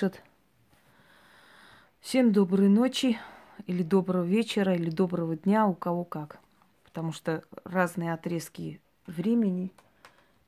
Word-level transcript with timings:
пишет. 0.00 0.22
Всем 2.00 2.32
доброй 2.32 2.68
ночи, 2.68 3.18
или 3.66 3.82
доброго 3.82 4.24
вечера, 4.24 4.74
или 4.74 4.88
доброго 4.88 5.36
дня, 5.36 5.66
у 5.66 5.74
кого 5.74 6.04
как. 6.04 6.38
Потому 6.84 7.12
что 7.12 7.44
разные 7.64 8.14
отрезки 8.14 8.80
времени 9.06 9.70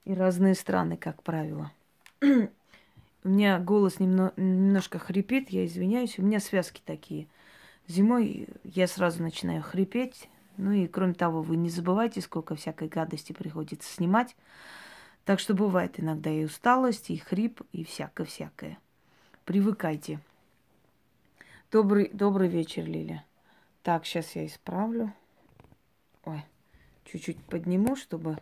и 0.06 0.14
разные 0.14 0.54
страны, 0.54 0.96
как 0.96 1.22
правило. 1.22 1.70
У 2.22 3.28
меня 3.28 3.58
голос 3.58 4.00
немно, 4.00 4.32
немножко 4.36 4.98
хрипит, 4.98 5.50
я 5.50 5.66
извиняюсь. 5.66 6.18
У 6.18 6.22
меня 6.22 6.40
связки 6.40 6.80
такие. 6.84 7.28
Зимой 7.86 8.48
я 8.64 8.86
сразу 8.86 9.22
начинаю 9.22 9.62
хрипеть. 9.62 10.30
Ну 10.56 10.72
и 10.72 10.86
кроме 10.86 11.12
того, 11.12 11.42
вы 11.42 11.56
не 11.56 11.68
забывайте, 11.68 12.22
сколько 12.22 12.54
всякой 12.54 12.88
гадости 12.88 13.34
приходится 13.34 13.92
снимать. 13.92 14.34
Так 15.26 15.40
что 15.40 15.52
бывает 15.52 16.00
иногда 16.00 16.30
и 16.30 16.44
усталость, 16.44 17.10
и 17.10 17.18
хрип, 17.18 17.60
и 17.72 17.84
всякое-всякое. 17.84 18.78
Привыкайте. 19.52 20.18
Добрый, 21.70 22.08
добрый 22.14 22.48
вечер, 22.48 22.86
Лиля. 22.86 23.22
Так, 23.82 24.06
сейчас 24.06 24.34
я 24.34 24.46
исправлю. 24.46 25.12
Ой, 26.24 26.42
чуть-чуть 27.04 27.36
подниму, 27.36 27.94
чтобы 27.94 28.38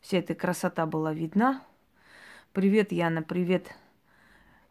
вся 0.00 0.16
эта 0.16 0.34
красота 0.34 0.86
была 0.86 1.12
видна. 1.12 1.62
Привет, 2.54 2.90
Яна, 2.90 3.20
привет, 3.20 3.76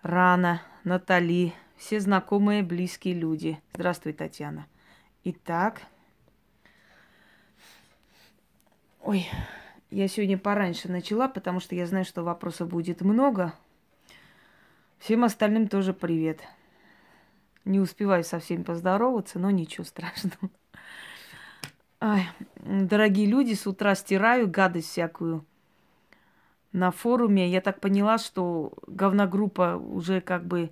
Рана, 0.02 0.64
Натали, 0.84 1.54
все 1.78 2.00
знакомые, 2.00 2.64
близкие 2.64 3.14
люди. 3.14 3.62
Здравствуй, 3.76 4.14
Татьяна. 4.14 4.66
Итак, 5.24 5.84
ой, 9.02 9.28
я 9.92 10.08
сегодня 10.08 10.40
пораньше 10.40 10.90
начала, 10.90 11.28
потому 11.28 11.60
что 11.60 11.76
я 11.76 11.86
знаю, 11.86 12.06
что 12.06 12.24
вопросов 12.24 12.70
будет 12.70 13.02
много. 13.02 13.54
Всем 15.00 15.24
остальным 15.24 15.68
тоже 15.68 15.94
привет. 15.94 16.42
Не 17.64 17.80
успеваю 17.80 18.24
со 18.24 18.40
всеми 18.40 18.64
поздороваться, 18.64 19.38
но 19.40 19.52
ничего 19.52 19.84
страшного. 19.84 20.50
Ай, 22.02 22.28
дорогие 22.58 23.28
люди, 23.28 23.54
с 23.54 23.68
утра 23.68 23.96
стираю 23.96 24.50
гадость 24.50 24.90
всякую 24.90 25.46
на 26.72 26.92
форуме. 26.92 27.50
Я 27.50 27.62
так 27.62 27.80
поняла, 27.80 28.18
что 28.18 28.74
говногруппа 28.88 29.76
уже 29.78 30.22
как 30.22 30.46
бы 30.46 30.72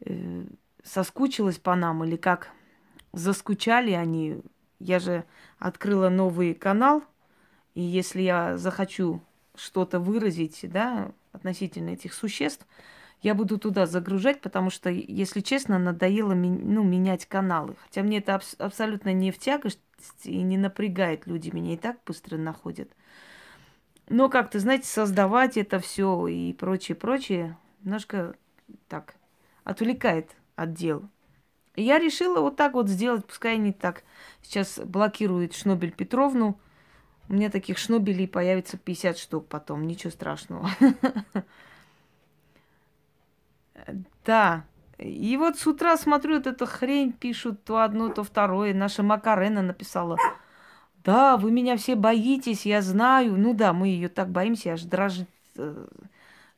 э, 0.00 0.44
соскучилась 0.82 1.58
по 1.58 1.74
нам 1.74 2.04
или 2.04 2.16
как 2.16 2.50
заскучали 3.12 3.92
они. 3.92 4.42
Я 4.78 4.98
же 4.98 5.24
открыла 5.58 6.08
новый 6.08 6.54
канал, 6.54 7.02
и 7.74 7.82
если 7.82 8.22
я 8.22 8.56
захочу 8.56 9.22
что-то 9.54 10.00
выразить, 10.00 10.60
да, 10.64 11.12
относительно 11.32 11.90
этих 11.90 12.12
существ, 12.12 12.66
я 13.26 13.34
буду 13.34 13.58
туда 13.58 13.86
загружать, 13.86 14.40
потому 14.40 14.70
что, 14.70 14.88
если 14.88 15.40
честно, 15.40 15.80
надоело 15.80 16.32
ну, 16.32 16.84
менять 16.84 17.26
каналы. 17.26 17.74
Хотя 17.82 18.04
мне 18.04 18.18
это 18.18 18.36
абс- 18.36 18.54
абсолютно 18.56 19.12
не 19.12 19.32
в 19.32 19.38
тягость 19.40 19.80
и 20.22 20.42
не 20.42 20.56
напрягает. 20.56 21.26
Люди 21.26 21.50
меня 21.50 21.74
и 21.74 21.76
так 21.76 21.96
быстро 22.06 22.36
находят. 22.36 22.88
Но 24.08 24.28
как-то, 24.28 24.60
знаете, 24.60 24.86
создавать 24.86 25.56
это 25.56 25.80
все 25.80 26.28
и 26.28 26.52
прочее, 26.52 26.94
прочее, 26.94 27.56
немножко 27.82 28.36
так 28.86 29.16
отвлекает 29.64 30.30
от 30.54 30.74
дел. 30.74 31.02
И 31.74 31.82
я 31.82 31.98
решила 31.98 32.40
вот 32.40 32.54
так 32.54 32.74
вот 32.74 32.88
сделать, 32.88 33.26
пускай 33.26 33.54
они 33.54 33.72
так 33.72 34.04
сейчас 34.40 34.78
блокируют 34.78 35.52
Шнобель 35.52 35.90
Петровну. 35.90 36.60
У 37.28 37.32
меня 37.32 37.50
таких 37.50 37.78
шнобелей 37.78 38.28
появится 38.28 38.78
50 38.78 39.18
штук 39.18 39.48
потом, 39.48 39.84
ничего 39.84 40.12
страшного. 40.12 40.70
Да. 44.24 44.64
И 44.98 45.36
вот 45.36 45.58
с 45.58 45.66
утра 45.66 45.96
смотрю, 45.96 46.36
вот 46.36 46.46
эту 46.46 46.66
хрень 46.66 47.12
пишут, 47.12 47.64
то 47.64 47.82
одно, 47.82 48.08
то 48.08 48.24
второе. 48.24 48.72
Наша 48.72 49.02
Макарена 49.02 49.62
написала, 49.62 50.16
да, 51.04 51.36
вы 51.36 51.50
меня 51.50 51.76
все 51.76 51.94
боитесь, 51.94 52.66
я 52.66 52.82
знаю. 52.82 53.36
Ну 53.36 53.54
да, 53.54 53.72
мы 53.72 53.88
ее 53.88 54.08
так 54.08 54.30
боимся, 54.30 54.72
аж 54.72 54.82
дрожит. 54.82 55.28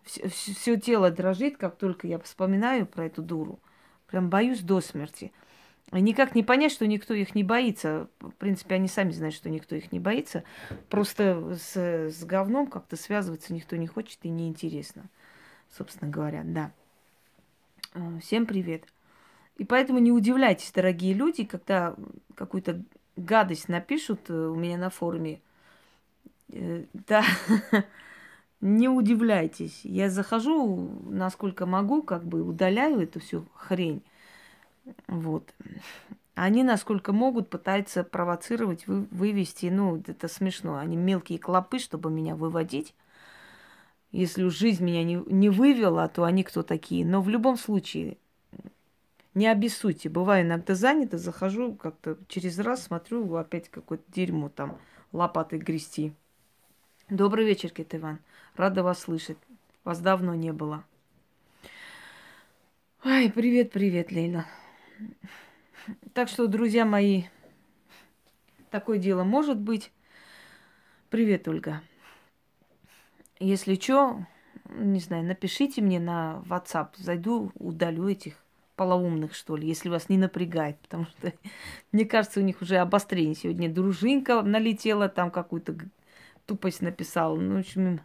Все 0.05 0.75
э, 0.75 0.81
тело 0.81 1.11
дрожит, 1.11 1.57
как 1.59 1.77
только 1.77 2.07
я 2.07 2.19
вспоминаю 2.19 2.87
про 2.87 3.07
эту 3.07 3.23
дуру. 3.23 3.59
Прям 4.07 4.31
боюсь 4.31 4.61
до 4.61 4.81
смерти. 4.81 5.33
Никак 5.91 6.35
не 6.35 6.43
понять, 6.43 6.73
что 6.73 6.87
никто 6.87 7.15
их 7.15 7.35
не 7.35 7.45
боится. 7.45 8.09
В 8.21 8.31
принципе, 8.33 8.77
они 8.77 8.89
сами 8.89 9.11
знают, 9.11 9.35
что 9.35 9.49
никто 9.49 9.75
их 9.75 9.91
не 9.91 9.99
боится. 9.99 10.45
Просто 10.89 11.57
с, 11.57 11.77
с 11.77 12.25
говном 12.25 12.69
как-то 12.69 12.97
связываться 12.97 13.53
никто 13.53 13.77
не 13.77 13.87
хочет 13.87 14.19
и 14.23 14.29
неинтересно, 14.29 15.05
собственно 15.77 16.11
говоря, 16.11 16.43
да. 16.45 16.73
Э, 17.99 18.21
всем 18.21 18.47
привет. 18.47 18.85
И 19.57 19.65
поэтому 19.65 19.99
не 19.99 20.13
удивляйтесь, 20.13 20.71
дорогие 20.73 21.15
люди, 21.15 21.45
когда 21.45 21.97
какую-то 22.37 22.83
гадость 23.17 23.69
напишут 23.69 24.31
э, 24.31 24.33
у 24.33 24.55
меня 24.55 24.79
на 24.79 24.91
форуме, 24.91 25.41
э, 26.53 26.85
да, 26.93 27.25
не 28.61 28.89
удивляйтесь. 28.89 29.81
Я 29.83 30.11
захожу, 30.11 31.03
насколько 31.11 31.67
могу, 31.67 32.03
как 32.03 32.25
бы 32.25 32.43
удаляю 32.43 33.01
эту 33.01 33.19
всю 33.21 33.47
хрень. 33.55 34.03
Вот. 35.09 35.53
Они, 36.37 36.63
насколько 36.63 37.13
могут, 37.13 37.51
пытаются 37.51 38.05
провоцировать, 38.05 38.87
вы, 38.87 39.09
вывести. 39.11 39.67
Ну, 39.67 40.01
это 40.07 40.29
смешно. 40.29 40.77
Они 40.77 40.97
мелкие 40.97 41.41
клопы, 41.41 41.81
чтобы 41.81 42.11
меня 42.11 42.37
выводить. 42.37 42.95
Если 44.11 44.43
уж 44.43 44.57
жизнь 44.57 44.85
меня 44.85 45.05
не, 45.05 45.17
не 45.27 45.51
вывела, 45.51 46.09
то 46.09 46.25
они 46.25 46.43
кто 46.43 46.63
такие. 46.63 47.05
Но 47.05 47.21
в 47.21 47.29
любом 47.29 47.57
случае, 47.57 48.17
не 49.35 49.47
обессудьте. 49.47 50.09
Бываю 50.09 50.45
иногда 50.45 50.75
занята, 50.75 51.19
захожу 51.19 51.75
как-то 51.75 52.17
через 52.29 52.59
раз, 52.59 52.85
смотрю, 52.85 53.35
опять 53.37 53.69
какое-то 53.69 54.05
дерьмо 54.09 54.49
там 54.49 54.79
лопатой 55.13 55.59
грести. 55.59 56.13
Добрый 57.11 57.47
вечер, 57.47 57.71
Кит 57.71 57.95
Иван. 57.95 58.19
Рада 58.57 58.83
вас 58.83 59.01
слышать. 59.01 59.39
Вас 59.85 60.01
давно 60.01 60.35
не 60.35 60.53
было. 60.53 60.85
Ай, 63.05 63.31
привет, 63.31 63.71
привет, 63.71 64.11
Лейла. 64.11 64.47
Так 66.13 66.29
что, 66.29 66.47
друзья 66.47 66.85
мои, 66.85 67.25
такое 68.71 68.99
дело 68.99 69.25
может 69.25 69.59
быть. 69.59 69.93
Привет, 71.09 71.47
Ольга. 71.49 71.81
Если 73.41 73.77
что, 73.77 74.27
не 74.69 75.01
знаю, 75.01 75.25
напишите 75.25 75.81
мне 75.81 76.01
на 76.01 76.43
WhatsApp. 76.47 76.91
Зайду, 76.97 77.53
удалю 77.55 78.09
этих 78.09 78.35
полоумных, 78.75 79.35
что 79.35 79.57
ли, 79.57 79.67
если 79.67 79.89
вас 79.89 80.09
не 80.09 80.19
напрягает, 80.19 80.79
потому 80.83 81.07
что, 81.07 81.33
мне 81.93 82.05
кажется, 82.05 82.41
у 82.41 82.43
них 82.43 82.63
уже 82.63 82.79
обострение. 82.79 83.35
Сегодня 83.35 83.73
дружинка 83.73 84.43
налетела, 84.43 85.09
там 85.09 85.31
какую-то 85.31 85.77
тупость 86.47 86.83
написала. 86.83 87.37
Ну, 87.37 87.57
в 87.57 87.59
общем, 87.61 88.01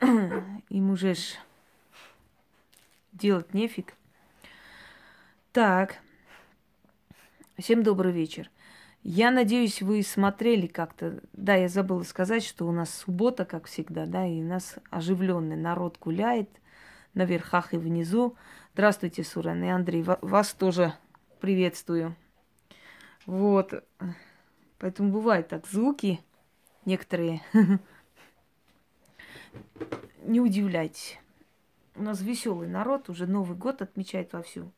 им, 0.00 0.62
им 0.68 0.90
уже 0.90 1.14
ж 1.14 1.36
делать 3.12 3.52
нефиг. 3.52 3.94
Так, 5.52 5.98
всем 7.58 7.82
добрый 7.82 8.12
вечер. 8.12 8.50
Я 9.02 9.32
надеюсь, 9.32 9.82
вы 9.82 10.02
смотрели 10.02 10.68
как-то. 10.68 11.20
Да, 11.32 11.56
я 11.56 11.68
забыла 11.68 12.04
сказать, 12.04 12.44
что 12.44 12.68
у 12.68 12.72
нас 12.72 12.94
суббота, 12.94 13.44
как 13.44 13.66
всегда, 13.66 14.06
да, 14.06 14.26
и 14.26 14.40
у 14.40 14.44
нас 14.44 14.76
оживленный 14.90 15.56
народ 15.56 15.98
гуляет 15.98 16.48
на 17.12 17.24
верхах 17.24 17.74
и 17.74 17.78
внизу. 17.78 18.36
Здравствуйте, 18.74 19.24
Сурен 19.24 19.64
и 19.64 19.68
Андрей. 19.68 20.04
Вас 20.04 20.54
тоже 20.54 20.94
приветствую. 21.40 22.14
Вот. 23.26 23.84
Поэтому 24.78 25.10
бывают 25.10 25.48
так 25.48 25.66
звуки 25.66 26.20
некоторые. 26.84 27.42
Не 30.22 30.40
удивляйтесь. 30.40 31.18
У 31.96 32.02
нас 32.02 32.20
веселый 32.20 32.68
народ, 32.68 33.08
уже 33.08 33.26
Новый 33.26 33.56
год 33.56 33.82
отмечает 33.82 34.32
вовсю. 34.32 34.70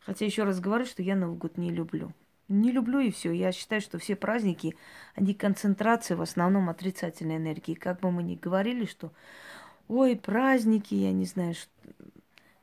Хотя 0.00 0.24
еще 0.24 0.42
раз 0.42 0.58
говорю, 0.58 0.84
что 0.84 1.02
я 1.02 1.14
Новый 1.14 1.36
год 1.36 1.56
не 1.56 1.70
люблю. 1.70 2.12
Не 2.52 2.70
люблю 2.70 2.98
и 2.98 3.10
все. 3.10 3.32
Я 3.32 3.50
считаю, 3.50 3.80
что 3.80 3.98
все 3.98 4.14
праздники, 4.14 4.76
они 5.14 5.32
концентрация 5.32 6.16
в 6.16 6.22
основном 6.22 6.68
отрицательной 6.68 7.38
энергии. 7.38 7.74
Как 7.74 8.00
бы 8.00 8.10
мы 8.10 8.22
ни 8.22 8.34
говорили, 8.34 8.84
что 8.84 9.12
ой, 9.88 10.16
праздники, 10.16 10.94
я 10.94 11.12
не 11.12 11.24
знаю, 11.24 11.54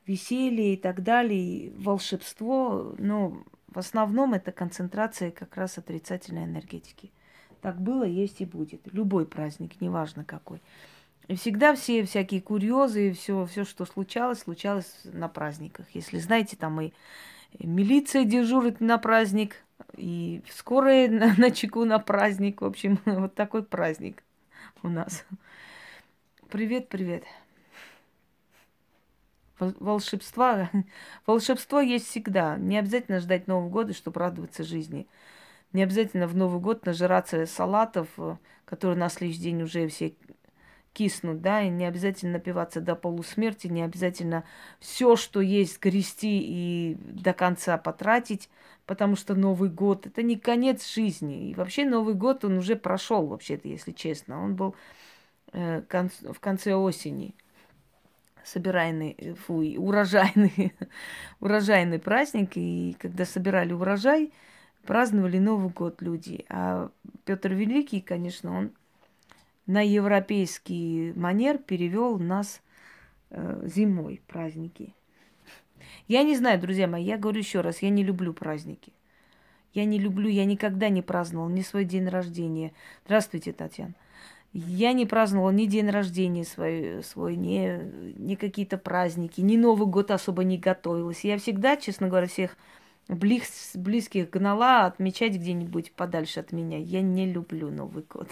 веселье 0.06 0.74
и 0.74 0.78
так 0.78 1.04
далее, 1.04 1.72
волшебство, 1.78 2.96
но 2.98 3.44
в 3.68 3.78
основном 3.78 4.34
это 4.34 4.52
концентрация 4.52 5.32
как 5.32 5.56
раз 5.58 5.78
отрицательной 5.78 6.46
энергетики. 6.46 7.12
Так 7.62 7.82
было, 7.82 8.04
есть 8.04 8.42
и 8.42 8.46
будет. 8.46 8.82
Любой 8.94 9.26
праздник, 9.26 9.82
неважно 9.82 10.24
какой. 10.24 10.62
И 11.28 11.36
всегда 11.36 11.76
все 11.76 12.04
всякие 12.04 12.42
курьезы 12.42 13.10
и 13.10 13.12
все, 13.14 13.46
все, 13.46 13.66
что 13.66 13.86
случалось, 13.86 14.40
случалось 14.40 14.92
на 15.04 15.28
праздниках. 15.28 15.86
Если 15.94 16.18
знаете, 16.18 16.58
там 16.58 16.80
и 16.82 16.92
милиция 17.60 18.26
дежурит 18.26 18.80
на 18.80 18.98
праздник, 18.98 19.56
и 19.96 20.42
скорая 20.52 21.10
на, 21.10 21.34
на 21.38 21.52
чеку 21.52 21.86
на 21.86 22.00
праздник. 22.00 22.62
В 22.62 22.66
общем, 22.66 23.00
вот 23.06 23.36
такой 23.36 23.64
праздник 23.64 24.24
у 24.84 24.90
нас. 24.90 25.26
Привет, 26.50 26.90
привет. 26.90 27.24
волшебства, 29.60 30.70
волшебство 31.26 31.80
есть 31.80 32.08
всегда. 32.08 32.58
Не 32.58 32.78
обязательно 32.78 33.20
ждать 33.20 33.48
Нового 33.48 33.70
года, 33.70 33.94
чтобы 33.94 34.20
радоваться 34.20 34.64
жизни. 34.64 35.08
Не 35.74 35.84
обязательно 35.84 36.28
в 36.28 36.36
Новый 36.36 36.60
год 36.60 36.86
нажираться 36.86 37.46
салатов, 37.46 38.08
э, 38.18 38.38
которые 38.66 38.98
на 38.98 39.10
следующий 39.10 39.42
день 39.42 39.62
уже 39.62 39.88
все 39.88 40.16
киснут, 40.94 41.42
да, 41.42 41.62
и 41.62 41.70
не 41.70 41.86
обязательно 41.86 42.34
напиваться 42.34 42.82
до 42.82 42.96
полусмерти, 42.96 43.68
не 43.68 43.82
обязательно 43.82 44.44
все, 44.80 45.16
что 45.16 45.42
есть, 45.42 45.82
грести 45.82 46.42
и 46.42 46.98
до 47.00 47.34
конца 47.34 47.78
потратить, 47.78 48.50
потому 48.86 49.16
что 49.16 49.36
Новый 49.36 49.70
год 49.70 50.08
это 50.08 50.24
не 50.24 50.38
конец 50.38 50.92
жизни. 50.94 51.50
И 51.50 51.56
вообще 51.56 51.86
Новый 51.86 52.16
год 52.16 52.44
он 52.46 52.58
уже 52.58 52.76
прошел, 52.76 53.28
вообще-то, 53.28 53.68
если 53.68 53.92
честно. 53.92 54.44
Он 54.44 54.56
был 54.56 54.76
э, 55.54 55.82
конц, 55.88 56.14
в 56.22 56.40
конце 56.40 56.74
осени 56.74 57.36
собирайный, 58.44 59.16
э, 59.18 59.34
фу, 59.36 59.62
урожайный, 59.78 60.74
урожайный 61.40 62.00
праздник. 62.00 62.52
И 62.56 62.96
когда 63.00 63.26
собирали 63.26 63.74
урожай, 63.74 64.34
праздновали 64.86 65.38
Новый 65.38 65.70
год 65.70 66.02
люди. 66.02 66.46
А 66.50 66.90
Петр 67.26 67.54
Великий, 67.54 68.02
конечно, 68.02 68.58
он 68.58 68.72
на 69.70 69.88
европейский 69.88 71.14
манер 71.16 71.60
перевел 71.60 72.18
нас 72.18 72.60
э, 73.30 73.62
зимой 73.68 74.20
праздники. 74.26 74.96
Я 76.08 76.24
не 76.24 76.36
знаю, 76.36 76.60
друзья 76.60 76.88
мои, 76.88 77.04
я 77.04 77.20
говорю 77.20 77.38
еще 77.38 77.62
раз, 77.62 77.84
я 77.84 77.92
не 77.92 78.04
люблю 78.04 78.34
праздники. 78.34 78.92
Я 79.76 79.86
не 79.86 80.00
люблю, 80.00 80.28
я 80.28 80.46
никогда 80.46 80.90
не 80.90 81.04
праздновал 81.04 81.50
ни 81.50 81.62
свой 81.62 81.86
день 81.86 82.08
рождения. 82.08 82.74
Здравствуйте, 83.06 83.54
Татьяна. 83.54 83.94
Я 84.54 84.92
не 84.94 85.06
праздновала 85.06 85.52
ни 85.52 85.68
день 85.68 85.92
рождения 85.92 86.46
свой, 86.46 87.04
свой 87.04 87.36
ни, 87.36 87.80
ни 88.20 88.34
какие-то 88.34 88.80
праздники, 88.80 89.40
ни 89.40 89.56
Новый 89.56 89.88
год 89.88 90.10
особо 90.10 90.44
не 90.44 90.58
готовилась. 90.58 91.24
Я 91.24 91.38
всегда, 91.38 91.78
честно 91.78 92.08
говоря, 92.08 92.26
всех 92.26 92.58
близ, 93.08 93.74
близких 93.76 94.32
гнала 94.32 94.88
отмечать 94.88 95.36
где-нибудь 95.36 95.92
подальше 95.92 96.40
от 96.40 96.54
меня. 96.54 96.80
Я 96.80 97.04
не 97.04 97.32
люблю 97.32 97.70
Новый 97.70 98.04
год. 98.10 98.30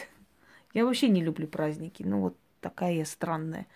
Я 0.73 0.85
вообще 0.85 1.09
не 1.09 1.23
люблю 1.23 1.47
праздники. 1.47 2.03
Ну, 2.03 2.21
вот 2.21 2.37
такая 2.61 2.93
я 2.93 3.05
странная. 3.05 3.67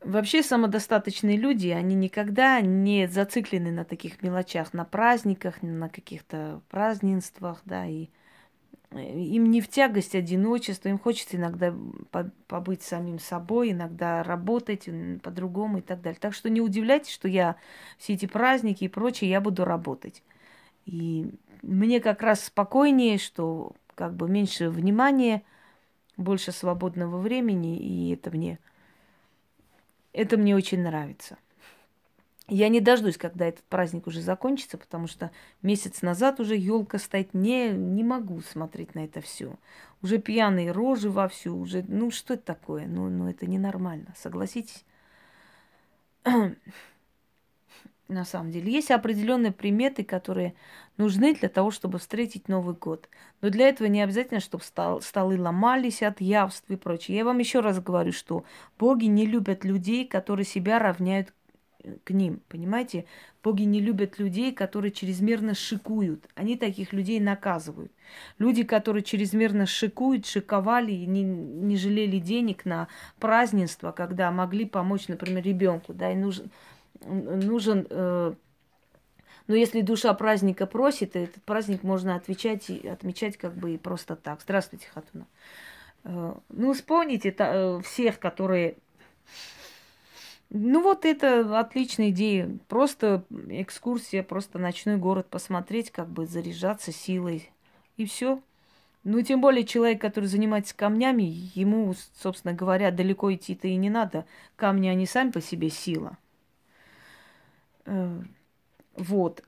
Вообще 0.00 0.44
самодостаточные 0.44 1.36
люди, 1.36 1.68
они 1.68 1.96
никогда 1.96 2.60
не 2.60 3.08
зациклены 3.08 3.72
на 3.72 3.84
таких 3.84 4.22
мелочах, 4.22 4.72
на 4.72 4.84
праздниках, 4.84 5.60
на 5.60 5.88
каких-то 5.88 6.62
празднествах, 6.68 7.60
да, 7.64 7.84
и 7.84 8.06
э, 8.92 9.18
им 9.18 9.50
не 9.50 9.60
в 9.60 9.66
тягость 9.66 10.14
одиночество, 10.14 10.88
им 10.88 11.00
хочется 11.00 11.36
иногда 11.36 11.74
побыть 12.46 12.82
самим 12.82 13.18
собой, 13.18 13.72
иногда 13.72 14.22
работать 14.22 14.88
по-другому 15.20 15.78
и 15.78 15.82
так 15.82 16.00
далее. 16.00 16.20
Так 16.20 16.32
что 16.32 16.48
не 16.48 16.60
удивляйтесь, 16.60 17.12
что 17.12 17.26
я 17.26 17.56
все 17.98 18.14
эти 18.14 18.26
праздники 18.26 18.84
и 18.84 18.88
прочее, 18.88 19.30
я 19.30 19.40
буду 19.40 19.64
работать. 19.64 20.22
И 20.86 21.28
мне 21.62 22.00
как 22.00 22.22
раз 22.22 22.44
спокойнее, 22.44 23.18
что 23.18 23.72
как 23.98 24.14
бы 24.14 24.28
меньше 24.28 24.70
внимания, 24.70 25.42
больше 26.16 26.52
свободного 26.52 27.18
времени, 27.18 27.76
и 27.76 28.14
это 28.14 28.30
мне 28.30 28.60
это 30.12 30.36
мне 30.36 30.54
очень 30.54 30.82
нравится. 30.82 31.36
Я 32.46 32.68
не 32.68 32.80
дождусь, 32.80 33.18
когда 33.18 33.46
этот 33.46 33.64
праздник 33.64 34.06
уже 34.06 34.20
закончится, 34.22 34.78
потому 34.78 35.08
что 35.08 35.32
месяц 35.62 36.00
назад 36.00 36.38
уже 36.38 36.56
елка 36.56 36.98
стоит. 36.98 37.34
Не, 37.34 37.70
не 37.70 38.04
могу 38.04 38.40
смотреть 38.40 38.94
на 38.94 39.04
это 39.04 39.20
все. 39.20 39.56
Уже 40.00 40.18
пьяные 40.18 40.70
рожи 40.70 41.10
вовсю, 41.10 41.58
уже, 41.58 41.84
ну 41.88 42.12
что 42.12 42.34
это 42.34 42.44
такое? 42.44 42.86
Ну, 42.86 43.08
ну 43.10 43.28
это 43.28 43.46
ненормально, 43.46 44.14
согласитесь? 44.16 44.84
на 48.08 48.24
самом 48.24 48.50
деле. 48.50 48.72
Есть 48.72 48.90
определенные 48.90 49.52
приметы, 49.52 50.02
которые 50.02 50.54
нужны 50.96 51.34
для 51.34 51.48
того, 51.48 51.70
чтобы 51.70 51.98
встретить 51.98 52.48
Новый 52.48 52.74
год. 52.74 53.08
Но 53.40 53.50
для 53.50 53.68
этого 53.68 53.86
не 53.88 54.02
обязательно, 54.02 54.40
чтобы 54.40 54.64
стол, 54.64 55.00
столы 55.02 55.38
ломались 55.38 56.02
от 56.02 56.20
явств 56.20 56.70
и 56.70 56.76
прочее. 56.76 57.18
Я 57.18 57.24
вам 57.24 57.38
еще 57.38 57.60
раз 57.60 57.80
говорю, 57.80 58.12
что 58.12 58.44
боги 58.78 59.06
не 59.06 59.26
любят 59.26 59.64
людей, 59.64 60.06
которые 60.06 60.46
себя 60.46 60.78
равняют 60.78 61.32
к 62.04 62.10
ним. 62.10 62.40
Понимаете? 62.48 63.04
Боги 63.42 63.62
не 63.62 63.80
любят 63.80 64.18
людей, 64.18 64.52
которые 64.52 64.90
чрезмерно 64.90 65.54
шикуют. 65.54 66.26
Они 66.34 66.56
таких 66.56 66.92
людей 66.92 67.20
наказывают. 67.20 67.92
Люди, 68.38 68.64
которые 68.64 69.02
чрезмерно 69.02 69.66
шикуют, 69.66 70.26
шиковали 70.26 70.92
и 70.92 71.06
не, 71.06 71.22
не 71.22 71.76
жалели 71.76 72.18
денег 72.18 72.64
на 72.64 72.88
празднество, 73.20 73.92
когда 73.92 74.30
могли 74.30 74.64
помочь, 74.64 75.08
например, 75.08 75.44
ребенку, 75.44 75.94
да, 75.94 76.12
и 76.12 76.16
нужен, 76.16 76.50
нужен, 77.04 77.86
э, 77.88 78.34
ну, 79.46 79.54
если 79.54 79.80
душа 79.80 80.12
праздника 80.14 80.66
просит, 80.66 81.16
этот 81.16 81.42
праздник 81.44 81.82
можно 81.82 82.14
отвечать 82.14 82.68
и 82.70 82.86
отмечать 82.86 83.36
как 83.36 83.54
бы 83.54 83.74
и 83.74 83.78
просто 83.78 84.16
так. 84.16 84.40
Здравствуйте, 84.42 84.86
Хатуна. 84.92 85.26
Э, 86.04 86.34
ну, 86.48 86.72
вспомните 86.72 87.34
э, 87.36 87.80
всех, 87.84 88.18
которые... 88.18 88.76
Ну, 90.50 90.82
вот 90.82 91.04
это 91.04 91.58
отличная 91.58 92.10
идея. 92.10 92.58
Просто 92.68 93.24
экскурсия, 93.48 94.22
просто 94.22 94.58
ночной 94.58 94.96
город 94.96 95.28
посмотреть, 95.28 95.90
как 95.90 96.08
бы 96.08 96.26
заряжаться 96.26 96.90
силой. 96.90 97.50
И 97.96 98.06
все. 98.06 98.40
Ну, 99.04 99.22
тем 99.22 99.40
более 99.40 99.64
человек, 99.64 100.00
который 100.00 100.26
занимается 100.26 100.76
камнями, 100.76 101.22
ему, 101.54 101.94
собственно 102.20 102.52
говоря, 102.52 102.90
далеко 102.90 103.32
идти-то 103.32 103.68
и 103.68 103.76
не 103.76 103.90
надо. 103.90 104.26
Камни, 104.56 104.88
они 104.88 105.06
сами 105.06 105.30
по 105.30 105.40
себе 105.40 105.70
сила. 105.70 106.18
Э, 107.88 108.20
вот, 108.96 109.42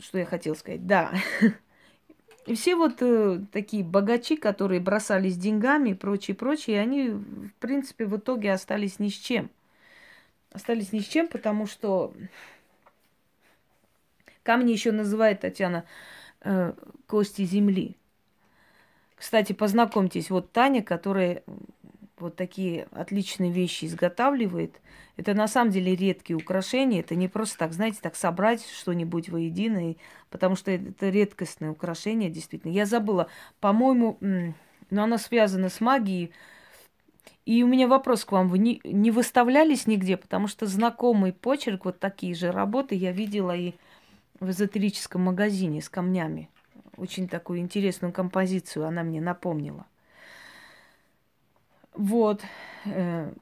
что 0.00 0.18
я 0.18 0.26
хотела 0.26 0.54
сказать. 0.54 0.86
Да. 0.86 1.12
И 2.46 2.54
все 2.54 2.74
вот 2.74 2.96
э, 3.00 3.40
такие 3.52 3.84
богачи, 3.84 4.36
которые 4.36 4.80
бросались 4.80 5.36
деньгами 5.36 5.90
и 5.90 5.94
прочее, 5.94 6.36
прочее, 6.36 6.80
они, 6.80 7.10
в 7.10 7.52
принципе, 7.58 8.06
в 8.06 8.16
итоге 8.16 8.52
остались 8.52 9.00
ни 9.00 9.08
с 9.08 9.14
чем. 9.14 9.50
Остались 10.52 10.92
ни 10.92 11.00
с 11.00 11.06
чем, 11.06 11.26
потому 11.26 11.66
что 11.66 12.14
камни 14.44 14.70
еще 14.70 14.92
называют 14.92 15.40
Татьяна 15.40 15.84
э, 16.42 16.72
кости 17.08 17.42
земли. 17.42 17.96
Кстати, 19.16 19.52
познакомьтесь, 19.52 20.30
вот 20.30 20.52
Таня, 20.52 20.84
которая 20.84 21.42
вот 22.18 22.36
такие 22.36 22.88
отличные 22.92 23.50
вещи 23.50 23.84
изготавливает. 23.84 24.80
Это 25.16 25.34
на 25.34 25.48
самом 25.48 25.70
деле 25.70 25.94
редкие 25.94 26.36
украшения. 26.36 27.00
Это 27.00 27.14
не 27.14 27.28
просто 27.28 27.58
так, 27.58 27.72
знаете, 27.72 27.98
так 28.00 28.16
собрать 28.16 28.66
что-нибудь 28.66 29.28
воедино, 29.28 29.94
потому 30.30 30.56
что 30.56 30.70
это 30.70 31.08
редкостное 31.08 31.70
украшение, 31.70 32.30
действительно. 32.30 32.72
Я 32.72 32.86
забыла, 32.86 33.28
по-моему, 33.60 34.18
но 34.90 35.02
оно 35.02 35.18
связано 35.18 35.68
с 35.68 35.80
магией. 35.80 36.32
И 37.44 37.62
у 37.62 37.68
меня 37.68 37.86
вопрос 37.86 38.24
к 38.24 38.32
вам. 38.32 38.48
Вы 38.48 38.58
не, 38.58 38.80
не 38.82 39.10
выставлялись 39.10 39.86
нигде? 39.86 40.16
Потому 40.16 40.48
что 40.48 40.66
знакомый 40.66 41.32
почерк, 41.32 41.84
вот 41.84 42.00
такие 42.00 42.34
же 42.34 42.50
работы 42.50 42.94
я 42.94 43.12
видела 43.12 43.54
и 43.54 43.74
в 44.40 44.50
эзотерическом 44.50 45.22
магазине 45.22 45.80
с 45.80 45.88
камнями. 45.88 46.50
Очень 46.96 47.28
такую 47.28 47.60
интересную 47.60 48.12
композицию 48.12 48.86
она 48.86 49.02
мне 49.02 49.20
напомнила. 49.20 49.86
Вот. 51.96 52.42
Э, 52.84 53.32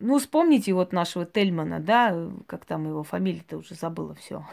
ну, 0.00 0.18
вспомните 0.18 0.74
вот 0.74 0.92
нашего 0.92 1.24
Тельмана, 1.24 1.80
да, 1.80 2.30
как 2.46 2.64
там 2.64 2.86
его 2.86 3.04
фамилия-то 3.04 3.58
уже 3.58 3.74
забыла 3.74 4.14
все. 4.14 4.46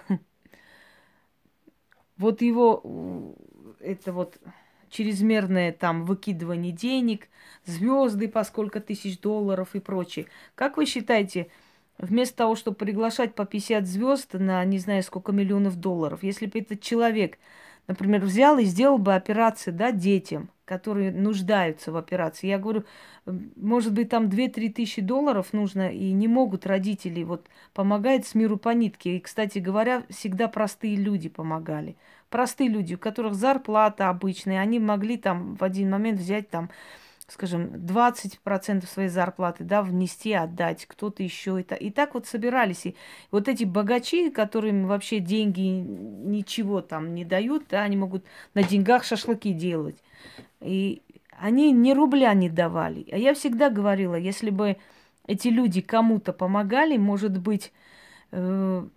Вот 2.18 2.44
его, 2.44 3.36
это 3.80 4.13
вот 4.13 4.38
чрезмерное 4.92 5.72
там 5.72 6.06
выкидывание 6.06 6.72
денег, 6.72 7.30
звезды 7.66 8.28
по 8.28 8.44
сколько 8.44 8.80
тысяч 8.80 9.20
долларов 9.20 9.74
и 9.74 9.80
прочее. 9.80 10.28
Как 10.54 10.78
вы 10.78 10.86
считаете, 10.86 11.48
вместо 11.98 12.38
того, 12.38 12.56
чтобы 12.56 12.78
приглашать 12.78 13.34
по 13.34 13.46
50 13.46 13.88
звезд 13.88 14.34
на 14.34 14.63
не 14.66 14.78
знаю 14.78 15.01
сколько 15.01 15.32
миллионов 15.32 15.78
долларов, 15.78 16.22
если 16.22 16.46
бы 16.46 16.60
этот 16.60 16.82
человек, 16.82 17.40
например, 17.88 18.22
взял 18.22 18.60
и 18.60 18.66
сделал 18.66 19.00
бы 19.00 19.16
операции, 19.16 19.72
да, 19.72 19.92
детям– 19.92 20.51
которые 20.72 21.12
нуждаются 21.12 21.92
в 21.92 21.98
операции. 21.98 22.48
Я 22.48 22.58
говорю, 22.58 22.86
может 23.25 23.92
быть, 23.92 24.08
там 24.08 24.30
2-3 24.30 24.70
тысячи 24.72 25.01
долларов 25.01 25.51
нужно, 25.51 25.92
и 25.92 26.13
не 26.13 26.30
могут 26.30 26.66
родители 26.66 27.24
вот 27.24 27.48
помогать 27.74 28.25
с 28.25 28.36
миру 28.36 28.56
по 28.56 28.70
нитке. 28.70 29.18
И, 29.18 29.20
кстати 29.20 29.60
говоря, 29.60 30.04
всегда 30.10 30.48
простые 30.48 30.96
люди 30.96 31.28
помогали. 31.28 31.98
Простые 32.30 32.70
люди, 32.70 32.96
у 32.96 32.98
которых 32.98 33.34
зарплата 33.34 34.08
обычная, 34.08 34.62
они 34.62 34.80
могли 34.80 35.18
там 35.18 35.56
в 35.56 35.63
один 35.66 35.90
момент 35.90 36.22
взять 36.22 36.50
там 36.50 36.70
скажем, 37.28 37.68
20% 37.75 38.86
своей 38.86 39.08
зарплаты, 39.10 39.63
да, 39.63 39.82
внести, 39.82 40.34
отдать, 40.34 40.86
кто-то 40.86 41.24
еще. 41.24 41.62
И, 41.62 41.86
и 41.86 41.90
так 41.90 42.13
вот 42.13 42.28
собирались. 42.28 42.86
И 42.86 42.96
вот 43.32 43.48
эти 43.48 43.63
богачи, 43.63 44.30
которым 44.30 44.86
вообще 44.86 45.20
деньги 45.20 45.62
ничего 45.62 46.82
там 46.82 47.16
не 47.16 47.24
дают, 47.24 47.68
да, 47.70 47.84
они 47.84 47.96
могут 47.96 48.25
на 48.54 48.63
деньгах 48.63 49.06
шашлыки 49.06 49.54
делать. 49.54 49.96
И 50.60 51.01
они 51.40 51.72
ни 51.72 51.92
рубля 51.94 52.34
не 52.34 52.50
давали. 52.50 53.08
А 53.12 53.18
я 53.18 53.34
всегда 53.34 53.70
говорила, 53.70 54.16
если 54.16 54.50
бы 54.50 54.78
эти 55.28 55.48
люди 55.48 55.82
кому-то 55.82 56.34
помогали, 56.34 56.98
может 56.98 57.38
быть, 57.38 57.72
э, 58.32 58.88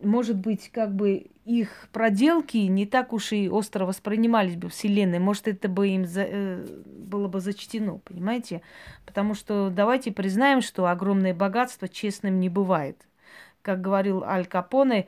может 0.00 0.36
быть, 0.36 0.70
как 0.70 0.94
бы 0.94 1.26
их 1.44 1.88
проделки 1.92 2.56
не 2.56 2.86
так 2.86 3.12
уж 3.12 3.32
и 3.32 3.48
остро 3.48 3.84
воспринимались 3.84 4.56
бы 4.56 4.68
Вселенной. 4.68 5.18
Может, 5.18 5.48
это 5.48 5.68
бы 5.68 5.88
им 5.88 6.06
за, 6.06 6.22
э, 6.22 6.66
было 6.86 7.28
бы 7.28 7.40
зачтено, 7.40 7.98
понимаете? 7.98 8.62
Потому 9.04 9.34
что 9.34 9.70
давайте 9.70 10.12
признаем, 10.12 10.60
что 10.60 10.86
огромное 10.86 11.34
богатство 11.34 11.88
честным 11.88 12.38
не 12.38 12.48
бывает. 12.48 12.96
Как 13.62 13.80
говорил 13.80 14.22
Аль 14.24 14.46
Капоне, 14.46 15.06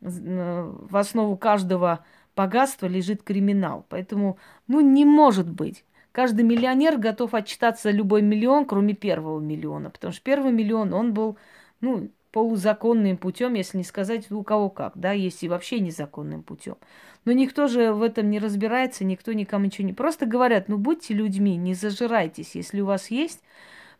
э, 0.00 0.72
в 0.90 0.96
основу 0.96 1.36
каждого 1.36 2.04
богатства 2.36 2.86
лежит 2.86 3.22
криминал. 3.22 3.86
Поэтому, 3.88 4.38
ну, 4.66 4.80
не 4.80 5.04
может 5.04 5.48
быть. 5.48 5.84
Каждый 6.12 6.44
миллионер 6.44 6.98
готов 6.98 7.34
отчитаться 7.34 7.90
любой 7.90 8.22
миллион, 8.22 8.66
кроме 8.66 8.94
первого 8.94 9.40
миллиона. 9.40 9.90
Потому 9.90 10.12
что 10.12 10.22
первый 10.22 10.52
миллион, 10.52 10.92
он 10.92 11.14
был, 11.14 11.38
ну, 11.80 12.10
полузаконным 12.32 13.18
путем, 13.18 13.54
если 13.54 13.78
не 13.78 13.84
сказать 13.84 14.30
у 14.32 14.42
кого 14.42 14.70
как, 14.70 14.92
да, 14.96 15.12
есть 15.12 15.42
и 15.42 15.48
вообще 15.48 15.80
незаконным 15.80 16.42
путем. 16.42 16.76
Но 17.24 17.32
никто 17.32 17.68
же 17.68 17.92
в 17.92 18.02
этом 18.02 18.30
не 18.30 18.38
разбирается, 18.38 19.04
никто 19.04 19.32
никому 19.32 19.66
ничего 19.66 19.86
не... 19.86 19.92
Просто 19.92 20.26
говорят, 20.26 20.68
ну 20.68 20.78
будьте 20.78 21.14
людьми, 21.14 21.56
не 21.56 21.74
зажирайтесь, 21.74 22.54
если 22.54 22.80
у 22.80 22.86
вас 22.86 23.10
есть, 23.10 23.42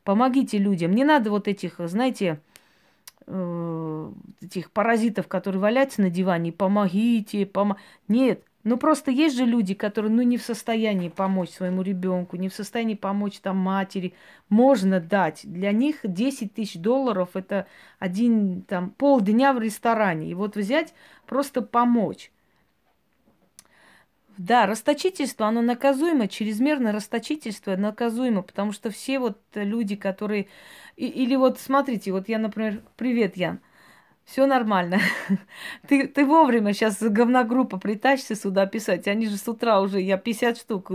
помогите 0.03 0.59
людям. 0.59 0.93
Не 0.93 1.05
надо 1.05 1.31
вот 1.31 1.47
этих, 1.47 1.75
знаете, 1.79 2.41
э, 3.27 4.13
этих 4.41 4.71
паразитов, 4.71 5.29
которые 5.29 5.61
валяются 5.61 6.03
на 6.03 6.11
диване, 6.11 6.53
помогите, 6.53 7.47
пом... 7.47 7.77
Нет, 8.09 8.45
ну 8.65 8.77
просто 8.77 9.11
есть 9.11 9.37
же 9.37 9.45
люди, 9.45 9.75
которые 9.75 10.13
ну, 10.13 10.23
не 10.23 10.39
в 10.39 10.43
состоянии 10.43 11.09
помочь 11.09 11.51
своему 11.51 11.83
ребенку, 11.83 12.37
не 12.37 12.49
в 12.49 12.55
состоянии 12.55 12.95
помочь 12.95 13.41
там 13.41 13.57
матери. 13.57 14.15
Можно 14.49 15.01
дать. 15.01 15.41
Для 15.45 15.73
них 15.73 15.99
10 16.05 16.55
тысяч 16.55 16.81
долларов 16.81 17.31
это 17.35 17.67
один 17.99 18.63
там 18.63 18.91
полдня 18.91 19.53
в 19.53 19.61
ресторане. 19.61 20.31
И 20.31 20.35
вот 20.35 20.57
взять, 20.57 20.95
просто 21.27 21.63
помочь. 21.63 22.31
Да, 24.39 24.67
расточительство, 24.67 25.47
оно 25.47 25.61
наказуемо, 25.61 26.27
чрезмерное 26.27 26.93
расточительство 26.93 27.77
наказуемо, 27.77 28.43
потому 28.43 28.73
что 28.73 28.91
все 28.91 29.19
вот 29.19 29.39
люди, 29.55 29.95
которые... 29.95 30.49
или 30.97 31.37
вот 31.37 31.61
смотрите, 31.61 32.13
вот 32.13 32.29
я, 32.29 32.39
например, 32.39 32.83
привет, 32.97 33.37
Ян, 33.37 33.61
все 34.25 34.47
нормально. 34.47 35.01
Ты, 35.89 36.09
ты 36.09 36.25
вовремя 36.27 36.73
сейчас 36.75 37.03
говногруппа 37.03 37.79
притащишься 37.79 38.37
сюда 38.37 38.67
писать. 38.67 39.09
Они 39.09 39.27
же 39.29 39.37
с 39.39 39.49
утра 39.49 39.81
уже, 39.81 40.01
я 40.01 40.19
50 40.19 40.59
штук. 40.59 40.93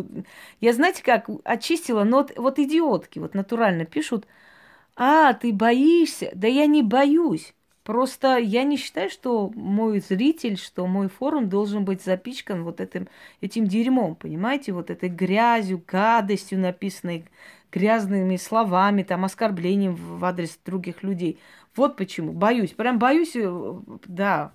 Я 0.62 0.74
знаете 0.74 1.03
как, 1.03 1.29
очистила, 1.44 2.03
но 2.06 2.17
вот, 2.20 2.34
вот 2.38 2.60
идиотки 2.60 3.20
вот 3.20 3.36
натурально 3.36 3.86
пишут. 3.86 4.27
А, 4.96 5.34
ты 5.34 5.53
боишься? 5.53 6.32
Да 6.36 6.48
я 6.48 6.67
не 6.67 6.84
боюсь. 6.84 7.56
Просто 7.88 8.36
я 8.36 8.65
не 8.65 8.75
считаю, 8.75 9.10
что 9.10 9.50
мой 9.56 10.01
зритель, 10.01 10.58
что 10.58 10.86
мой 10.88 11.08
форум 11.08 11.48
должен 11.48 11.86
быть 11.86 12.03
запичкан 12.03 12.65
вот 12.65 12.82
этим, 12.82 13.08
этим 13.39 13.65
дерьмом, 13.65 14.15
понимаете? 14.15 14.74
Вот 14.74 14.89
этой 14.89 15.08
грязью, 15.08 15.82
гадостью 15.88 16.60
написанной, 16.60 17.24
грязными 17.72 18.36
словами, 18.36 19.03
там, 19.03 19.24
оскорблением 19.24 19.96
в 19.96 20.25
адрес 20.25 20.60
других 20.65 21.01
людей. 21.01 21.39
Вот 21.77 21.96
почему. 21.96 22.34
Боюсь. 22.34 22.72
Прям 22.72 23.00
боюсь, 23.00 23.38
э, 23.38 23.79
да, 24.06 24.51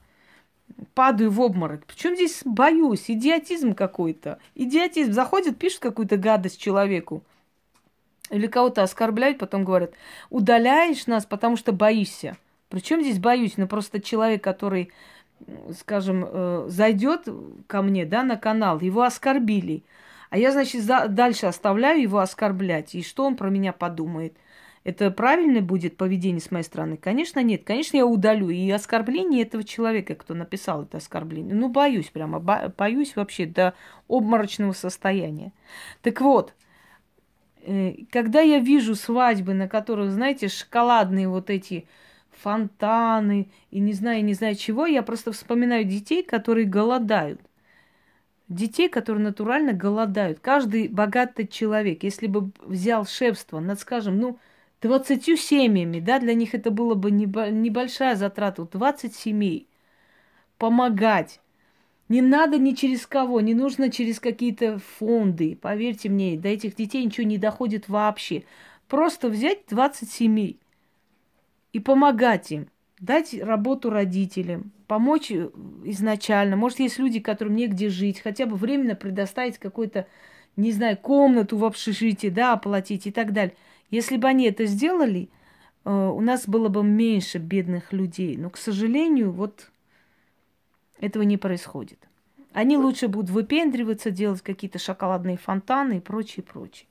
падаю 0.92 1.30
в 1.30 1.40
обморок. 1.40 1.86
Причем 1.86 2.14
здесь 2.16 2.42
боюсь? 2.44 3.10
Идиотизм 3.10 3.72
какой-то. 3.72 4.40
Идиотизм. 4.54 5.14
Заходит, 5.14 5.56
пишет 5.56 5.80
какую-то 5.80 6.18
гадость 6.18 6.60
человеку. 6.60 7.24
Или 8.28 8.46
кого-то 8.46 8.82
оскорбляют, 8.82 9.38
потом 9.38 9.64
говорят, 9.64 9.94
удаляешь 10.28 11.06
нас, 11.06 11.24
потому 11.24 11.56
что 11.56 11.72
боишься. 11.72 12.36
Причем 12.72 13.02
здесь 13.02 13.18
боюсь? 13.18 13.58
Ну, 13.58 13.68
просто 13.68 14.00
человек, 14.00 14.42
который, 14.42 14.90
скажем, 15.78 16.24
э, 16.26 16.64
зайдет 16.68 17.28
ко 17.66 17.82
мне, 17.82 18.06
да, 18.06 18.22
на 18.22 18.38
канал, 18.38 18.80
его 18.80 19.02
оскорбили. 19.02 19.84
А 20.30 20.38
я, 20.38 20.52
значит, 20.52 20.82
за, 20.82 21.06
дальше 21.06 21.44
оставляю 21.44 22.00
его 22.00 22.20
оскорблять. 22.20 22.94
И 22.94 23.02
что 23.02 23.26
он 23.26 23.36
про 23.36 23.50
меня 23.50 23.74
подумает? 23.74 24.38
Это 24.84 25.10
правильное 25.10 25.60
будет 25.60 25.98
поведение 25.98 26.40
с 26.40 26.50
моей 26.50 26.64
стороны? 26.64 26.96
Конечно, 26.96 27.40
нет. 27.40 27.62
Конечно, 27.62 27.98
я 27.98 28.06
удалю 28.06 28.48
и 28.48 28.70
оскорбление 28.70 29.42
этого 29.42 29.64
человека, 29.64 30.14
кто 30.14 30.32
написал 30.32 30.84
это 30.84 30.96
оскорбление. 30.96 31.54
Ну, 31.54 31.68
боюсь 31.68 32.08
прямо, 32.08 32.40
боюсь 32.40 33.16
вообще 33.16 33.44
до 33.44 33.74
обморочного 34.08 34.72
состояния. 34.72 35.52
Так 36.00 36.22
вот, 36.22 36.54
э, 37.66 37.96
когда 38.10 38.40
я 38.40 38.60
вижу 38.60 38.94
свадьбы, 38.94 39.52
на 39.52 39.68
которых, 39.68 40.10
знаете, 40.10 40.48
шоколадные 40.48 41.28
вот 41.28 41.50
эти 41.50 41.86
фонтаны 42.42 43.50
и 43.70 43.80
не 43.80 43.92
знаю, 43.92 44.24
не 44.24 44.34
знаю 44.34 44.54
чего, 44.56 44.86
я 44.86 45.02
просто 45.02 45.32
вспоминаю 45.32 45.84
детей, 45.84 46.22
которые 46.22 46.66
голодают. 46.66 47.40
Детей, 48.48 48.88
которые 48.88 49.24
натурально 49.24 49.72
голодают. 49.72 50.40
Каждый 50.40 50.88
богатый 50.88 51.46
человек, 51.46 52.02
если 52.02 52.26
бы 52.26 52.50
взял 52.64 53.06
шефство 53.06 53.60
над, 53.60 53.80
скажем, 53.80 54.18
ну, 54.18 54.38
20 54.82 55.40
семьями, 55.40 56.00
да, 56.00 56.18
для 56.18 56.34
них 56.34 56.54
это 56.54 56.70
было 56.70 56.94
бы 56.94 57.10
небольшая 57.10 58.16
затрата, 58.16 58.64
20 58.64 59.14
семей. 59.14 59.68
Помогать. 60.58 61.40
Не 62.08 62.20
надо 62.20 62.58
ни 62.58 62.72
через 62.72 63.06
кого, 63.06 63.40
не 63.40 63.54
нужно 63.54 63.90
через 63.90 64.20
какие-то 64.20 64.78
фонды. 64.98 65.56
Поверьте 65.60 66.08
мне, 66.08 66.36
до 66.36 66.48
этих 66.48 66.74
детей 66.74 67.04
ничего 67.04 67.26
не 67.26 67.38
доходит 67.38 67.88
вообще. 67.88 68.44
Просто 68.88 69.28
взять 69.28 69.60
20 69.68 70.10
семей 70.10 70.61
и 71.72 71.80
помогать 71.80 72.52
им, 72.52 72.68
дать 73.00 73.34
работу 73.34 73.90
родителям, 73.90 74.72
помочь 74.86 75.30
э, 75.30 75.48
изначально. 75.84 76.56
Может, 76.56 76.80
есть 76.80 76.98
люди, 76.98 77.20
которым 77.20 77.56
негде 77.56 77.88
жить, 77.88 78.20
хотя 78.20 78.46
бы 78.46 78.56
временно 78.56 78.94
предоставить 78.94 79.58
какую-то, 79.58 80.06
не 80.56 80.72
знаю, 80.72 80.96
комнату 80.96 81.56
в 81.56 81.64
общежитии, 81.64 82.28
да, 82.28 82.52
оплатить 82.52 83.06
и 83.06 83.10
так 83.10 83.32
далее. 83.32 83.56
Если 83.90 84.16
бы 84.16 84.28
они 84.28 84.46
это 84.46 84.66
сделали, 84.66 85.30
э, 85.84 85.90
у 85.90 86.20
нас 86.20 86.46
было 86.46 86.68
бы 86.68 86.82
меньше 86.84 87.38
бедных 87.38 87.92
людей. 87.92 88.36
Но, 88.36 88.50
к 88.50 88.56
сожалению, 88.56 89.32
вот 89.32 89.70
этого 91.00 91.22
не 91.22 91.36
происходит. 91.36 92.08
Они 92.52 92.76
лучше 92.76 93.08
будут 93.08 93.30
выпендриваться, 93.30 94.10
делать 94.10 94.42
какие-то 94.42 94.78
шоколадные 94.78 95.38
фонтаны 95.38 95.98
и 95.98 96.00
прочее, 96.00 96.44
прочее. 96.44 96.86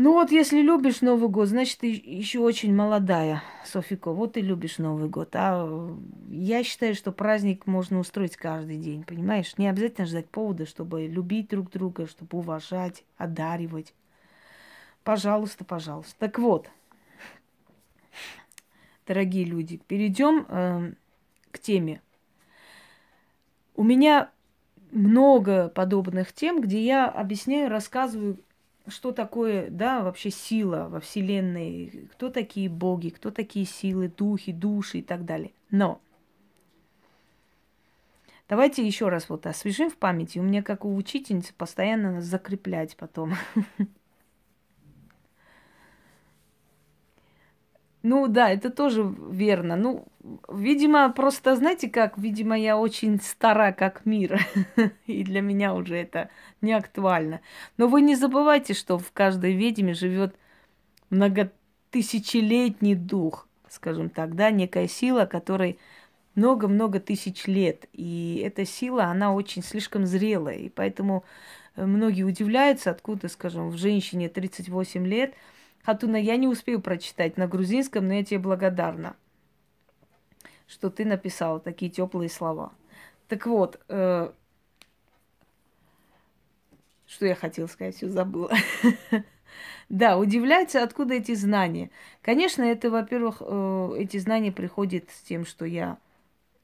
Ну 0.00 0.12
вот, 0.12 0.30
если 0.30 0.62
любишь 0.62 1.00
Новый 1.00 1.28
год, 1.28 1.48
значит, 1.48 1.80
ты 1.80 1.88
еще 1.88 2.38
очень 2.38 2.72
молодая, 2.72 3.42
Софико. 3.64 4.12
Вот 4.12 4.34
ты 4.34 4.40
любишь 4.42 4.78
Новый 4.78 5.08
год. 5.08 5.30
А 5.34 5.92
я 6.30 6.62
считаю, 6.62 6.94
что 6.94 7.10
праздник 7.10 7.66
можно 7.66 7.98
устроить 7.98 8.36
каждый 8.36 8.76
день, 8.76 9.02
понимаешь? 9.02 9.58
Не 9.58 9.66
обязательно 9.66 10.06
ждать 10.06 10.28
повода, 10.28 10.66
чтобы 10.66 11.08
любить 11.08 11.48
друг 11.48 11.72
друга, 11.72 12.06
чтобы 12.06 12.38
уважать, 12.38 13.02
одаривать. 13.16 13.92
Пожалуйста, 15.02 15.64
пожалуйста. 15.64 16.14
Так 16.20 16.38
вот, 16.38 16.70
дорогие 19.04 19.46
люди, 19.46 19.80
перейдем 19.88 20.46
э, 20.48 20.92
к 21.50 21.58
теме. 21.58 22.00
У 23.74 23.82
меня 23.82 24.30
много 24.92 25.68
подобных 25.70 26.32
тем, 26.32 26.60
где 26.60 26.84
я 26.84 27.08
объясняю, 27.08 27.68
рассказываю, 27.68 28.38
что 28.90 29.12
такое, 29.12 29.70
да, 29.70 30.02
вообще 30.02 30.30
сила 30.30 30.88
во 30.90 31.00
Вселенной, 31.00 32.08
кто 32.12 32.30
такие 32.30 32.68
боги, 32.68 33.10
кто 33.10 33.30
такие 33.30 33.66
силы, 33.66 34.08
духи, 34.08 34.52
души 34.52 34.98
и 34.98 35.02
так 35.02 35.24
далее. 35.24 35.52
Но 35.70 36.00
давайте 38.48 38.86
еще 38.86 39.08
раз 39.08 39.28
вот 39.28 39.46
освежим 39.46 39.90
в 39.90 39.96
памяти. 39.96 40.38
У 40.38 40.42
меня, 40.42 40.62
как 40.62 40.84
у 40.84 40.96
учительницы, 40.96 41.52
постоянно 41.54 42.20
закреплять 42.20 42.96
потом. 42.96 43.34
Ну 48.08 48.26
да, 48.26 48.48
это 48.50 48.70
тоже 48.70 49.14
верно. 49.30 49.76
Ну, 49.76 50.06
видимо, 50.48 51.12
просто, 51.12 51.54
знаете 51.56 51.90
как, 51.90 52.16
видимо, 52.16 52.58
я 52.58 52.78
очень 52.78 53.20
стара 53.20 53.70
как 53.70 54.06
мир, 54.06 54.40
и 55.06 55.22
для 55.24 55.42
меня 55.42 55.74
уже 55.74 55.96
это 55.96 56.30
не 56.62 56.72
актуально. 56.72 57.42
Но 57.76 57.86
вы 57.86 58.00
не 58.00 58.16
забывайте, 58.16 58.72
что 58.72 58.96
в 58.96 59.12
каждой 59.12 59.52
ведьме 59.52 59.92
живет 59.92 60.34
многотысячелетний 61.10 62.94
дух, 62.94 63.46
скажем 63.68 64.08
так, 64.08 64.34
да, 64.36 64.50
некая 64.50 64.88
сила, 64.88 65.26
которой 65.26 65.78
много-много 66.34 67.00
тысяч 67.00 67.46
лет. 67.46 67.90
И 67.92 68.42
эта 68.42 68.64
сила, 68.64 69.04
она 69.04 69.34
очень 69.34 69.62
слишком 69.62 70.06
зрелая. 70.06 70.56
И 70.56 70.70
поэтому 70.70 71.24
э, 71.76 71.84
многие 71.84 72.22
удивляются, 72.22 72.90
откуда, 72.90 73.28
скажем, 73.28 73.68
в 73.68 73.76
женщине 73.76 74.30
38 74.30 75.06
лет– 75.06 75.34
Хатуна, 75.88 76.16
я 76.16 76.36
не 76.36 76.46
успею 76.46 76.82
прочитать 76.82 77.38
на 77.38 77.48
грузинском, 77.48 78.06
но 78.06 78.12
я 78.12 78.22
тебе 78.22 78.40
благодарна, 78.40 79.16
что 80.66 80.90
ты 80.90 81.06
написала 81.06 81.60
такие 81.60 81.90
теплые 81.90 82.28
слова. 82.28 82.74
Так 83.26 83.46
вот, 83.46 83.80
э, 83.88 84.30
что 87.06 87.24
я 87.24 87.34
хотела 87.34 87.68
сказать, 87.68 87.96
все 87.96 88.08
забыла. 88.10 88.52
Да, 89.88 90.18
удивляется, 90.18 90.82
откуда 90.82 91.14
эти 91.14 91.34
знания. 91.34 91.90
Конечно, 92.20 92.62
это, 92.62 92.90
во-первых, 92.90 93.40
э, 93.40 93.92
эти 93.96 94.18
знания 94.18 94.52
приходят 94.52 95.08
с 95.08 95.22
тем, 95.22 95.46
что 95.46 95.64
я 95.64 95.96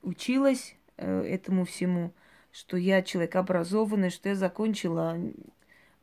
училась 0.02 0.76
э, 0.98 1.22
этому 1.22 1.64
всему, 1.64 2.12
что 2.52 2.76
я 2.76 3.00
человек 3.00 3.36
образованный, 3.36 4.10
что 4.10 4.28
я 4.28 4.34
закончила 4.34 5.16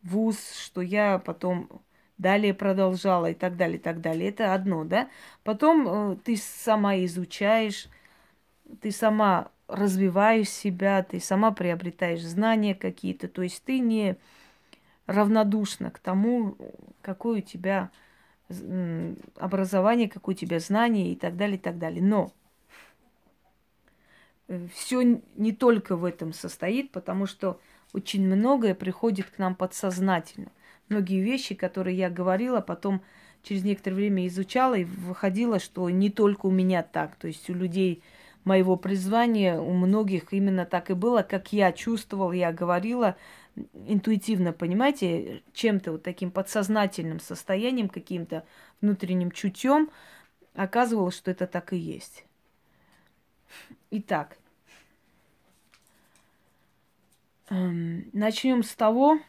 вуз, 0.02 0.56
что 0.56 0.82
я 0.82 1.20
потом 1.20 1.84
далее 2.22 2.54
продолжала 2.54 3.32
и 3.32 3.34
так 3.34 3.58
далее, 3.58 3.78
и 3.78 3.82
так 3.82 4.02
далее. 4.02 4.30
Это 4.30 4.54
одно, 4.54 4.84
да? 4.84 5.10
Потом 5.44 5.88
э, 5.88 6.16
ты 6.24 6.38
сама 6.38 6.96
изучаешь, 6.98 7.88
ты 8.80 8.92
сама 8.92 9.50
развиваешь 9.68 10.50
себя, 10.50 11.04
ты 11.04 11.20
сама 11.20 11.52
приобретаешь 11.52 12.22
знания 12.22 12.76
какие-то. 12.76 13.28
То 13.28 13.42
есть 13.42 13.64
ты 13.64 13.80
не 13.80 14.18
равнодушна 15.08 15.92
к 15.92 16.00
тому, 16.00 16.58
какое 17.02 17.40
у 17.40 17.42
тебя 17.42 17.90
образование, 19.38 20.10
какое 20.10 20.36
у 20.36 20.38
тебя 20.38 20.60
знание 20.60 21.12
и 21.12 21.16
так 21.16 21.38
далее, 21.38 21.58
и 21.58 21.60
так 21.60 21.78
далее. 21.78 22.04
Но 22.04 22.34
э, 24.48 24.68
все 24.74 25.22
не 25.36 25.54
только 25.54 25.96
в 25.96 26.06
этом 26.06 26.34
состоит, 26.34 26.92
потому 26.92 27.26
что 27.26 27.60
очень 27.94 28.26
многое 28.26 28.76
приходит 28.76 29.30
к 29.30 29.38
нам 29.38 29.56
подсознательно. 29.56 30.52
Многие 30.92 31.22
вещи, 31.22 31.56
которые 31.56 31.96
я 31.96 32.10
говорила, 32.10 32.60
потом 32.60 33.02
через 33.44 33.64
некоторое 33.64 33.96
время 33.96 34.28
изучала 34.28 34.74
и 34.74 34.84
выходило, 34.84 35.58
что 35.58 35.90
не 35.90 36.10
только 36.10 36.48
у 36.48 36.52
меня 36.52 36.84
так. 36.84 37.16
То 37.16 37.28
есть 37.28 37.50
у 37.50 37.54
людей 37.54 38.04
моего 38.44 38.76
призвания, 38.76 39.58
у 39.58 39.72
многих 39.72 40.34
именно 40.34 40.66
так 40.66 40.90
и 40.90 40.94
было, 40.94 41.22
как 41.22 41.54
я 41.54 41.72
чувствовала, 41.72 42.34
я 42.34 42.52
говорила 42.52 43.16
интуитивно, 43.88 44.52
понимаете, 44.52 45.44
чем-то 45.54 45.94
вот 45.94 46.04
таким 46.04 46.30
подсознательным 46.30 47.22
состоянием, 47.22 47.88
каким-то 47.88 48.46
внутренним 48.82 49.32
чутьем, 49.32 49.90
оказывалось, 50.56 51.16
что 51.16 51.32
это 51.32 51.48
так 51.48 51.72
и 51.72 51.78
есть. 51.78 52.26
Итак, 53.92 54.38
эм, 57.50 58.10
начнем 58.12 58.62
с 58.62 58.76
того, 58.76 59.22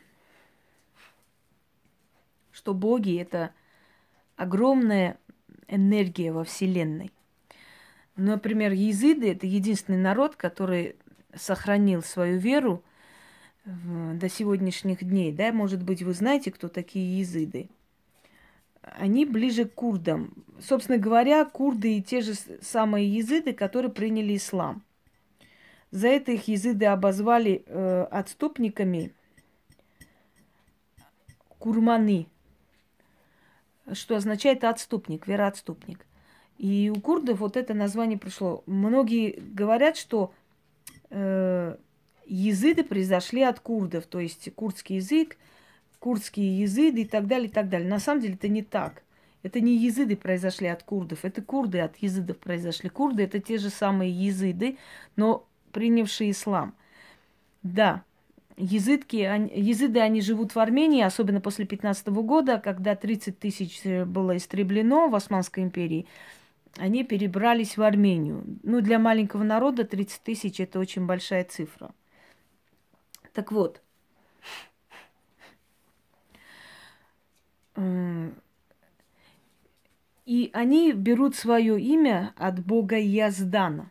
что 2.53 2.75
боги 2.75 3.19
это 3.21 3.53
огромная 4.37 5.19
энергия 5.69 6.33
во 6.33 6.45
Вселенной. 6.45 7.11
Например, 8.17 8.73
езиды– 8.73 9.31
это 9.33 9.47
единственный 9.47 9.99
народ, 9.99 10.37
который 10.37 10.97
сохранил 11.35 12.03
свою 12.03 12.39
веру 12.39 12.83
до 13.65 14.29
сегодняшних 14.29 15.03
дней. 15.05 15.33
Да? 15.33 15.53
Может 15.53 15.83
быть, 15.83 16.03
вы 16.03 16.13
знаете, 16.13 16.51
кто 16.51 16.69
такие 16.69 17.19
езиды. 17.21 17.71
Они 18.83 19.25
ближе 19.25 19.65
к 19.65 19.75
курдам. 19.75 20.35
Собственно 20.61 20.99
говоря, 20.99 21.45
курды 21.45 21.99
и 21.99 22.03
те 22.03 22.21
же 22.21 22.35
самые 22.61 23.09
езиды, 23.09 23.53
которые 23.53 23.91
приняли 23.91 24.37
ислам. 24.37 24.83
За 25.91 26.09
это 26.09 26.33
их 26.33 26.49
езиды 26.49 26.87
обозвали 26.87 27.63
э, 27.67 28.07
отступниками 28.11 29.13
курманы, 31.59 32.27
что 33.93 34.17
означает 34.17 34.65
отступник, 34.65 35.27
вероотступник. 35.27 36.07
И 36.59 36.93
у 36.95 37.01
курдов 37.01 37.41
вот 37.41 37.57
это 37.57 37.75
название 37.75 38.19
пришло. 38.19 38.63
Многие 38.67 39.41
говорят, 39.41 39.97
что 39.97 40.33
э, 41.11 41.77
языды 42.27 42.85
произошли 42.85 43.43
от 43.43 43.61
курдов, 43.61 44.07
то 44.07 44.21
есть 44.21 44.53
курдский 44.55 44.97
язык, 44.97 45.37
курдские 45.99 46.61
языды 46.61 47.03
и 47.03 47.05
так 47.05 47.27
далее, 47.27 47.49
и 47.49 47.53
так 47.53 47.69
далее. 47.69 47.89
На 47.89 47.99
самом 47.99 48.21
деле 48.21 48.35
это 48.35 48.49
не 48.49 48.63
так. 48.63 49.03
Это 49.43 49.61
не 49.61 49.77
языды 49.77 50.17
произошли 50.17 50.69
от 50.69 50.85
курдов, 50.85 51.25
это 51.25 51.43
курды 51.43 51.81
от 51.81 51.97
языдов 51.97 52.39
произошли. 52.39 52.89
Курды 52.89 53.25
это 53.25 53.41
те 53.41 53.59
же 53.59 53.71
самые 53.71 54.11
языды, 54.13 54.79
но 55.17 55.49
принявшие 55.73 56.31
ислам. 56.31 56.75
Да, 57.63 58.05
языдки, 58.57 59.17
языды, 59.17 60.01
они 60.01 60.21
живут 60.21 60.55
в 60.55 60.59
Армении, 60.59 61.03
особенно 61.03 61.41
после 61.41 61.65
15 61.65 62.09
года, 62.09 62.59
когда 62.59 62.95
30 62.95 63.39
тысяч 63.39 63.83
было 64.07 64.37
истреблено 64.37 65.09
в 65.09 65.15
Османской 65.15 65.63
империи 65.63 66.07
они 66.79 67.05
перебрались 67.05 67.77
в 67.77 67.83
Армению. 67.83 68.45
Ну, 68.63 68.81
для 68.81 68.99
маленького 68.99 69.43
народа 69.43 69.85
30 69.85 70.23
тысяч– 70.23 70.61
это 70.61 70.79
очень 70.79 71.07
большая 71.07 71.45
цифра. 71.45 71.95
Так 73.33 73.53
вот, 73.53 73.83
и 80.27 80.51
они 80.53 80.93
берут 80.93 81.35
свое 81.35 81.81
имя 81.81 82.35
от 82.37 82.65
бога 82.65 82.99
Яздана 82.99 83.91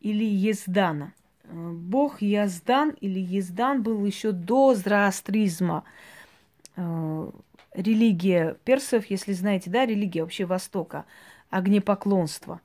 или 0.00 0.24
Ездана. 0.24 1.12
Бог 1.52 2.22
Яздан 2.22 2.90
или 3.00 3.18
Ездан 3.18 3.82
был 3.82 4.04
еще 4.04 4.32
до 4.32 4.74
зороастризма. 4.74 5.84
Э, 6.76 7.30
религия 7.74 8.56
персов, 8.64 9.06
если 9.06 9.32
знаете, 9.32 9.70
да, 9.70 9.86
религия 9.86 10.22
вообще 10.22 10.44
Востока– 10.44 11.04
огнепоклонства. 11.50 12.60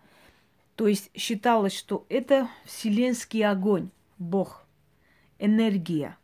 То 0.76 0.88
есть 0.88 1.10
считалось, 1.16 1.76
что 1.76 2.06
это 2.10 2.48
вселенский 2.66 3.44
огонь, 3.44 3.90
Бог, 4.18 4.66
энергия. 5.40 6.18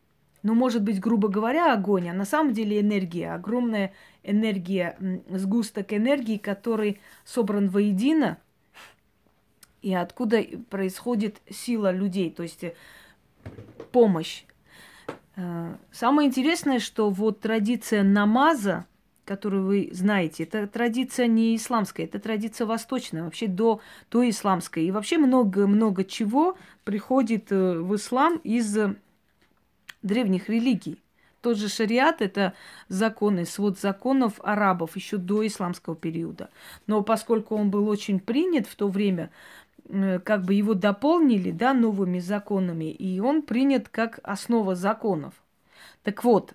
Ну, 0.44 0.56
может 0.56 0.84
быть, 0.84 1.00
грубо 1.00 1.28
говоря, 1.28 1.74
огонь, 1.74 2.10
а 2.10 2.14
на 2.14 2.26
самом 2.26 2.54
деле 2.54 2.80
энергия, 2.80 3.34
огромная 3.34 3.94
энергия, 4.24 4.98
сгусток 5.30 5.94
энергии, 5.94 6.38
который 6.38 7.00
собран 7.24 7.70
воедино, 7.70 8.40
и 9.82 9.94
откуда 9.94 10.44
происходит 10.70 11.42
сила 11.50 11.92
людей, 11.92 12.30
то 12.32 12.44
есть 12.44 12.64
э, 12.64 12.74
помощь. 13.92 14.44
Э, 15.36 15.76
самое 15.92 16.28
интересное, 16.28 16.80
что 16.80 17.10
вот 17.10 17.40
традиция 17.42 18.04
намаза, 18.04 18.86
которую 19.26 19.66
вы 19.66 19.90
знаете, 19.92 20.44
это 20.44 20.68
традиция 20.68 21.28
не 21.28 21.56
исламская, 21.56 22.06
это 22.06 22.20
традиция 22.20 22.68
восточная, 22.68 23.24
вообще 23.24 23.48
до, 23.48 23.82
до 24.12 24.30
исламской. 24.30 24.86
И 24.86 24.92
вообще 24.92 25.18
много-много 25.18 26.04
чего 26.04 26.58
приходит 26.84 27.52
э, 27.52 27.80
в 27.80 27.96
ислам 27.96 28.38
из 28.44 28.78
древних 30.04 30.50
религий. 30.50 31.00
Тот 31.42 31.58
же 31.58 31.70
шариат– 31.70 32.18
это 32.22 32.54
законы, 32.88 33.46
свод 33.46 33.80
законов 33.80 34.40
арабов 34.44 34.96
еще 34.96 35.18
до 35.18 35.46
исламского 35.46 35.96
периода. 35.96 36.52
Но 36.86 37.02
поскольку 37.02 37.56
он 37.56 37.72
был 37.72 37.90
очень 37.90 38.20
принят 38.20 38.68
в 38.68 38.76
то 38.76 38.88
время, 38.88 39.32
как 40.24 40.46
бы 40.46 40.54
его 40.54 40.74
дополнили 40.74 41.52
да, 41.52 41.74
новыми 41.74 42.20
законами, 42.20 42.92
и 42.92 43.20
он 43.20 43.42
принят 43.42 43.90
как 43.90 44.20
основа 44.24 44.76
законов. 44.76 45.34
Так 46.04 46.24
вот, 46.24 46.54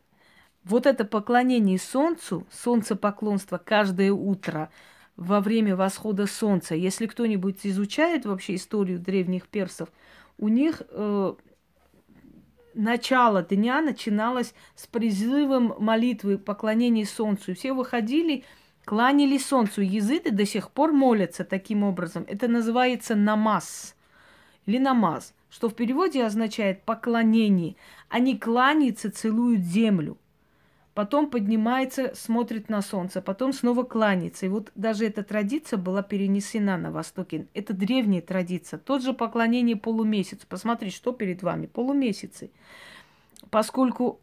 вот 0.64 0.87
это 0.87 1.05
поклонение 1.05 1.79
Солнцу, 1.79 2.46
солнцепоклонство 2.51 3.59
каждое 3.59 4.12
утро 4.12 4.70
во 5.16 5.40
время 5.40 5.77
восхода 5.77 6.27
Солнца, 6.27 6.75
если 6.75 7.07
кто-нибудь 7.07 7.61
изучает 7.64 8.27
вообще 8.27 8.57
историю 8.57 8.99
древних 8.99 9.49
персов, 9.49 9.90
у 10.38 10.49
них 10.49 10.83
э, 10.90 11.35
начало 12.75 13.42
дня 13.42 13.81
начиналось 13.81 14.55
с 14.75 14.87
призывом 14.87 15.75
молитвы 15.79 16.38
поклонения 16.38 17.07
Солнцу. 17.07 17.55
Все 17.55 17.72
выходили, 17.72 18.44
кланялись 18.87 19.44
Солнцу. 19.44 19.83
Языды 19.83 20.31
до 20.31 20.46
сих 20.46 20.70
пор 20.70 20.92
молятся 20.92 21.44
таким 21.44 21.83
образом. 21.83 22.25
Это 22.27 22.49
называется 22.49 23.14
намаз 23.14 23.94
или 24.64 24.79
намаз, 24.79 25.35
что 25.51 25.68
в 25.68 25.75
переводе 25.75 26.25
означает 26.25 26.83
поклонение. 26.85 27.77
Они 28.09 28.38
кланяются, 28.38 29.11
целуют 29.11 29.61
землю 29.61 30.16
потом 30.96 31.29
поднимается, 31.29 32.14
смотрит 32.14 32.70
на 32.70 32.81
солнце, 32.81 33.20
потом 33.20 33.53
снова 33.53 33.83
кланяется. 33.83 34.46
И 34.46 34.49
вот 34.49 34.72
даже 34.75 35.05
эта 35.05 35.22
традиция 35.22 35.77
была 35.77 36.03
перенесена 36.03 36.79
на 36.79 36.90
Востоке. 36.90 37.49
Это 37.53 37.75
древняя 37.75 38.22
традиция. 38.22 38.79
Тот 38.79 39.03
же 39.03 39.12
поклонение 39.12 39.77
полумесяцу. 39.77 40.46
Посмотрите, 40.49 40.96
что 40.96 41.12
перед 41.12 41.42
вами. 41.42 41.66
Полумесяцы. 41.66 42.51
Поскольку 43.51 44.20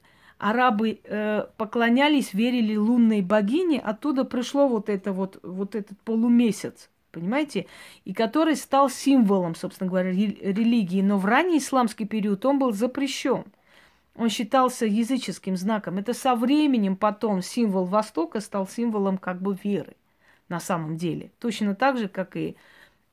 арабы 0.50 1.00
э, 1.04 1.46
поклонялись, 1.58 2.34
верили 2.34 2.76
лунной 2.76 3.22
богине, 3.22 3.80
оттуда 3.80 4.26
пришло 4.26 4.68
вот, 4.68 4.90
это 4.90 5.12
вот, 5.12 5.40
вот 5.44 5.76
этот 5.76 6.00
полумесяц. 6.02 6.90
Понимаете? 7.12 7.68
И 8.06 8.14
который 8.14 8.56
стал 8.56 8.90
символом, 8.90 9.56
собственно 9.56 9.90
говоря, 9.90 10.12
религии. 10.12 11.02
Но 11.02 11.18
в 11.18 11.26
ранний 11.26 11.60
исламский 11.60 12.06
период 12.06 12.46
он 12.46 12.60
был 12.60 12.72
запрещен– 12.72 13.46
он 14.16 14.30
считался 14.30 14.86
языческим 14.86 15.58
знаком. 15.58 15.98
Это 15.98 16.14
со 16.14 16.36
временем 16.36 16.96
потом 16.96 17.42
символ 17.42 17.86
Востока 17.86 18.42
стал 18.42 18.68
символом 18.68 19.18
как 19.18 19.42
бы 19.42 19.58
веры 19.64 19.96
на 20.50 20.60
самом 20.60 20.98
деле. 20.98 21.32
Точно 21.40 21.74
так 21.74 21.98
же, 21.98 22.08
как 22.08 22.36
и 22.36 22.56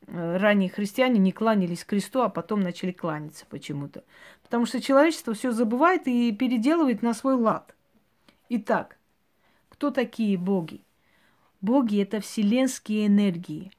э, 0.07 0.37
ранние 0.37 0.69
христиане 0.69 1.19
не 1.19 1.33
кланялись 1.33 1.85
кресту, 1.85 2.21
а 2.21 2.29
потом 2.29 2.61
начали 2.61 2.93
кланяться 2.93 3.47
почему-то. 3.49 4.05
Потому 4.51 4.67
что 4.67 4.81
человечество 4.81 5.33
все 5.33 5.53
забывает 5.53 6.09
и 6.09 6.33
переделывает 6.33 7.03
на 7.03 7.15
свой 7.15 7.37
лад. 7.37 7.73
Итак, 8.49 8.99
кто 9.69 9.93
такие 9.93 10.37
боги? 10.37 10.81
Боги– 11.61 12.03
это 12.03 12.21
вселенские 12.21 13.07
энергии. 13.07 13.71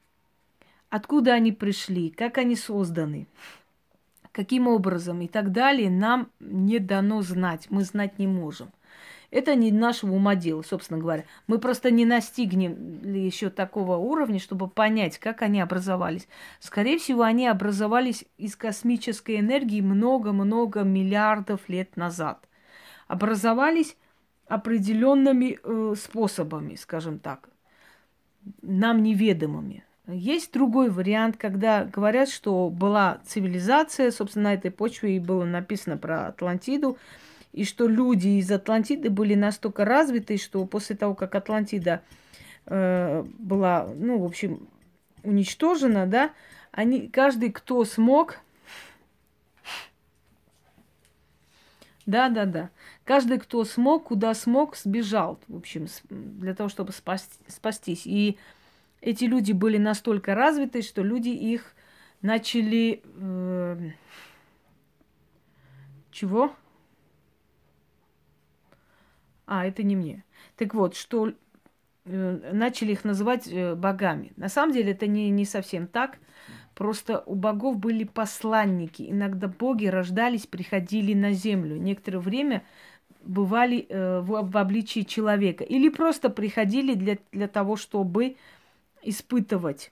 Откуда 0.90 1.34
они 1.34 1.52
пришли, 1.52 2.10
как 2.10 2.38
они 2.38 2.56
созданы, 2.56 3.28
каким 4.32 4.70
образом 4.70 5.20
и 5.20 5.28
так 5.28 5.52
далее, 5.52 5.90
нам 5.90 6.30
не 6.40 6.80
дано 6.80 7.22
знать, 7.22 7.68
мы 7.70 7.84
знать 7.84 8.18
не 8.18 8.28
можем. 8.28 8.70
Это 9.32 9.56
не 9.56 9.72
нашего 9.72 10.14
ума 10.14 10.36
дело, 10.36 10.62
собственно 10.62 11.00
говоря. 11.00 11.24
Мы 11.48 11.58
просто 11.58 11.90
не 11.90 12.06
настигнем 12.06 13.02
еще 13.14 13.50
такого 13.50 13.96
уровня, 13.96 14.40
чтобы 14.40 14.68
понять, 14.68 15.18
как 15.18 15.42
они 15.42 15.62
образовались. 15.62 16.28
Скорее 16.60 16.98
всего, 17.00 17.24
они 17.24 17.48
образовались 17.48 18.26
из 18.38 18.58
космической 18.58 19.40
энергии 19.40 19.80
много-много 19.80 20.82
миллиардов 20.82 21.62
лет 21.70 21.96
назад. 21.96 22.46
Образовались 23.08 23.96
определенными 24.48 25.60
э, 25.64 25.96
способами, 25.98 26.76
скажем 26.76 27.20
так, 27.20 27.48
нам 28.62 29.02
неведомыми. 29.02 29.86
Есть 30.08 30.52
другой 30.52 30.90
вариант, 30.90 31.38
когда 31.38 31.86
говорят, 31.86 32.28
что 32.28 32.70
была 32.70 33.22
цивилизация, 33.26 34.12
собственно, 34.12 34.50
на 34.50 34.54
этой 34.56 34.72
почве 34.72 35.16
и 35.16 35.20
было 35.20 35.46
написано 35.46 35.96
про 35.98 36.28
Атлантиду, 36.28 36.98
и 37.54 37.66
что 37.66 37.88
люди 37.88 38.28
из 38.40 38.52
Атлантиды 38.52 39.10
были 39.10 39.36
настолько 39.36 39.86
развиты, 39.86 40.38
что 40.38 40.66
после 40.66 40.96
того, 40.96 41.16
как 41.16 41.36
Атлантида 41.36 42.02
э, 42.66 43.24
была, 43.38 43.90
ну, 43.96 44.20
в 44.20 44.26
общем, 44.26 44.68
уничтожена, 45.24 46.08
да, 46.08 46.32
они, 46.72 47.08
каждый, 47.10 47.52
кто 47.52 47.84
смог, 47.84 48.40
да, 52.06 52.30
да, 52.30 52.46
да, 52.46 52.70
каждый, 53.04 53.40
кто 53.40 53.64
смог, 53.66 54.06
куда 54.06 54.34
смог, 54.34 54.76
сбежал, 54.76 55.40
в 55.48 55.58
общем, 55.58 55.88
для 56.10 56.56
того, 56.56 56.70
чтобы 56.70 56.94
спасти, 56.94 57.38
спастись. 57.48 58.04
И 58.06 58.38
эти 59.02 59.26
люди 59.26 59.52
были 59.52 59.78
настолько 59.78 60.36
развиты, 60.36 60.82
что 60.82 61.04
люди 61.04 61.30
их 61.30 61.74
начали... 62.22 63.02
Э, 63.18 63.92
чего? 66.12 66.54
А, 69.54 69.66
это 69.66 69.84
не 69.84 69.98
мне. 69.98 70.24
Так 70.56 70.74
вот, 70.74 70.96
что 70.96 71.34
э, 72.06 72.52
начали 72.54 72.94
их 72.94 73.04
называть 73.04 73.50
э, 73.50 73.76
богами. 73.76 74.32
На 74.38 74.48
самом 74.48 74.72
деле 74.72 74.94
это 74.94 75.08
не, 75.08 75.30
не 75.30 75.44
совсем 75.44 75.88
так. 75.88 76.20
Просто 76.74 77.22
у 77.26 77.36
богов 77.36 77.78
были 77.78 78.06
посланники. 78.06 79.12
Иногда 79.12 79.50
боги 79.50 79.88
рождались, 79.88 80.48
приходили 80.48 81.14
на 81.14 81.34
землю. 81.34 81.76
Некоторое 81.76 82.20
время 82.20 82.64
бывали 83.24 83.88
э, 83.90 84.22
в, 84.22 84.50
в 84.50 84.58
обличии 84.58 85.02
человека. 85.02 85.66
Или 85.66 85.90
просто 85.90 86.30
приходили 86.30 86.94
для, 86.94 87.18
для 87.34 87.50
того, 87.50 87.76
чтобы 87.76 88.38
испытывать. 89.04 89.92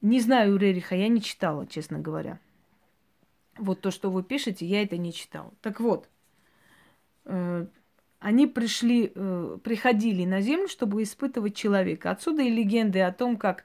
Не 0.00 0.20
знаю 0.20 0.56
Рериха, 0.56 0.96
я 0.96 1.08
не 1.08 1.20
читала, 1.20 1.66
честно 1.66 1.98
говоря. 1.98 2.40
Вот 3.58 3.82
то, 3.82 3.90
что 3.90 4.10
вы 4.10 4.22
пишете, 4.22 4.64
я 4.64 4.82
это 4.82 4.96
не 4.96 5.12
читала. 5.12 5.52
Так 5.60 5.80
вот, 5.80 6.08
они 8.20 8.46
пришли, 8.46 9.12
э, 9.14 9.58
приходили 9.62 10.24
на 10.24 10.40
землю, 10.40 10.68
чтобы 10.68 11.02
испытывать 11.02 11.54
человека. 11.54 12.10
Отсюда 12.10 12.42
и 12.42 12.50
легенды 12.50 13.00
о 13.00 13.12
том, 13.12 13.36
как 13.36 13.64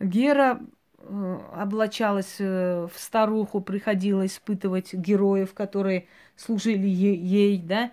Гера 0.00 0.60
э, 0.98 1.38
облачалась 1.54 2.38
в 2.38 2.90
старуху, 2.96 3.60
приходила 3.60 4.26
испытывать 4.26 4.94
героев, 4.94 5.54
которые 5.54 6.08
служили 6.36 6.88
ей, 6.88 7.58
да. 7.58 7.92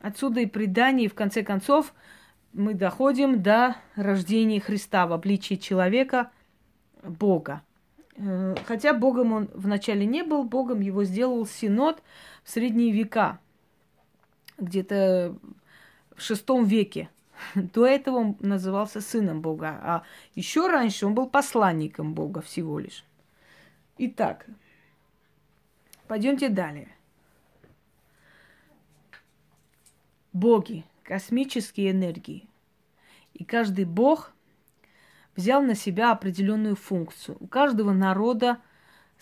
Отсюда 0.00 0.40
и 0.40 0.46
предание, 0.46 1.06
и 1.06 1.10
в 1.10 1.14
конце 1.14 1.42
концов 1.42 1.94
мы 2.52 2.74
доходим 2.74 3.42
до 3.42 3.76
рождения 3.96 4.60
Христа 4.60 5.06
в 5.06 5.12
обличии 5.12 5.54
человека, 5.54 6.30
Бога. 7.02 7.62
Хотя 8.66 8.94
Богом 8.94 9.32
он 9.32 9.50
вначале 9.54 10.06
не 10.06 10.22
был, 10.22 10.44
Богом 10.44 10.80
его 10.80 11.02
сделал 11.02 11.44
Синод 11.46 12.00
в 12.44 12.50
средние 12.50 12.92
века– 12.92 13.40
где-то 14.58 15.36
в 16.16 16.20
шестом 16.20 16.64
веке. 16.64 17.08
До 17.54 17.86
этого 17.86 18.16
он 18.16 18.36
назывался 18.40 19.00
сыном 19.00 19.40
Бога, 19.40 19.78
а 19.82 20.02
еще 20.34 20.68
раньше 20.68 21.06
он 21.06 21.14
был 21.14 21.28
посланником 21.28 22.14
Бога 22.14 22.40
всего 22.40 22.78
лишь. 22.78 23.04
Итак, 23.98 24.46
пойдемте 26.08 26.48
далее. 26.48 26.88
Боги, 30.32 30.84
космические 31.04 31.92
энергии. 31.92 32.48
И 33.34 33.44
каждый 33.44 33.84
бог 33.84 34.32
взял 35.36 35.62
на 35.62 35.74
себя 35.74 36.12
определенную 36.12 36.76
функцию. 36.76 37.36
У 37.40 37.46
каждого 37.46 37.92
народа 37.92 38.58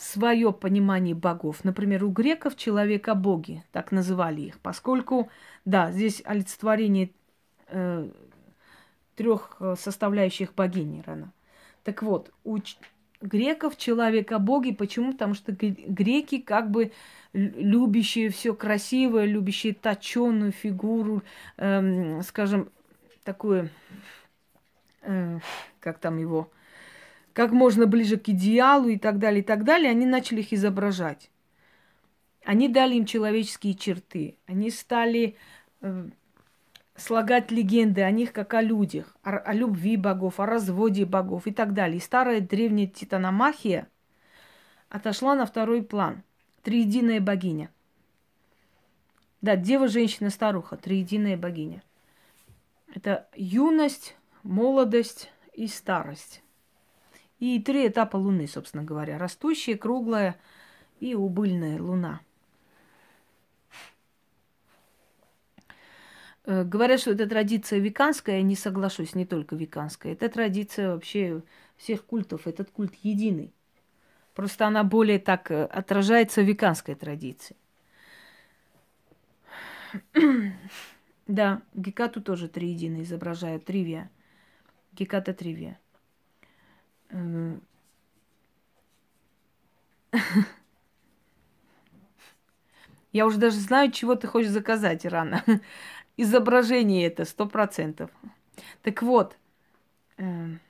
свое 0.02 0.52
понимание 0.52 1.14
богов. 1.14 1.64
Например, 1.64 2.04
у 2.04 2.10
греков 2.10 2.56
человека 2.56 3.14
боги, 3.14 3.62
так 3.72 3.92
называли 3.92 4.40
их, 4.42 4.58
поскольку, 4.58 5.30
да, 5.64 5.92
здесь 5.92 6.22
олицетворение 6.24 7.10
э, 7.68 8.08
трех 9.14 9.56
э, 9.60 9.74
составляющих 9.78 10.54
богини 10.54 11.02
рано. 11.06 11.32
Так 11.84 12.02
вот, 12.02 12.32
у 12.44 12.58
греков 13.20 13.76
человека 13.76 14.38
боги, 14.40 14.72
почему? 14.72 15.12
Потому 15.12 15.34
что 15.34 15.52
греки 15.52 16.40
как 16.40 16.70
бы 16.70 16.92
любящие 17.32 18.30
все 18.30 18.54
красивое, 18.54 19.26
любящие 19.26 19.72
точеную 19.72 20.50
фигуру, 20.50 21.22
э, 21.58 22.22
скажем, 22.22 22.70
такую, 23.22 23.70
э, 25.02 25.38
как 25.78 25.98
там 25.98 26.18
его, 26.18 26.50
как 27.32 27.52
можно 27.52 27.86
ближе 27.86 28.16
к 28.18 28.28
идеалу 28.28 28.88
и 28.88 28.98
так 28.98 29.18
далее, 29.18 29.40
и 29.40 29.44
так 29.44 29.64
далее, 29.64 29.90
они 29.90 30.06
начали 30.06 30.40
их 30.40 30.52
изображать. 30.52 31.30
Они 32.44 32.68
дали 32.68 32.96
им 32.96 33.06
человеческие 33.06 33.74
черты. 33.74 34.36
Они 34.46 34.70
стали 34.70 35.36
э, 35.80 36.08
слагать 36.96 37.50
легенды 37.50 38.02
о 38.02 38.10
них 38.10 38.32
как 38.32 38.54
о 38.54 38.62
людях, 38.62 39.16
о, 39.22 39.36
о 39.38 39.52
любви 39.52 39.96
богов, 39.96 40.40
о 40.40 40.46
разводе 40.46 41.04
богов 41.04 41.46
и 41.46 41.52
так 41.52 41.72
далее. 41.72 41.98
И 41.98 42.00
старая 42.00 42.40
древняя 42.40 42.88
титаномахия 42.88 43.88
отошла 44.88 45.34
на 45.34 45.46
второй 45.46 45.82
план. 45.82 46.22
Триединая 46.62 47.20
богиня. 47.20 47.70
Да, 49.40 49.56
дева, 49.56 49.88
женщина, 49.88 50.30
старуха, 50.30 50.76
триединая 50.76 51.36
богиня. 51.36 51.82
Это 52.94 53.26
юность, 53.34 54.16
молодость 54.42 55.30
и 55.54 55.66
старость. 55.66 56.42
И 57.42 57.58
три 57.58 57.88
этапа 57.88 58.18
Луны, 58.18 58.46
собственно 58.46 58.84
говоря. 58.84 59.18
Растущая, 59.18 59.76
круглая 59.76 60.38
и 61.00 61.16
убыльная 61.16 61.82
Луна. 61.82 62.20
Э, 66.44 66.62
говорят, 66.62 67.00
что 67.00 67.10
это 67.10 67.28
традиция 67.28 67.80
веканская, 67.80 68.36
я 68.36 68.42
не 68.42 68.54
соглашусь, 68.54 69.16
не 69.16 69.26
только 69.26 69.56
веканская. 69.56 70.12
Это 70.12 70.28
традиция 70.28 70.92
вообще 70.92 71.42
всех 71.76 72.04
культов, 72.04 72.46
этот 72.46 72.70
культ 72.70 72.94
единый. 73.02 73.52
Просто 74.34 74.68
она 74.68 74.84
более 74.84 75.18
так 75.18 75.50
э, 75.50 75.64
отражается 75.64 76.42
в 76.42 76.44
веканской 76.44 76.94
традиции. 76.94 77.56
да, 81.26 81.60
Гекату 81.74 82.22
тоже 82.22 82.46
триедино 82.46 83.02
изображают, 83.02 83.64
тривия. 83.64 84.12
Геката 84.92 85.34
тривия. 85.34 85.81
Я 93.12 93.26
уже 93.26 93.38
даже 93.38 93.56
знаю, 93.56 93.90
чего 93.90 94.14
ты 94.14 94.26
хочешь 94.26 94.50
заказать, 94.50 95.04
Ирана. 95.06 95.44
Изображение 96.16 97.06
это, 97.06 97.24
сто 97.24 97.46
процентов. 97.46 98.10
Так 98.82 99.02
вот, 99.02 99.36
эм, 100.18 100.60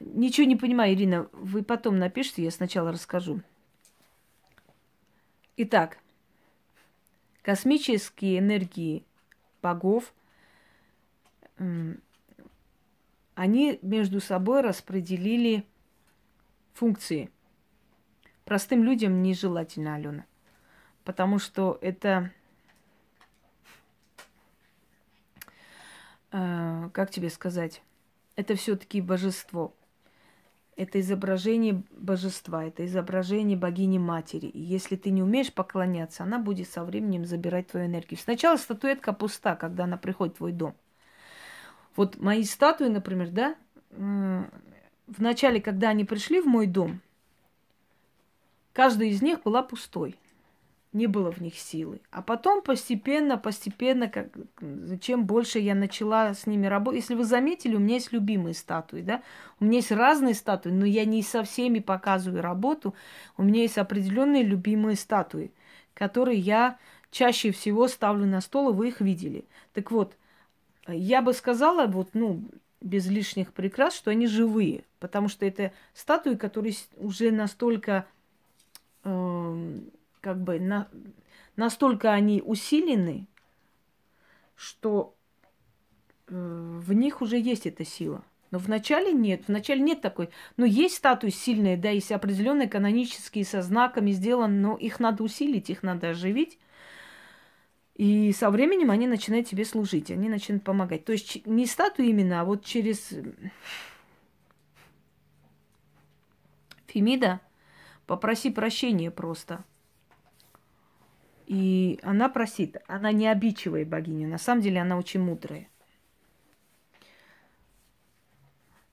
Ничего 0.00 0.46
не 0.46 0.56
понимаю, 0.56 0.94
Ирина. 0.94 1.28
Вы 1.32 1.62
потом 1.62 1.98
напишите, 1.98 2.42
я 2.42 2.50
сначала 2.50 2.90
расскажу. 2.90 3.40
Итак, 5.56 5.98
космические 7.42 8.38
энергии 8.38 9.04
богов 9.62 10.12
они 13.34 13.78
между 13.82 14.20
собой 14.20 14.60
распределили 14.60 15.64
функции. 16.74 17.30
Простым 18.44 18.82
людям 18.84 19.22
нежелательно, 19.22 19.94
Алена. 19.94 20.24
Потому 21.04 21.38
что 21.38 21.78
это, 21.80 22.30
э, 26.32 26.90
как 26.92 27.10
тебе 27.10 27.30
сказать, 27.30 27.82
это 28.36 28.54
все-таки 28.56 29.00
божество. 29.00 29.74
это 30.76 30.98
изображение 31.00 31.82
божества, 31.90 32.64
это 32.64 32.86
изображение 32.86 33.56
богини 33.58 33.98
матери. 33.98 34.46
И 34.46 34.60
если 34.60 34.96
ты 34.96 35.10
не 35.10 35.22
умеешь 35.22 35.52
поклоняться, 35.52 36.22
она 36.22 36.38
будет 36.38 36.68
со 36.68 36.84
временем 36.84 37.26
забирать 37.26 37.66
твою 37.68 37.86
энергию. 37.86 38.18
Сначала 38.18 38.56
статуэтка 38.56 39.12
пуста, 39.12 39.56
когда 39.56 39.84
она 39.84 39.98
приходит 39.98 40.36
в 40.36 40.38
твой 40.38 40.52
дом. 40.52 40.74
Вот 42.00 42.18
мои 42.18 42.44
статуи, 42.44 42.86
например, 42.86 43.28
да, 43.28 43.56
в 43.90 45.20
начале, 45.20 45.60
когда 45.60 45.90
они 45.90 46.06
пришли 46.06 46.40
в 46.40 46.46
мой 46.46 46.66
дом, 46.66 47.02
каждая 48.72 49.08
из 49.08 49.20
них 49.20 49.42
была 49.42 49.62
пустой 49.62 50.16
не 50.94 51.06
было 51.06 51.30
в 51.30 51.40
них 51.40 51.56
силы. 51.56 52.00
А 52.10 52.22
потом 52.22 52.62
постепенно, 52.62 53.36
постепенно, 53.36 54.08
как, 54.08 54.28
чем 55.02 55.24
больше 55.24 55.58
я 55.58 55.74
начала 55.74 56.32
с 56.32 56.46
ними 56.46 56.66
работать. 56.66 57.02
Если 57.02 57.14
вы 57.14 57.24
заметили, 57.24 57.76
у 57.76 57.78
меня 57.78 57.94
есть 57.94 58.12
любимые 58.12 58.54
статуи, 58.54 59.02
да? 59.02 59.22
У 59.60 59.66
меня 59.66 59.76
есть 59.76 59.92
разные 59.92 60.34
статуи, 60.34 60.70
но 60.70 60.86
я 60.86 61.04
не 61.04 61.22
со 61.22 61.44
всеми 61.44 61.80
показываю 61.80 62.42
работу. 62.42 62.94
У 63.36 63.42
меня 63.42 63.60
есть 63.60 63.78
определенные 63.78 64.42
любимые 64.42 64.96
статуи, 64.96 65.52
которые 65.94 66.38
я 66.38 66.78
чаще 67.10 67.52
всего 67.52 67.86
ставлю 67.86 68.26
на 68.26 68.40
стол, 68.40 68.70
и 68.70 68.74
вы 68.74 68.88
их 68.88 69.00
видели. 69.00 69.44
Так 69.74 69.90
вот, 69.90 70.16
я 70.88 71.22
бы 71.22 71.32
сказала, 71.32 71.86
вот, 71.86 72.10
ну, 72.14 72.42
без 72.80 73.06
лишних 73.06 73.52
прикрас, 73.52 73.94
что 73.94 74.10
они 74.10 74.26
живые, 74.26 74.84
потому 74.98 75.28
что 75.28 75.44
это 75.44 75.72
статуи, 75.92 76.34
которые 76.34 76.74
уже 76.96 77.30
настолько 77.30 78.06
э, 79.04 79.78
как 80.20 80.40
бы 80.40 80.58
на, 80.58 80.88
настолько 81.56 82.12
они 82.12 82.42
усилены, 82.44 83.26
что 84.56 85.14
э, 86.28 86.80
в 86.82 86.92
них 86.92 87.20
уже 87.20 87.38
есть 87.38 87.66
эта 87.66 87.84
сила. 87.84 88.24
Но 88.50 88.58
вначале 88.58 89.12
нет. 89.12 89.42
Вначале 89.46 89.80
нет 89.80 90.00
такой. 90.00 90.28
Но 90.56 90.64
есть 90.64 90.96
статуи 90.96 91.30
сильные, 91.30 91.76
да, 91.76 91.90
есть 91.90 92.10
определенные 92.10 92.68
канонические 92.68 93.44
со 93.44 93.62
знаками 93.62 94.10
сделаны, 94.10 94.58
но 94.58 94.76
их 94.76 94.98
надо 94.98 95.22
усилить, 95.22 95.70
их 95.70 95.82
надо 95.82 96.10
оживить. 96.10 96.58
И 98.00 98.32
со 98.32 98.48
временем 98.50 98.90
они 98.90 99.06
начинают 99.06 99.46
тебе 99.46 99.62
служить, 99.66 100.10
они 100.10 100.30
начинают 100.30 100.64
помогать. 100.64 101.04
То 101.04 101.12
есть 101.12 101.46
не 101.46 101.66
статуи 101.66 102.06
именно, 102.06 102.40
а 102.40 102.46
вот 102.46 102.64
через 102.64 103.12
Фемида, 106.86 107.42
попроси 108.06 108.50
прощения 108.50 109.10
просто. 109.10 109.62
И 111.46 112.00
она 112.02 112.30
просит, 112.30 112.78
она 112.86 113.12
не 113.12 113.28
обидчивая 113.28 113.84
богиня, 113.84 114.26
на 114.26 114.38
самом 114.38 114.62
деле 114.62 114.80
она 114.80 114.96
очень 114.96 115.20
мудрая. 115.20 115.68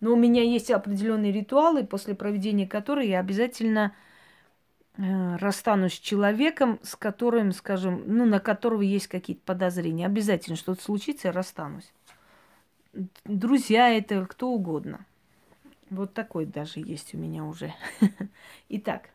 Но 0.01 0.11
у 0.11 0.17
меня 0.17 0.43
есть 0.43 0.69
определенные 0.69 1.31
ритуалы, 1.31 1.85
после 1.85 2.13
проведения 2.13 2.67
которых 2.67 3.05
я 3.05 3.21
обязательно 3.21 3.95
э, 3.95 4.06
расстанусь 4.97 5.93
с 5.93 5.99
человеком, 5.99 6.79
с 6.81 6.95
которым, 6.95 7.51
скажем, 7.51 8.03
ну, 8.07 8.25
на 8.25 8.39
которого 8.39 8.81
есть 8.81 9.07
какие-то 9.07 9.41
подозрения. 9.43 10.05
Обязательно 10.05 10.55
что-то 10.55 10.81
случится, 10.81 11.27
я 11.27 11.31
расстанусь. 11.31 11.91
Друзья 13.25 13.89
это 13.89 14.25
кто 14.25 14.49
угодно. 14.49 15.05
Вот 15.89 16.13
такой 16.13 16.45
даже 16.45 16.79
есть 16.79 17.13
у 17.13 17.17
меня 17.17 17.45
уже. 17.45 17.73
Итак, 18.69 19.09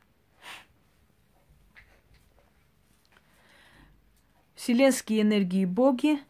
вселенские 4.55 5.23
энергии 5.23 5.65
боги, 5.65 6.21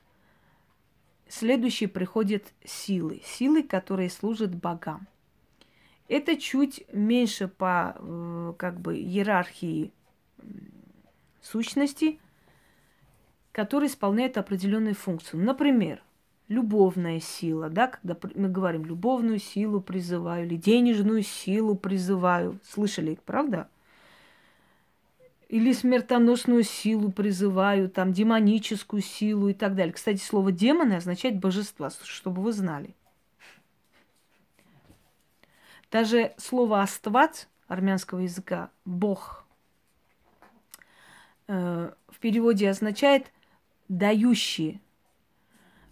следующие 1.29 1.88
приходят 1.88 2.53
силы, 2.65 3.23
силы, 3.25 3.62
которые 3.62 4.09
служат 4.09 4.55
богам. 4.55 5.07
Это 6.12 6.37
чуть 6.37 6.85
меньше 6.92 7.48
по 7.48 7.96
э, 7.96 8.53
как 8.59 8.79
бы 8.79 8.98
иерархии 8.98 9.94
сущности, 11.40 12.18
которые 13.51 13.88
исполняют 13.88 14.37
определенную 14.37 14.94
функцию. 14.94 15.42
Например, 15.42 16.03
любовная 16.48 17.18
сила, 17.18 17.70
да, 17.70 17.87
когда 17.87 18.14
мы 18.35 18.51
говорим 18.51 18.85
любовную 18.85 19.38
силу 19.38 19.81
призываю 19.81 20.44
или 20.44 20.57
денежную 20.57 21.22
силу 21.22 21.77
призываю. 21.77 22.59
Слышали, 22.62 23.18
правда? 23.25 23.70
или 25.48 25.72
смертоносную 25.72 26.62
силу 26.62 27.11
призываю, 27.11 27.88
там, 27.88 28.12
демоническую 28.12 29.01
силу 29.01 29.48
и 29.48 29.55
так 29.55 29.75
далее. 29.75 29.94
Кстати, 29.94 30.18
слово 30.18 30.53
демоны 30.53 30.94
означает 30.94 31.40
божество, 31.40 31.88
чтобы 32.05 32.42
вы 32.42 32.53
знали. 32.53 32.94
Даже 35.92 36.33
слово 36.38 36.81
«астват» 36.81 37.48
армянского 37.68 38.20
языка, 38.20 38.70
«бог», 38.87 39.44
э, 41.48 41.92
в 42.09 42.18
переводе 42.18 42.70
означает 42.70 43.31
«дающий». 43.88 44.81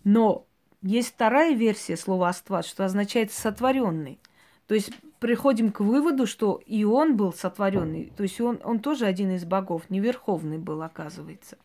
Но 0.03 0.47
есть 0.81 1.11
вторая 1.11 1.55
версия 1.55 1.99
слова 1.99 2.31
«астват», 2.31 2.65
что 2.65 2.87
означает 2.87 3.31
«сотворенный». 3.31 4.19
То 4.67 4.75
есть 4.75 4.91
приходим 5.19 5.71
к 5.71 5.81
выводу, 5.81 6.27
что 6.27 6.63
и 6.65 6.83
он 6.85 7.17
был 7.17 7.35
сотворенный, 7.35 8.11
то 8.17 8.23
есть 8.23 8.41
он, 8.41 8.59
он 8.65 8.79
тоже 8.79 9.05
один 9.05 9.33
из 9.33 9.45
богов, 9.45 9.91
не 9.91 10.01
верховный 10.01 10.59
был, 10.59 10.83
оказывается. 10.83 11.59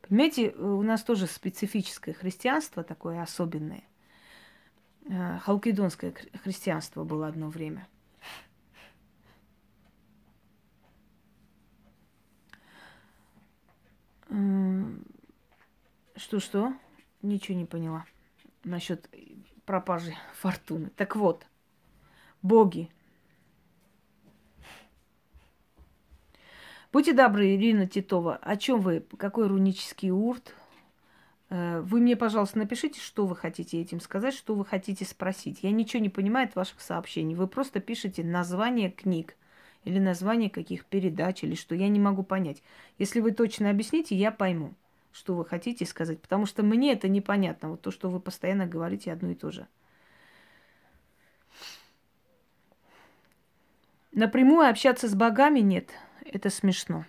Понимаете, 0.00 0.50
у 0.52 0.82
нас 0.82 1.04
тоже 1.04 1.28
специфическое 1.28 2.14
христианство 2.14 2.82
такое 2.82 3.22
особенное. 3.22 3.84
Э, 5.06 5.38
халкидонское 5.38 6.14
христианство 6.42 7.04
было 7.04 7.26
одно 7.26 7.48
время. 7.48 7.86
Что-что? 16.16 16.72
Ничего 17.22 17.58
не 17.58 17.64
поняла 17.64 18.04
насчет 18.64 19.08
пропажи 19.64 20.14
фортуны. 20.34 20.90
Так 20.96 21.16
вот, 21.16 21.46
боги. 22.42 22.90
Будьте 26.92 27.12
добры, 27.12 27.54
Ирина 27.54 27.86
Титова, 27.86 28.36
о 28.36 28.56
чем 28.56 28.80
вы, 28.80 29.06
какой 29.16 29.46
рунический 29.46 30.10
урт? 30.10 30.56
Э, 31.50 31.80
вы 31.80 32.00
мне, 32.00 32.16
пожалуйста, 32.16 32.58
напишите, 32.58 33.00
что 33.00 33.26
вы 33.26 33.36
хотите 33.36 33.80
этим 33.80 34.00
сказать, 34.00 34.34
что 34.34 34.54
вы 34.54 34.64
хотите 34.64 35.04
спросить. 35.04 35.58
Я 35.62 35.72
ничего 35.72 36.02
не 36.02 36.08
понимаю 36.08 36.48
от 36.48 36.54
ваших 36.54 36.80
сообщений. 36.80 37.34
Вы 37.34 37.46
просто 37.48 37.80
пишете 37.80 38.24
название 38.24 38.90
книг 38.90 39.36
или 39.84 39.98
название 39.98 40.48
каких 40.48 40.86
передач, 40.86 41.42
или 41.42 41.54
что. 41.54 41.74
Я 41.74 41.88
не 41.88 42.00
могу 42.00 42.22
понять. 42.22 42.62
Если 42.98 43.20
вы 43.20 43.32
точно 43.32 43.70
объясните, 43.70 44.14
я 44.14 44.30
пойму, 44.30 44.74
что 45.12 45.34
вы 45.34 45.44
хотите 45.44 45.84
сказать. 45.86 46.20
Потому 46.20 46.46
что 46.46 46.62
мне 46.62 46.92
это 46.92 47.08
непонятно. 47.08 47.70
Вот 47.70 47.82
то, 47.82 47.90
что 47.90 48.08
вы 48.10 48.20
постоянно 48.20 48.66
говорите 48.66 49.12
одно 49.12 49.30
и 49.30 49.34
то 49.34 49.50
же. 49.50 49.66
Напрямую 54.12 54.68
общаться 54.68 55.08
с 55.08 55.14
богами 55.14 55.60
нет. 55.60 55.90
Это 56.24 56.50
смешно. 56.50 57.04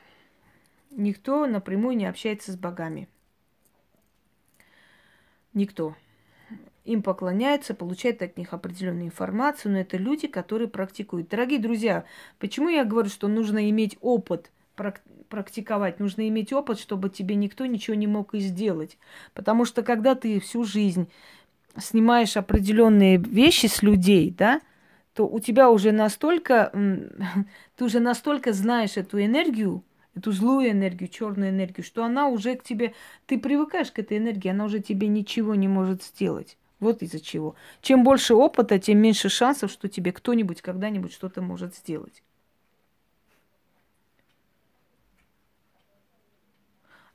Никто 0.92 1.46
напрямую 1.46 1.96
не 1.96 2.06
общается 2.06 2.52
с 2.52 2.56
богами. 2.56 3.08
Никто. 5.54 5.96
Им 6.86 7.04
поклоняются, 7.04 7.74
получают 7.74 8.22
от 8.22 8.38
них 8.38 8.54
определенную 8.54 9.06
информацию, 9.06 9.74
но 9.74 9.80
это 9.80 9.98
люди, 9.98 10.28
которые 10.28 10.68
практикуют. 10.68 11.30
Дорогие 11.30 11.60
друзья, 11.60 12.06
почему 12.40 12.70
я 12.70 12.86
говорю, 12.86 13.10
что 13.10 13.28
нужно 13.28 13.70
иметь 13.70 13.98
опыт 14.02 14.52
практиковать, 15.30 16.00
нужно 16.00 16.28
иметь 16.28 16.52
опыт, 16.54 16.80
чтобы 16.80 17.10
тебе 17.10 17.36
никто 17.36 17.66
ничего 17.66 17.96
не 17.96 18.08
мог 18.08 18.34
и 18.34 18.40
сделать. 18.40 18.98
Потому 19.34 19.66
что 19.66 19.84
когда 19.84 20.16
ты 20.16 20.40
всю 20.40 20.64
жизнь 20.64 21.08
снимаешь 21.78 22.36
определенные 22.36 23.18
вещи 23.18 23.68
с 23.68 23.84
людей, 23.84 24.34
да, 24.36 24.62
то 25.14 25.28
у 25.28 25.40
тебя 25.40 25.70
уже 25.70 25.92
настолько, 25.92 26.72
ты 27.76 27.84
уже 27.84 28.00
настолько 28.00 28.54
знаешь 28.54 28.98
эту 28.98 29.24
энергию, 29.24 29.84
эту 30.16 30.32
злую 30.32 30.72
энергию, 30.72 31.10
черную 31.10 31.50
энергию, 31.50 31.84
что 31.84 32.04
она 32.04 32.28
уже 32.28 32.56
к 32.56 32.64
тебе, 32.64 32.94
ты 33.26 33.40
привыкаешь 33.40 33.92
к 33.92 34.00
этой 34.00 34.18
энергии, 34.18 34.50
она 34.50 34.66
уже 34.66 34.80
тебе 34.80 35.08
ничего 35.08 35.56
не 35.56 35.68
может 35.68 36.04
сделать. 36.04 36.58
Вот 36.80 37.04
из-за 37.04 37.20
чего. 37.20 37.56
Чем 37.82 38.04
больше 38.04 38.34
опыта, 38.34 38.80
тем 38.80 38.98
меньше 38.98 39.30
шансов, 39.30 39.72
что 39.72 39.88
тебе 39.88 40.12
кто-нибудь 40.12 40.62
когда-нибудь 40.62 41.14
что-то 41.14 41.42
может 41.42 41.76
сделать. 41.76 42.24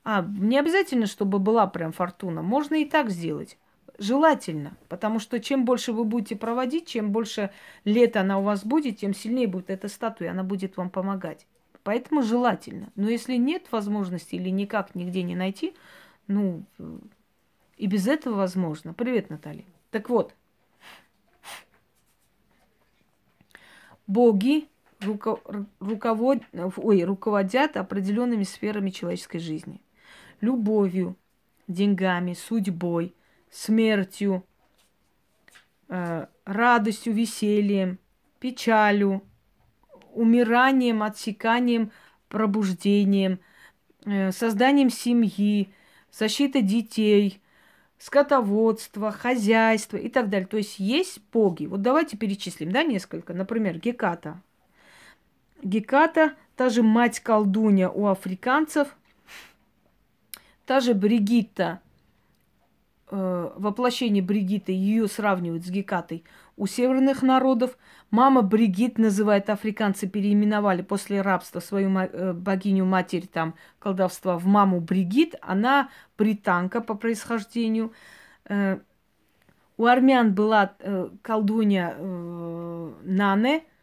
А, 0.05 0.25
не 0.25 0.57
обязательно, 0.57 1.05
чтобы 1.05 1.37
была 1.37 1.67
прям 1.67 1.91
фортуна. 1.91 2.41
Можно 2.41 2.75
и 2.75 2.85
так 2.85 3.09
сделать 3.09 3.57
желательно, 3.97 4.77
потому 4.89 5.19
что 5.19 5.39
чем 5.39 5.65
больше 5.65 5.91
вы 5.91 6.03
будете 6.03 6.35
проводить, 6.35 6.87
чем 6.87 7.11
больше 7.11 7.51
лет 7.83 8.15
она 8.15 8.39
у 8.39 8.43
вас 8.43 8.65
будет, 8.65 8.97
тем 8.97 9.13
сильнее 9.13 9.47
будет 9.47 9.69
эта 9.69 9.87
статуя, 9.87 10.31
она 10.31 10.43
будет 10.43 10.77
вам 10.77 10.89
помогать. 10.89 11.47
Поэтому 11.87 12.21
желательно. 12.21 12.91
Но 12.97 13.07
если 13.07 13.37
нет 13.37 13.71
возможности 13.71 14.35
или 14.35 14.49
никак 14.49 14.93
нигде 14.93 15.23
не 15.23 15.37
найти, 15.37 15.73
ну, 16.27 16.65
и 17.77 17.87
без 17.87 18.09
этого 18.09 18.35
возможно. 18.35 18.93
Привет, 18.93 19.29
Наталья. 19.29 19.63
Так 19.89 20.09
вот, 20.09 20.35
боги 24.05 24.67
руко- 24.99 25.39
руковод... 25.79 26.39
Ой, 26.75 27.05
руководят 27.05 27.77
определенными 27.77 28.43
сферами 28.43 28.89
человеческой 28.89 29.39
жизни. 29.39 29.79
Любовью, 30.41 31.15
деньгами, 31.69 32.33
судьбой, 32.33 33.15
смертью, 33.49 34.43
э, 35.87 36.27
радостью, 36.43 37.13
весельем, 37.13 37.97
печалью, 38.39 39.21
умиранием, 40.17 41.03
отсеканием, 41.03 41.91
пробуждением, 42.29 43.39
э, 44.05 44.31
созданием 44.31 44.89
семьи, 44.89 45.69
защитой 46.11 46.61
детей, 46.61 47.41
скотоводство, 47.99 49.11
хозяйство 49.11 49.97
и 49.97 50.09
так 50.09 50.29
далее. 50.29 50.47
То 50.47 50.57
есть 50.57 50.79
есть 50.79 51.21
боги. 51.31 51.65
Вот 51.65 51.81
давайте 51.81 52.17
перечислим, 52.17 52.71
да, 52.71 52.83
несколько. 52.83 53.33
Например, 53.33 53.77
Геката. 53.77 54.41
Геката, 55.63 56.33
та 56.55 56.69
же 56.69 56.83
мать-колдунья 56.83 57.89
у 57.89 58.07
африканцев, 58.07 58.95
та 60.65 60.79
же 60.79 60.93
Бригитта, 60.93 61.81
э, 63.09 63.51
воплощение 63.55 64.21
Бригиты, 64.21 64.71
ее 64.71 65.07
сравнивают 65.07 65.65
с 65.65 65.69
Гекатой 65.69 66.23
у 66.57 66.67
северных 66.67 67.21
народов. 67.21 67.77
Мама 68.11 68.41
Бригит 68.41 68.97
называет 68.97 69.49
африканцы, 69.49 70.07
переименовали 70.07 70.81
после 70.81 71.21
рабства 71.21 71.59
свою 71.59 71.89
э, 71.97 72.33
богиню-матерь 72.33 73.27
там 73.27 73.55
колдовства 73.79 74.37
в 74.37 74.45
маму 74.45 74.81
Бригит. 74.81 75.35
Она 75.41 75.89
британка 76.17 76.81
по 76.81 76.95
происхождению. 76.95 77.93
Э, 78.45 78.79
у 79.77 79.85
армян 79.85 80.33
была 80.33 80.73
э, 80.79 81.09
колдунья 81.21 81.95
Нане– 83.03 83.63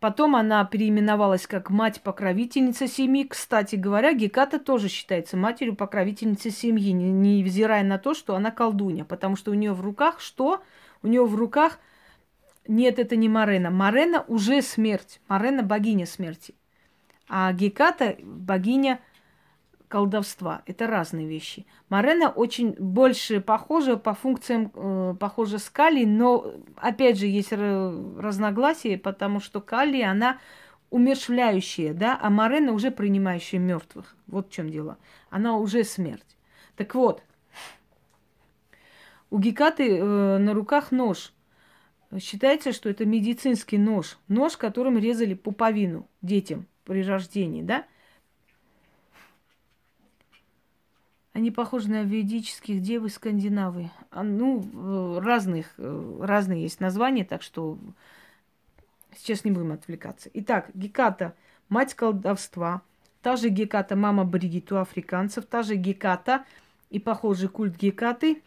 Потом 0.00 0.36
она 0.36 0.64
переименовалась 0.64 1.48
как 1.48 1.70
мать-покровительница 1.70 2.86
семьи. 2.86 3.24
Кстати 3.24 3.74
говоря, 3.74 4.12
Геката 4.12 4.60
тоже 4.60 4.88
считается 4.88 5.36
матерью-покровительницей 5.36 6.52
семьи, 6.52 6.92
невзирая 6.92 7.82
на 7.82 7.98
то, 7.98 8.14
что 8.14 8.36
она 8.36 8.52
колдунья. 8.52 9.04
Потому 9.04 9.34
что 9.34 9.50
у 9.50 9.54
нее 9.54 9.72
в 9.72 9.80
руках 9.80 10.20
что? 10.20 10.62
У 11.02 11.08
нее 11.08 11.24
в 11.24 11.34
руках... 11.34 11.78
Нет, 12.66 12.98
это 12.98 13.16
не 13.16 13.30
Марена. 13.30 13.70
Марена 13.70 14.24
уже 14.28 14.60
смерть. 14.60 15.20
Марена 15.26 15.62
богиня 15.62 16.04
смерти. 16.04 16.54
А 17.28 17.52
Геката 17.52 18.16
богиня 18.22 19.00
колдовства. 19.88 20.62
Это 20.66 20.86
разные 20.86 21.26
вещи. 21.26 21.66
Марена 21.88 22.28
очень 22.28 22.72
больше 22.78 23.40
похожа 23.40 23.96
по 23.96 24.14
функциям, 24.14 24.70
э, 24.74 25.14
похожа 25.18 25.58
с 25.58 25.70
Кали, 25.70 26.04
но 26.04 26.52
опять 26.76 27.18
же 27.18 27.26
есть 27.26 27.52
разногласия, 27.52 28.98
потому 28.98 29.40
что 29.40 29.60
Кали, 29.60 30.02
она 30.02 30.38
умершвляющая, 30.90 31.92
да, 31.92 32.18
а 32.20 32.30
Марена 32.30 32.72
уже 32.72 32.90
принимающая 32.90 33.58
мертвых. 33.58 34.16
Вот 34.26 34.48
в 34.48 34.52
чем 34.52 34.70
дело. 34.70 34.98
Она 35.30 35.56
уже 35.56 35.84
смерть. 35.84 36.36
Так 36.76 36.94
вот, 36.94 37.22
у 39.30 39.38
Гекаты 39.38 39.98
э, 39.98 40.38
на 40.38 40.54
руках 40.54 40.90
нож. 40.90 41.32
Считается, 42.18 42.72
что 42.72 42.88
это 42.88 43.04
медицинский 43.04 43.76
нож. 43.76 44.18
Нож, 44.28 44.56
которым 44.56 44.98
резали 44.98 45.34
пуповину 45.34 46.08
детям 46.22 46.66
при 46.84 47.02
рождении, 47.02 47.62
да? 47.62 47.84
Они 51.34 51.50
похожи 51.50 51.90
на 51.90 52.02
ведических 52.02 52.80
дев 52.80 53.04
из 53.04 53.14
Скандинавы. 53.14 53.90
А, 54.10 54.22
ну, 54.22 54.62
э, 54.62 55.20
разных, 55.20 55.74
э, 55.76 56.18
разные 56.22 56.62
есть 56.62 56.80
названия, 56.80 57.24
так 57.24 57.42
что 57.42 57.78
сейчас 59.16 59.44
не 59.44 59.50
будем 59.50 59.72
отвлекаться. 59.72 60.30
Итак, 60.34 60.70
Геката– 60.74 61.34
мать 61.68 61.94
колдовства. 61.94 62.82
Та 63.22 63.36
же 63.36 63.50
Геката– 63.50 63.94
мама 63.96 64.24
Бригит 64.24 64.72
у 64.72 64.76
африканцев. 64.76 65.44
Та 65.44 65.62
же 65.62 65.76
Геката 65.76 66.44
и 66.90 66.98
похожий 66.98 67.48
культ 67.48 67.76
Гекаты 67.76 68.42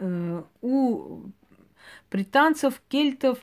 у 0.00 1.22
британцев, 2.10 2.80
кельтов, 2.88 3.38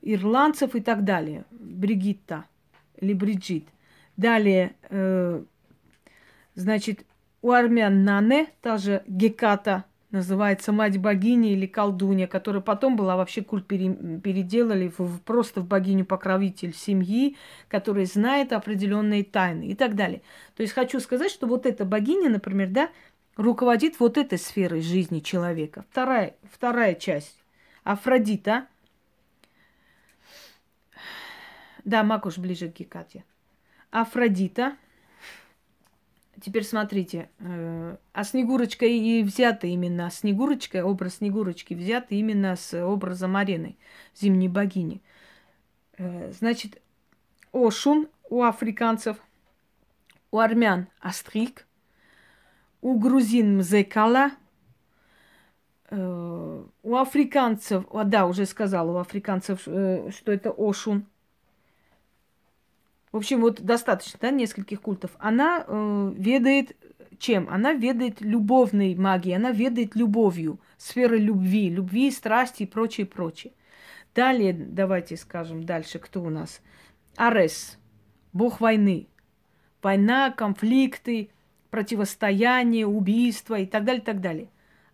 ирландцев 0.00 0.74
и 0.74 0.80
так 0.80 1.04
далее. 1.04 1.44
Бригитта 1.50 2.44
или 2.96 3.12
Бриджит. 3.12 3.66
Далее, 4.16 4.74
э, 4.90 5.42
значит, 6.54 7.06
у 7.40 7.50
армян 7.50 8.04
Нане, 8.04 8.48
та 8.60 8.76
же 8.76 9.02
Геката, 9.06 9.84
называется 10.12 10.72
мать 10.72 10.98
богини 10.98 11.52
или 11.52 11.66
колдунья, 11.66 12.26
которая 12.26 12.60
потом 12.60 12.96
была 12.96 13.16
вообще 13.16 13.42
культ 13.42 13.66
пере, 13.66 14.20
переделали 14.22 14.92
в, 14.96 15.18
просто 15.20 15.62
в 15.62 15.66
богиню-покровитель 15.66 16.74
семьи, 16.74 17.36
которая 17.68 18.04
знает 18.04 18.52
определенные 18.52 19.24
тайны 19.24 19.68
и 19.68 19.74
так 19.74 19.96
далее. 19.96 20.20
То 20.54 20.62
есть 20.62 20.74
хочу 20.74 21.00
сказать, 21.00 21.30
что 21.30 21.46
вот 21.46 21.64
эта 21.64 21.86
богиня, 21.86 22.28
например, 22.28 22.68
да, 22.68 22.90
руководит 23.36 23.98
вот 24.00 24.18
этой 24.18 24.38
сферой 24.38 24.82
жизни 24.82 25.20
человека. 25.20 25.84
Вторая, 25.90 26.36
вторая 26.50 26.94
часть. 26.94 27.38
Афродита. 27.84 28.66
Да, 31.84 32.02
Макуш 32.02 32.38
ближе 32.38 32.68
к 32.70 32.76
Гекате. 32.76 33.24
Афродита– 33.90 34.76
Теперь 36.42 36.64
смотрите, 36.64 37.30
э, 37.38 37.96
а 38.12 38.24
Снегурочка 38.24 38.84
и 38.84 39.22
взята 39.22 39.68
именно, 39.68 40.10
Снегурочка, 40.10 40.84
образ 40.84 41.16
Снегурочки 41.16 41.74
взят 41.74 42.06
именно 42.08 42.56
с 42.56 42.84
образа 42.84 43.28
Марены, 43.28 43.76
зимней 44.16 44.48
богини. 44.48 45.02
Э, 45.98 46.32
значит, 46.32 46.82
Ошун 47.52 48.08
у 48.28 48.42
африканцев, 48.42 49.18
у 50.32 50.38
армян 50.38 50.88
Астрик, 51.00 51.64
у 52.82 52.98
грузин 52.98 53.56
Мзекала, 53.58 54.32
э, 55.88 56.64
у 56.82 56.96
африканцев, 56.96 57.84
а, 57.90 58.04
да, 58.04 58.26
уже 58.26 58.44
сказала, 58.44 58.92
у 58.92 58.96
африканцев, 58.96 59.62
что 59.62 60.32
это 60.32 60.52
Ошун, 60.56 61.06
в 63.12 63.18
общем, 63.18 63.42
вот 63.42 63.60
достаточно, 63.60 64.18
да, 64.20 64.30
нескольких 64.30 64.80
культов. 64.80 65.10
Она 65.18 65.64
э, 65.66 66.12
ведает 66.16 66.76
чем? 67.18 67.48
Она 67.50 67.72
ведает 67.72 68.20
любовной 68.20 68.94
магией, 68.96 69.36
она 69.36 69.52
ведает 69.52 69.94
любовью, 69.94 70.58
сферой 70.76 71.20
любви, 71.20 71.68
любви, 71.68 72.10
страсти 72.10 72.64
и 72.64 72.66
прочее, 72.66 73.06
прочее. 73.06 73.52
Далее, 74.14 74.52
давайте 74.52 75.16
скажем 75.16 75.64
дальше, 75.64 75.98
кто 75.98 76.22
у 76.22 76.30
нас? 76.30 76.60
Арес, 77.16 77.78
бог 78.32 78.60
войны. 78.60 79.06
Война, 79.82 80.30
конфликты, 80.30 81.30
противостояние, 81.72 82.86
убийства 82.86 83.58
и 83.58 83.64
так 83.64 83.84
далее, 83.84 84.02
так 84.02 84.20
далее. 84.20 84.48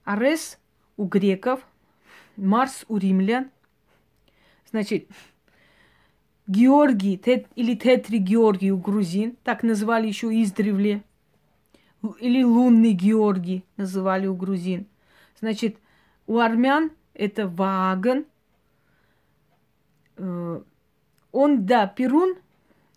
Арес 0.04 0.60
у 0.96 1.06
греков, 1.06 1.66
Марс 2.36 2.84
у 2.86 2.98
римлян. 2.98 3.50
Значит, 4.70 5.08
Георгий 6.46 7.18
тет, 7.18 7.48
или 7.56 7.74
Тетри 7.74 8.18
Георгий 8.18 8.70
у 8.70 8.78
грузин, 8.78 9.36
так 9.42 9.64
называли 9.64 10.06
еще 10.06 10.28
издревле. 10.28 11.02
Или 12.20 12.44
лунный 12.44 12.92
Георгий 12.92 13.64
называли 13.76 14.28
у 14.28 14.36
грузин. 14.36 14.86
Значит, 15.40 15.78
у 16.28 16.38
армян 16.38 16.92
это 17.12 17.48
Ваган. 17.48 18.24
Э, 20.16 20.60
он, 21.32 21.66
да, 21.66 21.88
Перун, 21.88 22.36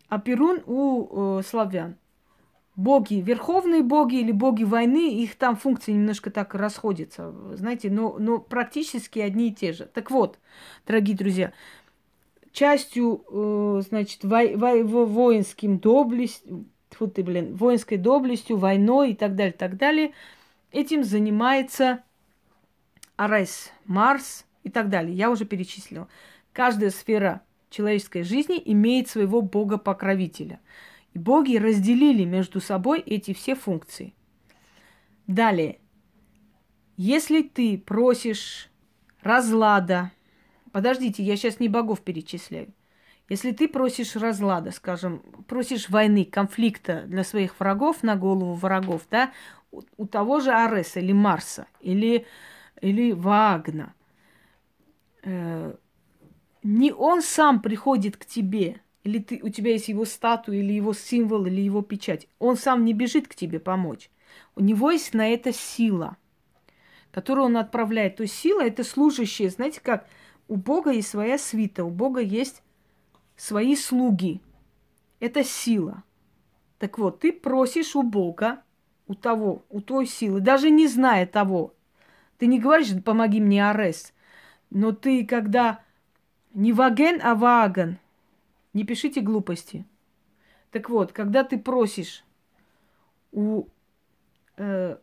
а 0.08 0.20
Перун 0.20 0.62
у 0.68 1.40
э, 1.40 1.42
славян. 1.42 1.96
Боги, 2.76 3.16
верховные 3.16 3.84
боги 3.84 4.16
или 4.16 4.32
боги 4.32 4.64
войны, 4.64 5.14
их 5.22 5.36
там 5.36 5.58
функции 5.58 5.92
немножко 5.92 6.32
так 6.32 6.56
расходятся, 6.56 7.34
знаете, 7.56 7.90
но, 7.92 8.16
но 8.18 8.40
практически 8.40 9.20
одни 9.20 9.50
и 9.50 9.54
те 9.54 9.74
же. 9.74 9.86
Так 9.86 10.10
вот, 10.10 10.40
дорогие 10.88 11.18
друзья, 11.18 11.52
частью, 12.54 13.26
э, 13.30 13.82
значит, 13.88 14.24
во, 14.24 14.44
во, 14.56 15.06
воинским 15.06 15.80
доблестью, 15.80 16.66
фу 16.90 17.08
ты, 17.08 17.24
блин, 17.24 17.56
воинской 17.56 17.98
доблестью, 17.98 18.58
войной 18.58 19.12
и 19.12 19.16
так 19.16 19.36
далее, 19.36 19.54
так 19.54 19.78
далее. 19.78 20.14
Этим 20.72 21.04
занимается 21.04 22.04
Арес, 23.18 23.72
Марс 23.86 24.46
и 24.64 24.70
так 24.70 24.90
далее. 24.90 25.14
Я 25.14 25.30
уже 25.30 25.46
перечислила. 25.46 26.08
Каждая 26.54 26.90
сфера 26.90 27.42
человеческой 27.70 28.24
жизни 28.24 28.62
имеет 28.66 29.10
своего 29.10 29.42
бога-покровителя. 29.42 30.60
Боги 31.14 31.58
разделили 31.58 32.24
между 32.24 32.62
собой 32.62 33.00
эти 33.00 33.34
все 33.34 33.56
функции. 33.56 34.14
Далее. 35.28 35.80
Если 36.98 37.42
ты 37.42 37.78
просишь 37.78 38.70
разлада, 39.22 40.12
Подождите, 40.72 41.24
я 41.24 41.36
сейчас 41.36 41.60
не 41.60 41.70
богов 41.70 42.02
перечисляю. 42.02 42.74
Если 43.30 43.52
ты 43.52 43.68
просишь 43.68 44.16
разлада, 44.16 44.72
скажем, 44.72 45.22
просишь 45.48 45.90
войны, 45.90 46.26
конфликта 46.26 47.04
для 47.04 47.24
своих 47.24 47.60
врагов 47.60 48.04
на 48.04 48.16
голову 48.16 48.54
врагов, 48.54 49.04
да, 49.10 49.32
у, 49.72 49.82
у 49.98 50.06
того 50.06 50.40
же 50.40 50.52
Ареса 50.52 51.00
или 51.00 51.14
Марса, 51.14 51.68
или, 51.80 52.26
или 52.82 53.14
Вагна, 53.14 53.94
э, 55.24 55.74
не 56.64 56.92
он 56.92 57.22
сам 57.22 57.62
приходит 57.62 58.18
к 58.18 58.26
тебе, 58.26 58.82
или 59.04 59.20
ты, 59.20 59.40
у 59.42 59.50
тебя 59.50 59.72
есть 59.72 59.88
его 59.88 60.06
статуя, 60.06 60.58
или 60.58 60.74
его 60.74 60.94
символ, 60.94 61.46
или 61.46 61.62
его 61.62 61.82
печать. 61.82 62.28
Он 62.40 62.56
сам 62.56 62.86
не 62.86 62.94
бежит 62.94 63.28
к 63.28 63.36
тебе 63.36 63.60
помочь. 63.60 64.10
У 64.56 64.62
него 64.62 64.92
есть 64.92 65.14
на 65.14 65.28
это 65.28 65.52
сила, 65.52 66.18
которую 67.12 67.46
он 67.46 67.58
отправляет. 67.58 68.18
То 68.18 68.24
есть 68.24 68.36
сила– 68.36 68.62
это 68.64 68.84
служащие. 68.84 69.50
Знаете, 69.50 69.82
как 69.82 70.08
у 70.48 70.56
Бога 70.56 70.92
есть 70.92 71.10
своя 71.10 71.38
свита, 71.38 71.84
у 71.84 71.90
Бога 71.90 72.22
есть 72.22 72.62
свои 73.36 73.76
слуги. 73.76 74.42
Это 75.20 75.44
сила. 75.44 76.04
Так 76.78 76.98
вот, 76.98 77.20
ты 77.20 77.32
просишь 77.32 77.96
у 77.96 78.04
Бога, 78.04 78.64
у 79.08 79.16
того, 79.16 79.66
у 79.70 79.82
той 79.82 80.06
силы, 80.06 80.42
даже 80.42 80.70
не 80.70 80.88
зная 80.88 81.26
того. 81.26 81.74
Ты 82.38 82.48
не 82.48 82.60
говоришь, 82.60 82.92
помоги 83.04 83.40
мне, 83.40 83.70
Арес. 83.70 84.14
Но 84.70 84.92
ты, 84.92 85.26
когда 85.26 85.84
не 86.54 86.74
ваген, 86.74 87.20
а 87.24 87.36
ваган, 87.36 88.00
не 88.74 88.84
пишите 88.84 89.22
глупости. 89.22 89.86
Так 90.72 90.90
вот, 90.90 91.12
когда 91.12 91.44
ты 91.44 91.58
просишь 91.58 92.24
у 93.32 93.66
э, 94.58 94.98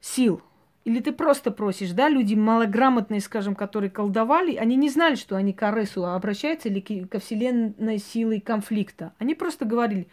сил, 0.00 0.42
или 0.84 1.00
ты 1.00 1.12
просто 1.12 1.50
просишь, 1.50 1.90
да, 1.90 2.08
люди 2.08 2.34
малограмотные, 2.34 3.20
скажем, 3.20 3.54
которые 3.54 3.90
колдовали, 3.90 4.56
они 4.56 4.76
не 4.76 4.88
знали, 4.88 5.14
что 5.14 5.36
они 5.36 5.52
к 5.52 5.62
Аресу 5.62 6.06
обращаются 6.06 6.68
или 6.68 6.80
ко 6.80 7.18
вселенной 7.18 7.98
силой 7.98 8.40
конфликта. 8.40 9.12
Они 9.18 9.34
просто 9.34 9.66
говорили, 9.66 10.08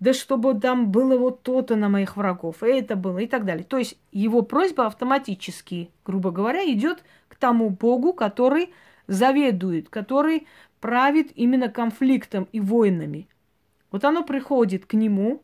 да 0.00 0.14
чтобы 0.14 0.58
там 0.58 0.90
было 0.90 1.18
вот 1.18 1.42
то-то 1.42 1.76
на 1.76 1.90
моих 1.90 2.16
врагов, 2.16 2.62
это 2.62 2.96
было 2.96 3.18
и 3.18 3.26
так 3.26 3.44
далее. 3.44 3.64
То 3.64 3.76
есть 3.76 3.98
его 4.10 4.40
просьба 4.40 4.86
автоматически, 4.86 5.90
грубо 6.06 6.30
говоря, 6.30 6.64
идет 6.72 7.04
к 7.28 7.36
тому 7.36 7.68
Богу, 7.68 8.14
который 8.14 8.72
заведует, 9.06 9.90
который 9.90 10.46
правит 10.80 11.30
именно 11.34 11.68
конфликтом 11.68 12.48
и 12.52 12.60
войнами. 12.60 13.28
Вот 13.90 14.04
оно 14.04 14.24
приходит 14.24 14.86
к 14.86 14.94
нему, 14.94 15.42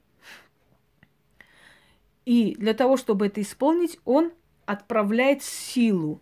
и 2.24 2.56
для 2.56 2.74
того, 2.74 2.96
чтобы 2.96 3.26
это 3.26 3.40
исполнить, 3.40 4.00
он 4.04 4.32
отправляет 4.64 5.42
силу 5.42 6.20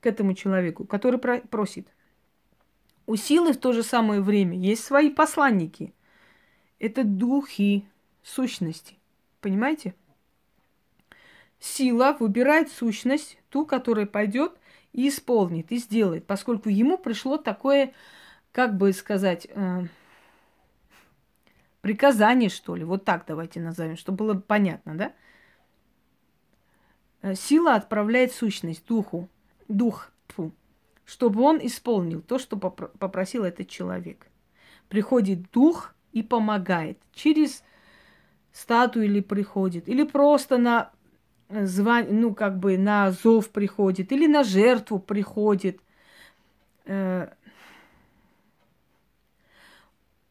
к 0.00 0.06
этому 0.06 0.34
человеку, 0.34 0.84
который 0.84 1.18
просит. 1.18 1.88
У 3.06 3.14
силы 3.14 3.52
в 3.52 3.58
то 3.58 3.72
же 3.72 3.84
самое 3.84 4.20
время 4.20 4.58
есть 4.58 4.84
свои 4.84 5.10
посланники. 5.10 5.94
Это 6.80 7.04
духи 7.04 7.88
сущности. 8.24 8.96
Понимаете? 9.40 9.94
Сила 11.60 12.16
выбирает 12.18 12.70
сущность, 12.70 13.38
ту, 13.48 13.64
которая 13.64 14.06
пойдет 14.06 14.58
и 14.96 15.08
исполнит, 15.08 15.70
и 15.72 15.76
сделает, 15.76 16.26
поскольку 16.26 16.70
ему 16.70 16.96
пришло 16.96 17.36
такое, 17.36 17.92
как 18.50 18.78
бы 18.78 18.94
сказать, 18.94 19.46
э, 19.50 19.82
приказание, 21.82 22.48
что 22.48 22.74
ли, 22.74 22.82
вот 22.82 23.04
так 23.04 23.24
давайте 23.28 23.60
назовем, 23.60 23.98
чтобы 23.98 24.24
было 24.24 24.40
понятно, 24.40 24.96
да? 24.96 25.12
Э, 27.20 27.34
сила 27.34 27.74
отправляет 27.74 28.32
сущность 28.32 28.86
духу, 28.86 29.28
дух, 29.68 30.10
тьфу, 30.28 30.52
чтобы 31.04 31.42
он 31.42 31.58
исполнил 31.60 32.22
то, 32.22 32.38
что 32.38 32.56
попросил 32.56 33.44
этот 33.44 33.68
человек. 33.68 34.26
Приходит 34.88 35.50
дух 35.50 35.94
и 36.12 36.22
помогает 36.22 36.98
через 37.12 37.62
статую 38.50 39.04
или 39.04 39.20
приходит, 39.20 39.90
или 39.90 40.04
просто 40.04 40.56
на 40.56 40.90
звание, 41.48 42.12
ну, 42.12 42.34
как 42.34 42.58
бы 42.58 42.78
на 42.78 43.10
зов 43.12 43.50
приходит, 43.50 44.12
или 44.12 44.26
на 44.26 44.44
жертву 44.44 44.98
приходит. 44.98 45.80
Э, 46.84 47.28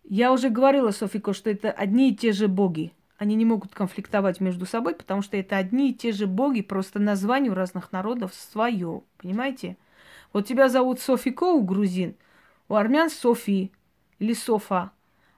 я 0.04 0.32
уже 0.32 0.50
говорила, 0.50 0.92
Софико, 0.92 1.34
что 1.34 1.50
это 1.50 1.72
одни 1.72 2.12
и 2.12 2.16
те 2.16 2.32
же 2.32 2.48
боги. 2.48 2.94
Они 3.18 3.36
не 3.36 3.46
могут 3.46 3.74
конфликтовать 3.74 4.42
между 4.42 4.66
собой, 4.66 4.94
потому 4.94 5.22
что 5.22 5.38
это 5.38 5.58
одни 5.58 5.92
и 5.92 5.94
те 5.94 6.12
же 6.12 6.28
боги, 6.28 6.62
просто 6.62 7.00
название 7.00 7.52
у 7.52 7.56
разных 7.56 7.92
народов 7.92 8.34
свое. 8.34 9.04
Понимаете? 9.18 9.78
Вот 10.34 10.46
тебя 10.46 10.68
зовут 10.68 11.00
Софико 11.00 11.54
у 11.54 11.64
грузин, 11.64 12.16
у 12.68 12.76
армян 12.76 13.10
Софи 13.10 13.72
или 14.20 14.34
Софа, 14.34 14.92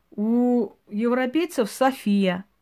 у 0.10 0.72
европейцев 0.90 1.70
София– 1.70 2.46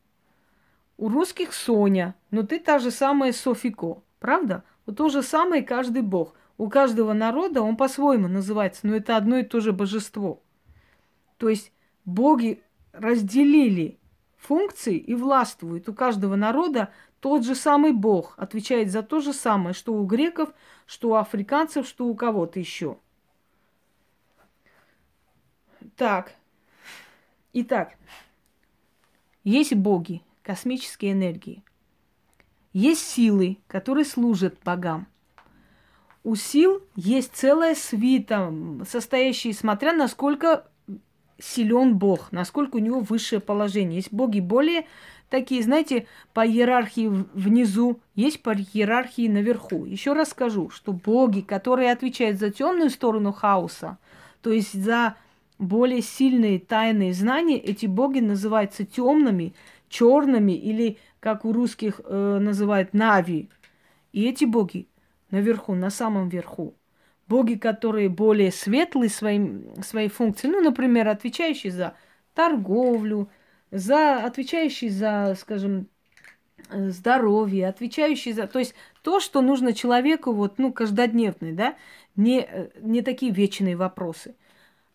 у 0.98 1.10
русских 1.10 1.54
Соня, 1.54 2.16
но 2.32 2.44
ты 2.44 2.60
та 2.60 2.80
же 2.80 2.92
самая 2.92 3.34
Софико, 3.34 4.02
правда? 4.20 4.64
Вот 4.86 4.98
то 4.98 5.10
же 5.10 5.22
самое 5.22 5.64
каждый 5.64 6.02
бог. 6.02 6.34
У 6.58 6.70
каждого 6.70 7.14
народа 7.14 7.62
он 7.62 7.76
по-своему 7.76 8.28
называется, 8.28 8.88
но 8.88 8.96
это 8.96 9.18
одно 9.18 9.38
и 9.38 9.44
то 9.44 9.60
же 9.60 9.74
божество. 9.74 10.42
То 11.38 11.50
есть 11.50 11.74
боги 12.06 12.64
разделили 12.94 14.00
функции 14.38 14.98
и 14.98 15.16
властвуют. 15.16 15.90
У 15.90 15.94
каждого 15.94 16.36
народа 16.36 16.92
тот 17.20 17.44
же 17.44 17.56
самый 17.56 17.92
бог 17.92 18.36
отвечает 18.38 18.92
за 18.92 19.04
то 19.04 19.20
же 19.20 19.34
самое, 19.34 19.74
что 19.74 19.94
у 19.94 20.06
греков, 20.06 20.50
что 20.86 21.10
у 21.10 21.16
африканцев, 21.16 21.88
что 21.88 22.06
у 22.06 22.16
кого-то 22.16 22.60
еще. 22.60 22.98
Так. 25.98 26.34
Итак, 27.54 27.96
есть 29.44 29.74
боги, 29.74 30.22
космические 30.46 31.14
энергии. 31.14 31.64
Есть 32.72 33.02
силы, 33.02 33.58
которые 33.68 34.06
служат 34.06 34.58
богам. 34.64 35.08
У 36.24 36.36
сил 36.36 36.84
есть 36.96 37.32
целая 37.34 37.74
свита, 37.74 38.54
состоящая, 38.88 39.54
смотря 39.54 39.94
насколько 39.94 40.68
силен 41.40 41.98
Бог, 41.98 42.32
насколько 42.32 42.76
у 42.76 42.80
него 42.80 43.00
высшее 43.00 43.42
положение. 43.42 43.98
Есть 43.98 44.14
боги 44.14 44.40
более 44.40 44.86
такие, 45.30 45.64
знаете, 45.64 46.06
по 46.34 46.46
иерархии 46.46 47.08
внизу, 47.08 48.00
есть 48.14 48.42
по 48.42 48.54
иерархии 48.54 49.28
наверху. 49.28 49.86
Еще 49.86 50.14
раз 50.14 50.30
скажу, 50.30 50.70
что 50.70 50.94
боги, 50.94 51.42
которые 51.42 51.92
отвечают 51.92 52.40
за 52.40 52.52
темную 52.52 52.90
сторону 52.90 53.32
хаоса, 53.34 53.98
то 54.42 54.52
есть 54.52 54.74
за 54.74 55.16
более 55.58 56.02
сильные 56.02 56.60
тайные 56.60 57.14
знания, 57.14 57.58
эти 57.58 57.86
боги 57.86 58.20
называются 58.20 58.86
темными, 58.86 59.54
черными 59.96 60.52
или, 60.52 60.98
как 61.22 61.46
у 61.46 61.54
русских 61.54 62.02
э, 62.04 62.40
называют, 62.42 62.94
нави. 62.94 63.50
И 64.12 64.28
эти 64.28 64.44
боги 64.46 64.88
наверху, 65.32 65.74
на 65.74 65.90
самом 65.90 66.28
верху. 66.30 66.76
Боги, 67.28 67.56
которые 67.56 68.10
более 68.10 68.52
светлые 68.52 69.10
своим, 69.10 69.82
своей 69.82 70.10
функции, 70.10 70.48
ну, 70.48 70.62
например, 70.62 71.08
отвечающие 71.08 71.72
за 71.72 71.96
торговлю, 72.34 73.30
за, 73.72 74.26
отвечающие 74.26 74.92
за, 74.92 75.36
скажем, 75.40 75.88
здоровье, 76.70 77.68
отвечающие 77.68 78.34
за... 78.34 78.48
То 78.48 78.60
есть 78.60 78.76
то, 79.02 79.20
что 79.20 79.42
нужно 79.42 79.74
человеку, 79.74 80.34
вот, 80.34 80.60
ну, 80.60 80.74
каждодневный, 80.74 81.54
да, 81.54 81.76
не, 82.16 82.42
э, 82.42 82.70
не 82.82 83.02
такие 83.02 83.32
вечные 83.32 83.76
вопросы. 83.78 84.36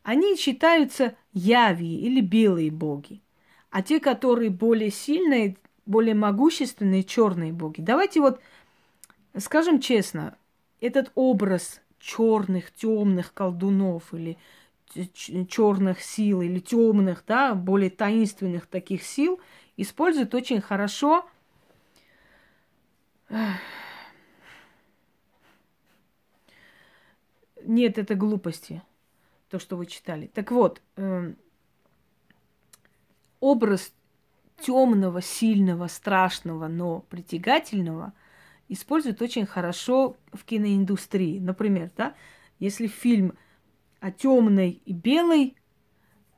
Они 0.03 0.36
считаются 0.36 1.14
яви 1.32 2.01
или 2.01 2.20
белые 2.20 2.70
боги 2.70 3.22
а 3.71 3.83
те, 3.83 4.01
которые 4.01 4.51
более 4.51 4.91
сильные, 4.91 5.57
более 5.87 6.14
могущественные, 6.14 7.05
черные 7.05 7.53
боги. 7.53 7.81
Давайте 7.81 8.21
вот 8.21 8.41
скажем 9.37 9.81
честно, 9.81 10.37
этот 10.81 11.12
образ 11.14 11.81
черных, 11.99 12.73
темных 12.73 13.33
колдунов 13.35 14.12
или 14.14 14.39
черных 15.49 16.01
сил 16.01 16.43
или 16.43 16.59
темных, 16.59 17.23
да, 17.27 17.55
более 17.55 17.91
таинственных 17.91 18.66
таких 18.66 19.05
сил 19.05 19.39
используют 19.77 20.35
очень 20.35 20.61
хорошо 20.61 21.27
Нет, 27.62 27.99
это 27.99 28.14
глупости, 28.16 28.83
то, 29.51 29.59
что 29.59 29.77
вы 29.77 29.87
читали. 29.87 30.29
Так 30.35 30.51
вот, 30.51 30.81
эм, 30.97 31.37
образ 33.41 33.93
темного, 34.61 35.22
сильного, 35.22 35.86
страшного, 35.88 36.68
но 36.68 37.01
притягательного 37.09 38.12
используют 38.68 39.20
очень 39.22 39.47
хорошо 39.47 40.16
в 40.32 40.45
киноиндустрии. 40.45 41.38
Например, 41.38 41.91
да, 41.97 42.14
если 42.59 42.86
фильм 42.86 43.34
о 44.01 44.11
темной 44.11 44.82
и 44.84 44.93
белой 44.93 45.57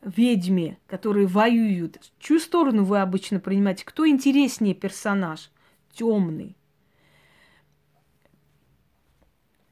ведьме, 0.01 0.79
которые 0.87 1.27
воюют, 1.27 2.01
чью 2.19 2.39
сторону 2.39 2.85
вы 2.85 3.01
обычно 3.01 3.41
принимаете? 3.41 3.85
Кто 3.85 4.09
интереснее 4.09 4.75
персонаж? 4.75 5.51
Темный 5.93 6.57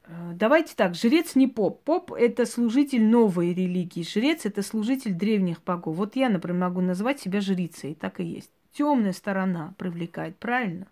давайте 0.33 0.75
так, 0.75 0.95
жрец 0.95 1.35
не 1.35 1.47
поп. 1.47 1.83
Поп– 1.83 2.11
это 2.13 2.45
служитель 2.45 3.03
новой 3.03 3.53
религии. 3.53 4.03
Жрец– 4.03 4.45
это 4.45 4.61
служитель 4.61 5.13
древних 5.13 5.63
богов. 5.63 5.95
Вот 5.95 6.15
я, 6.15 6.29
например, 6.29 6.59
могу 6.59 6.81
назвать 6.81 7.19
себя 7.19 7.41
жрицей, 7.41 7.95
так 7.95 8.19
и 8.19 8.23
есть. 8.23 8.51
Темная 8.73 9.13
сторона 9.13 9.73
привлекает, 9.77 10.37
правильно? 10.37 10.87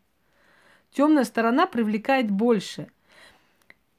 Темная 0.92 1.24
сторона 1.24 1.66
привлекает 1.66 2.30
больше. 2.32 2.88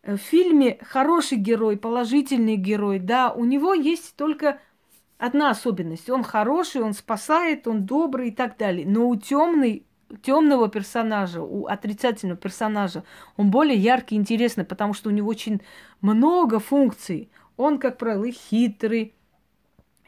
в 0.03 0.17
фильме 0.17 0.79
хороший 0.83 1.39
герой, 1.39 1.77
положительный 1.77 2.57
герой, 2.57 2.99
да, 2.99 3.33
у 3.33 3.45
него 3.45 3.75
есть 3.75 4.17
только 4.17 4.61
одна 5.19 5.51
особенность. 5.51 6.09
Он 6.09 6.23
хороший, 6.25 6.83
он 6.83 6.95
спасает, 6.95 7.67
он 7.67 7.85
добрый 7.85 8.29
и 8.29 8.33
так 8.33 8.57
далее. 8.57 8.87
Но 8.87 9.09
у 9.09 9.17
темной 9.17 9.85
темного 10.23 10.69
персонажа, 10.69 11.43
у 11.43 11.67
отрицательного 11.67 12.39
персонажа, 12.39 13.05
он 13.37 13.51
более 13.51 13.77
яркий, 13.77 14.17
интересный, 14.17 14.65
потому 14.65 14.95
что 14.95 15.09
у 15.09 15.13
него 15.13 15.29
очень 15.29 15.61
много 16.01 16.59
функций. 16.59 17.31
Он, 17.57 17.79
как 17.79 17.99
правило, 17.99 18.31
хитрый, 18.31 19.15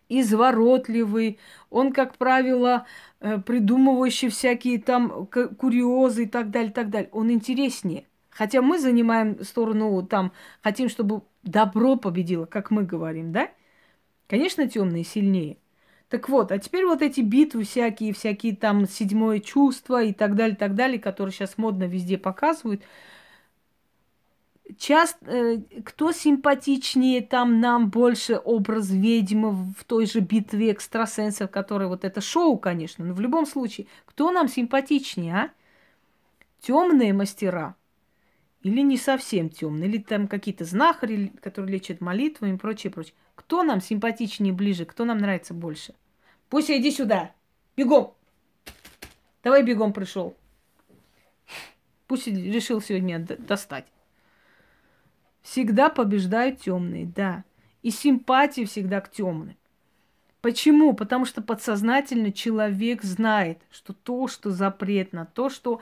изворотливый, 0.09 1.38
он, 1.70 1.92
как 1.92 2.16
правило, 2.16 2.86
э, 3.20 3.38
придумывающий 3.38 4.28
всякие 4.28 4.80
там 4.80 5.26
курьезы 5.26 6.24
и 6.24 6.28
так 6.28 6.50
далее, 6.50 6.70
и 6.70 6.74
так 6.74 6.90
далее. 6.90 7.09
Он 7.12 7.30
интереснее. 7.30 8.05
Хотя 8.30 8.62
мы 8.62 8.78
занимаем 8.78 9.42
сторону 9.44 10.03
там, 10.07 10.32
хотим, 10.62 10.88
чтобы 10.88 11.22
добро 11.42 11.96
победило, 11.96 12.46
как 12.46 12.70
мы 12.70 12.82
говорим, 12.84 13.32
да? 13.32 13.50
Конечно, 14.26 14.66
темные 14.68 15.05
сильнее. 15.05 15.59
Так 16.13 16.29
вот, 16.29 16.53
а 16.53 16.59
теперь 16.59 16.85
вот 16.85 17.01
эти 17.01 17.23
битвы 17.23 17.65
всякие, 17.65 18.13
всякие 18.13 18.55
там 18.55 18.87
седьмое 18.87 19.41
чувство 19.41 20.03
и 20.03 20.13
так 20.13 20.35
далее, 20.35 20.55
так 20.55 20.75
далее, 20.75 20.99
которые 20.99 21.33
сейчас 21.33 21.57
модно 21.57 21.85
везде 21.85 22.19
показывают. 22.19 22.83
Часто, 24.77 25.25
э, 25.25 25.63
кто 25.83 26.13
симпатичнее 26.13 27.23
там 27.23 27.61
нам 27.61 27.89
больше 27.89 28.37
образ 28.37 28.91
ведьмы 28.91 29.53
в 29.53 29.85
той 29.87 30.05
же 30.05 30.21
битве 30.21 30.73
экстрасенсов, 30.73 31.51
которые 31.51 31.89
вот 31.89 32.05
это 32.05 32.21
шоу, 32.21 32.59
конечно, 32.59 33.07
но 33.07 33.15
в 33.15 33.21
любом 33.21 33.47
случае, 33.47 33.87
кто 34.05 34.31
нам 34.33 34.49
симпатичнее, 34.49 35.35
а? 35.35 35.51
Темные 36.61 37.15
мастера 37.15 37.75
или 38.63 38.83
не 38.83 38.99
совсем 38.99 39.49
темные, 39.49 39.89
или 39.89 39.97
там 39.97 40.29
какие-то 40.29 40.67
знахари, 40.67 41.33
которые 41.41 41.73
лечат 41.73 42.03
молитвами 42.03 42.57
и 42.57 42.59
прочее, 42.59 42.93
прочее. 42.93 43.15
Кто 43.35 43.63
нам 43.63 43.81
симпатичнее 43.81 44.53
ближе, 44.53 44.85
кто 44.85 45.07
нам 45.07 45.17
нравится 45.17 45.55
больше? 45.55 45.95
Пусть 46.53 46.70
иди 46.70 46.90
сюда. 46.90 47.32
Бегом. 47.78 48.12
Давай 49.42 49.62
бегом 49.62 49.94
пришел. 49.94 50.36
Пусть 52.07 52.26
решил 52.26 52.82
сегодня 52.82 53.20
достать. 53.20 53.86
Всегда 55.40 55.88
побеждают 55.88 56.61
темные, 56.61 57.07
да. 57.07 57.44
И 57.80 57.90
симпатии 57.90 58.66
всегда 58.66 59.00
к 59.00 59.11
темным. 59.11 59.57
Почему? 60.42 60.92
Потому 60.92 61.24
что 61.24 61.40
подсознательно 61.40 62.32
человек 62.32 63.03
знает, 63.03 63.59
что 63.70 63.94
то, 63.94 64.28
что 64.28 64.50
запретно, 64.50 65.24
то, 65.24 65.48
что 65.48 65.80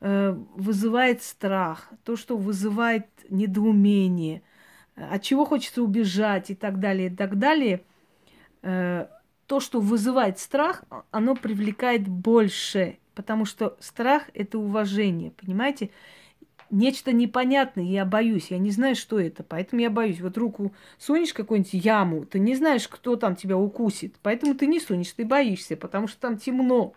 э, 0.00 0.36
вызывает 0.56 1.22
страх, 1.22 1.88
то, 2.02 2.16
что 2.16 2.36
вызывает 2.36 3.06
недоумение, 3.28 4.42
от 4.96 5.22
чего 5.22 5.44
хочется 5.44 5.84
убежать 5.84 6.50
и 6.50 6.56
так 6.56 6.80
далее, 6.80 7.10
и 7.10 7.14
так 7.14 7.38
далее, 7.38 7.84
э, 8.62 9.06
то, 9.54 9.60
что 9.60 9.78
вызывает 9.78 10.40
страх, 10.40 10.82
оно 11.12 11.36
привлекает 11.36 12.08
больше, 12.08 12.98
потому 13.14 13.44
что 13.44 13.76
страх– 13.78 14.24
это 14.34 14.58
уважение, 14.58 15.30
понимаете? 15.30 15.90
Нечто 16.70 17.12
непонятное, 17.12 17.84
я 17.84 18.04
боюсь, 18.04 18.50
я 18.50 18.58
не 18.58 18.72
знаю, 18.72 18.96
что 18.96 19.20
это, 19.20 19.44
поэтому 19.44 19.80
я 19.80 19.90
боюсь. 19.90 20.20
Вот 20.20 20.36
руку 20.36 20.74
сунешь 20.98 21.32
какую-нибудь 21.32 21.72
яму, 21.72 22.24
ты 22.24 22.40
не 22.40 22.56
знаешь, 22.56 22.88
кто 22.88 23.14
там 23.14 23.36
тебя 23.36 23.56
укусит, 23.56 24.16
поэтому 24.24 24.56
ты 24.56 24.66
не 24.66 24.80
сунешь, 24.80 25.12
ты 25.12 25.24
боишься, 25.24 25.76
потому 25.76 26.08
что 26.08 26.18
там 26.18 26.36
темно. 26.36 26.92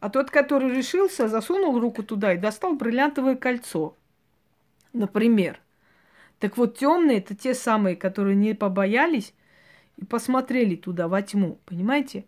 А 0.00 0.10
тот, 0.10 0.30
который 0.30 0.76
решился, 0.76 1.28
засунул 1.28 1.80
руку 1.80 2.02
туда 2.02 2.34
и 2.34 2.36
достал 2.36 2.74
бриллиантовое 2.74 3.36
кольцо, 3.36 3.96
например. 4.92 5.58
Так 6.40 6.58
вот, 6.58 6.76
темные 6.76 7.20
это 7.20 7.34
те 7.34 7.54
самые, 7.54 7.96
которые 7.96 8.36
не 8.36 8.52
побоялись 8.52 9.32
и 10.00 10.04
посмотрели 10.04 10.76
туда, 10.76 11.08
во 11.08 11.22
тьму, 11.22 11.58
понимаете? 11.66 12.24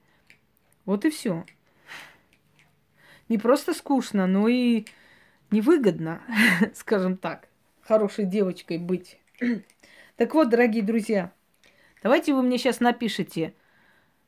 Вот 0.85 1.05
и 1.05 1.11
все. 1.11 1.45
Не 3.29 3.39
просто 3.39 3.73
скучно, 3.73 4.27
но 4.27 4.47
и 4.47 4.85
невыгодно, 5.51 6.20
скажем 6.75 7.16
так, 7.16 7.49
хорошей 7.81 8.27
девочкой 8.27 8.79
быть. 8.79 9.18
так 10.16 10.35
вот, 10.35 10.51
дорогие 10.51 10.83
друзья, 10.83 11.33
давайте 12.03 12.35
вы 12.35 12.43
мне 12.43 12.59
сейчас 12.59 12.81
напишите 12.81 13.55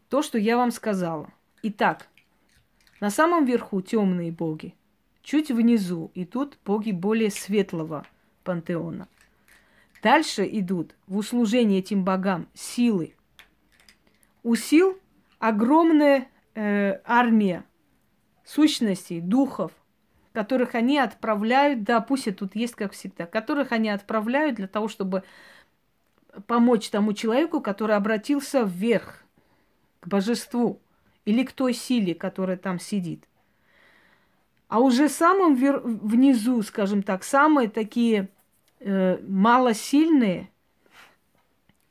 то, 0.09 0.23
что 0.23 0.39
я 0.39 0.57
вам 0.57 0.71
сказала. 0.71 1.31
Итак, 1.63 2.09
на 3.01 3.11
самом 3.11 3.45
верху 3.45 3.83
темные 3.83 4.33
боги, 4.33 4.75
чуть 5.23 5.51
внизу 5.51 6.11
идут 6.15 6.59
боги 6.65 6.93
более 6.93 7.31
светлого 7.31 8.07
пантеона. 8.43 9.07
Дальше 10.03 10.49
идут 10.51 10.95
в 11.07 11.17
услужение 11.17 11.81
этим 11.81 12.05
богам 12.05 12.47
силы, 12.55 13.15
у 14.45 14.55
сил 14.55 14.97
огромная 15.41 16.29
э, 16.55 17.01
армия 17.05 17.65
сущностей, 18.45 19.21
духов, 19.21 19.73
которых 20.33 20.75
они 20.77 20.99
отправляют, 20.99 21.83
да, 21.83 22.01
пусть 22.01 22.37
тут 22.37 22.55
есть, 22.55 22.75
как 22.75 22.93
всегда, 22.93 23.27
которых 23.27 23.73
они 23.73 23.89
отправляют 23.89 24.57
для 24.57 24.69
того, 24.69 24.87
чтобы 24.87 25.25
помочь 26.47 26.91
тому 26.91 27.13
человеку, 27.15 27.61
который 27.61 27.97
обратился 27.97 28.63
вверх, 28.63 29.25
к 30.01 30.09
божеству 30.09 30.81
или 31.25 31.43
к 31.45 31.53
той 31.53 31.73
силе, 31.73 32.15
которая 32.15 32.59
там 32.59 32.79
сидит. 32.79 33.25
А 34.69 34.81
уже 34.81 35.09
самым 35.09 35.55
вер... 35.55 35.81
внизу, 35.81 36.63
скажем 36.63 37.03
так, 37.03 37.25
самые 37.25 37.71
такие 37.71 38.29
э, 38.81 39.19
малосильные, 39.27 40.51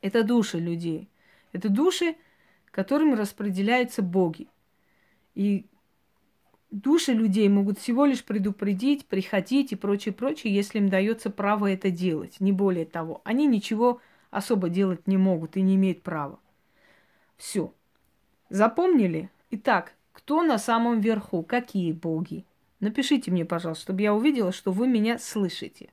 это 0.01 0.23
души 0.23 0.59
людей. 0.59 1.09
Это 1.53 1.69
души, 1.69 2.15
которым 2.73 3.13
распределяются 3.13 4.01
боги. 4.01 4.47
И 5.35 5.67
души 6.71 7.13
людей 7.13 7.47
могут 7.47 7.77
всего 7.77 8.05
лишь 8.05 8.25
предупредить, 8.25 9.05
приходить 9.05 9.71
и 9.71 9.75
прочее, 9.75 10.13
прочее, 10.13 10.53
если 10.53 10.79
им 10.79 10.89
дается 10.89 11.29
право 11.29 11.71
это 11.71 11.91
делать, 11.91 12.39
не 12.39 12.51
более 12.51 12.85
того. 12.85 13.21
Они 13.23 13.45
ничего 13.45 14.01
особо 14.31 14.69
делать 14.69 15.07
не 15.07 15.17
могут 15.17 15.55
и 15.55 15.61
не 15.61 15.75
имеют 15.75 16.01
права. 16.01 16.39
Все. 17.37 17.71
Запомнили? 18.49 19.29
Итак, 19.51 19.93
кто 20.11 20.41
на 20.41 20.57
самом 20.57 20.99
верху? 20.99 21.43
Какие 21.43 21.91
боги? 21.91 22.43
Напишите 22.79 23.29
мне, 23.29 23.45
пожалуйста, 23.45 23.83
чтобы 23.83 24.01
я 24.01 24.15
увидела, 24.15 24.51
что 24.51 24.71
вы 24.71 24.87
меня 24.87 25.19
слышите. 25.19 25.89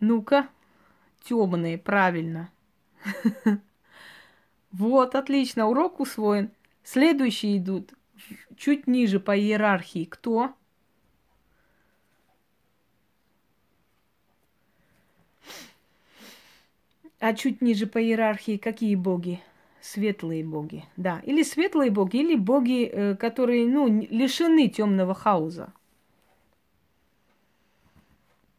Ну-ка 0.00 0.48
темные, 1.26 1.78
правильно. 1.78 2.50
Вот, 4.72 5.14
отлично, 5.14 5.68
урок 5.68 6.00
усвоен. 6.00 6.50
Следующие 6.84 7.56
идут 7.56 7.94
чуть 8.56 8.86
ниже 8.86 9.20
по 9.20 9.38
иерархии. 9.38 10.04
Кто? 10.04 10.54
А 17.18 17.32
чуть 17.32 17.62
ниже 17.62 17.86
по 17.86 18.02
иерархии 18.02 18.58
какие 18.58 18.94
боги? 18.94 19.40
Светлые 19.80 20.44
боги, 20.44 20.84
да. 20.96 21.20
Или 21.24 21.42
светлые 21.42 21.90
боги, 21.90 22.18
или 22.18 22.36
боги, 22.36 22.84
э, 22.84 23.14
которые, 23.14 23.66
ну, 23.66 23.88
лишены 23.88 24.68
темного 24.68 25.14
хауза. 25.14 25.72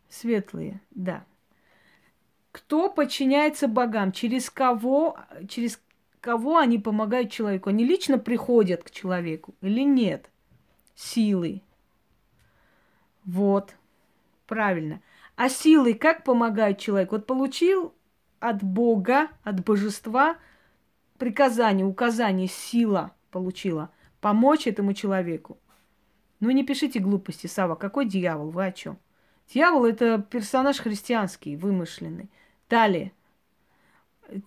Светлые, 0.10 0.82
да. 0.92 1.26
Кто 2.58 2.90
подчиняется 2.90 3.68
богам? 3.68 4.12
Через 4.12 4.50
кого, 4.50 5.20
через 5.48 5.80
кого 6.20 6.58
они 6.58 6.80
помогают 6.80 7.32
человеку? 7.32 7.70
Они 7.70 7.86
лично 7.86 8.18
приходят 8.18 8.84
к 8.84 8.90
человеку 8.90 9.54
или 9.62 9.82
нет? 9.82 10.32
Силой. 10.96 11.64
Вот. 13.26 13.76
Правильно. 14.48 15.02
А 15.36 15.50
силой 15.50 15.94
как 15.94 16.24
помогают 16.24 16.80
человеку? 16.80 17.18
Вот 17.18 17.28
получил 17.28 17.94
от 18.40 18.64
Бога, 18.64 19.28
от 19.44 19.64
божества 19.64 20.38
приказание, 21.20 21.86
указание, 21.86 22.48
сила 22.48 23.14
получила 23.30 23.92
помочь 24.20 24.66
этому 24.66 24.96
человеку. 24.96 25.60
Ну 26.40 26.50
не 26.50 26.64
пишите 26.64 26.98
глупости, 26.98 27.46
Сава, 27.46 27.76
какой 27.76 28.08
дьявол, 28.08 28.50
вы 28.50 28.66
о 28.66 28.72
чем? 28.72 28.98
Дьявол 29.54 29.86
это 29.86 30.20
персонаж 30.20 30.80
христианский, 30.80 31.56
вымышленный. 31.56 32.32
Далее. 32.70 33.12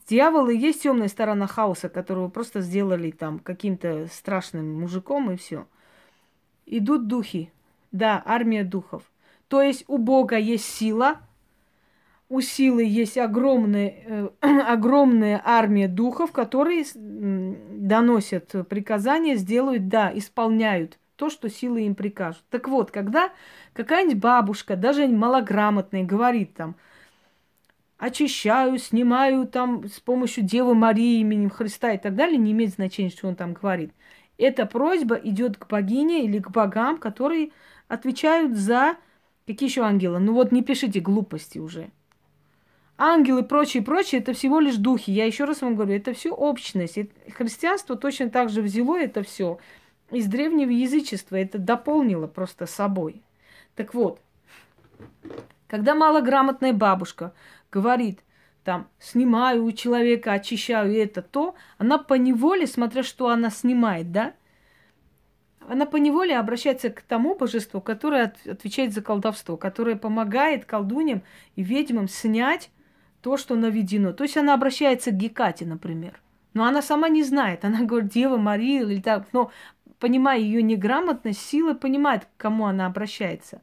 Дьявол 0.08 0.48
и 0.48 0.56
есть 0.56 0.82
темная 0.82 1.08
сторона 1.08 1.46
хаоса, 1.46 1.88
которого 1.88 2.28
просто 2.28 2.60
сделали 2.60 3.10
там 3.10 3.38
каким-то 3.38 4.08
страшным 4.12 4.80
мужиком 4.80 5.30
и 5.30 5.36
все. 5.36 5.66
Идут 6.66 7.06
духи. 7.06 7.50
Да, 7.92 8.22
армия 8.24 8.62
духов. 8.62 9.02
То 9.48 9.62
есть 9.62 9.84
у 9.88 9.98
Бога 9.98 10.36
есть 10.36 10.64
сила, 10.64 11.20
у 12.28 12.40
силы 12.40 12.84
есть 12.84 13.18
огромная, 13.18 13.94
э, 14.06 14.28
огромная 14.68 15.42
армия 15.44 15.88
духов, 15.88 16.30
которые 16.30 16.84
доносят 16.94 18.54
приказания, 18.68 19.34
сделают, 19.34 19.88
да, 19.88 20.12
исполняют 20.14 20.98
то, 21.16 21.28
что 21.28 21.50
силы 21.50 21.82
им 21.82 21.94
прикажут. 21.96 22.44
Так 22.48 22.68
вот, 22.68 22.92
когда 22.92 23.30
какая-нибудь 23.72 24.22
бабушка, 24.22 24.76
даже 24.76 25.08
малограмотная, 25.08 26.04
говорит 26.04 26.54
там, 26.54 26.76
очищаю, 28.00 28.78
снимаю 28.78 29.46
там 29.46 29.86
с 29.86 30.00
помощью 30.00 30.42
Девы 30.42 30.74
Марии 30.74 31.20
именем 31.20 31.50
Христа 31.50 31.92
и 31.92 31.98
так 31.98 32.16
далее, 32.16 32.38
не 32.38 32.52
имеет 32.52 32.72
значения, 32.72 33.10
что 33.10 33.28
он 33.28 33.36
там 33.36 33.52
говорит. 33.52 33.92
Эта 34.38 34.64
просьба 34.64 35.16
идет 35.16 35.58
к 35.58 35.68
богине 35.68 36.24
или 36.24 36.38
к 36.38 36.50
богам, 36.50 36.96
которые 36.96 37.50
отвечают 37.88 38.56
за 38.56 38.96
какие 39.46 39.68
еще 39.68 39.82
ангелы. 39.82 40.18
Ну 40.18 40.32
вот 40.32 40.50
не 40.50 40.62
пишите 40.62 41.00
глупости 41.00 41.58
уже. 41.58 41.90
Ангелы, 42.96 43.42
прочее, 43.42 43.82
прочее, 43.82 44.22
это 44.22 44.32
всего 44.32 44.60
лишь 44.60 44.76
духи. 44.76 45.10
Я 45.10 45.26
еще 45.26 45.44
раз 45.44 45.60
вам 45.60 45.74
говорю, 45.74 45.94
это 45.94 46.14
все 46.14 46.32
общность. 46.32 46.98
Христианство 47.34 47.96
точно 47.96 48.30
так 48.30 48.48
же 48.48 48.62
взяло 48.62 48.98
это 48.98 49.22
все 49.22 49.58
из 50.10 50.26
древнего 50.26 50.70
язычества. 50.70 51.36
Это 51.36 51.58
дополнило 51.58 52.26
просто 52.26 52.64
собой. 52.64 53.22
Так 53.74 53.92
вот, 53.92 54.20
когда 55.66 55.94
малограмотная 55.94 56.72
бабушка 56.72 57.32
говорит, 57.70 58.20
там, 58.64 58.88
снимаю 58.98 59.64
у 59.64 59.72
человека, 59.72 60.32
очищаю 60.32 60.94
это, 60.94 61.22
то, 61.22 61.54
она 61.78 61.98
по 61.98 62.14
неволе, 62.14 62.66
смотря 62.66 63.02
что 63.02 63.28
она 63.28 63.50
снимает, 63.50 64.12
да, 64.12 64.34
она 65.70 65.86
по 65.86 65.96
неволе 65.96 66.36
обращается 66.36 66.90
к 66.90 67.00
тому 67.02 67.36
божеству, 67.36 67.80
которое 67.80 68.32
отвечает 68.44 68.92
за 68.92 69.02
колдовство, 69.02 69.56
которое 69.56 69.94
помогает 69.94 70.64
колдуням 70.64 71.22
и 71.54 71.62
ведьмам 71.62 72.08
снять 72.08 72.70
то, 73.22 73.36
что 73.36 73.54
наведено. 73.54 74.12
То 74.12 74.24
есть 74.24 74.36
она 74.36 74.54
обращается 74.54 75.10
к 75.12 75.16
Гекате, 75.16 75.66
например. 75.66 76.20
Но 76.54 76.64
она 76.64 76.82
сама 76.82 77.08
не 77.08 77.22
знает. 77.22 77.64
Она 77.64 77.82
говорит, 77.82 78.10
Дева 78.10 78.36
Мария 78.36 78.82
или 78.82 79.00
так. 79.00 79.28
Но, 79.32 79.52
понимая 79.98 80.40
ее 80.40 80.62
неграмотность, 80.62 81.40
сила 81.40 81.74
понимает, 81.74 82.24
к 82.24 82.28
кому 82.36 82.66
она 82.66 82.86
обращается. 82.86 83.62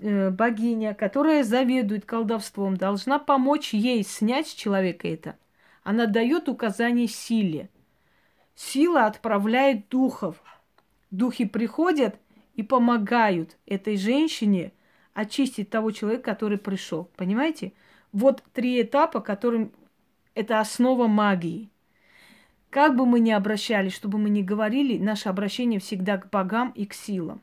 Э, 0.00 0.30
богиня, 0.30 0.94
которая 0.94 1.44
заведует 1.44 2.06
колдовством, 2.06 2.76
должна 2.76 3.18
помочь 3.18 3.74
ей 3.74 4.02
снять 4.04 4.48
с 4.48 4.54
человека 4.54 5.06
это. 5.06 5.36
Она 5.82 6.06
дает 6.06 6.48
указание 6.48 7.08
силе. 7.08 7.68
Сила 8.54 9.04
отправляет 9.04 9.88
духов. 9.88 10.36
Духи 11.10 11.44
приходят 11.44 12.16
и 12.54 12.62
помогают 12.62 13.56
этой 13.66 13.96
женщине 13.96 14.72
очистить 15.12 15.68
того 15.68 15.90
человека, 15.90 16.22
который 16.22 16.58
пришел. 16.58 17.10
Понимаете? 17.16 17.72
Вот 18.12 18.42
три 18.54 18.80
этапа, 18.80 19.20
которым 19.20 19.72
это 20.34 20.58
основа 20.60 21.06
магии. 21.06 21.68
Как 22.70 22.96
бы 22.96 23.04
мы 23.04 23.20
ни 23.20 23.30
обращались, 23.30 23.94
чтобы 23.94 24.18
мы 24.18 24.30
ни 24.30 24.42
говорили, 24.42 24.98
наше 24.98 25.28
обращение 25.28 25.80
всегда 25.80 26.16
к 26.16 26.30
богам 26.30 26.70
и 26.70 26.86
к 26.86 26.94
силам. 26.94 27.42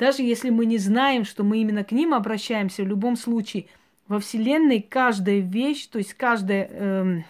Даже 0.00 0.22
если 0.22 0.48
мы 0.48 0.64
не 0.64 0.78
знаем, 0.78 1.26
что 1.26 1.44
мы 1.44 1.58
именно 1.58 1.84
к 1.84 1.92
ним 1.92 2.14
обращаемся, 2.14 2.82
в 2.82 2.88
любом 2.88 3.16
случае 3.16 3.66
во 4.08 4.18
Вселенной 4.18 4.80
каждая 4.80 5.40
вещь, 5.40 5.86
то 5.88 5.98
есть 5.98 6.14
каждая 6.14 6.68
эм, 6.68 7.24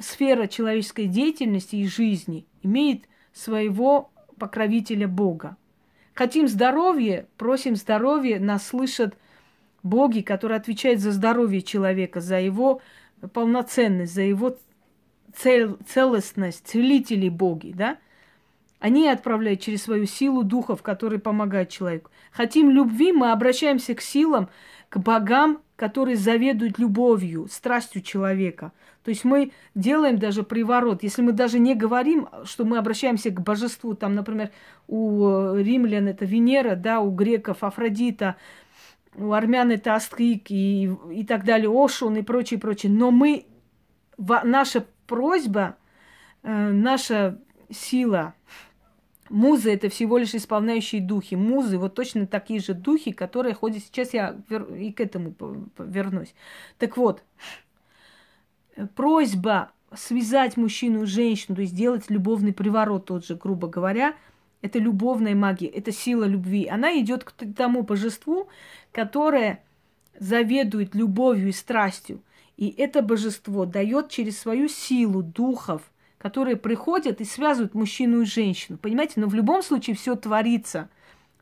сфера 0.00 0.48
человеческой 0.48 1.06
деятельности 1.06 1.76
и 1.76 1.86
жизни 1.86 2.44
имеет 2.64 3.04
своего 3.32 4.10
покровителя 4.36 5.06
Бога. 5.06 5.56
Хотим 6.12 6.48
здоровья, 6.48 7.28
просим 7.36 7.76
здоровья, 7.76 8.40
нас 8.40 8.66
слышат 8.66 9.16
боги, 9.84 10.22
которые 10.22 10.56
отвечают 10.56 10.98
за 10.98 11.12
здоровье 11.12 11.62
человека, 11.62 12.20
за 12.20 12.40
его 12.40 12.82
полноценность, 13.32 14.12
за 14.12 14.22
его 14.22 14.58
цел, 15.36 15.78
целостность, 15.86 16.66
целители 16.66 17.28
боги, 17.28 17.72
да? 17.76 17.98
Они 18.80 19.08
отправляют 19.08 19.60
через 19.60 19.82
свою 19.82 20.06
силу 20.06 20.44
духов, 20.44 20.82
которые 20.82 21.18
помогают 21.18 21.68
человеку. 21.68 22.10
Хотим 22.30 22.70
любви, 22.70 23.12
мы 23.12 23.32
обращаемся 23.32 23.94
к 23.94 24.00
силам, 24.00 24.48
к 24.88 24.98
богам, 24.98 25.60
которые 25.76 26.16
заведуют 26.16 26.78
любовью, 26.78 27.48
страстью 27.50 28.02
человека. 28.02 28.72
То 29.04 29.10
есть 29.10 29.24
мы 29.24 29.52
делаем 29.74 30.18
даже 30.18 30.42
приворот. 30.42 31.02
Если 31.02 31.22
мы 31.22 31.32
даже 31.32 31.58
не 31.58 31.74
говорим, 31.74 32.28
что 32.44 32.64
мы 32.64 32.78
обращаемся 32.78 33.30
к 33.30 33.40
божеству, 33.40 33.94
там, 33.94 34.14
например, 34.14 34.50
у 34.86 35.54
римлян 35.54 36.08
это 36.08 36.24
Венера, 36.24 36.74
да, 36.74 37.00
у 37.00 37.10
греков 37.10 37.64
Афродита, 37.64 38.36
у 39.14 39.32
армян 39.32 39.70
это 39.70 39.94
Астрик 39.94 40.50
и, 40.50 40.90
и 41.12 41.24
так 41.24 41.44
далее, 41.44 41.70
Ошун 41.72 42.16
и 42.16 42.22
прочее, 42.22 42.60
прочее. 42.60 42.92
Но 42.92 43.10
мы, 43.10 43.46
наша 44.18 44.84
просьба, 45.06 45.76
э, 46.42 46.70
наша 46.70 47.38
сила, 47.70 48.34
Музы– 49.28 49.72
это 49.74 49.88
всего 49.88 50.18
лишь 50.18 50.34
исполняющие 50.34 51.00
духи. 51.00 51.34
Музы– 51.34 51.78
вот 51.78 51.94
точно 51.94 52.26
такие 52.26 52.60
же 52.60 52.74
духи, 52.74 53.12
которые 53.12 53.54
ходят… 53.54 53.82
Сейчас 53.82 54.14
я 54.14 54.36
и 54.76 54.92
к 54.92 55.00
этому 55.00 55.34
вернусь. 55.78 56.34
Так 56.78 56.96
вот, 56.96 57.22
просьба 58.94 59.72
связать 59.94 60.56
мужчину 60.56 61.02
и 61.02 61.06
женщину, 61.06 61.56
то 61.56 61.62
есть 61.62 61.74
сделать 61.74 62.08
любовный 62.08 62.52
приворот 62.52 63.06
тот 63.06 63.26
же, 63.26 63.34
грубо 63.36 63.68
говоря, 63.68 64.14
это 64.60 64.78
любовная 64.78 65.34
магия, 65.34 65.68
это 65.68 65.92
сила 65.92 66.24
любви. 66.24 66.66
Она 66.66 66.98
идет 66.98 67.24
к 67.24 67.32
тому 67.54 67.82
божеству, 67.82 68.48
которое 68.92 69.62
заведует 70.18 70.94
любовью 70.94 71.48
и 71.48 71.52
страстью. 71.52 72.22
И 72.56 72.74
это 72.76 73.02
божество 73.02 73.66
дает 73.66 74.08
через 74.08 74.38
свою 74.38 74.68
силу 74.68 75.22
духов– 75.22 75.82
которые 76.18 76.56
приходят 76.56 77.20
и 77.20 77.24
связывают 77.24 77.74
мужчину 77.74 78.22
и 78.22 78.26
женщину. 78.26 78.78
Понимаете? 78.78 79.14
Но 79.16 79.28
в 79.28 79.34
любом 79.34 79.62
случае 79.62 79.96
все 79.96 80.16
творится. 80.16 80.88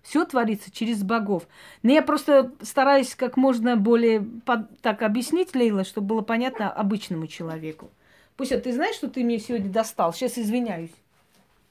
Все 0.02 0.24
творится 0.24 0.70
через 0.70 1.02
богов. 1.02 1.48
Но 1.82 1.90
я 1.90 2.02
просто 2.02 2.52
стараюсь 2.62 3.14
как 3.16 3.36
можно 3.36 3.76
более 3.76 4.20
под, 4.20 4.80
так 4.80 5.02
объяснить, 5.02 5.54
Лейла, 5.54 5.84
чтобы 5.84 6.08
было 6.08 6.20
понятно 6.20 6.70
обычному 6.70 7.26
человеку. 7.26 7.90
Пуся, 8.36 8.60
ты 8.60 8.72
знаешь, 8.72 8.94
что 8.94 9.08
ты 9.08 9.24
мне 9.24 9.38
сегодня 9.38 9.70
достал? 9.70 10.12
Сейчас 10.12 10.38
извиняюсь. 10.38 10.92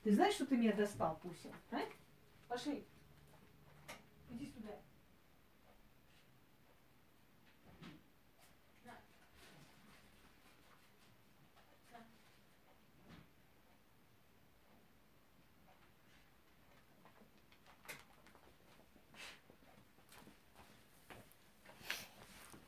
Ты 0.04 0.14
знаешь, 0.14 0.34
что 0.34 0.46
ты 0.46 0.58
меня 0.58 0.74
достал, 0.74 1.18
Пуся? 1.22 1.50
А? 1.72 1.78
Пошли. 2.50 2.84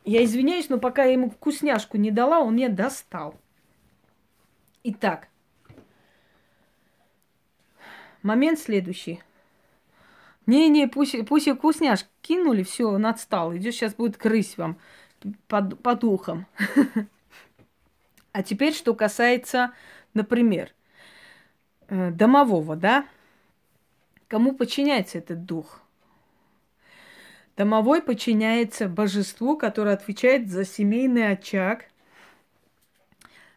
Я 0.08 0.24
извиняюсь, 0.24 0.70
но 0.70 0.78
пока 0.78 1.03
я 1.03 1.12
ему 1.12 1.30
вкусняшку 1.30 1.97
не 1.97 2.12
дала, 2.12 2.39
он 2.39 2.55
меня 2.55 2.70
достал. 2.70 3.36
Итак, 4.84 5.28
момент 8.24 8.58
следующий. 8.58 9.22
Не-не, 10.45 10.88
пусть, 10.88 11.28
пусть 11.28 11.47
и 11.47 11.53
вкусняшки 11.53 12.08
кинули, 12.22 12.64
все, 12.64 12.86
он 12.86 13.05
отстал. 13.05 13.53
Идет 13.53 13.74
сейчас 13.74 13.95
будет 13.95 14.16
крысь 14.16 14.58
вам 14.58 14.78
под, 15.47 15.82
под 15.84 16.03
ухом. 16.05 16.47
А 18.32 18.43
теперь, 18.43 18.74
что 18.76 18.93
касается, 18.93 19.74
например, 20.14 20.72
э, 21.88 22.12
домового, 22.12 22.76
да? 22.76 23.08
Кому 24.28 24.53
подчиняется 24.53 25.18
этот 25.18 25.45
дух? 25.45 25.82
Домовой 27.58 28.03
подчиняется 28.03 28.88
божеству, 28.88 29.58
которое 29.58 29.95
отвечает 29.95 30.47
за 30.47 30.64
семейный 30.64 31.32
очаг, 31.32 31.86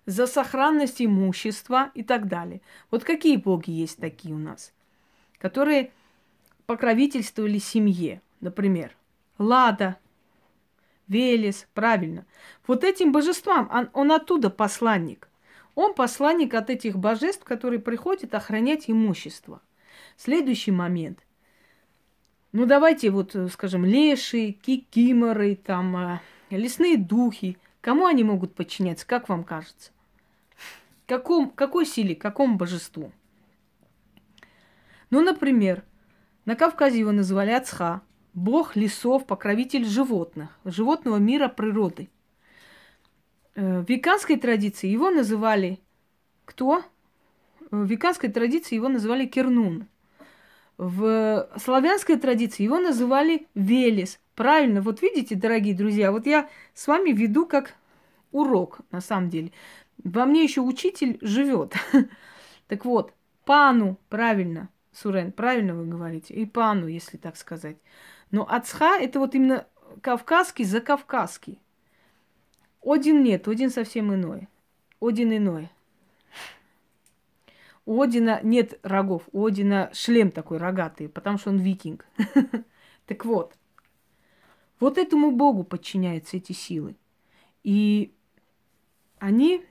за 0.06 0.26
сохранность 0.26 1.02
имущества 1.02 1.90
и 1.94 2.02
так 2.02 2.26
далее. 2.26 2.62
Вот 2.90 3.04
какие 3.04 3.36
боги 3.36 3.70
есть 3.70 3.98
такие 3.98 4.34
у 4.34 4.38
нас, 4.38 4.72
которые 5.38 5.92
покровительствовали 6.64 7.58
семье, 7.58 8.22
например, 8.40 8.96
Лада, 9.36 9.98
Велес, 11.06 11.66
правильно. 11.74 12.24
Вот 12.66 12.84
этим 12.84 13.12
божествам 13.12 13.68
он, 13.70 13.90
он 13.92 14.12
оттуда 14.12 14.48
посланник. 14.48 15.28
Он 15.74 15.92
посланник 15.92 16.54
от 16.54 16.70
этих 16.70 16.96
божеств, 16.96 17.44
которые 17.44 17.80
приходят 17.80 18.34
охранять 18.34 18.88
имущество. 18.88 19.60
Следующий 20.16 20.70
момент– 20.70 21.18
ну, 22.52 22.66
давайте 22.66 23.10
вот, 23.10 23.34
э, 23.34 23.48
скажем, 23.48 23.84
леши, 23.84 24.52
кикиморы, 24.52 25.56
там, 25.56 25.96
э, 25.96 26.20
лесные 26.50 26.96
духи. 26.96 27.58
Кому 27.80 28.06
они 28.06 28.24
могут 28.24 28.54
подчиняться, 28.54 29.06
как 29.06 29.28
вам 29.28 29.44
кажется? 29.44 29.92
Каком, 31.06 31.50
какой 31.50 31.86
силе, 31.86 32.14
какому 32.14 32.56
божеству? 32.56 33.12
Ну, 35.10 35.22
например, 35.22 35.82
на 36.44 36.56
Кавказе 36.56 36.98
его 37.00 37.12
называли 37.12 37.50
Ацха, 37.50 38.02
бог 38.34 38.76
лесов, 38.76 39.26
покровитель 39.26 39.84
животных, 39.84 40.50
животного 40.64 41.16
мира 41.16 41.48
природы. 41.48 42.08
Э, 43.54 43.80
в 43.80 43.88
веканской 43.88 44.36
традиции 44.36 44.88
его 44.88 45.10
называли 45.10 45.80
кто? 46.44 46.84
в 47.70 47.84
веканской 47.84 48.28
традиции 48.28 48.74
его 48.74 48.88
называли 48.88 49.26
Кернун. 49.26 49.86
В 50.82 51.46
славянской 51.58 52.16
традиции 52.16 52.62
его 52.62 52.78
называли 52.78 53.46
Велес. 53.54 54.18
Правильно, 54.34 54.80
вот 54.80 55.02
видите, 55.02 55.34
дорогие 55.34 55.74
друзья, 55.74 56.10
вот 56.10 56.24
я 56.24 56.48
с 56.72 56.86
вами 56.86 57.10
веду 57.10 57.44
как 57.44 57.74
урок, 58.32 58.78
на 58.90 59.02
самом 59.02 59.28
деле. 59.28 59.52
Во 60.02 60.24
мне 60.24 60.42
еще 60.42 60.62
учитель 60.62 61.18
живет. 61.20 61.74
Так 62.66 62.86
вот, 62.86 63.12
пану, 63.44 63.98
правильно, 64.08 64.70
Сурен, 64.92 65.32
правильно 65.32 65.74
вы 65.74 65.84
говорите, 65.84 66.32
и 66.32 66.46
пану, 66.46 66.86
если 66.86 67.18
так 67.18 67.36
сказать. 67.36 67.76
Но 68.30 68.46
ацха 68.48 68.96
это 68.96 69.18
вот 69.18 69.34
именно 69.34 69.66
кавказский 70.00 70.64
за 70.64 70.80
кавказский. 70.80 71.60
Один 72.82 73.22
нет, 73.22 73.48
один 73.48 73.68
совсем 73.68 74.14
иной. 74.14 74.48
Один 74.98 75.36
иной. 75.36 75.68
У 77.90 78.02
Одина 78.02 78.40
нет 78.44 78.78
рогов, 78.84 79.24
у 79.32 79.44
Одина 79.44 79.90
шлем 79.92 80.30
такой 80.30 80.58
рогатый, 80.58 81.08
потому 81.08 81.38
что 81.38 81.50
он 81.50 81.58
викинг. 81.58 82.06
Так 83.06 83.24
вот, 83.24 83.56
вот 84.78 84.96
этому 84.96 85.32
богу 85.32 85.64
подчиняются 85.64 86.36
эти 86.36 86.52
силы. 86.52 86.94
И 87.64 88.14
они 89.18 89.64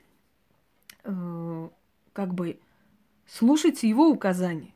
э, 1.05 1.69
как 2.11 2.33
бы 2.33 2.59
слушаются 3.25 3.87
его 3.87 4.09
указания 4.09 4.73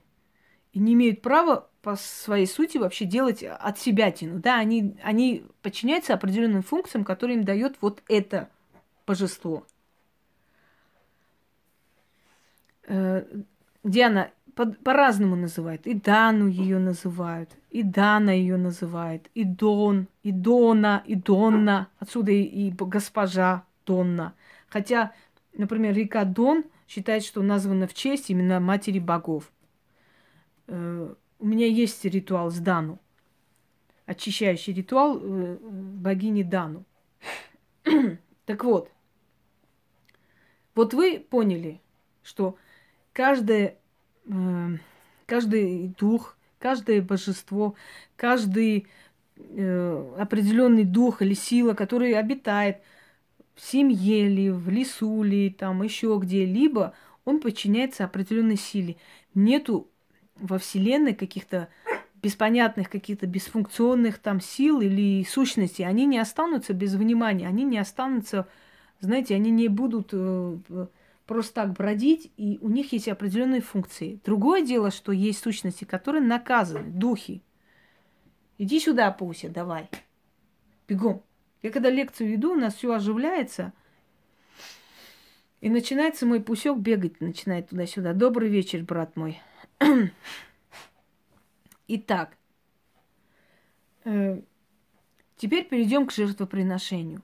и 0.72 0.80
не 0.80 0.94
имеют 0.94 1.22
права 1.22 1.68
по 1.82 1.98
своей 1.98 2.48
сути 2.48 2.78
вообще 2.78 3.04
делать 3.04 3.44
от 3.44 3.78
себя 3.78 4.10
тяну. 4.12 4.40
Да, 4.40 4.58
они, 4.58 4.96
они 5.04 5.44
подчиняются 5.62 6.14
определенным 6.14 6.64
функциям, 6.64 7.04
которые 7.04 7.40
им 7.40 7.44
дает 7.44 7.76
вот 7.82 8.04
это 8.08 8.48
божество. 9.06 9.66
Э, 9.66 9.74
Диана 12.88 14.32
по- 14.56 14.72
по-разному 14.72 15.36
называют. 15.36 15.88
И 15.88 15.94
Дану 15.94 16.48
ее 16.48 16.80
называют, 16.80 17.50
и 17.70 17.84
Дана 17.84 18.32
ее 18.32 18.58
называет, 18.58 19.30
и 19.34 19.44
Дон, 19.44 20.08
и 20.24 20.32
Дона, 20.32 21.04
и 21.06 21.16
Донна. 21.16 21.88
Отсюда 22.00 22.32
и, 22.32 22.44
и 22.44 22.72
госпожа 22.72 23.64
Донна. 23.86 24.34
Хотя, 24.68 25.14
например, 25.54 25.96
река 25.96 26.24
Дон 26.24 26.64
считает, 26.88 27.24
что 27.24 27.42
названа 27.42 27.88
в 27.88 27.94
честь 27.94 28.30
именно 28.30 28.60
матери 28.60 29.00
богов. 29.00 29.52
Э, 30.68 31.14
у 31.40 31.46
меня 31.46 31.68
есть 31.68 32.06
ритуал 32.06 32.52
с 32.52 32.60
Дану. 32.60 33.00
Очищающий 34.06 34.74
ритуал 34.74 35.20
э, 35.22 35.58
богини 35.62 36.44
Дану. 36.44 36.86
так 38.46 38.64
вот, 38.64 38.92
вот 40.76 40.94
вы 40.94 41.20
поняли, 41.20 41.82
что 42.22 42.58
каждое, 43.14 43.78
э, 44.26 44.78
каждый 45.26 45.94
дух, 46.00 46.38
каждое 46.60 47.02
божество, 47.02 47.76
каждый 48.16 48.88
э, 49.38 50.14
определенный 50.18 50.84
дух 50.84 51.22
или 51.22 51.34
сила, 51.34 51.74
который 51.74 52.14
обитает 52.14 52.78
в 53.56 53.62
семье 53.62 54.28
ли, 54.28 54.50
в 54.50 54.70
лесу 54.70 55.24
ли, 55.24 55.50
там 55.50 55.84
еще 55.84 56.20
где-либо, 56.22 56.94
он 57.24 57.40
подчиняется 57.40 58.04
определенной 58.04 58.58
силе. 58.58 58.98
Нету 59.36 59.88
во 60.36 60.58
Вселенной 60.58 61.14
каких-то 61.14 61.70
беспонятных, 62.22 62.90
каких-то 62.90 63.28
бесфункционных 63.28 64.18
там 64.18 64.42
сил 64.42 64.82
или 64.82 65.24
сущностей. 65.24 65.86
Они 65.86 66.06
не 66.06 66.18
останутся 66.18 66.74
без 66.74 66.96
внимания, 66.96 67.48
они 67.48 67.64
не 67.64 67.78
останутся, 67.78 68.48
знаете, 69.00 69.36
они 69.36 69.52
не 69.52 69.68
будут 69.68 70.10
э, 70.14 70.58
просто 71.26 71.54
так 71.54 71.74
бродить, 71.74 72.32
и 72.38 72.58
у 72.62 72.70
них 72.70 72.94
есть 72.94 73.08
определенные 73.08 73.62
функции. 73.62 74.20
Другое 74.24 74.62
дело, 74.62 74.92
что 74.92 75.12
есть 75.12 75.40
сущности, 75.40 75.84
которые 75.84 76.24
наказаны, 76.24 76.90
духи. 76.90 77.44
Иди 78.58 78.80
сюда, 78.80 79.12
Пуся, 79.12 79.50
давай. 79.50 79.90
Бегом. 80.88 81.24
Я 81.62 81.72
когда 81.72 81.90
лекцию 81.90 82.30
веду, 82.30 82.54
у 82.54 82.56
нас 82.56 82.76
все 82.76 82.94
оживляется. 82.94 83.74
И 85.62 85.70
начинается 85.70 86.26
мой 86.26 86.42
пусек 86.42 86.78
бегать, 86.78 87.22
начинает 87.22 87.70
туда-сюда. 87.70 88.14
Добрый 88.14 88.50
вечер, 88.50 88.84
брат 88.84 89.16
мой. 89.16 89.42
Итак, 91.88 92.38
э, 94.04 94.42
теперь 95.38 95.68
перейдем 95.68 96.06
к 96.06 96.12
жертвоприношению. 96.12 97.22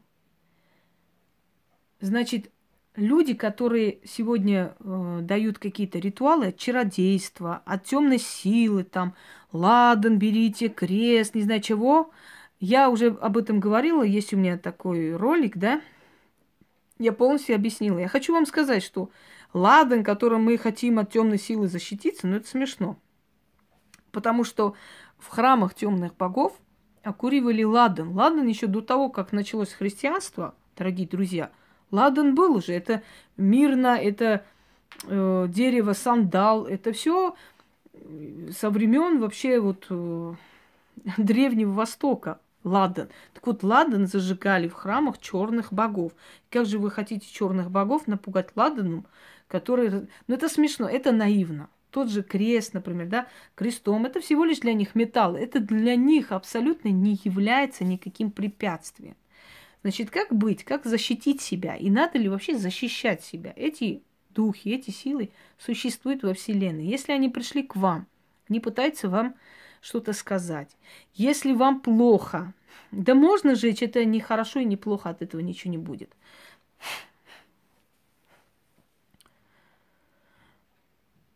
Значит, 2.00 2.50
люди, 3.00 3.34
которые 3.34 4.00
сегодня 4.04 4.76
э, 4.80 5.20
дают 5.22 5.58
какие-то 5.58 6.00
ритуалы 6.00 6.48
от 6.48 6.58
чародейства, 6.58 7.62
от 7.66 7.86
темной 7.86 8.20
силы, 8.20 8.84
там, 8.84 9.16
ладан, 9.52 10.20
берите, 10.20 10.70
крест, 10.70 11.34
не 11.36 11.42
знаю 11.42 11.62
чего. 11.62 12.12
Я 12.60 12.90
уже 12.90 13.08
об 13.08 13.38
этом 13.38 13.60
говорила, 13.60 14.04
есть 14.04 14.34
у 14.34 14.38
меня 14.38 14.58
такой 14.58 15.16
ролик, 15.16 15.58
да, 15.58 15.82
я 17.00 17.14
полностью 17.14 17.56
объяснила. 17.56 18.00
Я 18.00 18.10
хочу 18.10 18.34
вам 18.34 18.46
сказать, 18.46 18.84
что 18.84 19.10
ладан, 19.54 20.04
которым 20.04 20.44
мы 20.44 20.58
хотим 20.58 21.00
от 21.00 21.12
темной 21.12 21.40
силы 21.40 21.68
защититься, 21.68 22.28
ну 22.28 22.36
это 22.36 22.48
смешно. 22.48 22.98
Потому 24.12 24.44
что 24.44 24.76
в 25.18 25.28
храмах 25.28 25.74
темных 25.74 26.16
богов 26.18 26.54
окуривали 27.04 27.64
ладан. 27.64 28.12
Ладан 28.12 28.46
еще 28.48 28.68
до 28.68 28.82
того, 28.82 29.10
как 29.10 29.32
началось 29.32 29.72
христианство, 29.72 30.54
дорогие 30.76 31.08
друзья– 31.08 31.52
Ладан 31.92 32.36
был 32.36 32.56
уже. 32.56 32.74
Это 32.74 33.02
мирно, 33.38 33.98
это 33.98 34.46
э, 35.06 35.46
дерево 35.50 35.94
сандал. 35.94 36.66
Это 36.66 36.92
все 36.92 37.36
со 38.58 38.70
времен 38.70 39.20
вообще 39.20 39.60
вот 39.60 39.88
э, 39.90 40.34
Древнего 41.18 41.72
Востока. 41.72 42.40
Ладан. 42.66 43.08
Так 43.34 43.48
вот, 43.48 43.64
ладан 43.64 44.06
зажигали 44.06 44.68
в 44.68 44.74
храмах 44.74 45.18
черных 45.20 45.72
богов. 45.72 46.12
Как 46.50 46.66
же 46.66 46.78
вы 46.78 46.92
хотите 46.92 47.26
черных 47.26 47.72
богов 47.72 48.06
напугать 48.06 48.50
ладаном, 48.56 49.06
который... 49.48 49.90
Ну, 50.28 50.36
это 50.36 50.50
смешно, 50.50 50.90
это 50.90 51.14
наивно. 51.14 51.70
Тот 51.90 52.10
же 52.10 52.22
крест, 52.22 52.74
например, 52.74 53.08
да, 53.08 53.28
крестом, 53.56 54.06
это 54.06 54.20
всего 54.20 54.44
лишь 54.44 54.60
для 54.60 54.74
них 54.74 54.94
металл. 54.94 55.38
Это 55.38 55.62
для 55.62 55.96
них 55.96 56.34
абсолютно 56.34 56.90
не 56.90 57.20
является 57.24 57.86
никаким 57.86 58.30
препятствием. 58.30 59.16
Значит, 59.82 60.10
как 60.10 60.34
быть, 60.34 60.64
как 60.64 60.86
защитить 60.86 61.42
себя? 61.42 61.76
И 61.76 61.90
надо 61.90 62.18
ли 62.18 62.28
вообще 62.28 62.58
защищать 62.58 63.24
себя? 63.24 63.54
Эти 63.56 64.04
духи, 64.32 64.70
эти 64.70 64.92
силы 64.92 65.30
существуют 65.58 66.24
во 66.24 66.34
Вселенной. 66.34 66.86
Если 66.86 67.14
они 67.14 67.30
пришли 67.30 67.64
к 67.64 67.76
вам, 67.76 68.06
не 68.50 68.60
пытаются 68.60 69.08
вам 69.08 69.36
что-то 69.82 70.12
сказать. 70.12 70.76
Если 71.14 71.54
вам 71.54 71.80
плохо, 71.80 72.54
да 72.92 73.16
можно 73.16 73.56
жечь, 73.56 73.82
это 73.82 74.04
не 74.04 74.20
хорошо 74.20 74.60
и 74.60 74.66
не 74.66 74.76
плохо, 74.76 75.10
от 75.10 75.22
этого 75.22 75.40
ничего 75.40 75.72
не 75.72 75.78
будет. 75.78 76.12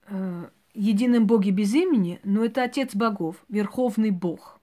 Э, 0.08 0.50
единым 0.74 1.28
Боге 1.28 1.52
без 1.52 1.74
имени, 1.74 2.20
но 2.26 2.44
это 2.44 2.64
Отец 2.64 2.94
богов, 2.94 3.38
Верховный 3.48 4.12
Бог 4.12 4.60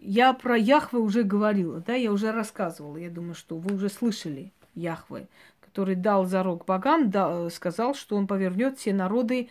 я 0.00 0.32
про 0.32 0.56
Яхве 0.56 0.98
уже 0.98 1.22
говорила, 1.22 1.80
да, 1.80 1.94
я 1.94 2.12
уже 2.12 2.32
рассказывала. 2.32 2.96
Я 2.96 3.10
думаю, 3.10 3.34
что 3.34 3.56
вы 3.56 3.74
уже 3.74 3.88
слышали 3.88 4.52
Яхве, 4.74 5.28
который 5.60 5.94
дал 5.94 6.24
зарок 6.24 6.64
богам, 6.64 7.10
да, 7.10 7.50
сказал, 7.50 7.94
что 7.94 8.16
он 8.16 8.26
повернет 8.26 8.78
все 8.78 8.92
народы 8.92 9.48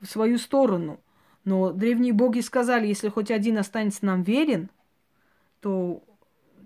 в 0.00 0.06
свою 0.06 0.38
сторону. 0.38 1.00
Но 1.44 1.72
древние 1.72 2.12
боги 2.12 2.40
сказали, 2.40 2.86
если 2.86 3.08
хоть 3.08 3.30
один 3.30 3.58
останется 3.58 4.04
нам 4.04 4.22
верен, 4.22 4.68
то 5.60 6.02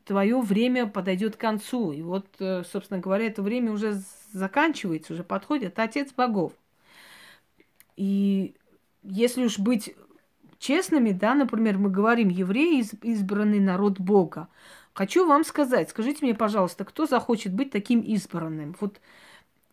твое 0.04 0.40
время 0.40 0.86
подойдет 0.86 1.36
к 1.36 1.40
концу. 1.40 1.92
И 1.92 2.02
вот, 2.02 2.26
э, 2.38 2.64
собственно 2.64 3.00
говоря, 3.00 3.26
это 3.26 3.42
время 3.42 3.72
уже 3.72 4.02
заканчивается, 4.32 5.12
уже 5.12 5.22
подходит 5.22 5.78
Отец 5.78 6.12
богов. 6.12 6.52
И 7.96 8.54
если 9.02 9.44
уж 9.44 9.58
быть 9.58 9.94
честными, 10.60 11.10
да, 11.10 11.34
например, 11.34 11.78
мы 11.78 11.90
говорим, 11.90 12.28
евреи 12.28 12.84
избранный 13.02 13.58
народ 13.58 13.98
Бога. 13.98 14.48
Хочу 14.92 15.26
вам 15.26 15.42
сказать, 15.44 15.90
скажите 15.90 16.24
мне, 16.24 16.34
пожалуйста, 16.34 16.84
кто 16.84 17.06
захочет 17.06 17.52
быть 17.52 17.70
таким 17.70 18.00
избранным? 18.00 18.76
Вот 18.80 19.00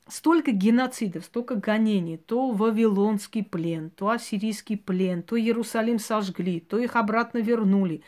столько 0.07 0.51
геноцидов, 0.51 1.25
столько 1.25 1.55
гонений, 1.55 2.17
то 2.17 2.51
Вавилонский 2.51 3.43
плен, 3.43 3.89
то 3.89 4.09
Ассирийский 4.09 4.77
плен, 4.77 5.21
то 5.23 5.37
Иерусалим 5.37 5.99
сожгли, 5.99 6.61
то 6.61 6.79
их 6.79 6.95
обратно 6.95 7.39
вернули, 7.39 8.01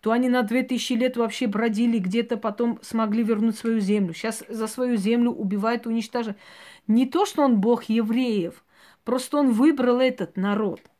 то 0.00 0.10
они 0.10 0.28
на 0.28 0.42
две 0.42 0.62
тысячи 0.62 0.92
лет 0.92 1.16
вообще 1.16 1.46
бродили, 1.46 1.98
где-то 1.98 2.36
потом 2.36 2.78
смогли 2.82 3.22
вернуть 3.22 3.56
свою 3.56 3.80
землю. 3.80 4.12
Сейчас 4.12 4.44
за 4.46 4.66
свою 4.66 4.96
землю 4.96 5.30
убивают, 5.30 5.86
уничтожают. 5.86 6.38
Не 6.86 7.06
то, 7.06 7.24
что 7.24 7.42
он 7.42 7.60
бог 7.60 7.84
евреев, 7.84 8.62
просто 9.04 9.38
он 9.38 9.52
выбрал 9.52 10.00
этот 10.00 10.36
народ– 10.36 10.82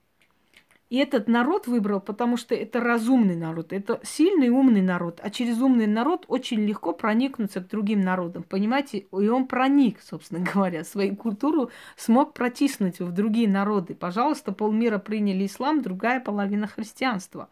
И 0.88 0.98
этот 0.98 1.26
народ 1.26 1.66
выбрал, 1.66 2.00
потому 2.00 2.36
что 2.36 2.54
это 2.54 2.80
разумный 2.80 3.34
народ, 3.34 3.72
это 3.72 3.98
сильный 4.04 4.50
умный 4.50 4.82
народ. 4.82 5.18
А 5.20 5.30
через 5.30 5.60
умный 5.60 5.88
народ 5.88 6.24
очень 6.28 6.60
легко 6.60 6.92
проникнуться 6.92 7.60
к 7.60 7.68
другим 7.68 8.02
народам. 8.02 8.44
Понимаете? 8.44 8.98
И 8.98 9.28
он 9.28 9.48
проник, 9.48 10.00
собственно 10.00 10.44
говоря, 10.54 10.84
свою 10.84 11.16
культуру 11.16 11.70
смог 11.96 12.34
протиснуть 12.34 13.00
в 13.00 13.10
другие 13.10 13.48
народы. 13.48 13.96
Пожалуйста, 13.96 14.52
полмира 14.52 14.98
приняли 14.98 15.46
ислам, 15.46 15.82
другая 15.82 16.20
половина 16.20 16.68
христианства. 16.68 17.48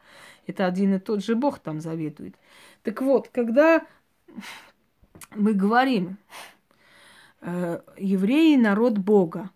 Это 0.46 0.66
один 0.66 0.94
и 0.94 0.98
тот 1.00 1.24
же 1.24 1.34
Бог 1.34 1.58
там 1.58 1.80
заведует. 1.80 2.36
Так 2.84 3.02
вот, 3.02 3.28
когда 3.28 3.84
мы 5.34 5.54
говорим, 5.54 6.18
э, 7.40 7.80
евреи 7.96 8.54
народ 8.56 8.98
Бога, 8.98 9.50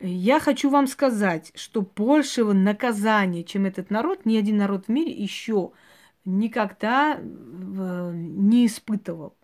я 0.00 0.40
хочу 0.40 0.68
вам 0.68 0.86
сказать, 0.86 1.52
что 1.54 1.82
большего 1.82 2.52
наказания, 2.52 3.44
чем 3.44 3.64
этот 3.66 3.90
народ, 3.90 4.26
ни 4.26 4.36
один 4.36 4.58
народ 4.58 4.86
в 4.86 4.88
мире 4.90 5.12
еще 5.12 5.72
никогда 6.24 7.18
э, 7.18 8.12
не 8.14 8.66
испытывал. 8.66 9.34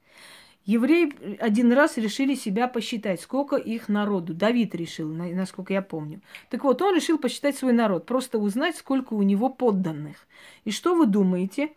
Евреи 0.64 1.12
один 1.40 1.72
раз 1.72 1.96
решили 1.96 2.34
себя 2.34 2.68
посчитать, 2.68 3.20
сколько 3.20 3.57
их 3.57 3.88
народу. 3.88 4.32
Давид 4.32 4.74
решил, 4.74 5.09
насколько 5.09 5.72
я 5.72 5.82
помню. 5.82 6.20
Так 6.50 6.62
вот, 6.62 6.80
он 6.82 6.94
решил 6.94 7.18
посчитать 7.18 7.57
свой 7.57 7.72
народ, 7.72 8.07
просто 8.07 8.38
узнать, 8.38 8.76
сколько 8.76 9.14
у 9.14 9.22
него 9.22 9.48
подданных. 9.48 10.16
И 10.64 10.70
что 10.70 10.94
вы 10.94 11.07
думаете? 11.07 11.72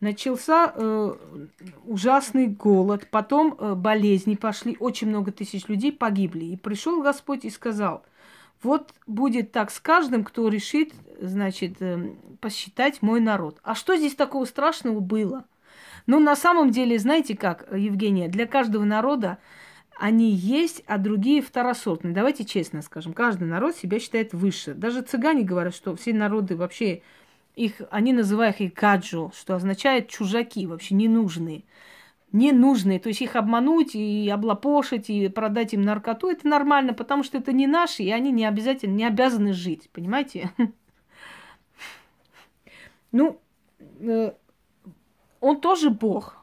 Начался 0.00 0.70
э, 0.74 1.14
ужасный 1.86 2.48
голод, 2.48 3.08
потом 3.10 3.56
э, 3.58 3.74
болезни 3.74 4.34
пошли, 4.34 4.76
очень 4.78 5.08
много 5.08 5.32
тысяч 5.32 5.68
людей 5.68 5.90
погибли. 5.92 6.44
И 6.44 6.56
пришел 6.56 7.02
Господь 7.02 7.44
и 7.44 7.50
сказал– 7.50 8.04
вот 8.66 8.92
будет 9.06 9.52
так 9.52 9.70
с 9.70 9.80
каждым, 9.80 10.24
кто 10.24 10.48
решит, 10.48 10.92
значит, 11.20 11.80
эм, 11.80 12.18
посчитать 12.40 13.00
мой 13.00 13.20
народ. 13.20 13.58
А 13.62 13.74
что 13.74 13.96
здесь 13.96 14.14
такого 14.14 14.44
страшного 14.44 15.00
было? 15.00 15.44
Ну, 16.06 16.20
на 16.20 16.36
самом 16.36 16.70
деле, 16.70 16.98
знаете 16.98 17.36
как, 17.36 17.66
Евгения, 17.72 18.28
для 18.28 18.46
каждого 18.46 18.84
народа 18.84 19.38
они 19.98 20.30
есть, 20.30 20.82
а 20.86 20.98
другие 20.98 21.40
второсортные. 21.40 22.12
Давайте 22.12 22.44
честно 22.44 22.82
скажем, 22.82 23.12
каждый 23.12 23.48
народ 23.48 23.76
себя 23.76 23.98
считает 23.98 24.34
выше. 24.34 24.74
Даже 24.74 25.02
цыгане 25.02 25.42
говорят, 25.42 25.74
что 25.74 25.96
все 25.96 26.12
народы 26.12 26.56
вообще 26.56 27.02
их, 27.54 27.80
они 27.90 28.12
называют 28.12 28.60
их 28.60 28.74
гаджо, 28.74 29.30
что 29.34 29.54
означает 29.54 30.08
чужаки, 30.08 30.66
вообще 30.66 30.94
ненужные 30.94 31.62
ненужные. 32.32 32.98
То 32.98 33.08
есть 33.08 33.22
их 33.22 33.36
обмануть 33.36 33.94
и 33.94 34.28
облапошить, 34.28 35.10
и 35.10 35.28
продать 35.28 35.74
им 35.74 35.82
наркоту, 35.82 36.28
это 36.28 36.46
нормально, 36.46 36.94
потому 36.94 37.22
что 37.22 37.38
это 37.38 37.52
не 37.52 37.66
наши, 37.66 38.02
и 38.02 38.10
они 38.10 38.32
не 38.32 38.44
обязательно, 38.44 38.94
не 38.94 39.06
обязаны 39.06 39.52
жить, 39.52 39.90
понимаете? 39.92 40.50
Ну, 43.12 43.40
э, 44.00 44.32
он 45.40 45.60
тоже 45.60 45.88
бог, 45.90 46.36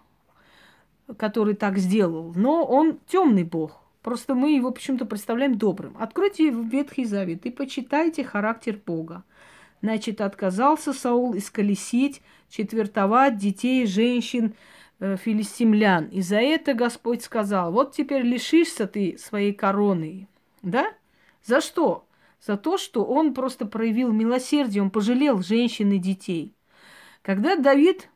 который 1.18 1.56
так 1.56 1.78
сделал, 1.78 2.34
но 2.36 2.66
он 2.66 3.00
темный 3.06 3.44
бог. 3.44 3.84
Просто 4.02 4.36
мы 4.36 4.56
его 4.56 4.72
почему-то 4.72 5.06
представляем 5.06 5.58
добрым. 5.58 5.96
Откройте 6.00 6.50
Ветхий 6.50 7.06
Завет 7.06 7.46
и 7.46 7.52
почитайте 7.52 8.24
характер 8.24 8.80
Бога. 8.86 9.24
Значит, 9.82 10.20
отказался 10.20 10.94
Саул 10.94 11.38
исколесить, 11.38 12.22
четвертовать 12.50 13.38
детей, 13.38 13.86
женщин, 13.86 14.56
филистимлян. 15.18 16.06
И 16.06 16.22
за 16.22 16.38
это 16.38 16.74
Господь 16.74 17.24
сказал, 17.24 17.72
вот 17.72 17.94
теперь 17.94 18.24
лишишься 18.24 18.88
ты 18.88 19.18
своей 19.18 19.54
короны. 19.54 20.28
Да? 20.62 20.88
За 21.44 21.62
что? 21.62 22.06
За 22.46 22.58
то, 22.58 22.78
что 22.78 23.06
он 23.06 23.34
просто 23.34 23.66
проявил 23.66 24.12
милосердие, 24.12 24.84
он 24.84 24.90
пожалел 24.90 25.42
женщин 25.42 25.92
и 25.92 25.98
детей. 25.98 26.54
Когда 27.22 27.56
Давид 27.56 28.10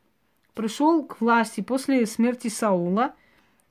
пришел 0.53 1.05
к 1.05 1.21
власти 1.21 1.61
после 1.61 2.05
смерти 2.05 2.49
Саула, 2.49 3.13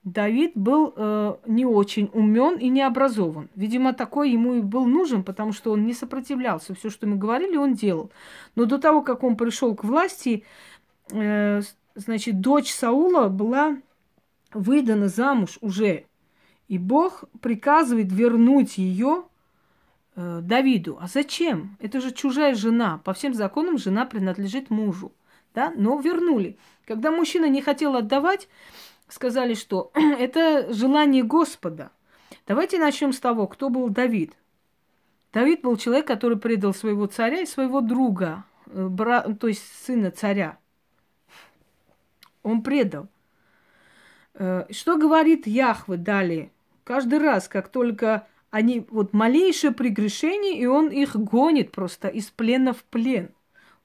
Давид 0.04 0.52
был 0.54 0.94
э, 0.96 1.34
не 1.46 1.66
очень 1.66 2.08
умен 2.12 2.58
и 2.58 2.68
не 2.68 2.80
образован. 2.82 3.50
Видимо, 3.56 3.92
такой 3.92 4.30
ему 4.30 4.54
и 4.54 4.60
был 4.60 4.86
нужен, 4.86 5.24
потому 5.24 5.52
что 5.52 5.72
он 5.72 5.84
не 5.84 5.94
сопротивлялся. 5.94 6.74
Все, 6.74 6.90
что 6.90 7.08
мы 7.08 7.16
говорили, 7.16 7.56
он 7.56 7.74
делал. 7.74 8.10
Но 8.54 8.66
до 8.66 8.78
того, 8.78 9.02
как 9.02 9.24
он 9.24 9.36
пришел 9.36 9.74
к 9.74 9.82
власти, 9.82 10.44
э, 11.10 11.60
значит, 11.96 12.40
дочь 12.40 12.72
Саула 12.72 13.28
была 13.28 13.78
выдана 14.52 15.08
замуж 15.08 15.58
уже. 15.60 16.04
И 16.68 16.78
Бог 16.78 17.24
приказывает 17.40 18.12
вернуть 18.12 18.78
ее 18.78 19.24
э, 20.14 20.40
Давиду. 20.42 20.98
А 21.00 21.06
зачем? 21.06 21.76
Это 21.80 22.00
же 22.00 22.12
чужая 22.12 22.54
жена. 22.54 22.98
По 23.04 23.12
всем 23.12 23.34
законам 23.34 23.78
жена 23.78 24.04
принадлежит 24.04 24.70
мужу. 24.70 25.12
Да? 25.54 25.72
Но 25.76 25.98
вернули. 26.00 26.58
Когда 26.84 27.10
мужчина 27.10 27.48
не 27.48 27.62
хотел 27.62 27.96
отдавать, 27.96 28.48
сказали, 29.08 29.54
что 29.54 29.90
это 29.94 30.72
желание 30.72 31.22
Господа. 31.22 31.90
Давайте 32.46 32.78
начнем 32.78 33.12
с 33.12 33.20
того, 33.20 33.46
кто 33.46 33.70
был 33.70 33.88
Давид. 33.88 34.34
Давид 35.32 35.62
был 35.62 35.76
человек, 35.76 36.06
который 36.06 36.38
предал 36.38 36.74
своего 36.74 37.06
царя 37.06 37.40
и 37.40 37.46
своего 37.46 37.80
друга, 37.80 38.44
э, 38.66 38.86
бра... 38.88 39.22
то 39.22 39.46
есть 39.48 39.62
сына 39.84 40.10
царя. 40.10 40.58
Он 42.46 42.62
предал. 42.62 43.08
Э, 44.34 44.66
что 44.70 44.96
говорит 44.96 45.48
Яхве 45.48 45.96
далее? 45.96 46.52
Каждый 46.84 47.18
раз, 47.18 47.48
как 47.48 47.68
только 47.68 48.28
они, 48.52 48.86
вот 48.88 49.12
малейшее 49.12 49.72
прегрешение, 49.72 50.56
и 50.56 50.64
он 50.66 50.90
их 50.90 51.16
гонит 51.16 51.72
просто 51.72 52.06
из 52.06 52.26
плена 52.26 52.72
в 52.72 52.84
плен. 52.84 53.30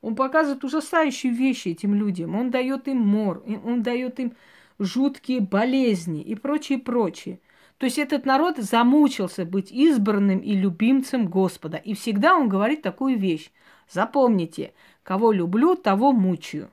Он 0.01 0.15
показывает 0.15 0.63
ужасающие 0.63 1.33
вещи 1.33 1.69
этим 1.69 1.95
людям. 1.95 2.35
Он 2.35 2.51
дает 2.51 2.87
им 2.87 2.99
мор, 2.99 3.43
он 3.65 3.81
дает 3.81 4.19
им 4.19 4.33
жуткие 4.77 5.41
болезни 5.41 6.21
и 6.21 6.35
прочее, 6.35 6.77
прочее. 6.77 7.39
То 7.79 7.85
есть 7.87 7.97
этот 7.97 8.27
народ 8.27 8.57
замучился 8.57 9.43
быть 9.43 9.71
избранным 9.71 10.37
и 10.37 10.53
любимцем 10.53 11.25
Господа. 11.25 11.77
И 11.77 11.95
всегда 11.95 12.35
он 12.35 12.47
говорит 12.47 12.83
такую 12.83 13.17
вещь. 13.17 13.51
Запомните, 13.89 14.73
кого 15.01 15.31
люблю, 15.31 15.75
того 15.75 16.11
мучаю. 16.11 16.69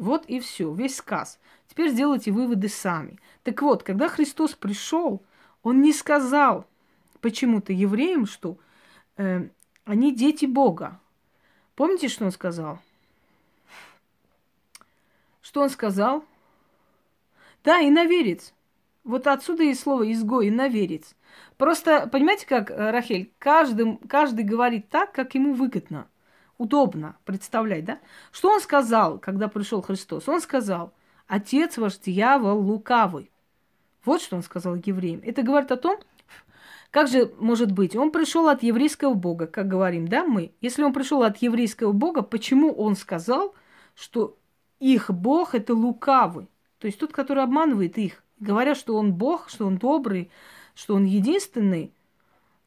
Вот 0.00 0.24
и 0.28 0.40
все, 0.40 0.72
весь 0.72 0.96
сказ. 0.96 1.38
Теперь 1.68 1.90
сделайте 1.90 2.30
выводы 2.30 2.70
сами. 2.70 3.18
Так 3.42 3.60
вот, 3.60 3.82
когда 3.82 4.08
Христос 4.08 4.54
пришел, 4.54 5.22
он 5.62 5.82
не 5.82 5.92
сказал 5.92 6.66
почему-то 7.20 7.74
евреям, 7.74 8.24
что 8.24 8.56
э, 9.18 9.50
они 9.84 10.16
дети 10.16 10.46
Бога. 10.46 10.98
Помните, 11.74 12.08
что 12.08 12.24
он 12.24 12.32
сказал? 12.32 12.78
Что 15.42 15.60
он 15.60 15.68
сказал? 15.68 16.24
Да, 17.62 17.86
иноверец. 17.86 18.54
Вот 19.04 19.26
отсюда 19.26 19.64
и 19.64 19.74
слово 19.74 20.10
изгой, 20.10 20.48
иноверец. 20.48 21.14
Просто, 21.58 22.06
понимаете, 22.06 22.46
как, 22.46 22.70
э, 22.70 22.90
Рахель, 22.90 23.30
каждый, 23.38 23.98
каждый 24.08 24.46
говорит 24.46 24.88
так, 24.88 25.12
как 25.12 25.34
ему 25.34 25.52
выгодно 25.52 26.08
удобно 26.60 27.16
представлять, 27.24 27.86
да? 27.86 27.98
Что 28.32 28.50
он 28.50 28.60
сказал, 28.60 29.18
когда 29.18 29.48
пришел 29.48 29.80
Христос? 29.80 30.28
Он 30.28 30.42
сказал, 30.42 30.92
отец 31.26 31.78
ваш 31.78 31.98
дьявол 31.98 32.60
лукавый. 32.60 33.30
Вот 34.04 34.20
что 34.20 34.36
он 34.36 34.42
сказал 34.42 34.74
евреям. 34.76 35.22
Это 35.24 35.42
говорит 35.42 35.72
о 35.72 35.78
том, 35.78 35.98
как 36.90 37.08
же 37.08 37.32
может 37.38 37.72
быть? 37.72 37.96
Он 37.96 38.10
пришел 38.10 38.48
от 38.48 38.62
еврейского 38.62 39.14
бога, 39.14 39.46
как 39.46 39.68
говорим, 39.68 40.06
да, 40.06 40.24
мы. 40.24 40.52
Если 40.60 40.82
он 40.82 40.92
пришел 40.92 41.22
от 41.22 41.38
еврейского 41.38 41.92
бога, 41.92 42.20
почему 42.20 42.72
он 42.72 42.94
сказал, 42.94 43.54
что 43.94 44.36
их 44.80 45.10
бог 45.10 45.54
это 45.54 45.72
лукавый? 45.72 46.50
То 46.78 46.88
есть 46.88 46.98
тот, 46.98 47.12
который 47.12 47.42
обманывает 47.42 47.96
их, 47.96 48.22
говоря, 48.38 48.74
что 48.74 48.96
он 48.96 49.14
бог, 49.14 49.48
что 49.48 49.66
он 49.66 49.78
добрый, 49.78 50.30
что 50.74 50.94
он 50.94 51.04
единственный, 51.04 51.94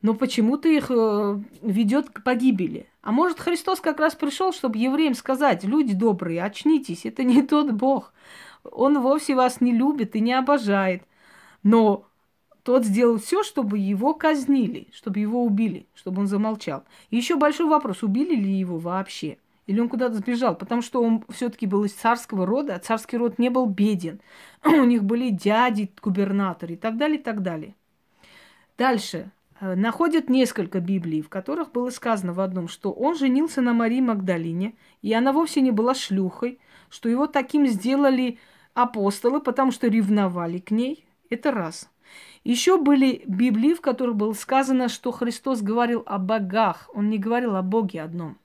но 0.04 0.14
почему-то 0.14 0.68
их 0.68 0.92
э, 0.92 1.40
ведет 1.62 2.10
к 2.10 2.24
погибели. 2.24 2.88
А 3.02 3.12
может, 3.14 3.40
Христос 3.40 3.80
как 3.80 4.00
раз 4.00 4.14
пришел, 4.14 4.52
чтобы 4.52 4.78
евреям 4.78 5.16
сказать, 5.16 5.64
люди 5.64 5.94
добрые, 5.94 6.44
очнитесь, 6.44 7.06
это 7.06 7.24
не 7.24 7.42
тот 7.42 7.72
Бог. 7.72 8.14
Он 8.64 9.02
вовсе 9.02 9.34
вас 9.34 9.62
не 9.62 9.72
любит 9.72 10.16
и 10.16 10.20
не 10.20 10.34
обожает. 10.34 11.04
Но 11.64 12.06
тот 12.64 12.86
сделал 12.86 13.18
все, 13.18 13.44
чтобы 13.44 13.78
его 13.80 14.14
казнили, 14.14 14.90
чтобы 14.94 15.20
его 15.20 15.44
убили, 15.44 15.88
чтобы 15.96 16.22
он 16.22 16.28
замолчал. 16.28 16.84
Еще 17.10 17.38
большой 17.38 17.68
вопрос, 17.68 18.04
убили 18.04 18.36
ли 18.36 18.52
его 18.52 18.78
вообще? 18.80 19.38
Или 19.68 19.80
он 19.80 19.88
куда-то 19.88 20.16
сбежал? 20.16 20.56
Потому 20.58 20.82
что 20.82 21.02
он 21.02 21.24
все-таки 21.30 21.66
был 21.66 21.86
из 21.86 21.94
царского 21.94 22.46
рода, 22.46 22.76
а 22.76 22.80
царский 22.80 23.16
род 23.16 23.40
не 23.40 23.50
был 23.50 23.68
беден. 23.68 24.20
У 24.66 24.84
них 24.84 25.06
были 25.06 25.30
дяди, 25.30 25.90
губернаторы 26.02 26.74
и 26.74 26.78
так 26.78 26.98
далее, 26.98 27.20
и 27.20 27.24
так 27.24 27.42
далее. 27.42 27.76
Дальше. 28.78 29.32
Э, 29.64 29.76
находят 29.76 30.30
несколько 30.30 30.82
Библий, 30.82 31.22
в 31.22 31.30
которых 31.30 31.72
было 31.72 31.90
сказано 31.90 32.34
в 32.34 32.42
одном, 32.42 32.68
что 32.68 32.92
он 32.92 33.16
женился 33.16 33.62
на 33.62 33.72
Марии 33.72 34.02
Магдалине, 34.02 34.76
и 35.02 35.14
она 35.14 35.32
вовсе 35.32 35.62
не 35.62 35.72
была 35.72 35.96
шлюхой, 35.96 36.60
что 36.90 37.08
его 37.08 37.28
таким 37.28 37.66
сделали 37.68 38.40
апостолы, 38.74 39.40
потому 39.40 39.72
что 39.72 39.88
ревновали 39.88 40.58
к 40.58 40.72
ней. 40.72 41.06
Это 41.30 41.52
раз. 41.52 41.90
Еще 42.44 42.78
были 42.78 43.24
Библии, 43.26 43.74
в 43.74 43.80
которых 43.80 44.18
было 44.18 44.34
сказано, 44.34 44.90
что 44.90 45.14
Христос 45.14 45.62
говорил 45.62 46.04
о 46.06 46.18
богах, 46.18 46.90
он 46.94 47.10
не 47.10 47.18
говорил 47.18 47.56
о 47.56 47.62
Боге 47.62 48.02
одном. 48.02 48.38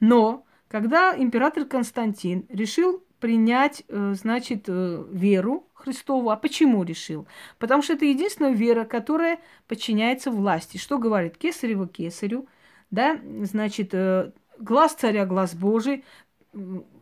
Но 0.00 0.46
когда 0.68 1.14
император 1.14 1.66
Константин 1.66 2.46
решил 2.48 3.04
принять, 3.20 3.82
э, 3.88 4.14
значит, 4.16 4.64
э, 4.68 5.04
веру 5.10 5.66
Христову. 5.74 6.30
А 6.30 6.36
почему 6.36 6.82
решил? 6.84 7.26
Потому 7.58 7.82
что 7.82 7.94
это 7.94 8.04
единственная 8.04 8.52
вера, 8.52 8.84
которая 8.84 9.38
подчиняется 9.66 10.30
власти. 10.30 10.76
Что 10.76 10.98
говорит 10.98 11.36
Кесарева 11.36 11.86
Кесарю? 11.88 12.46
Да, 12.90 13.18
значит, 13.42 13.90
э, 13.92 14.32
глаз 14.58 14.94
царя, 14.94 15.26
глаз 15.26 15.54
Божий, 15.54 16.04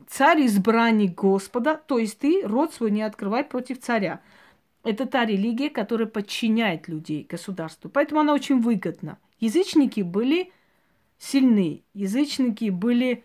царь 0.09 0.47
избранник 0.47 1.15
Господа, 1.15 1.77
то 1.77 1.99
есть 1.99 2.19
ты 2.19 2.43
род 2.45 2.73
свой 2.73 2.91
не 2.91 3.03
открывай 3.03 3.45
против 3.45 3.81
царя. 3.81 4.21
Это 4.83 5.07
та 5.07 5.25
религия, 5.25 5.69
которая 5.69 6.07
подчиняет 6.07 6.87
людей 6.89 7.27
государству. 7.29 7.91
Поэтому 7.91 8.21
она 8.21 8.33
очень 8.33 8.61
выгодна. 8.61 9.19
Язычники 9.41 10.01
были 10.01 10.53
сильны, 11.19 11.83
язычники 11.93 12.71
были 12.71 13.25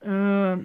э, 0.00 0.58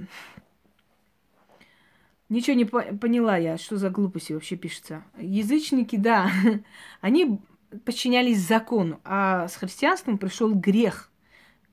Ничего 2.30 2.56
не 2.56 2.66
по- 2.66 2.84
поняла 2.84 3.38
я, 3.38 3.58
что 3.58 3.78
за 3.78 3.90
глупости 3.90 4.34
вообще 4.34 4.56
пишется. 4.56 5.04
Язычники, 5.18 5.96
да, 5.96 6.30
они 7.02 7.40
подчинялись 7.86 8.40
закону, 8.40 9.00
а 9.04 9.48
с 9.48 9.56
христианством 9.56 10.20
пришел 10.20 10.54
грех. 10.54 11.12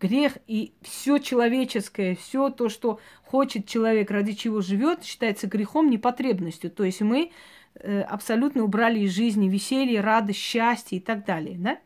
Грех 0.00 0.38
и 0.46 0.72
все 0.82 1.18
человеческое, 1.18 2.16
все 2.16 2.50
то, 2.50 2.68
что 2.68 3.00
хочет 3.22 3.66
человек, 3.66 4.10
ради 4.10 4.32
чего 4.32 4.60
живет, 4.60 5.04
считается 5.04 5.46
грехом, 5.46 5.90
непотребностью. 5.90 6.70
То 6.70 6.84
есть 6.84 7.00
мы 7.00 7.32
э, 7.74 8.00
абсолютно 8.02 8.62
убрали 8.64 9.00
из 9.00 9.12
жизни 9.12 9.48
веселье, 9.48 10.00
радость, 10.00 10.38
счастье 10.38 10.98
и 10.98 11.00
так 11.00 11.24
далее. 11.24 11.56
Да? 11.58 11.78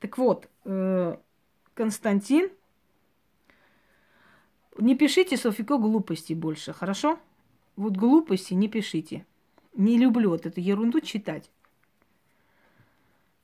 Так 0.00 0.18
вот, 0.18 0.48
э, 0.64 1.16
Константин, 1.74 2.50
не 4.78 4.94
пишите 4.94 5.36
Софико 5.36 5.78
глупости 5.78 6.32
больше, 6.34 6.72
хорошо? 6.72 7.18
Вот 7.76 7.96
глупости 7.96 8.54
не 8.54 8.68
пишите. 8.68 9.24
Не 9.74 9.98
люблю 9.98 10.30
вот 10.30 10.46
эту 10.46 10.60
ерунду 10.60 11.00
читать. 11.00 11.50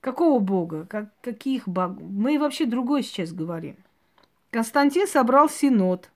Какого 0.00 0.38
бога? 0.38 0.86
Как, 0.86 1.08
каких 1.20 1.66
богов? 1.66 2.02
Мы 2.08 2.38
вообще 2.38 2.66
другое 2.66 3.02
сейчас 3.02 3.32
говорим. 3.32 3.76
Константин 4.50 5.06
собрал 5.06 5.48
синод. 5.48 6.10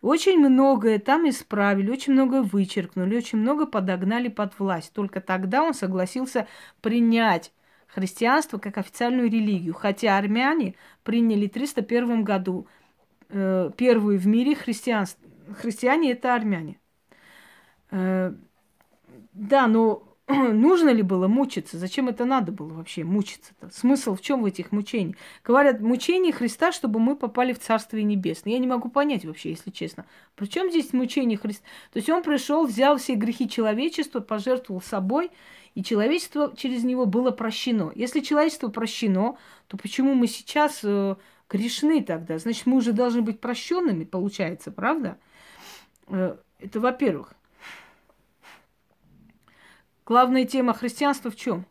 Очень 0.00 0.38
многое 0.38 0.98
там 0.98 1.28
исправили, 1.28 1.90
очень 1.90 2.12
многое 2.12 2.42
вычеркнули, 2.42 3.16
очень 3.16 3.38
много 3.38 3.66
подогнали 3.66 4.28
под 4.28 4.58
власть. 4.58 4.92
Только 4.92 5.20
тогда 5.20 5.62
он 5.62 5.72
согласился 5.72 6.46
принять 6.82 7.52
христианство 7.86 8.58
как 8.58 8.76
официальную 8.76 9.30
религию. 9.30 9.72
Хотя 9.74 10.18
армяне 10.18 10.74
приняли 11.04 11.46
в 11.46 11.52
301 11.52 12.24
году 12.24 12.66
э, 13.30 13.70
первую 13.76 14.18
в 14.18 14.26
мире 14.26 14.54
христианство. 14.54 15.26
Христиане 15.58 16.12
это 16.12 16.34
армяне. 16.34 16.78
Э, 17.90 18.32
да, 19.32 19.66
но 19.66 20.14
нужно 20.28 20.88
ли 20.88 21.02
было 21.02 21.28
мучиться? 21.28 21.76
Зачем 21.76 22.08
это 22.08 22.24
надо 22.24 22.50
было 22.50 22.72
вообще 22.72 23.04
мучиться-то? 23.04 23.70
Смысл 23.70 24.14
в 24.14 24.22
чем 24.22 24.42
в 24.42 24.46
этих 24.46 24.72
мучениях? 24.72 25.16
Говорят, 25.44 25.80
мучение 25.80 26.32
Христа, 26.32 26.72
чтобы 26.72 26.98
мы 26.98 27.14
попали 27.14 27.52
в 27.52 27.58
Царствие 27.58 28.04
Небесное. 28.04 28.54
Я 28.54 28.58
не 28.58 28.66
могу 28.66 28.88
понять 28.88 29.24
вообще, 29.26 29.50
если 29.50 29.70
честно. 29.70 30.06
Причем 30.34 30.70
здесь 30.70 30.92
мучение 30.94 31.36
Христа? 31.36 31.64
То 31.92 31.98
есть 31.98 32.08
он 32.08 32.22
пришел, 32.22 32.66
взял 32.66 32.96
все 32.96 33.14
грехи 33.14 33.48
человечества, 33.48 34.20
пожертвовал 34.20 34.80
собой, 34.80 35.30
и 35.74 35.82
человечество 35.82 36.54
через 36.56 36.84
него 36.84 37.04
было 37.04 37.30
прощено. 37.30 37.92
Если 37.94 38.20
человечество 38.20 38.68
прощено, 38.68 39.36
то 39.66 39.76
почему 39.76 40.14
мы 40.14 40.26
сейчас 40.26 40.80
э, 40.84 41.16
грешны 41.50 42.02
тогда? 42.02 42.38
Значит, 42.38 42.64
мы 42.66 42.76
уже 42.76 42.92
должны 42.92 43.20
быть 43.20 43.40
прощенными, 43.40 44.04
получается, 44.04 44.70
правда? 44.70 45.18
Э, 46.06 46.36
это 46.60 46.80
во-первых. 46.80 47.34
Главная 50.06 50.44
тема 50.44 50.74
христианства 50.74 51.30
в 51.30 51.36
чем? 51.36 51.64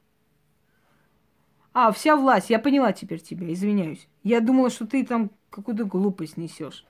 А, 1.73 1.91
вся 1.91 2.15
власть. 2.15 2.49
Я 2.49 2.59
поняла 2.59 2.91
теперь 2.91 3.19
тебя, 3.19 3.51
извиняюсь. 3.51 4.07
Я 4.23 4.39
думала, 4.39 4.69
что 4.69 4.87
ты 4.87 5.05
там 5.05 5.31
какую-то 5.49 5.85
глупость 5.85 6.37
несешь. 6.37 6.85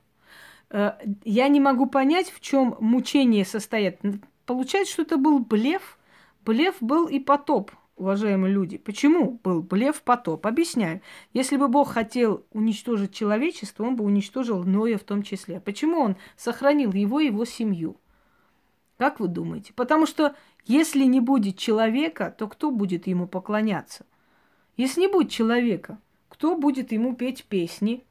Э, 0.70 0.94
я 1.24 1.48
не 1.50 1.60
могу 1.60 1.86
понять, 1.86 2.32
в 2.32 2.40
чем 2.40 2.78
мучение 2.80 3.44
состоит. 3.44 4.00
Получается, 4.46 4.94
что 4.94 5.02
это 5.02 5.18
был 5.18 5.40
блеф. 5.40 5.98
Блеф 6.46 6.76
был 6.82 7.08
и 7.08 7.20
потоп, 7.20 7.72
уважаемые 7.96 8.54
люди. 8.54 8.78
Почему 8.78 9.40
был 9.44 9.62
блеф 9.62 10.02
потоп? 10.02 10.46
Объясняю. 10.48 11.02
Если 11.34 11.58
бы 11.58 11.68
Бог 11.68 11.92
хотел 11.92 12.46
уничтожить 12.52 13.14
человечество, 13.14 13.84
он 13.84 13.96
бы 13.96 14.04
уничтожил 14.04 14.64
Ноя 14.64 14.98
в 14.98 15.04
том 15.04 15.24
числе. 15.24 15.60
Почему 15.60 16.00
он 16.00 16.16
сохранил 16.38 16.92
его 16.94 17.20
и 17.20 17.28
его 17.28 17.46
семью? 17.46 17.98
Как 19.04 19.20
вы 19.20 19.28
думаете? 19.28 19.74
Потому 19.74 20.06
что 20.06 20.34
если 20.64 21.04
не 21.04 21.20
будет 21.20 21.58
человека, 21.58 22.34
то 22.38 22.48
кто 22.48 22.72
будет 22.72 23.06
ему 23.06 23.28
поклоняться? 23.28 24.06
Если 24.78 25.02
не 25.02 25.08
будет 25.10 25.30
человека, 25.30 26.00
кто 26.30 26.56
будет 26.56 26.94
ему 26.94 27.14
петь 27.14 27.44
песни 27.44 28.06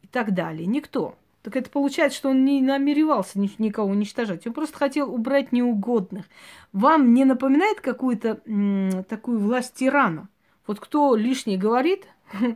и 0.00 0.06
так 0.06 0.32
далее? 0.32 0.64
Никто. 0.64 1.16
Так 1.42 1.56
это 1.56 1.70
получается, 1.70 2.18
что 2.18 2.28
он 2.28 2.44
не 2.44 2.62
намеревался 2.62 3.40
никого 3.40 3.90
уничтожать. 3.90 4.46
Он 4.46 4.52
просто 4.52 4.78
хотел 4.78 5.12
убрать 5.12 5.50
неугодных. 5.50 6.26
Вам 6.72 7.14
не 7.14 7.24
напоминает 7.24 7.80
какую-то 7.80 8.40
м- 8.46 9.02
такую 9.02 9.40
власть 9.40 9.74
тирана? 9.74 10.28
Вот 10.68 10.78
кто 10.78 11.16
лишнее 11.16 11.58
говорит, 11.58 12.06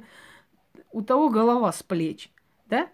у 0.92 1.02
того 1.02 1.30
голова 1.30 1.72
с 1.72 1.82
плеч. 1.82 2.30
Да? 2.66 2.86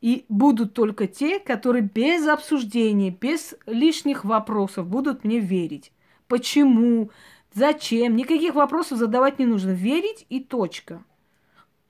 И 0.00 0.24
будут 0.28 0.74
только 0.74 1.06
те, 1.06 1.40
которые 1.40 1.82
без 1.82 2.26
обсуждения, 2.28 3.10
без 3.10 3.54
лишних 3.66 4.24
вопросов 4.24 4.86
будут 4.86 5.24
мне 5.24 5.40
верить. 5.40 5.92
Почему? 6.28 7.10
Зачем? 7.52 8.14
Никаких 8.14 8.54
вопросов 8.54 8.98
задавать 8.98 9.38
не 9.38 9.46
нужно. 9.46 9.70
Верить 9.70 10.26
и 10.28 10.40
точка. 10.40 11.02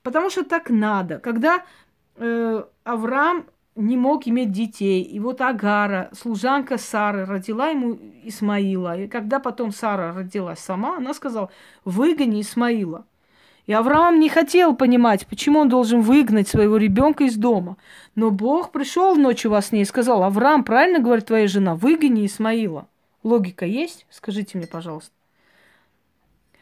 Потому 0.01 0.29
что 0.29 0.43
так 0.43 0.69
надо. 0.69 1.19
Когда 1.19 1.65
э, 2.15 2.63
Авраам 2.83 3.45
не 3.75 3.95
мог 3.95 4.27
иметь 4.27 4.51
детей, 4.51 5.03
и 5.03 5.19
вот 5.19 5.41
Агара, 5.41 6.09
служанка 6.13 6.77
Сары, 6.77 7.25
родила 7.25 7.69
ему 7.69 7.97
Исмаила. 8.23 8.97
И 8.97 9.07
когда 9.07 9.39
потом 9.39 9.71
Сара 9.71 10.13
родилась 10.13 10.59
сама, 10.59 10.97
она 10.97 11.13
сказала, 11.13 11.49
выгони 11.85 12.41
Исмаила. 12.41 13.05
И 13.69 13.71
Авраам 13.71 14.19
не 14.19 14.29
хотел 14.29 14.75
понимать, 14.75 15.27
почему 15.27 15.59
он 15.59 15.69
должен 15.69 16.01
выгнать 16.01 16.47
своего 16.47 16.77
ребенка 16.77 17.25
из 17.25 17.35
дома. 17.35 17.77
Но 18.15 18.31
Бог 18.31 18.71
пришел 18.71 19.15
ночью 19.15 19.51
во 19.51 19.61
сне 19.61 19.83
и 19.83 19.85
сказал, 19.85 20.23
Авраам, 20.23 20.63
правильно 20.63 20.97
говорит 20.97 21.27
твоя 21.27 21.47
жена, 21.47 21.75
выгони 21.75 22.25
Исмаила. 22.25 22.87
Логика 23.21 23.67
есть? 23.67 24.07
Скажите 24.09 24.57
мне, 24.57 24.65
пожалуйста. 24.65 25.11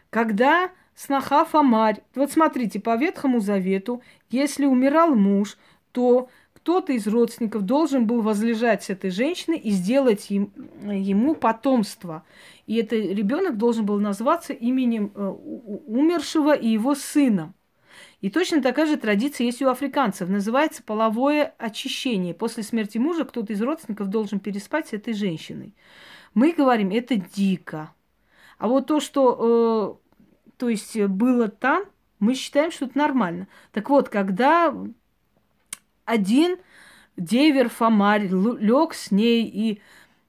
Когда 0.09 0.69
сноха 0.95 1.45
Фомарь, 1.45 2.01
вот 2.13 2.29
смотрите, 2.29 2.81
по 2.81 2.97
Ветхому 2.97 3.39
Завету, 3.39 4.01
если 4.29 4.65
умирал 4.65 5.15
муж, 5.15 5.57
то 5.93 6.27
кто-то 6.67 6.91
из 6.91 7.07
родственников 7.07 7.61
должен 7.61 8.07
был 8.07 8.21
возлежать 8.21 8.83
с 8.83 8.89
этой 8.89 9.09
женщиной 9.09 9.57
и 9.57 9.71
сделать 9.71 10.29
им, 10.29 10.51
ему 10.83 11.33
потомство. 11.33 12.25
И 12.65 12.75
этот 12.75 12.91
ребенок 12.91 13.57
должен 13.57 13.85
был 13.85 14.01
назваться 14.01 14.51
именем 14.51 15.13
э, 15.15 15.29
умершего 15.87 16.53
и 16.53 16.67
его 16.67 16.93
сына. 16.93 17.53
И 18.19 18.29
точно 18.29 18.61
такая 18.61 18.85
же 18.85 18.97
традиция 18.97 19.45
есть 19.45 19.61
у 19.61 19.69
африканцев. 19.69 20.27
Называется 20.27 20.83
половое 20.83 21.55
очищение. 21.57 22.33
После 22.33 22.63
смерти 22.63 22.97
мужа 22.97 23.23
кто-то 23.23 23.53
из 23.53 23.61
родственников 23.61 24.09
должен 24.09 24.41
переспать 24.41 24.89
с 24.89 24.93
этой 24.93 25.13
женщиной. 25.13 25.73
Мы 26.33 26.51
говорим, 26.51 26.89
это 26.89 27.15
дико. 27.15 27.93
А 28.57 28.67
вот 28.67 28.87
то, 28.87 28.99
что 28.99 30.01
э, 30.11 30.49
то 30.57 30.67
есть 30.67 30.99
было 30.99 31.47
там, 31.47 31.85
мы 32.19 32.33
считаем, 32.33 32.71
что 32.71 32.87
это 32.87 32.97
нормально. 32.97 33.47
Так 33.71 33.89
вот, 33.89 34.09
когда 34.09 34.75
один 36.07 36.57
девер 37.17 37.69
Фомарь 37.69 38.27
лег 38.27 38.93
с 38.93 39.11
ней 39.11 39.43
и 39.43 39.81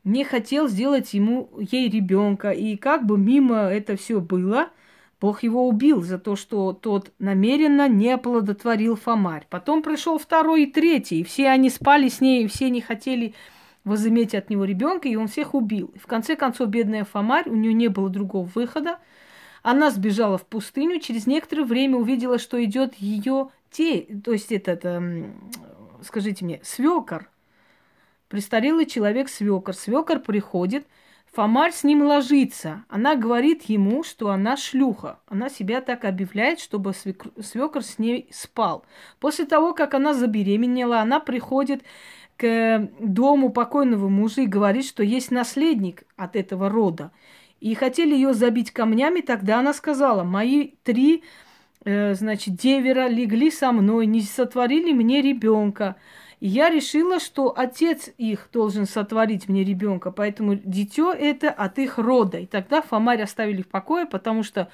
не 0.04 0.24
хотел 0.24 0.68
сделать 0.68 1.14
ему, 1.14 1.50
ей 1.58 1.88
ребенка. 1.88 2.50
И 2.50 2.76
как 2.76 3.06
бы 3.06 3.16
мимо 3.16 3.56
это 3.56 3.96
все 3.96 4.20
было, 4.20 4.68
Бог 5.20 5.42
его 5.42 5.66
убил 5.68 6.02
за 6.02 6.18
то, 6.18 6.36
что 6.36 6.72
тот 6.72 7.12
намеренно 7.18 7.88
не 7.88 8.10
оплодотворил 8.10 8.96
Фомарь. 8.96 9.46
Потом 9.50 9.82
пришел 9.82 10.18
второй 10.18 10.64
и 10.64 10.70
третий, 10.70 11.20
и 11.20 11.24
все 11.24 11.48
они 11.48 11.70
спали 11.70 12.08
с 12.08 12.20
ней, 12.20 12.44
и 12.44 12.48
все 12.48 12.70
не 12.70 12.80
хотели 12.80 13.34
возыметь 13.84 14.34
от 14.34 14.50
него 14.50 14.64
ребенка, 14.64 15.08
и 15.08 15.16
он 15.16 15.28
всех 15.28 15.54
убил. 15.54 15.90
И 15.94 15.98
в 15.98 16.06
конце 16.06 16.36
концов, 16.36 16.68
бедная 16.68 17.04
Фомарь, 17.04 17.48
у 17.48 17.54
нее 17.54 17.72
не 17.72 17.88
было 17.88 18.08
другого 18.08 18.48
выхода. 18.54 18.98
Она 19.62 19.90
сбежала 19.90 20.38
в 20.38 20.46
пустыню, 20.46 21.00
через 21.00 21.26
некоторое 21.26 21.64
время 21.64 21.96
увидела, 21.96 22.38
что 22.38 22.62
идет 22.62 22.94
ее 22.94 23.48
те, 23.70 24.00
то 24.24 24.32
есть 24.32 24.52
этот, 24.52 24.84
эм, 24.84 25.50
скажите 26.02 26.44
мне, 26.44 26.60
свекор, 26.62 27.30
престарелый 28.28 28.86
человек 28.86 29.28
свекор. 29.28 29.74
Свекор 29.74 30.20
приходит, 30.20 30.86
Фомарь 31.32 31.72
с 31.72 31.84
ним 31.84 32.02
ложится. 32.02 32.84
Она 32.88 33.14
говорит 33.14 33.64
ему, 33.64 34.02
что 34.02 34.30
она 34.30 34.56
шлюха. 34.56 35.20
Она 35.26 35.48
себя 35.48 35.80
так 35.80 36.04
объявляет, 36.04 36.58
чтобы 36.58 36.94
свекр 36.94 37.82
с 37.82 37.98
ней 37.98 38.28
спал. 38.32 38.84
После 39.20 39.44
того, 39.44 39.74
как 39.74 39.94
она 39.94 40.14
забеременела, 40.14 41.00
она 41.00 41.20
приходит 41.20 41.82
к 42.36 42.88
дому 43.00 43.50
покойного 43.50 44.08
мужа 44.08 44.42
и 44.42 44.46
говорит, 44.46 44.86
что 44.86 45.02
есть 45.02 45.30
наследник 45.30 46.04
от 46.16 46.34
этого 46.34 46.68
рода. 46.68 47.10
И 47.60 47.74
хотели 47.74 48.14
ее 48.14 48.32
забить 48.34 48.70
камнями, 48.70 49.20
тогда 49.20 49.58
она 49.58 49.74
сказала, 49.74 50.22
мои 50.22 50.72
три, 50.84 51.16
э, 51.16 51.20
значит, 51.84 52.54
девера 52.56 53.08
легли 53.08 53.50
со 53.50 53.72
мной, 53.72 54.06
не 54.06 54.22
сотворили 54.22 54.92
мне 54.92 55.22
ребенка. 55.22 55.96
И 56.40 56.46
я 56.46 56.70
решила, 56.70 57.18
что 57.18 57.52
отец 57.56 58.10
их 58.16 58.48
должен 58.52 58.86
сотворить 58.86 59.48
мне 59.48 59.64
ребенка, 59.64 60.10
поэтому 60.12 60.54
дитё 60.54 61.12
это 61.12 61.50
от 61.50 61.78
их 61.78 61.98
рода. 61.98 62.38
И 62.38 62.46
тогда 62.46 62.80
Фомарь 62.80 63.22
оставили 63.22 63.62
в 63.62 63.68
покое, 63.68 64.06
потому 64.06 64.44
что 64.44 64.68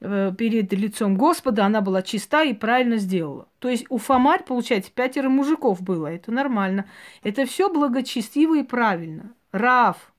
э, 0.00 0.32
перед 0.36 0.72
лицом 0.72 1.16
Господа 1.16 1.64
она 1.64 1.80
была 1.80 2.02
чиста 2.02 2.42
и 2.42 2.52
правильно 2.52 2.98
сделала. 2.98 3.48
То 3.58 3.70
есть 3.70 3.86
у 3.88 3.96
Фомарь, 3.96 4.44
получается, 4.44 4.90
пятеро 4.94 5.30
мужиков 5.30 5.80
было. 5.80 6.08
Это 6.08 6.30
нормально. 6.30 6.84
Это 7.22 7.46
все 7.46 7.72
благочестиво 7.72 8.58
и 8.58 8.62
правильно. 8.62 9.32
Рав. 9.50 10.12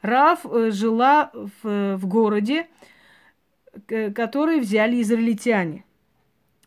Рав 0.00 0.46
э, 0.46 0.70
жила 0.70 1.32
в, 1.34 1.96
в 1.96 2.06
городе, 2.06 2.66
который 3.86 4.60
взяли 4.60 5.02
израильтяне. 5.02 5.84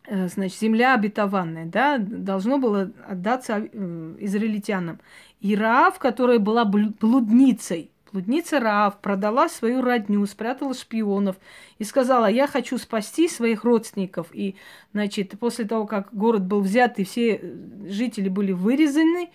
Э, 0.08 0.30
значит, 0.30 0.58
земля 0.60 0.93
обетованная, 0.93 1.66
да, 1.66 1.97
должно 1.97 2.60
было 2.60 2.91
отдаться 3.08 3.60
э, 3.60 4.16
израильтянам. 4.20 4.99
И 5.41 5.53
Раав, 5.53 5.99
которая 5.99 6.39
была 6.39 6.64
блудницей, 6.64 7.91
блудница 8.14 8.62
Раав, 8.62 8.99
продала 8.99 9.49
свою 9.49 9.82
родню, 9.82 10.26
спрятала 10.26 10.74
шпионов 10.74 11.36
и 11.78 11.84
сказала, 11.84 12.28
я 12.28 12.47
хочу 12.47 12.78
спасти 12.78 13.28
своих 13.28 13.66
родственников. 13.66 14.28
И, 14.32 14.55
значит, 14.93 15.38
после 15.39 15.66
того, 15.66 15.86
как 15.86 16.08
город 16.14 16.45
был 16.45 16.62
взят 16.62 16.99
и 16.99 17.03
все 17.03 17.36
э, 17.36 17.89
жители 17.89 18.30
были 18.30 18.53
вырезаны, 18.53 19.30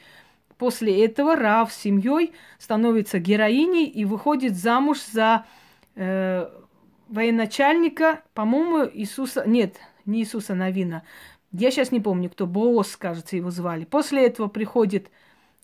после 0.56 1.04
этого 1.04 1.36
Раав 1.36 1.70
с 1.70 1.76
семьей 1.76 2.32
становится 2.58 3.18
героиней 3.18 3.84
и 3.84 4.06
выходит 4.06 4.56
замуж 4.56 5.00
за 5.12 5.44
военачальника, 7.12 8.22
по-моему, 8.32 8.90
Иисуса, 8.92 9.44
нет, 9.46 9.76
не 10.06 10.20
Иисуса 10.20 10.54
Новина. 10.54 11.02
Я 11.52 11.70
сейчас 11.70 11.92
не 11.92 12.00
помню, 12.00 12.30
кто, 12.30 12.46
Боос, 12.46 12.96
кажется, 12.96 13.36
его 13.36 13.50
звали. 13.50 13.84
После 13.84 14.26
этого 14.26 14.48
приходит 14.48 15.10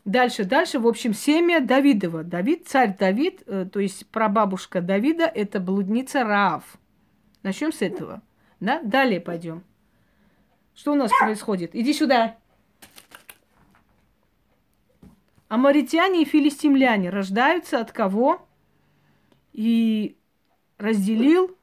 дальше, 0.05 0.44
дальше, 0.44 0.78
в 0.78 0.86
общем, 0.86 1.14
семя 1.14 1.61
Давидова. 1.61 2.22
Давид, 2.22 2.68
царь 2.68 2.94
Давид, 2.99 3.42
э, 3.46 3.66
то 3.72 3.80
есть 3.80 4.07
прабабушка 4.09 4.82
Давида, 4.82 5.24
это 5.24 5.59
блудница 5.59 6.22
Раав. 6.22 6.76
Начнем 7.42 7.72
с 7.72 7.80
этого. 7.80 8.20
Да? 8.61 8.82
Далее 8.82 9.20
пойдем. 9.20 9.64
Что 10.74 10.92
у 10.92 10.96
нас 10.96 11.11
происходит? 11.18 11.74
Иди 11.74 11.94
сюда. 11.94 12.36
Амаритяне 15.49 16.22
и 16.22 16.26
филистимляне 16.26 17.09
рождаются 17.09 17.80
от 17.80 17.90
кого? 17.92 18.46
И 19.55 20.17
разделил 20.78 21.56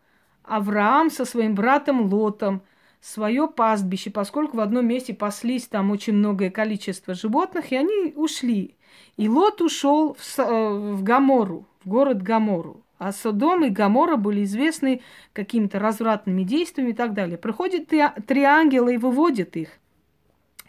Авраам 0.44 1.10
со 1.10 1.26
своим 1.26 1.56
братом 1.56 2.14
Лотом 2.14 2.62
свое 3.02 3.48
пастбище, 3.48 4.10
поскольку 4.10 4.58
в 4.58 4.60
одном 4.60 4.88
месте 4.88 5.14
паслись 5.14 5.68
там 5.68 5.92
очень 5.92 6.14
многое 6.14 6.50
количество 6.50 7.14
животных, 7.14 7.72
и 7.72 7.76
они 7.76 8.14
ушли. 8.16 8.76
И 9.18 9.30
Лот 9.30 9.62
ушел 9.62 10.16
в, 10.20 10.40
э, 10.40 10.94
в 10.94 11.04
Гамору, 11.04 11.68
в 11.84 11.90
город 11.90 12.22
Гамору. 12.22 12.82
А 12.98 13.12
Содом 13.12 13.66
и 13.66 13.70
Гамора 13.70 14.16
были 14.16 14.44
известны 14.44 15.02
какими-то 15.34 15.80
развратными 15.80 16.44
действиями 16.44 16.92
и 16.92 16.94
так 16.94 17.14
далее. 17.14 17.38
Приходят 17.38 17.88
три 17.88 18.44
ангела 18.44 18.90
и 18.90 18.98
выводят 18.98 19.56
их. 19.56 19.70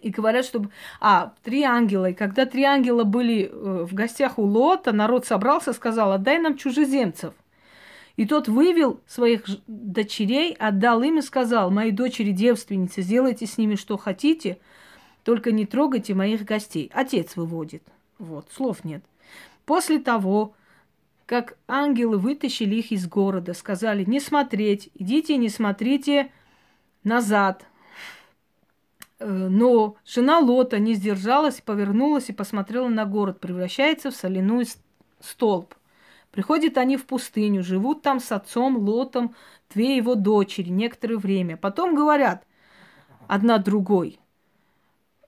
И 0.01 0.11
говорят, 0.11 0.45
чтобы... 0.45 0.71
А, 1.01 1.33
три 1.43 1.63
ангела. 1.63 2.11
И 2.11 2.15
когда 2.15 2.45
три 2.45 2.65
ангела 2.65 3.05
были 3.05 3.45
э, 3.45 3.87
в 3.89 3.95
гостях 3.95 4.39
у 4.39 4.43
Лота, 4.43 4.93
народ 4.93 5.25
собрался, 5.25 5.73
сказал, 5.73 6.13
отдай 6.13 6.39
нам 6.39 6.57
чужеземцев– 6.57 7.33
и 8.17 8.25
тот 8.25 8.49
вывел 8.49 9.01
своих 9.07 9.45
дочерей, 9.67 10.55
отдал 10.55 11.03
им 11.03 11.19
и 11.19 11.23
сказал, 11.23 11.71
мои 11.71 11.91
дочери 11.91 12.33
девственницы, 12.33 13.03
сделайте 13.03 13.47
с 13.47 13.59
ними 13.59 13.75
что 13.75 13.97
хотите, 13.99 14.59
только 15.23 15.53
не 15.53 15.67
трогайте 15.67 16.15
моих 16.15 16.45
гостей. 16.45 16.91
Отец 16.95 17.37
выводит. 17.37 17.83
Вот, 18.19 18.49
слов 18.51 18.85
нет. 18.85 19.05
После 19.67 19.99
того, 19.99 20.55
как 21.27 21.59
ангелы 21.69 22.19
вытащили 22.19 22.77
их 22.77 22.93
из 22.93 23.07
города, 23.07 23.53
сказали, 23.53 24.05
не 24.05 24.21
смотреть, 24.21 24.91
идите, 24.95 25.37
не 25.37 25.51
смотрите 25.51 26.33
назад. 27.05 27.67
Э, 29.19 29.27
но 29.29 29.97
жена 30.07 30.39
Лота 30.39 30.79
не 30.79 30.95
сдержалась, 30.95 31.61
повернулась 31.61 32.31
и 32.31 32.33
посмотрела 32.33 32.89
на 32.89 33.05
город, 33.05 33.41
превращается 33.41 34.11
в 34.11 34.17
соляной 34.17 34.67
столб– 35.21 35.75
Приходят 36.37 36.77
они 36.77 36.99
в 36.99 37.07
пустыню, 37.07 37.65
живут 37.65 38.03
там 38.03 38.21
с 38.21 38.31
отцом 38.31 38.77
Лотом, 38.77 39.35
две 39.71 39.97
его 39.97 40.15
дочери 40.15 40.69
некоторое 40.69 41.17
время. 41.17 41.57
Потом 41.57 41.95
говорят 41.95 42.47
одна 43.27 43.57
другой, 43.57 44.21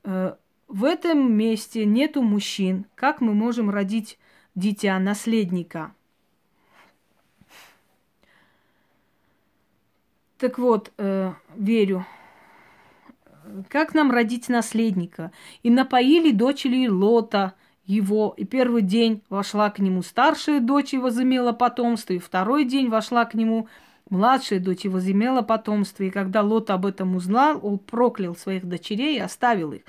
«Э, 0.04 0.34
в 0.68 0.84
этом 0.84 1.32
месте 1.32 1.86
нету 1.86 2.20
мужчин. 2.20 2.84
Как 2.94 3.22
мы 3.22 3.32
можем 3.32 3.70
родить 3.70 4.18
дитя, 4.54 4.98
наследника? 4.98 5.94
Так 10.36 10.58
вот, 10.58 10.92
э, 10.98 11.32
верю, 11.56 12.04
как 13.70 13.94
нам 13.94 14.10
родить 14.10 14.50
наследника? 14.50 15.32
И 15.62 15.70
напоили 15.70 16.32
дочери 16.32 16.86
Лота– 16.86 17.54
его, 17.88 18.34
и 18.36 18.44
первый 18.44 18.82
день 18.82 19.22
вошла 19.30 19.70
к 19.70 19.78
нему 19.78 20.02
старшая 20.02 20.60
дочь 20.60 20.92
и 20.92 20.98
возымела 20.98 21.52
потомство, 21.52 22.12
и 22.12 22.18
второй 22.18 22.64
день 22.64 22.88
вошла 22.88 23.24
к 23.24 23.34
нему 23.34 23.66
младшая 24.10 24.60
дочь 24.60 24.84
и 24.84 24.88
возымела 24.88 25.40
потомство. 25.40 26.04
И 26.04 26.10
когда 26.10 26.42
Лот 26.42 26.70
об 26.70 26.84
этом 26.84 27.16
узнал, 27.16 27.58
он 27.62 27.78
проклял 27.78 28.36
своих 28.36 28.66
дочерей 28.66 29.16
и 29.16 29.20
оставил 29.20 29.72
их. 29.72 29.82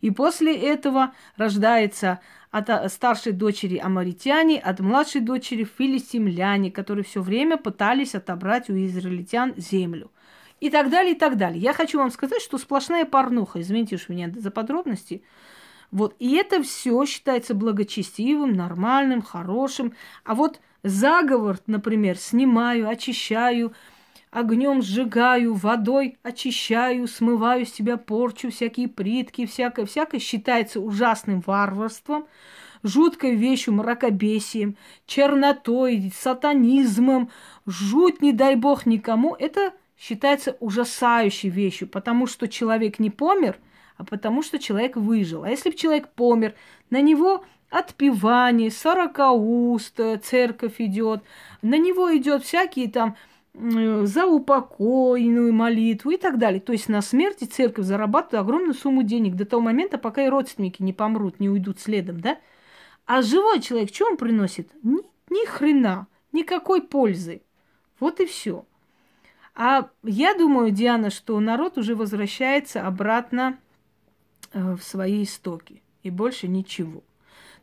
И 0.00 0.10
после 0.10 0.54
этого 0.56 1.12
рождается 1.36 2.20
от 2.50 2.70
а, 2.70 2.88
старшей 2.88 3.32
дочери 3.32 3.78
амаритяне, 3.78 4.58
от 4.58 4.80
младшей 4.80 5.20
дочери 5.20 5.64
филистимляне, 5.64 6.72
которые 6.72 7.04
все 7.04 7.22
время 7.22 7.56
пытались 7.56 8.16
отобрать 8.16 8.68
у 8.68 8.74
израильтян 8.74 9.54
землю. 9.56 10.10
И 10.60 10.70
так 10.70 10.90
далее, 10.90 11.14
и 11.14 11.18
так 11.18 11.36
далее. 11.36 11.60
Я 11.60 11.72
хочу 11.72 11.98
вам 11.98 12.10
сказать, 12.10 12.42
что 12.42 12.58
сплошная 12.58 13.04
порнуха, 13.04 13.60
извините 13.60 13.96
уж 13.96 14.08
меня 14.08 14.32
за 14.34 14.50
подробности, 14.50 15.22
вот, 15.90 16.14
и 16.18 16.34
это 16.34 16.62
все 16.62 17.04
считается 17.04 17.54
благочестивым, 17.54 18.52
нормальным, 18.52 19.22
хорошим. 19.22 19.94
А 20.24 20.34
вот 20.34 20.60
заговор, 20.82 21.58
например, 21.66 22.16
снимаю, 22.18 22.88
очищаю, 22.88 23.72
огнем 24.30 24.82
сжигаю, 24.82 25.54
водой 25.54 26.18
очищаю, 26.22 27.06
смываю 27.06 27.66
с 27.66 27.72
себя 27.72 27.96
порчу, 27.96 28.50
всякие 28.50 28.88
притки, 28.88 29.46
всякое-всякое, 29.46 30.20
считается 30.20 30.80
ужасным 30.80 31.40
варварством, 31.46 32.26
жуткой 32.82 33.36
вещью, 33.36 33.74
мракобесием, 33.74 34.76
чернотой, 35.06 36.12
сатанизмом, 36.14 37.30
жуть, 37.66 38.20
не 38.20 38.32
дай 38.32 38.56
бог 38.56 38.86
никому, 38.86 39.36
это 39.38 39.72
считается 39.96 40.56
ужасающей 40.60 41.48
вещью, 41.48 41.88
потому 41.88 42.26
что 42.26 42.48
человек 42.48 42.98
не 42.98 43.10
помер– 43.10 43.58
а 43.96 44.04
потому 44.04 44.42
что 44.42 44.58
человек 44.58 44.96
выжил. 44.96 45.44
А 45.44 45.50
если 45.50 45.70
бы 45.70 45.76
человек 45.76 46.08
помер, 46.08 46.54
на 46.90 47.00
него 47.00 47.44
отпевание, 47.70 48.70
сорокауст, 48.70 50.00
церковь 50.22 50.74
идет, 50.78 51.22
на 51.62 51.78
него 51.78 52.16
идет 52.16 52.44
всякие 52.44 52.90
там 52.90 53.16
за 53.52 54.26
упокойную 54.26 55.52
молитву 55.52 56.10
и 56.10 56.16
так 56.16 56.38
далее. 56.38 56.60
То 56.60 56.72
есть 56.72 56.88
на 56.88 57.02
смерти 57.02 57.44
церковь 57.44 57.84
зарабатывает 57.84 58.42
огромную 58.42 58.74
сумму 58.74 59.04
денег 59.04 59.36
до 59.36 59.44
того 59.44 59.62
момента, 59.62 59.96
пока 59.96 60.24
и 60.24 60.28
родственники 60.28 60.82
не 60.82 60.92
помрут, 60.92 61.38
не 61.38 61.48
уйдут 61.48 61.78
следом, 61.78 62.20
да? 62.20 62.38
А 63.06 63.22
живой 63.22 63.60
человек, 63.60 63.94
что 63.94 64.06
он 64.06 64.16
приносит? 64.16 64.70
Ни, 64.82 65.02
ни 65.30 65.46
хрена, 65.46 66.08
никакой 66.32 66.82
пользы. 66.82 67.42
Вот 68.00 68.18
и 68.18 68.26
все. 68.26 68.64
А 69.54 69.88
я 70.02 70.34
думаю, 70.34 70.72
Диана, 70.72 71.10
что 71.10 71.38
народ 71.38 71.78
уже 71.78 71.94
возвращается 71.94 72.84
обратно 72.84 73.56
Э, 73.56 73.63
в 74.54 74.80
свои 74.82 75.24
истоки. 75.24 75.82
И 76.02 76.10
больше 76.10 76.48
ничего. 76.48 77.02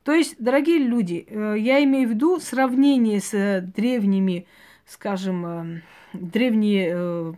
То 0.03 0.13
есть, 0.13 0.35
дорогие 0.39 0.79
люди, 0.79 1.25
э, 1.27 1.55
я 1.59 1.83
имею 1.83 2.07
в 2.07 2.11
виду 2.11 2.39
сравнение 2.39 3.19
с 3.19 3.33
э, 3.33 3.61
древними, 3.61 4.47
скажем, 4.85 5.81
древние 6.13 7.35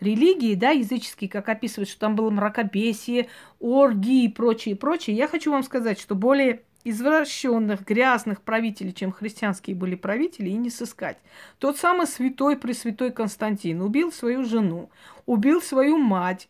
религии, 0.00 0.54
да, 0.54 0.70
языческие, 0.70 1.28
как 1.28 1.48
описывают, 1.48 1.88
что 1.88 2.00
там 2.00 2.14
было 2.14 2.30
мракобесие, 2.30 3.28
оргии 3.58 4.24
и 4.24 4.28
прочее, 4.28 4.76
прочее. 4.76 5.16
Я 5.16 5.28
хочу 5.28 5.50
вам 5.50 5.62
сказать, 5.62 5.98
что 6.00 6.14
более 6.14 6.62
извращенных, 6.84 7.84
грязных 7.84 8.42
правителей, 8.42 8.92
чем 8.92 9.12
христианские 9.12 9.76
были 9.76 9.94
правители, 9.94 10.50
и 10.50 10.54
не 10.54 10.70
сыскать. 10.70 11.18
Тот 11.58 11.76
самый 11.76 12.06
святой 12.06 12.56
Пресвятой 12.56 13.10
Константин 13.10 13.82
убил 13.82 14.12
свою 14.12 14.44
жену, 14.44 14.90
убил 15.26 15.60
свою 15.60 15.98
мать, 15.98 16.48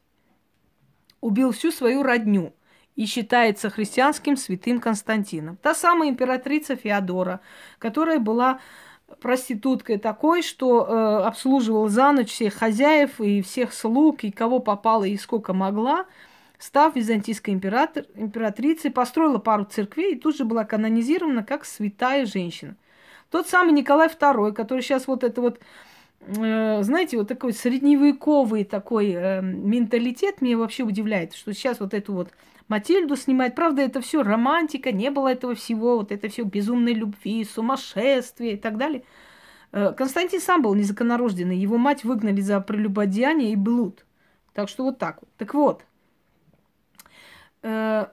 убил 1.20 1.52
всю 1.52 1.70
свою 1.70 2.02
родню 2.02 2.52
и 2.96 3.06
считается 3.06 3.70
христианским 3.70 4.36
святым 4.36 4.80
Константином. 4.80 5.56
Та 5.56 5.74
самая 5.74 6.08
императрица 6.08 6.76
Феодора, 6.76 7.40
которая 7.78 8.18
была 8.18 8.60
проституткой 9.20 9.98
такой, 9.98 10.42
что 10.42 10.84
э, 10.84 11.26
обслуживала 11.26 11.88
за 11.88 12.12
ночь 12.12 12.30
всех 12.30 12.54
хозяев 12.54 13.20
и 13.20 13.40
всех 13.42 13.72
слуг, 13.72 14.24
и 14.24 14.30
кого 14.30 14.58
попало, 14.58 15.04
и 15.04 15.16
сколько 15.16 15.52
могла, 15.52 16.06
став 16.58 16.94
византийской 16.96 17.54
император, 17.54 18.04
императрицей, 18.14 18.90
построила 18.90 19.38
пару 19.38 19.64
церквей 19.64 20.14
и 20.14 20.18
тут 20.18 20.36
же 20.36 20.44
была 20.44 20.64
канонизирована 20.64 21.44
как 21.44 21.64
святая 21.64 22.26
женщина. 22.26 22.76
Тот 23.30 23.46
самый 23.46 23.72
Николай 23.72 24.08
II, 24.08 24.52
который 24.52 24.80
сейчас 24.80 25.06
вот 25.06 25.22
это 25.22 25.40
вот, 25.40 25.60
знаете, 26.20 27.16
вот 27.16 27.28
такой 27.28 27.52
средневековый 27.52 28.64
такой 28.64 29.12
э, 29.12 29.40
менталитет 29.40 30.42
меня 30.42 30.58
вообще 30.58 30.82
удивляет, 30.82 31.34
что 31.34 31.52
сейчас 31.54 31.80
вот 31.80 31.94
эту 31.94 32.12
вот 32.12 32.30
Матильду 32.68 33.16
снимает. 33.16 33.54
Правда, 33.54 33.82
это 33.82 34.00
все 34.00 34.22
романтика, 34.22 34.92
не 34.92 35.10
было 35.10 35.28
этого 35.28 35.54
всего, 35.54 35.96
вот 35.96 36.12
это 36.12 36.28
все 36.28 36.42
безумной 36.42 36.92
любви, 36.92 37.44
сумасшествия 37.44 38.52
и 38.52 38.56
так 38.56 38.76
далее. 38.76 39.04
Э, 39.72 39.92
Константин 39.96 40.40
сам 40.40 40.62
был 40.62 40.74
незаконнорожденный, 40.74 41.56
его 41.56 41.78
мать 41.78 42.04
выгнали 42.04 42.40
за 42.40 42.60
прелюбодеяние 42.60 43.52
и 43.52 43.56
блуд. 43.56 44.04
Так 44.52 44.68
что 44.68 44.84
вот 44.84 44.98
так 44.98 45.20
вот. 45.20 45.30
Так 45.38 45.54
вот, 45.54 45.84
э, 47.62 48.06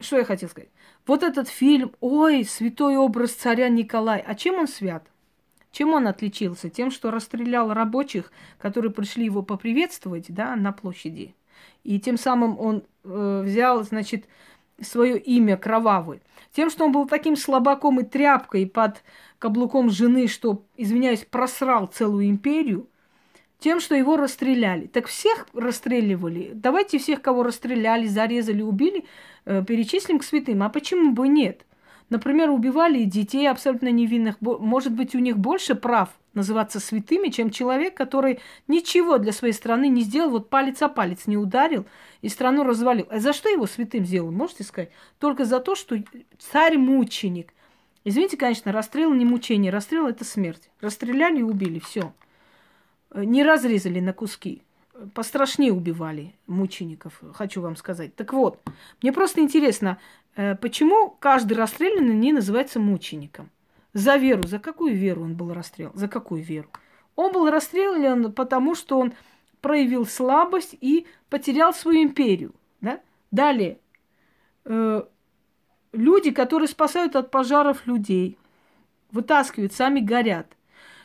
что 0.00 0.16
я 0.16 0.24
хотел 0.24 0.48
сказать? 0.48 0.70
Вот 1.06 1.22
этот 1.22 1.48
фильм, 1.48 1.92
ой, 2.00 2.44
святой 2.44 2.96
образ 2.96 3.32
царя 3.32 3.68
Николая. 3.68 4.22
А 4.26 4.34
чем 4.34 4.56
он 4.56 4.68
свят? 4.68 5.06
Чем 5.78 5.94
он 5.94 6.08
отличился? 6.08 6.70
Тем, 6.70 6.90
что 6.90 7.12
расстрелял 7.12 7.72
рабочих, 7.72 8.32
которые 8.58 8.90
пришли 8.90 9.24
его 9.26 9.42
поприветствовать, 9.42 10.24
да, 10.26 10.56
на 10.56 10.72
площади. 10.72 11.36
И 11.84 12.00
тем 12.00 12.18
самым 12.18 12.58
он 12.58 12.82
э, 13.04 13.42
взял, 13.44 13.84
значит, 13.84 14.24
свое 14.80 15.16
имя 15.16 15.56
кровавый. 15.56 16.20
Тем, 16.52 16.68
что 16.70 16.84
он 16.84 16.90
был 16.90 17.06
таким 17.06 17.36
слабаком 17.36 18.00
и 18.00 18.02
тряпкой 18.02 18.66
под 18.66 19.04
каблуком 19.38 19.88
жены, 19.88 20.26
что, 20.26 20.64
извиняюсь, 20.76 21.24
просрал 21.24 21.86
целую 21.86 22.28
империю, 22.28 22.88
тем, 23.60 23.78
что 23.78 23.94
его 23.94 24.16
расстреляли. 24.16 24.88
Так 24.88 25.06
всех 25.06 25.46
расстреливали. 25.54 26.50
Давайте 26.54 26.98
всех, 26.98 27.22
кого 27.22 27.44
расстреляли, 27.44 28.08
зарезали, 28.08 28.62
убили, 28.62 29.04
э, 29.44 29.62
перечислим 29.64 30.18
к 30.18 30.24
святым. 30.24 30.64
А 30.64 30.70
почему 30.70 31.12
бы 31.12 31.28
нет? 31.28 31.67
Например, 32.10 32.50
убивали 32.50 33.04
детей 33.04 33.48
абсолютно 33.50 33.90
невинных. 33.90 34.36
Может 34.40 34.92
быть, 34.92 35.14
у 35.14 35.18
них 35.18 35.36
больше 35.36 35.74
прав 35.74 36.08
называться 36.32 36.80
святыми, 36.80 37.28
чем 37.28 37.50
человек, 37.50 37.94
который 37.94 38.40
ничего 38.66 39.18
для 39.18 39.32
своей 39.32 39.52
страны 39.52 39.88
не 39.88 40.02
сделал, 40.02 40.30
вот 40.30 40.48
палец 40.48 40.80
о 40.82 40.88
палец 40.88 41.26
не 41.26 41.36
ударил 41.36 41.84
и 42.22 42.28
страну 42.28 42.64
развалил. 42.64 43.06
А 43.10 43.18
за 43.18 43.32
что 43.32 43.48
его 43.48 43.66
святым 43.66 44.06
сделал, 44.06 44.30
можете 44.30 44.64
сказать? 44.64 44.90
Только 45.18 45.44
за 45.44 45.60
то, 45.60 45.74
что 45.74 46.02
царь-мученик. 46.38 47.52
Извините, 48.04 48.38
конечно, 48.38 48.72
расстрел 48.72 49.12
не 49.12 49.26
мучение, 49.26 49.70
расстрел 49.70 50.06
это 50.06 50.24
смерть. 50.24 50.70
Расстреляли 50.80 51.40
и 51.40 51.42
убили, 51.42 51.78
все. 51.78 52.14
Не 53.12 53.42
разрезали 53.42 54.00
на 54.00 54.14
куски. 54.14 54.62
Пострашнее 55.14 55.72
убивали 55.72 56.34
мучеников, 56.46 57.20
хочу 57.32 57.60
вам 57.60 57.76
сказать. 57.76 58.16
Так 58.16 58.32
вот, 58.32 58.60
мне 59.00 59.12
просто 59.12 59.40
интересно, 59.40 59.98
э, 60.34 60.56
почему 60.56 61.16
каждый 61.20 61.54
расстрелянный 61.54 62.14
не 62.14 62.32
называется 62.32 62.80
мучеником? 62.80 63.50
За 63.92 64.16
веру. 64.16 64.42
За 64.46 64.58
какую 64.58 64.94
веру 64.94 65.22
он 65.22 65.36
был 65.36 65.52
расстрелян? 65.54 65.92
За 65.94 66.08
какую 66.08 66.42
веру? 66.42 66.68
Он 67.14 67.32
был 67.32 67.48
расстрелян 67.48 68.32
потому, 68.32 68.74
что 68.74 68.98
он 68.98 69.12
проявил 69.60 70.06
слабость 70.06 70.76
и 70.80 71.06
потерял 71.30 71.72
свою 71.72 72.02
империю. 72.02 72.54
Да? 72.80 73.00
Далее. 73.30 73.78
Э, 74.64 75.02
люди, 75.92 76.30
которые 76.30 76.68
спасают 76.68 77.16
от 77.16 77.30
пожаров 77.30 77.86
людей, 77.86 78.38
вытаскивают, 79.10 79.72
сами 79.72 80.00
горят. 80.00 80.46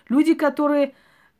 Люди, 0.09 0.33
которые 0.33 0.93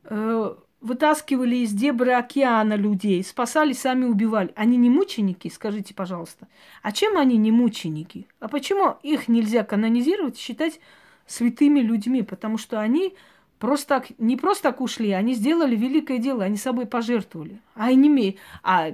э, 0.04 0.56
вытаскивали 0.84 1.56
из 1.56 1.72
дебры 1.72 2.12
океана 2.12 2.76
людей, 2.76 3.24
спасали, 3.24 3.72
сами 3.72 4.04
убивали. 4.06 4.52
Они 4.56 4.78
не 4.78 4.90
мученики, 4.90 5.48
скажите, 5.48 5.94
пожалуйста. 5.94 6.48
А 6.84 6.92
чем 6.92 7.18
они 7.18 7.38
не 7.38 7.52
мученики? 7.52 8.28
А 8.40 8.50
почему 8.50 8.98
их 9.02 9.30
нельзя 9.30 9.64
канонизировать, 9.64 10.38
считать 10.38 10.82
святыми 11.26 11.80
людьми, 11.80 12.22
потому 12.22 12.58
что 12.58 12.82
они 12.82 13.16
просто 13.60 13.88
так, 13.88 14.20
не 14.20 14.36
просто 14.36 14.64
так 14.64 14.82
ушли, 14.82 15.12
они 15.12 15.36
сделали 15.36 15.76
великое 15.76 16.18
дело, 16.18 16.44
они 16.44 16.58
собой 16.58 16.86
пожертвовали. 16.86 17.62
А 17.76 17.94
не 17.94 18.38
а, 18.62 18.92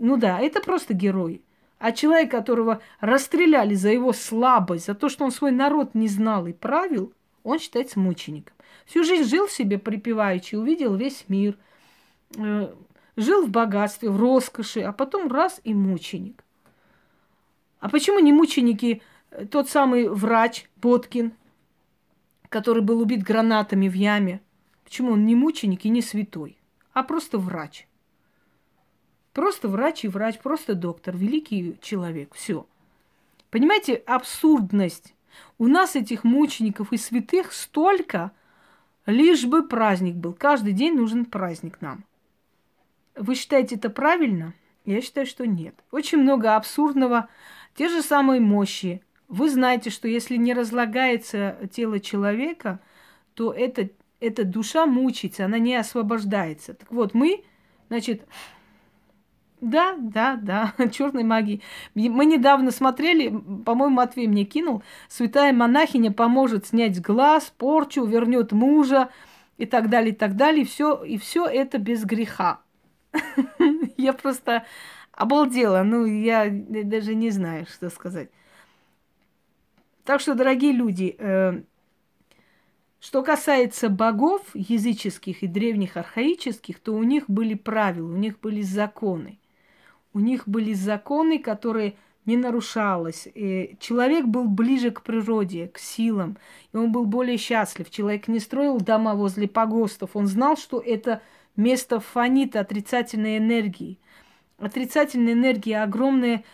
ну 0.00 0.16
да, 0.16 0.40
это 0.40 0.62
просто 0.62 0.94
герой. 0.94 1.42
А 1.78 1.92
человек, 1.92 2.30
которого 2.30 2.80
расстреляли 3.00 3.74
за 3.74 3.90
его 3.90 4.14
слабость, 4.14 4.86
за 4.86 4.94
то, 4.94 5.10
что 5.10 5.26
он 5.26 5.30
свой 5.30 5.50
народ 5.50 5.94
не 5.94 6.08
знал 6.08 6.46
и 6.46 6.54
правил, 6.54 7.12
он 7.44 7.58
считается 7.58 8.00
мучеником. 8.00 8.55
Всю 8.84 9.04
жизнь 9.04 9.28
жил 9.28 9.48
себе 9.48 9.78
припеваючи, 9.78 10.56
увидел 10.56 10.94
весь 10.94 11.24
мир, 11.28 11.56
э, 12.36 12.72
жил 13.16 13.46
в 13.46 13.50
богатстве, 13.50 14.10
в 14.10 14.20
роскоши, 14.20 14.80
а 14.80 14.92
потом 14.92 15.32
раз 15.32 15.60
и 15.64 15.74
мученик. 15.74 16.44
А 17.80 17.88
почему 17.88 18.18
не 18.18 18.32
мученики 18.32 19.02
э, 19.30 19.46
тот 19.46 19.68
самый 19.68 20.08
врач 20.08 20.68
Боткин, 20.76 21.32
который 22.48 22.82
был 22.82 23.00
убит 23.00 23.22
гранатами 23.22 23.88
в 23.88 23.94
яме. 23.94 24.40
Почему 24.84 25.12
он 25.12 25.26
не 25.26 25.34
мученик 25.34 25.84
и 25.84 25.88
не 25.88 26.00
святой, 26.00 26.56
а 26.92 27.02
просто 27.02 27.38
врач? 27.38 27.88
Просто 29.32 29.68
врач 29.68 30.04
и 30.04 30.08
врач, 30.08 30.38
просто 30.38 30.74
доктор, 30.74 31.16
великий 31.16 31.76
человек, 31.82 32.34
все. 32.34 32.66
Понимаете, 33.50 33.94
абсурдность. 33.94 35.14
У 35.58 35.66
нас 35.66 35.96
этих 35.96 36.24
мучеников 36.24 36.92
и 36.92 36.96
святых 36.96 37.52
столько, 37.52 38.32
лишь 39.06 39.44
бы 39.44 39.66
праздник 39.66 40.14
был. 40.16 40.32
Каждый 40.32 40.72
день 40.72 40.94
нужен 40.94 41.24
праздник 41.24 41.80
нам. 41.80 42.04
Вы 43.14 43.34
считаете 43.34 43.76
это 43.76 43.88
правильно? 43.88 44.52
Я 44.84 45.00
считаю, 45.00 45.26
что 45.26 45.46
нет. 45.46 45.74
Очень 45.90 46.18
много 46.18 46.54
абсурдного. 46.54 47.28
Те 47.74 47.88
же 47.88 48.02
самые 48.02 48.40
мощи, 48.40 49.02
вы 49.28 49.50
знаете, 49.50 49.90
что 49.90 50.06
если 50.06 50.36
не 50.36 50.54
разлагается 50.54 51.58
тело 51.72 51.98
человека, 51.98 52.80
то 53.34 53.52
эта, 53.52 53.90
эта 54.20 54.44
душа 54.44 54.86
мучается, 54.86 55.44
она 55.44 55.58
не 55.58 55.74
освобождается. 55.74 56.74
Так 56.74 56.90
вот, 56.92 57.14
мы, 57.14 57.44
значит, 57.88 58.26
да, 59.60 59.96
да, 59.98 60.36
да, 60.36 60.74
черной 60.92 61.24
магии. 61.24 61.62
Мы 61.94 62.26
недавно 62.26 62.70
смотрели, 62.70 63.28
по-моему, 63.64 63.96
Матвей 63.96 64.26
мне 64.26 64.44
кинул, 64.44 64.82
святая 65.08 65.52
монахиня 65.52 66.12
поможет 66.12 66.66
снять 66.66 67.00
глаз, 67.00 67.52
порчу, 67.56 68.04
вернет 68.04 68.52
мужа 68.52 69.10
и 69.56 69.66
так 69.66 69.88
далее, 69.88 70.12
и 70.12 70.16
так 70.16 70.36
далее. 70.36 70.62
И 70.62 70.66
все, 70.66 71.02
и 71.02 71.16
все 71.18 71.46
это 71.46 71.78
без 71.78 72.04
греха. 72.04 72.60
Я 73.96 74.12
просто 74.12 74.64
обалдела. 75.12 75.82
Ну, 75.82 76.04
я 76.04 76.48
даже 76.50 77.14
не 77.14 77.30
знаю, 77.30 77.66
что 77.66 77.88
сказать. 77.88 78.28
Так 80.04 80.20
что, 80.20 80.34
дорогие 80.34 80.72
люди, 80.72 81.16
э, 81.18 81.62
что 83.00 83.22
касается 83.22 83.88
богов 83.88 84.42
языческих 84.54 85.42
и 85.42 85.46
древних 85.46 85.96
архаических, 85.96 86.78
то 86.78 86.92
у 86.92 87.02
них 87.02 87.24
были 87.28 87.54
правила, 87.54 88.12
у 88.12 88.16
них 88.16 88.38
были 88.38 88.60
законы. 88.60 89.38
У 90.16 90.18
них 90.18 90.48
были 90.48 90.72
законы, 90.72 91.38
которые 91.38 91.96
не 92.24 92.38
нарушалось. 92.38 93.28
И 93.34 93.76
человек 93.80 94.24
был 94.24 94.48
ближе 94.48 94.90
к 94.90 95.02
природе, 95.02 95.68
к 95.68 95.76
силам, 95.76 96.38
и 96.72 96.76
он 96.78 96.90
был 96.90 97.04
более 97.04 97.36
счастлив. 97.36 97.90
Человек 97.90 98.26
не 98.26 98.40
строил 98.40 98.80
дома 98.80 99.14
возле 99.14 99.46
погостов, 99.46 100.16
он 100.16 100.26
знал, 100.26 100.56
что 100.56 100.80
это 100.80 101.20
место 101.54 102.00
фонит 102.00 102.56
отрицательной 102.56 103.36
энергии. 103.36 103.98
Отрицательная 104.56 105.34
энергия 105.34 105.82
огромная 105.82 106.44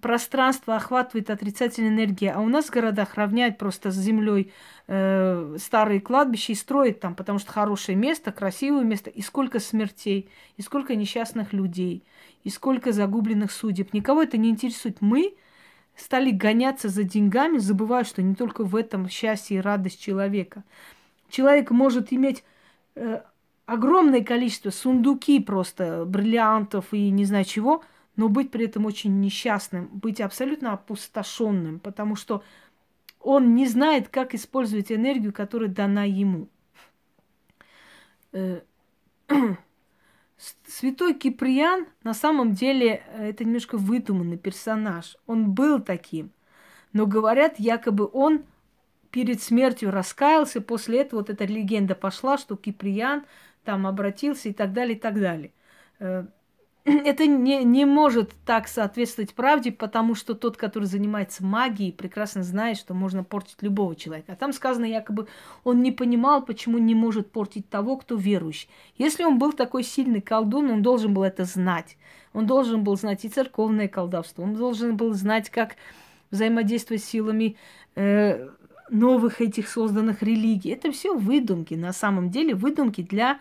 пространство 0.00 0.76
охватывает 0.76 1.30
отрицательная 1.30 1.90
энергия, 1.90 2.32
а 2.32 2.40
у 2.40 2.48
нас 2.48 2.66
в 2.66 2.70
городах 2.70 3.14
равняют 3.14 3.56
просто 3.56 3.90
с 3.90 3.94
землей 3.94 4.52
э, 4.88 5.56
старые 5.58 6.00
кладбища 6.00 6.52
и 6.52 6.56
строят 6.56 7.00
там, 7.00 7.14
потому 7.14 7.38
что 7.38 7.52
хорошее 7.52 7.96
место, 7.96 8.32
красивое 8.32 8.82
место, 8.82 9.10
и 9.10 9.22
сколько 9.22 9.60
смертей, 9.60 10.28
и 10.56 10.62
сколько 10.62 10.96
несчастных 10.96 11.52
людей, 11.52 12.02
и 12.42 12.50
сколько 12.50 12.92
загубленных 12.92 13.52
судеб. 13.52 13.92
Никого 13.92 14.22
это 14.22 14.36
не 14.36 14.50
интересует. 14.50 15.00
Мы 15.00 15.34
стали 15.96 16.30
гоняться 16.30 16.88
за 16.88 17.04
деньгами, 17.04 17.58
забывая, 17.58 18.04
что 18.04 18.22
не 18.22 18.34
только 18.34 18.64
в 18.64 18.74
этом 18.74 19.08
счастье 19.08 19.58
и 19.58 19.60
радость 19.60 20.00
человека. 20.00 20.64
Человек 21.30 21.70
может 21.70 22.12
иметь 22.12 22.44
э, 22.96 23.22
огромное 23.66 24.22
количество 24.22 24.70
сундуки 24.70 25.40
просто 25.40 26.04
бриллиантов 26.04 26.92
и 26.92 27.10
не 27.10 27.24
знаю 27.24 27.44
чего– 27.44 27.84
но 28.16 28.28
быть 28.28 28.50
при 28.50 28.64
этом 28.64 28.86
очень 28.86 29.20
несчастным, 29.20 29.88
быть 29.88 30.20
абсолютно 30.20 30.72
опустошенным, 30.72 31.78
потому 31.78 32.16
что 32.16 32.42
он 33.20 33.54
не 33.54 33.66
знает, 33.66 34.08
как 34.08 34.34
использовать 34.34 34.90
энергию, 34.90 35.32
которая 35.32 35.68
дана 35.68 36.04
ему. 36.04 36.48
Э, 38.32 38.60
святой 40.66 41.14
Киприан 41.14 41.86
на 42.02 42.14
самом 42.14 42.52
деле 42.52 43.02
э, 43.12 43.30
это 43.30 43.44
немножко 43.44 43.76
выдуманный 43.78 44.38
персонаж. 44.38 45.16
Он 45.26 45.52
был 45.52 45.80
таким. 45.80 46.30
Но 46.92 47.06
говорят, 47.06 47.58
якобы 47.58 48.08
он 48.10 48.44
перед 49.10 49.42
смертью 49.42 49.90
раскаялся, 49.90 50.60
после 50.60 51.00
этого 51.00 51.20
вот 51.20 51.30
эта 51.30 51.44
легенда 51.44 51.94
пошла, 51.94 52.38
что 52.38 52.56
Киприан 52.56 53.24
там 53.64 53.86
обратился 53.86 54.48
и 54.48 54.52
так 54.52 54.72
далее, 54.72 54.96
и 54.96 55.00
так 55.00 55.20
далее. 55.20 55.52
Это 57.04 57.26
не, 57.26 57.64
не 57.64 57.84
может 57.84 58.30
так 58.44 58.68
соответствовать 58.68 59.34
правде, 59.34 59.72
потому 59.72 60.14
что 60.14 60.34
тот, 60.34 60.56
который 60.56 60.84
занимается 60.84 61.44
магией, 61.44 61.92
прекрасно 61.92 62.44
знает, 62.44 62.78
что 62.78 62.94
можно 62.94 63.24
портить 63.24 63.60
любого 63.60 63.96
человека. 63.96 64.32
А 64.32 64.36
там 64.36 64.52
сказано, 64.52 64.84
якобы 64.84 65.26
он 65.64 65.82
не 65.82 65.90
понимал, 65.90 66.44
почему 66.44 66.78
не 66.78 66.94
может 66.94 67.32
портить 67.32 67.68
того, 67.68 67.96
кто 67.96 68.14
верующий. 68.14 68.68
Если 68.98 69.24
он 69.24 69.38
был 69.38 69.52
такой 69.52 69.82
сильный 69.82 70.20
колдун, 70.20 70.70
он 70.70 70.82
должен 70.82 71.12
был 71.12 71.24
это 71.24 71.44
знать. 71.44 71.96
Он 72.32 72.46
должен 72.46 72.84
был 72.84 72.96
знать 72.96 73.24
и 73.24 73.28
церковное 73.28 73.88
колдовство, 73.88 74.44
он 74.44 74.54
должен 74.54 74.96
был 74.96 75.12
знать, 75.14 75.50
как 75.50 75.74
взаимодействовать 76.30 77.02
с 77.02 77.06
силами 77.06 77.56
э, 77.96 78.48
новых 78.90 79.40
этих 79.40 79.68
созданных 79.68 80.22
религий. 80.22 80.70
Это 80.70 80.92
все 80.92 81.16
выдумки, 81.16 81.74
на 81.74 81.92
самом 81.92 82.30
деле 82.30 82.54
выдумки 82.54 83.00
для 83.02 83.40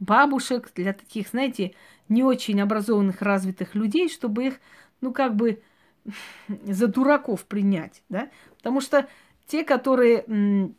бабушек, 0.00 0.70
для 0.74 0.92
таких, 0.94 1.28
знаете, 1.28 1.74
не 2.08 2.22
очень 2.22 2.60
образованных, 2.60 3.22
развитых 3.22 3.74
людей, 3.74 4.08
чтобы 4.08 4.46
их, 4.46 4.60
ну, 5.00 5.12
как 5.12 5.36
бы 5.36 5.62
за 6.48 6.88
дураков 6.88 7.44
принять, 7.44 8.02
да? 8.08 8.30
Потому 8.56 8.80
что 8.80 9.08
те, 9.46 9.64
которые, 9.64 10.74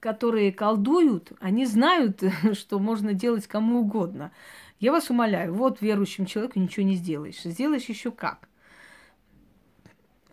которые 0.00 0.52
колдуют, 0.52 1.32
они 1.40 1.66
знают, 1.66 2.22
что 2.54 2.78
можно 2.78 3.14
делать 3.14 3.46
кому 3.46 3.80
угодно. 3.80 4.32
Я 4.80 4.92
вас 4.92 5.10
умоляю, 5.10 5.54
вот 5.54 5.80
верующим 5.80 6.24
человеку 6.24 6.60
ничего 6.60 6.86
не 6.86 6.94
сделаешь. 6.94 7.42
Сделаешь 7.42 7.86
еще 7.86 8.12
как. 8.12 8.48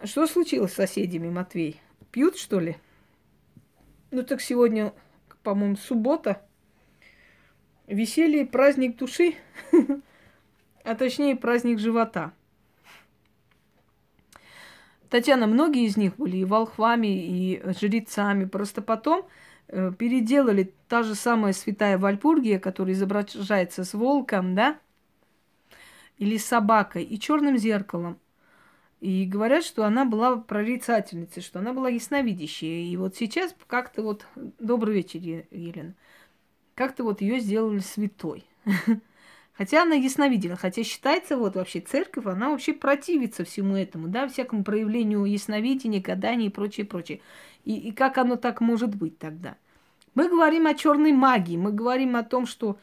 Что 0.03 0.27
случилось 0.27 0.71
с 0.71 0.75
соседями, 0.75 1.29
Матвей? 1.29 1.81
Пьют, 2.11 2.37
что 2.37 2.59
ли? 2.59 2.77
Ну 4.11 4.21
так 4.21 4.39
сегодня, 4.39 4.93
по-моему, 5.41 5.77
суббота. 5.77 6.45
Веселье, 7.87 8.45
праздник 8.45 8.97
души, 8.97 9.35
а 10.83 10.95
точнее 10.95 11.35
праздник 11.35 11.79
живота. 11.79 12.33
Татьяна, 15.09 15.45
многие 15.45 15.85
из 15.85 15.95
них 15.95 16.15
были 16.17 16.37
и 16.37 16.45
волхвами, 16.45 17.07
и 17.07 17.61
жрецами. 17.79 18.45
Просто 18.45 18.81
потом 18.81 19.27
э, 19.67 19.91
переделали 19.97 20.73
та 20.87 21.03
же 21.03 21.13
самая 21.13 21.53
святая 21.53 21.99
Вальпургия, 21.99 22.59
которая 22.59 22.95
изображается 22.95 23.83
с 23.83 23.93
волком, 23.93 24.55
да, 24.55 24.79
или 26.17 26.37
с 26.37 26.45
собакой, 26.45 27.03
и 27.03 27.19
черным 27.19 27.57
зеркалом. 27.57 28.17
И 28.99 29.25
говорят, 29.25 29.63
что 29.63 29.85
она 29.85 30.05
была 30.05 30.37
прорицательницей, 30.37 31.43
что 31.43 31.59
она 31.59 31.71
была 31.71 31.89
ясновидящей. 31.89 32.91
И 32.91 32.97
вот 32.97 33.15
сейчас 33.15 33.55
как-то 33.67 34.01
вот... 34.01 34.25
Добрый 34.35 34.95
вечер, 34.95 35.19
Елена 35.19 35.93
как-то 36.75 37.03
вот 37.03 37.21
ее 37.21 37.39
сделали 37.39 37.79
святой. 37.79 38.45
Хотя 39.57 39.83
она 39.83 39.95
ясновидела, 39.95 40.57
хотя 40.57 40.83
считается 40.83 41.37
вот 41.37 41.55
вообще 41.55 41.79
церковь, 41.79 42.25
она 42.25 42.49
вообще 42.49 42.73
противится 42.73 43.45
всему 43.45 43.77
этому, 43.77 44.09
да, 44.09 44.27
всякому 44.27 44.65
проявлению 44.65 45.23
ясновидения, 45.23 46.01
гадания 46.01 46.47
и 46.47 46.51
прочее, 46.51 46.85
прочее. 46.85 47.21
И, 47.63 47.73
и 47.73 47.91
как 47.93 48.17
оно 48.17 48.35
так 48.35 48.59
может 48.59 48.93
быть 48.95 49.17
тогда? 49.17 49.55
Мы 50.13 50.27
говорим 50.27 50.67
о 50.67 50.73
черной 50.73 51.13
магии, 51.13 51.55
мы 51.55 51.71
говорим 51.71 52.17
о 52.17 52.23
том, 52.23 52.45
что 52.45 52.77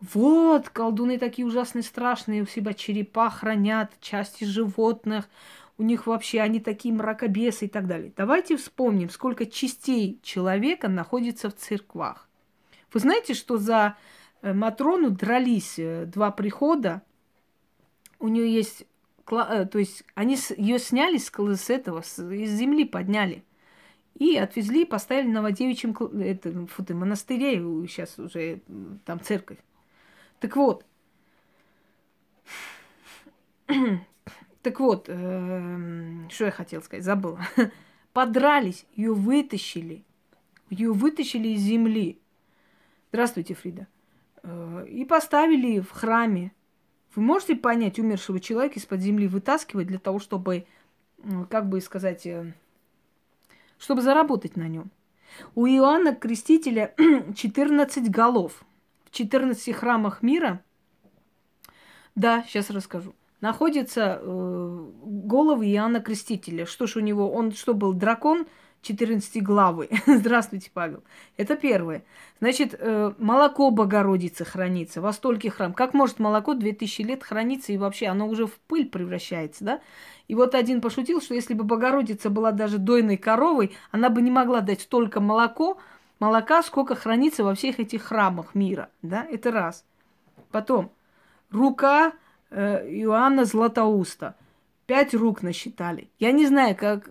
вот, 0.00 0.68
колдуны 0.68 1.18
такие 1.18 1.46
ужасные, 1.46 1.82
страшные, 1.82 2.42
у 2.42 2.46
себя 2.46 2.74
черепа 2.74 3.28
хранят, 3.30 3.90
части 4.00 4.44
животных, 4.44 5.28
у 5.78 5.82
них 5.82 6.06
вообще 6.06 6.40
они 6.40 6.60
такие 6.60 6.94
мракобесы 6.94 7.66
и 7.66 7.68
так 7.68 7.88
далее. 7.88 8.12
Давайте 8.16 8.56
вспомним, 8.56 9.10
сколько 9.10 9.46
частей 9.46 10.20
человека 10.22 10.86
находится 10.86 11.50
в 11.50 11.56
церквах. 11.56 12.28
Вы 12.94 13.00
знаете, 13.00 13.34
что 13.34 13.58
за 13.58 13.96
э, 14.40 14.54
Матрону 14.54 15.10
дрались 15.10 15.78
э, 15.78 16.06
два 16.06 16.30
прихода? 16.30 17.02
У 18.20 18.28
нее 18.28 18.50
есть, 18.50 18.86
э, 19.30 19.66
то 19.66 19.78
есть 19.78 20.04
они 20.14 20.38
ее 20.56 20.78
сняли 20.78 21.18
с, 21.18 21.70
этого, 21.70 22.00
из 22.00 22.52
земли 22.52 22.84
подняли 22.84 23.44
и 24.14 24.36
отвезли 24.36 24.84
поставили 24.84 25.26
на 25.26 25.40
Новодевичьем 25.40 25.90
это, 26.22 26.66
фу 26.68 26.84
ты, 26.84 26.94
монастыре, 26.94 27.56
сейчас 27.88 28.16
уже 28.18 28.60
там 29.04 29.20
церковь. 29.20 29.58
Так 30.38 30.54
вот, 30.54 30.86
так 34.62 34.78
вот, 34.78 35.06
э, 35.08 36.28
что 36.30 36.44
я 36.44 36.50
хотел 36.52 36.80
сказать, 36.80 37.04
забыла. 37.04 37.40
Подрались, 38.12 38.86
ее 38.94 39.12
вытащили, 39.12 40.04
ее 40.70 40.92
вытащили 40.92 41.48
из 41.48 41.60
земли. 41.62 42.20
Здравствуйте, 43.14 43.54
Фрида. 43.54 43.86
Э, 44.42 44.86
и 44.88 45.04
поставили 45.04 45.78
в 45.78 45.92
храме. 45.92 46.50
Вы 47.14 47.22
можете 47.22 47.54
понять 47.54 48.00
умершего 48.00 48.40
человека 48.40 48.80
из-под 48.80 49.02
земли 49.02 49.28
вытаскивать 49.28 49.86
для 49.86 50.00
того, 50.00 50.18
чтобы, 50.18 50.66
как 51.48 51.68
бы 51.68 51.80
сказать, 51.80 52.26
э, 52.26 52.52
чтобы 53.78 54.02
заработать 54.02 54.56
на 54.56 54.66
нем. 54.66 54.90
У 55.54 55.64
Иоанна 55.64 56.12
Крестителя 56.16 56.92
14 57.36 58.10
голов. 58.10 58.64
В 59.04 59.12
14 59.12 59.72
храмах 59.76 60.24
мира, 60.24 60.60
да, 62.16 62.42
сейчас 62.48 62.68
расскажу, 62.70 63.14
находятся 63.40 64.18
э, 64.20 64.90
головы 65.04 65.68
Иоанна 65.68 66.00
Крестителя. 66.00 66.66
Что 66.66 66.88
ж 66.88 66.96
у 66.96 67.00
него, 67.00 67.32
он 67.32 67.52
что 67.52 67.74
был, 67.74 67.92
дракон– 67.92 68.48
14 68.84 69.42
главы. 69.42 69.88
Здравствуйте, 70.06 70.70
Павел. 70.72 71.02
Это 71.36 71.56
первое. 71.56 72.04
Значит, 72.40 72.76
э, 72.78 73.12
молоко 73.18 73.70
Богородицы 73.70 74.44
хранится 74.44 75.00
во 75.00 75.12
стольких 75.12 75.54
храм. 75.54 75.72
Как 75.72 75.94
может 75.94 76.20
молоко 76.20 76.54
2000 76.54 77.02
лет 77.02 77.24
храниться 77.24 77.72
и 77.72 77.78
вообще 77.78 78.06
оно 78.06 78.28
уже 78.28 78.46
в 78.46 78.52
пыль 78.68 78.88
превращается, 78.88 79.64
да? 79.64 79.80
И 80.28 80.34
вот 80.34 80.54
один 80.54 80.80
пошутил, 80.80 81.20
что 81.20 81.34
если 81.34 81.54
бы 81.54 81.64
Богородица 81.64 82.30
была 82.30 82.52
даже 82.52 82.78
дойной 82.78 83.16
коровой, 83.16 83.76
она 83.90 84.10
бы 84.10 84.22
не 84.22 84.30
могла 84.30 84.60
дать 84.60 84.82
столько 84.82 85.20
молоко, 85.20 85.78
молока, 86.20 86.62
сколько 86.62 86.94
хранится 86.94 87.42
во 87.44 87.54
всех 87.54 87.80
этих 87.80 88.02
храмах 88.02 88.54
мира, 88.54 88.90
да? 89.02 89.26
Это 89.30 89.50
раз. 89.50 89.84
Потом, 90.50 90.92
рука 91.50 92.12
э, 92.50 92.86
Иоанна 92.88 93.44
Златоуста. 93.44 94.36
Пять 94.86 95.14
рук 95.14 95.42
насчитали. 95.42 96.10
Я 96.18 96.32
не 96.32 96.46
знаю, 96.46 96.76
как, 96.76 97.08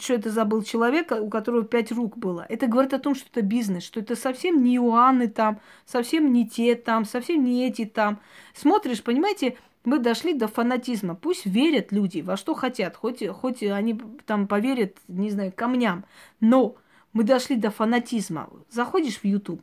что 0.00 0.14
это 0.14 0.30
за 0.30 0.44
был 0.44 0.62
человек, 0.62 1.12
у 1.12 1.30
которого 1.30 1.64
пять 1.64 1.90
рук 1.90 2.18
было. 2.18 2.44
Это 2.48 2.66
говорит 2.66 2.92
о 2.92 2.98
том, 2.98 3.14
что 3.14 3.26
это 3.30 3.40
бизнес, 3.40 3.84
что 3.84 4.00
это 4.00 4.16
совсем 4.16 4.62
не 4.62 4.76
Иоанны 4.76 5.28
там, 5.28 5.60
совсем 5.86 6.32
не 6.32 6.46
те 6.46 6.74
там, 6.74 7.06
совсем 7.06 7.42
не 7.42 7.66
эти 7.66 7.86
там. 7.86 8.20
Смотришь, 8.54 9.02
понимаете, 9.02 9.56
мы 9.84 9.98
дошли 9.98 10.34
до 10.34 10.48
фанатизма. 10.48 11.14
Пусть 11.14 11.46
верят 11.46 11.90
люди 11.90 12.20
во 12.20 12.36
что 12.36 12.54
хотят, 12.54 12.96
хоть, 12.96 13.26
хоть 13.28 13.62
они 13.62 13.98
там 14.26 14.46
поверят, 14.46 14.98
не 15.08 15.30
знаю, 15.30 15.52
камням. 15.56 16.04
Но 16.40 16.76
мы 17.14 17.24
дошли 17.24 17.56
до 17.56 17.70
фанатизма. 17.70 18.50
Заходишь 18.68 19.20
в 19.20 19.24
YouTube, 19.24 19.62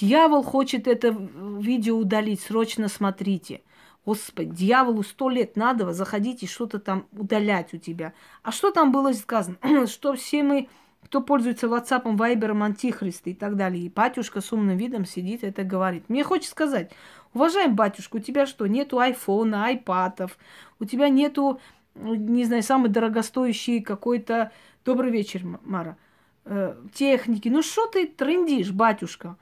дьявол 0.00 0.42
хочет 0.42 0.86
это 0.86 1.08
видео 1.08 1.98
удалить, 1.98 2.40
срочно 2.40 2.88
смотрите. 2.88 3.60
Господи, 4.06 4.50
дьяволу 4.50 5.02
сто 5.02 5.28
лет 5.28 5.56
надо 5.56 5.92
заходить 5.92 6.44
и 6.44 6.46
что-то 6.46 6.78
там 6.78 7.06
удалять 7.10 7.74
у 7.74 7.78
тебя. 7.78 8.12
А 8.44 8.52
что 8.52 8.70
там 8.70 8.92
было 8.92 9.12
сказано? 9.12 9.56
что 9.88 10.14
все 10.14 10.44
мы, 10.44 10.68
кто 11.04 11.20
пользуется 11.20 11.66
WhatsApp, 11.66 12.16
Вайбером, 12.16 12.62
Антихрист 12.62 13.26
и 13.26 13.34
так 13.34 13.56
далее. 13.56 13.84
И 13.84 13.88
батюшка 13.88 14.40
с 14.40 14.52
умным 14.52 14.76
видом 14.76 15.04
сидит 15.06 15.42
и 15.42 15.48
это 15.48 15.64
говорит. 15.64 16.08
Мне 16.08 16.22
хочется 16.22 16.52
сказать, 16.52 16.92
уважаемый 17.34 17.74
батюшка, 17.74 18.16
у 18.16 18.20
тебя 18.20 18.46
что, 18.46 18.68
нету 18.68 19.00
айфона, 19.00 19.64
айпатов, 19.66 20.38
у 20.78 20.84
тебя 20.84 21.08
нету, 21.08 21.60
не 21.96 22.44
знаю, 22.44 22.62
самый 22.62 22.90
дорогостоящий 22.90 23.82
какой-то... 23.82 24.52
Добрый 24.84 25.10
вечер, 25.10 25.42
Мара. 25.64 25.96
Э, 26.44 26.76
техники. 26.94 27.48
Ну 27.48 27.60
что 27.60 27.88
ты 27.88 28.06
трендишь, 28.06 28.70
батюшка? 28.70 29.36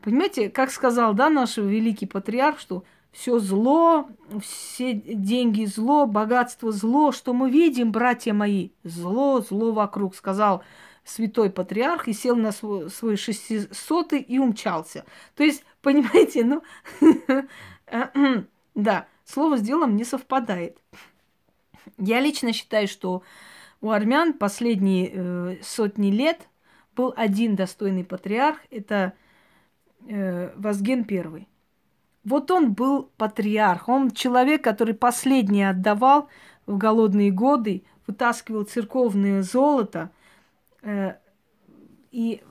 Понимаете, 0.00 0.50
как 0.50 0.70
сказал, 0.70 1.14
да, 1.14 1.28
наш 1.30 1.56
великий 1.56 2.06
патриарх, 2.06 2.60
что 2.60 2.84
все 3.14 3.38
зло, 3.38 4.08
все 4.42 4.92
деньги 4.92 5.64
зло, 5.66 6.04
богатство 6.04 6.72
зло, 6.72 7.12
что 7.12 7.32
мы 7.32 7.48
видим, 7.48 7.92
братья 7.92 8.32
мои, 8.34 8.70
зло, 8.82 9.40
зло 9.40 9.70
вокруг, 9.70 10.16
сказал 10.16 10.64
святой 11.04 11.50
патриарх 11.50 12.08
и 12.08 12.12
сел 12.12 12.34
на 12.34 12.50
свой, 12.50 12.90
свой 12.90 13.16
шестисотый 13.16 14.20
и 14.20 14.38
умчался. 14.40 15.04
То 15.36 15.44
есть, 15.44 15.64
понимаете, 15.80 16.44
ну, 16.44 16.62
да, 18.74 19.06
слово 19.24 19.58
с 19.58 19.60
делом 19.60 19.94
не 19.94 20.04
совпадает. 20.04 20.78
Я 21.98 22.18
лично 22.18 22.52
считаю, 22.52 22.88
что 22.88 23.22
У 23.80 23.90
армян 23.90 24.32
последние 24.32 25.10
э, 25.12 25.56
сотни 25.62 26.10
лет 26.10 26.48
был 26.96 27.14
один 27.16 27.54
достойный 27.54 28.02
патриарх, 28.02 28.58
это 28.70 29.12
э, 30.08 30.50
Вазген 30.56 31.06
I. 31.08 31.46
Вот 32.24 32.50
он 32.50 32.72
был 32.72 33.10
патриарх, 33.16 33.88
он 33.88 34.10
человек, 34.10 34.64
который 34.64 34.94
последний 34.94 35.62
отдавал 35.62 36.28
в 36.66 36.78
голодные 36.78 37.30
годы, 37.30 37.84
вытаскивал 38.06 38.64
церковное 38.64 39.42
золото 39.42 40.10
э, 40.82 41.14
и 42.10 42.42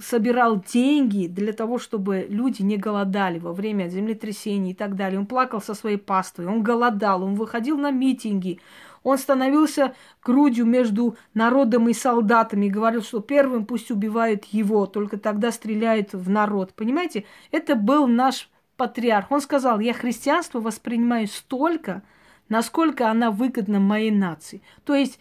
собирал 0.00 0.62
деньги 0.62 1.26
для 1.26 1.52
того, 1.52 1.78
чтобы 1.78 2.26
люди 2.28 2.62
не 2.62 2.76
голодали 2.76 3.38
во 3.38 3.52
время 3.52 3.88
землетрясений 3.88 4.72
и 4.72 4.74
так 4.74 4.96
далее. 4.96 5.18
Он 5.18 5.26
плакал 5.26 5.60
со 5.60 5.74
своей 5.74 5.98
паствой, 5.98 6.46
он 6.46 6.62
голодал, 6.62 7.22
он 7.22 7.34
выходил 7.34 7.76
на 7.76 7.90
митинги, 7.90 8.60
он 9.02 9.18
становился 9.18 9.94
грудью 10.22 10.64
между 10.64 11.16
народом 11.34 11.88
и 11.88 11.92
солдатами 11.92 12.66
и 12.66 12.70
говорил, 12.70 13.02
что 13.02 13.20
первым 13.20 13.66
пусть 13.66 13.90
убивают 13.90 14.46
его, 14.46 14.86
только 14.86 15.18
тогда 15.18 15.52
стреляют 15.52 16.14
в 16.14 16.30
народ. 16.30 16.72
Понимаете, 16.72 17.24
это 17.50 17.74
был 17.74 18.06
наш 18.06 18.48
патриарх. 18.76 19.30
Он 19.30 19.40
сказал, 19.40 19.80
я 19.80 19.92
христианство 19.92 20.60
воспринимаю 20.60 21.26
столько, 21.28 22.02
насколько 22.48 23.10
она 23.10 23.30
выгодна 23.30 23.80
моей 23.80 24.10
нации. 24.10 24.62
То 24.84 24.94
есть 24.94 25.18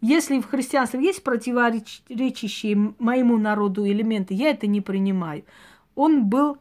если 0.00 0.40
в 0.40 0.46
христианстве 0.46 1.02
есть 1.02 1.22
противоречащие 1.22 2.94
моему 2.98 3.36
народу 3.36 3.86
элементы, 3.86 4.32
я 4.34 4.50
это 4.50 4.66
не 4.66 4.80
принимаю. 4.80 5.44
Он 5.94 6.24
был 6.24 6.56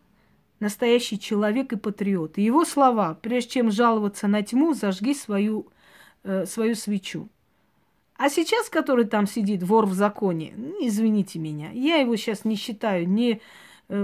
настоящий 0.59 1.17
человек 1.17 1.71
и 1.71 1.77
патриот. 1.77 2.37
И 2.37 2.43
его 2.43 2.65
слова, 2.65 3.17
прежде 3.21 3.51
чем 3.51 3.71
жаловаться 3.71 4.27
на 4.27 4.41
тьму, 4.41 4.73
зажги 4.73 5.13
свою, 5.13 5.67
э, 6.23 6.45
свою 6.45 6.75
свечу. 6.75 7.29
А 8.17 8.29
сейчас, 8.29 8.67
который 8.67 9.05
там 9.05 9.25
сидит, 9.25 9.63
вор 9.63 9.85
в 9.85 9.93
законе, 9.93 10.53
извините 10.81 11.39
меня, 11.39 11.71
я 11.71 11.95
его 11.95 12.17
сейчас 12.17 12.43
не 12.43 12.57
считаю 12.57 13.07
ни 13.07 13.35
э, 13.35 13.39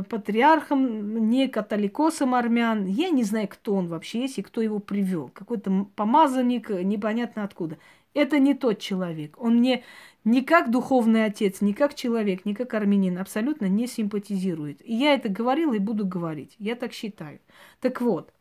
патриархом, 0.10 1.30
ни 1.30 1.48
католикосом 1.48 2.34
армян. 2.34 2.86
Я 2.86 3.10
не 3.10 3.24
знаю, 3.24 3.48
кто 3.48 3.76
он 3.76 3.88
вообще 3.88 4.22
есть 4.22 4.40
и 4.40 4.42
кто 4.42 4.62
его 4.62 4.80
привел. 4.80 5.30
Какой-то 5.30 5.88
помазанник, 5.96 6.70
непонятно 6.70 7.44
откуда. 7.44 7.78
Это 8.14 8.40
не 8.40 8.54
тот 8.56 8.80
человек. 8.80 9.36
Он 9.40 9.58
мне 9.58 9.84
ни 10.24 10.42
как 10.42 10.72
духовный 10.72 11.26
отец, 11.26 11.62
ни 11.62 11.74
как 11.74 11.94
человек, 11.94 12.46
ни 12.46 12.54
как 12.54 12.74
армянин 12.74 13.20
абсолютно 13.20 13.66
не 13.66 13.86
симпатизирует. 13.88 14.82
И 14.84 14.96
я 14.96 15.14
это 15.14 15.30
говорила 15.30 15.74
и 15.74 15.80
буду 15.80 16.06
говорить. 16.06 16.56
Я 16.58 16.76
так 16.76 16.94
считаю. 16.94 17.40
Так 17.80 18.02
вот. 18.02 18.34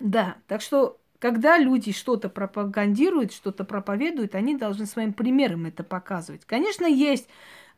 Да, 0.00 0.36
так 0.48 0.60
что, 0.62 0.98
когда 1.20 1.58
люди 1.58 1.92
что-то 1.92 2.28
пропагандируют, 2.28 3.32
что-то 3.32 3.64
проповедуют, 3.64 4.34
они 4.34 4.56
должны 4.56 4.86
своим 4.86 5.12
примером 5.12 5.66
это 5.66 5.84
показывать. 5.84 6.44
Конечно, 6.44 6.86
есть 6.86 7.28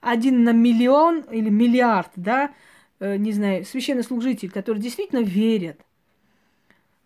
один 0.07 0.45
на 0.45 0.53
миллион 0.53 1.21
или 1.33 1.51
миллиард, 1.51 2.11
да, 2.17 2.53
э, 3.01 3.17
не 3.17 3.33
знаю, 3.33 3.65
священнослужитель, 3.65 4.51
который 4.51 4.79
действительно 4.79 5.21
верят 5.21 5.81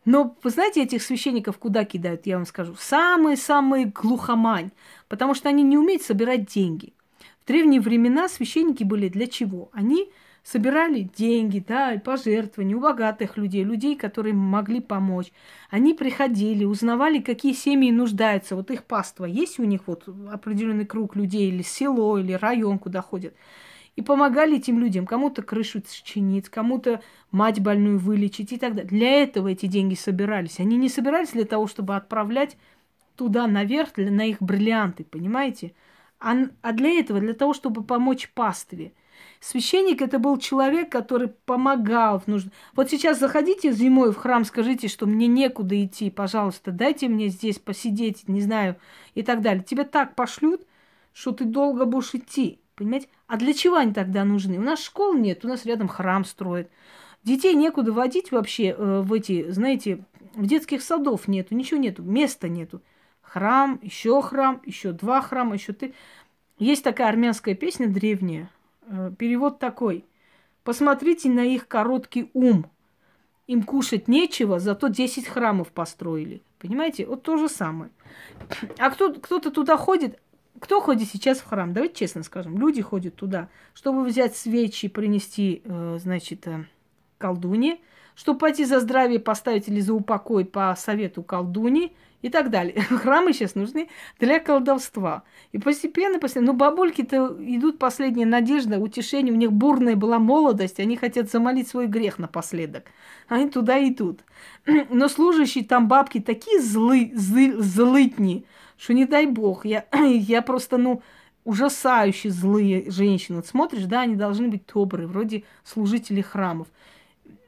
но 0.04 0.36
вы 0.42 0.50
знаете, 0.50 0.82
этих 0.82 1.02
священников 1.02 1.58
куда 1.58 1.84
кидают, 1.84 2.26
я 2.26 2.36
вам 2.36 2.46
скажу? 2.46 2.74
Самые-самые 2.78 3.86
глухомань, 3.86 4.70
потому 5.08 5.34
что 5.34 5.48
они 5.48 5.62
не 5.62 5.76
умеют 5.76 6.02
собирать 6.02 6.46
деньги. 6.46 6.94
В 7.42 7.46
древние 7.46 7.80
времена 7.80 8.28
священники 8.28 8.82
были 8.82 9.08
для 9.08 9.26
чего? 9.26 9.70
Они 9.72 10.10
собирали 10.50 11.08
деньги, 11.16 11.62
да, 11.66 12.00
пожертвования 12.04 12.76
у 12.76 12.80
богатых 12.80 13.36
людей, 13.36 13.62
людей, 13.62 13.96
которые 13.96 14.34
могли 14.34 14.80
помочь. 14.80 15.32
Они 15.70 15.94
приходили, 15.94 16.64
узнавали, 16.64 17.20
какие 17.20 17.52
семьи 17.52 17.92
нуждаются. 17.92 18.56
Вот 18.56 18.70
их 18.70 18.84
паства 18.84 19.26
есть 19.26 19.60
у 19.60 19.64
них 19.64 19.82
вот 19.86 20.08
определенный 20.30 20.86
круг 20.86 21.14
людей, 21.14 21.50
или 21.50 21.62
село, 21.62 22.18
или 22.18 22.32
район, 22.32 22.78
куда 22.78 23.02
ходят 23.02 23.34
и 23.96 24.02
помогали 24.02 24.56
этим 24.56 24.78
людям. 24.78 25.06
Кому-то 25.06 25.42
крышу 25.42 25.82
чинить, 26.04 26.48
кому-то 26.48 27.02
мать 27.30 27.60
больную 27.60 27.98
вылечить 27.98 28.52
и 28.52 28.56
так 28.56 28.74
далее. 28.74 28.88
Для 28.88 29.22
этого 29.22 29.48
эти 29.48 29.66
деньги 29.66 29.94
собирались. 29.94 30.58
Они 30.58 30.76
не 30.76 30.88
собирались 30.88 31.32
для 31.32 31.44
того, 31.44 31.66
чтобы 31.66 31.96
отправлять 31.96 32.56
туда 33.16 33.46
наверх 33.46 33.96
на 33.96 34.24
их 34.26 34.40
бриллианты, 34.40 35.04
понимаете? 35.04 35.74
А, 36.18 36.34
а 36.62 36.72
для 36.72 36.98
этого, 36.98 37.20
для 37.20 37.34
того, 37.34 37.52
чтобы 37.52 37.84
помочь 37.84 38.30
пастве. 38.34 38.92
Священник 39.40 40.02
это 40.02 40.18
был 40.18 40.36
человек, 40.36 40.92
который 40.92 41.28
помогал 41.28 42.22
нужд... 42.26 42.48
Вот 42.74 42.90
сейчас 42.90 43.18
заходите 43.18 43.72
зимой 43.72 44.12
в 44.12 44.16
храм, 44.16 44.44
скажите, 44.44 44.86
что 44.88 45.06
мне 45.06 45.26
некуда 45.26 45.82
идти, 45.82 46.10
пожалуйста, 46.10 46.72
дайте 46.72 47.08
мне 47.08 47.28
здесь 47.28 47.58
посидеть, 47.58 48.28
не 48.28 48.42
знаю, 48.42 48.76
и 49.14 49.22
так 49.22 49.40
далее. 49.40 49.64
Тебя 49.64 49.84
так 49.84 50.14
пошлют, 50.14 50.66
что 51.14 51.32
ты 51.32 51.46
долго 51.46 51.86
будешь 51.86 52.14
идти. 52.14 52.60
Понимаете? 52.74 53.08
А 53.26 53.36
для 53.36 53.54
чего 53.54 53.76
они 53.76 53.92
тогда 53.92 54.24
нужны? 54.24 54.58
У 54.58 54.62
нас 54.62 54.82
школ 54.82 55.14
нет, 55.14 55.44
у 55.44 55.48
нас 55.48 55.64
рядом 55.64 55.88
храм 55.88 56.24
строят. 56.24 56.70
Детей 57.24 57.54
некуда 57.54 57.92
водить 57.92 58.32
вообще 58.32 58.74
э, 58.76 59.00
в 59.00 59.12
эти, 59.12 59.50
знаете, 59.50 60.04
в 60.34 60.46
детских 60.46 60.82
садов 60.82 61.28
нету, 61.28 61.54
ничего 61.54 61.80
нету, 61.80 62.02
места 62.02 62.48
нету. 62.48 62.82
Храм, 63.22 63.78
еще 63.82 64.20
храм, 64.22 64.60
еще 64.64 64.92
два 64.92 65.20
храма, 65.20 65.54
еще 65.54 65.72
ты. 65.72 65.94
Есть 66.58 66.84
такая 66.84 67.08
армянская 67.08 67.54
песня 67.54 67.86
древняя. 67.86 68.50
Э, 68.90 69.12
перевод 69.16 69.58
такой. 69.58 70.04
Посмотрите 70.64 71.30
на 71.30 71.44
их 71.44 71.68
короткий 71.68 72.30
ум. 72.34 72.66
Им 73.46 73.62
кушать 73.62 74.08
нечего, 74.08 74.58
зато 74.58 74.88
10 74.88 75.26
храмов 75.26 75.68
построили. 75.68 76.42
Понимаете? 76.58 77.06
Вот 77.06 77.22
то 77.22 77.36
же 77.36 77.48
самое. 77.48 77.90
А 78.78 78.90
кто, 78.90 79.14
кто-то 79.14 79.50
туда 79.50 79.76
ходит, 79.76 80.20
кто 80.58 80.80
ходит 80.80 81.08
сейчас 81.08 81.38
в 81.38 81.46
храм? 81.46 81.72
Давайте 81.72 81.94
честно 81.94 82.22
скажем. 82.22 82.58
Люди 82.58 82.82
ходят 82.82 83.14
туда, 83.14 83.48
чтобы 83.74 84.04
взять 84.04 84.36
свечи, 84.36 84.88
принести, 84.88 85.62
э, 85.64 85.98
значит, 86.00 86.46
э, 86.46 86.66
колдуне, 87.18 87.78
чтобы 88.14 88.40
пойти 88.40 88.64
за 88.64 88.80
здравие 88.80 89.20
поставить 89.20 89.68
или 89.68 89.80
за 89.80 89.94
упокой 89.94 90.44
по 90.44 90.74
совету 90.76 91.22
колдуни 91.22 91.94
и 92.22 92.28
так 92.28 92.50
далее. 92.50 92.80
Храмы 92.82 93.32
сейчас 93.32 93.54
нужны 93.54 93.88
для 94.18 94.38
колдовства. 94.40 95.22
И 95.52 95.58
постепенно, 95.58 96.18
постепенно, 96.18 96.52
ну, 96.52 96.58
бабульки-то 96.58 97.36
идут 97.40 97.78
последняя 97.78 98.26
надежда, 98.26 98.78
утешение, 98.78 99.32
у 99.32 99.36
них 99.36 99.52
бурная 99.52 99.96
была 99.96 100.18
молодость, 100.18 100.80
они 100.80 100.96
хотят 100.96 101.30
замолить 101.30 101.68
свой 101.68 101.86
грех 101.86 102.18
напоследок. 102.18 102.84
Они 103.28 103.48
туда 103.48 103.82
идут. 103.86 104.20
Но 104.90 105.08
служащие 105.08 105.64
там 105.64 105.88
бабки 105.88 106.20
такие 106.20 106.60
злы, 106.60 107.12
злы, 107.14 107.54
злытни, 107.58 108.44
что 108.76 108.94
не 108.94 109.04
дай 109.04 109.26
бог, 109.26 109.64
я, 109.64 109.86
я 109.92 110.42
просто, 110.42 110.76
ну, 110.76 111.02
ужасающе 111.44 112.30
злые 112.30 112.90
женщины. 112.90 113.36
Вот 113.36 113.46
смотришь, 113.46 113.84
да, 113.84 114.02
они 114.02 114.14
должны 114.14 114.48
быть 114.48 114.62
добрые, 114.72 115.06
вроде 115.06 115.44
служители 115.64 116.20
храмов. 116.20 116.68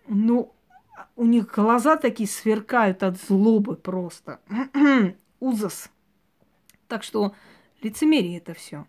Ну, 0.08 0.52
у 1.16 1.24
них 1.24 1.46
глаза 1.46 1.96
такие 1.96 2.28
сверкают 2.28 3.02
от 3.02 3.20
злобы 3.20 3.76
просто. 3.76 4.40
Ужас. 5.40 5.90
Так 6.88 7.02
что 7.02 7.34
лицемерие 7.82 8.38
это 8.38 8.54
все. 8.54 8.86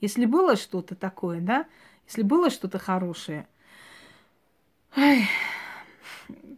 Если 0.00 0.26
было 0.26 0.56
что-то 0.56 0.94
такое, 0.94 1.40
да, 1.40 1.66
если 2.06 2.22
было 2.22 2.50
что-то 2.50 2.78
хорошее, 2.78 3.46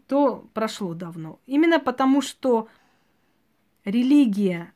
то 0.09 0.49
прошло 0.55 0.95
давно. 0.95 1.41
Именно 1.47 1.79
потому, 1.81 2.23
что 2.23 2.69
религия 3.85 4.73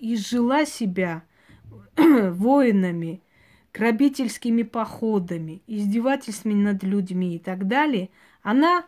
изжила 0.00 0.64
себя 0.64 1.24
воинами, 1.96 3.22
грабительскими 3.72 4.62
походами, 4.62 5.62
издевательствами 5.66 6.54
над 6.54 6.82
людьми 6.82 7.36
и 7.36 7.38
так 7.38 7.66
далее, 7.66 8.10
она 8.42 8.86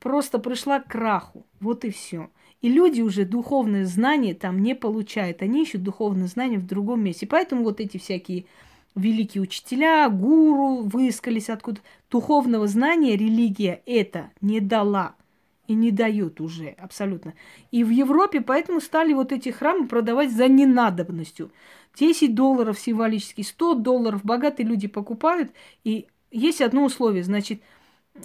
просто 0.00 0.38
пришла 0.38 0.80
к 0.80 0.88
краху. 0.88 1.46
Вот 1.60 1.84
и 1.84 1.90
все. 1.90 2.30
И 2.60 2.68
люди 2.68 3.00
уже 3.00 3.24
духовные 3.24 3.86
знания 3.86 4.34
там 4.34 4.62
не 4.62 4.74
получают. 4.74 5.42
Они 5.42 5.62
ищут 5.62 5.82
духовные 5.82 6.28
знания 6.28 6.58
в 6.58 6.66
другом 6.66 7.02
месте. 7.02 7.26
Поэтому 7.26 7.64
вот 7.64 7.80
эти 7.80 7.98
всякие 7.98 8.46
великие 8.94 9.42
учителя, 9.42 10.08
гуру 10.08 10.82
выискались 10.82 11.48
откуда. 11.50 11.80
Духовного 12.10 12.66
знания 12.66 13.16
религия 13.16 13.82
это 13.86 14.30
не 14.40 14.60
дала 14.60 15.14
и 15.66 15.74
не 15.74 15.90
дает 15.90 16.40
уже 16.40 16.68
абсолютно. 16.78 17.34
И 17.70 17.84
в 17.84 17.90
Европе 17.90 18.40
поэтому 18.40 18.80
стали 18.80 19.12
вот 19.12 19.32
эти 19.32 19.48
храмы 19.48 19.86
продавать 19.86 20.32
за 20.32 20.48
ненадобностью. 20.48 21.50
10 21.98 22.34
долларов 22.34 22.78
символически, 22.78 23.42
100 23.42 23.74
долларов 23.74 24.24
богатые 24.24 24.66
люди 24.66 24.88
покупают. 24.88 25.50
И 25.84 26.06
есть 26.30 26.60
одно 26.60 26.84
условие, 26.84 27.22
значит, 27.22 27.60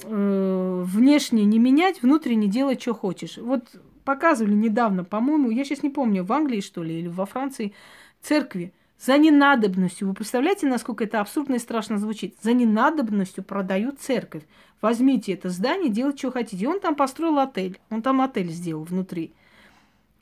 э, 0.04 0.57
внешне 0.84 1.46
не 1.46 1.60
менять, 1.60 2.02
внутренне 2.02 2.48
делать, 2.48 2.82
что 2.82 2.94
хочешь. 2.94 3.38
Вот 3.38 3.64
показывали 4.04 4.54
недавно, 4.54 5.04
по-моему, 5.04 5.50
я 5.50 5.66
сейчас 5.66 5.84
не 5.84 5.90
помню, 5.90 6.24
в 6.24 6.32
Англии, 6.32 6.62
что 6.62 6.84
ли, 6.84 7.00
или 7.00 7.08
во 7.08 7.26
Франции, 7.26 7.74
церкви 8.22 8.74
за 9.00 9.18
ненадобностью. 9.18 10.08
Вы 10.08 10.14
представляете, 10.14 10.66
насколько 10.66 11.04
это 11.04 11.20
абсурдно 11.22 11.56
и 11.56 11.60
страшно 11.60 11.98
звучит? 11.98 12.36
За 12.42 12.54
ненадобностью 12.54 13.44
продают 13.44 14.00
церковь. 14.00 14.44
Возьмите 14.82 15.34
это 15.34 15.50
здание, 15.50 15.90
делайте, 15.90 16.20
что 16.20 16.32
хотите. 16.32 16.64
И 16.64 16.68
он 16.68 16.80
там 16.80 16.96
построил 16.96 17.38
отель. 17.40 17.80
Он 17.90 18.02
там 18.02 18.22
отель 18.22 18.50
сделал 18.50 18.84
внутри. 18.84 19.34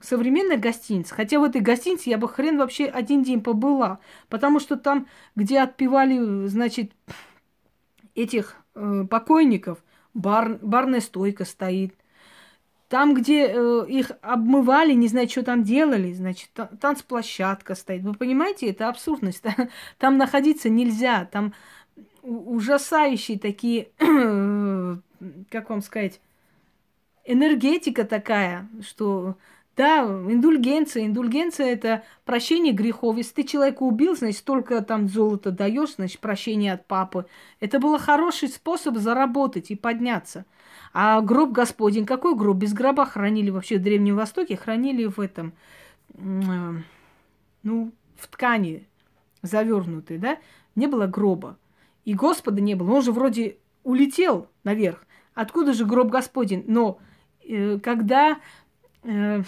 современная 0.02 0.58
гостиница. 0.58 1.14
Хотя 1.16 1.40
в 1.40 1.44
этой 1.44 1.62
гостинице 1.62 2.10
я 2.10 2.18
бы 2.18 2.28
хрен 2.28 2.58
вообще 2.58 2.86
один 2.86 3.24
день 3.24 3.42
побыла. 3.42 4.00
Потому 4.30 4.60
что 4.60 4.78
там, 4.78 5.08
где 5.36 5.60
отпевали, 5.60 6.48
значит, 6.48 6.92
этих 8.14 8.56
э, 8.76 9.06
покойников, 9.10 9.84
бар, 10.16 10.58
барная 10.62 11.02
стойка 11.02 11.46
стоит. 11.46 11.94
Там, 12.88 13.14
где 13.14 13.48
э, 13.48 13.86
их 13.88 14.12
обмывали, 14.22 14.94
не 14.94 15.08
знаю, 15.08 15.28
что 15.28 15.44
там 15.44 15.64
делали, 15.64 16.14
значит, 16.14 16.50
танцплощадка 16.80 17.76
стоит. 17.76 18.04
Вы 18.04 18.14
понимаете, 18.14 18.70
это 18.70 18.90
абсурдность. 18.90 19.44
Там 19.98 20.18
находиться 20.18 20.70
нельзя. 20.70 21.26
Там 21.26 21.54
ужасающие 22.22 23.40
такие, 23.40 23.90
как 25.50 25.70
вам 25.70 25.82
сказать, 25.82 26.22
энергетика 27.26 28.06
такая, 28.06 28.70
что 28.82 29.36
да, 29.76 30.04
индульгенция. 30.04 31.06
Индульгенция– 31.06 31.68
это 31.74 32.04
прощение 32.24 32.74
грехов. 32.74 33.18
Если 33.18 33.34
ты 33.34 33.44
человека 33.44 33.84
убил, 33.84 34.16
значит, 34.16 34.40
столько 34.40 34.82
там 34.82 35.10
золота 35.10 35.52
даешь, 35.52 35.96
значит, 35.96 36.20
прощение 36.20 36.74
от 36.74 36.86
папы. 36.86 37.26
Это 37.60 37.80
был 37.80 37.98
хороший 37.98 38.48
способ 38.50 38.98
заработать 38.98 39.72
и 39.72 39.76
подняться. 39.76 40.46
А 40.94 41.20
гроб 41.20 41.52
Господень, 41.52 42.06
какой 42.06 42.36
гроб? 42.36 42.58
Без 42.58 42.74
гроба 42.74 43.06
хранили 43.06 43.50
вообще 43.50 43.78
в 43.78 43.82
Древнем 43.82 44.16
Востоке, 44.16 44.56
хранили 44.56 45.06
в 45.06 45.20
этом, 45.20 45.54
ну, 46.18 47.92
в 48.16 48.28
ткани 48.28 48.88
завернутый, 49.42 50.18
да? 50.18 50.38
Не 50.76 50.88
было 50.88 51.08
гроба. 51.08 51.58
И 52.06 52.14
Господа 52.14 52.62
не 52.62 52.76
было. 52.76 52.94
Он 52.94 53.02
же 53.02 53.12
вроде 53.12 53.58
улетел 53.84 54.48
наверх. 54.64 55.06
Откуда 55.34 55.74
же 55.74 55.86
гроб 55.86 56.10
Господень? 56.10 56.64
Но 56.68 57.00
э, 57.44 57.80
когда 57.80 58.40
Э, 59.06 59.44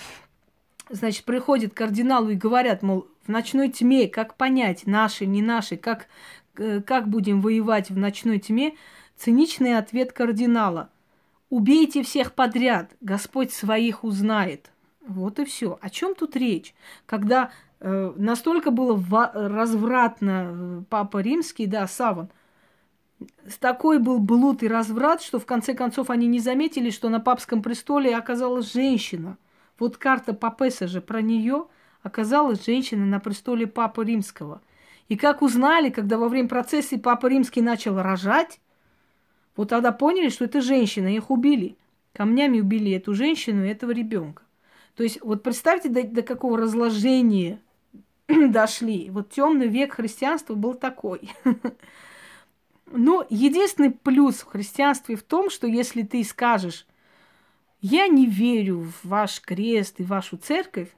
значит, 0.90 1.26
приходят 1.26 1.74
к 1.74 1.78
кардиналу 1.78 2.30
и 2.30 2.36
говорят, 2.36 2.84
мол, 2.84 3.08
в 3.26 3.30
ночной 3.30 3.70
тьме, 3.70 4.08
как 4.08 4.36
понять, 4.36 4.86
наши, 4.86 5.26
не 5.26 5.42
наши, 5.42 5.78
как, 5.78 6.08
э, 6.58 6.82
как 6.82 7.10
будем 7.10 7.42
воевать 7.42 7.90
в 7.90 7.98
ночной 7.98 8.40
тьме, 8.40 8.76
циничный 9.16 9.78
ответ 9.78 10.14
кардинала. 10.14 10.90
Убейте 11.50 12.04
всех 12.04 12.34
подряд, 12.34 12.92
Господь 13.02 13.52
своих 13.52 14.04
узнает. 14.04 14.72
Вот 15.06 15.40
и 15.40 15.46
все. 15.46 15.80
О 15.82 15.90
чем 15.90 16.14
тут 16.14 16.36
речь? 16.36 16.76
Когда 17.06 17.52
э, 17.80 18.14
настолько 18.16 18.72
было 18.72 19.02
развратно 19.34 20.50
э, 20.50 20.84
Папа 20.90 21.20
Римский, 21.20 21.66
да, 21.66 21.88
Саван, 21.88 22.30
такой 23.60 23.98
был 24.00 24.20
блуд 24.20 24.62
и 24.62 24.68
разврат, 24.68 25.22
что 25.24 25.40
в 25.40 25.46
конце 25.46 25.74
концов 25.74 26.10
они 26.10 26.28
не 26.28 26.40
заметили, 26.40 26.92
что 26.92 27.10
на 27.10 27.20
папском 27.20 27.64
престоле 27.64 28.16
оказалась 28.16 28.72
женщина– 28.72 29.38
вот 29.80 29.98
карта 29.98 30.34
Папеса 30.34 30.88
же 30.88 31.02
про 31.02 31.22
нее 31.22 31.68
оказалась 32.02 32.66
женщина 32.66 33.06
на 33.06 33.20
престоле 33.20 33.68
Папы 33.68 34.06
Римского. 34.06 34.62
И 35.10 35.16
как 35.16 35.42
узнали, 35.42 35.90
когда 35.90 36.18
во 36.18 36.28
время 36.28 36.50
процессии 36.50 36.96
Папа 36.96 37.28
Римский 37.28 37.62
начал 37.62 38.02
рожать, 38.02 38.60
вот 39.56 39.70
тогда 39.70 39.92
поняли, 39.92 40.30
что 40.30 40.46
это 40.46 40.62
женщина, 40.62 41.08
их 41.08 41.30
убили. 41.30 41.76
Камнями 42.14 42.60
убили 42.60 42.92
эту 42.94 43.14
женщину 43.14 43.64
и 43.64 43.70
этого 43.70 43.92
ребенка. 43.92 44.44
То 44.96 45.04
есть 45.04 45.20
вот 45.22 45.44
представьте, 45.44 45.90
до, 45.90 46.04
до 46.04 46.24
какого 46.24 46.58
разложения 46.58 47.60
дошли. 48.28 49.10
Вот 49.12 49.30
темный 49.30 49.68
век 49.68 49.94
христианства 49.94 50.56
был 50.56 50.74
такой. 50.74 51.32
Но 52.92 53.26
единственный 53.30 53.92
плюс 53.92 54.38
в 54.38 54.46
христианстве 54.46 55.16
в 55.16 55.24
том, 55.24 55.50
что 55.50 55.68
если 55.68 56.02
ты 56.04 56.24
скажешь, 56.24 56.88
я 57.82 58.08
не 58.08 58.26
верю 58.26 58.80
в 58.80 59.08
ваш 59.08 59.42
крест 59.42 60.00
и 60.00 60.04
вашу 60.04 60.38
церковь, 60.38 60.90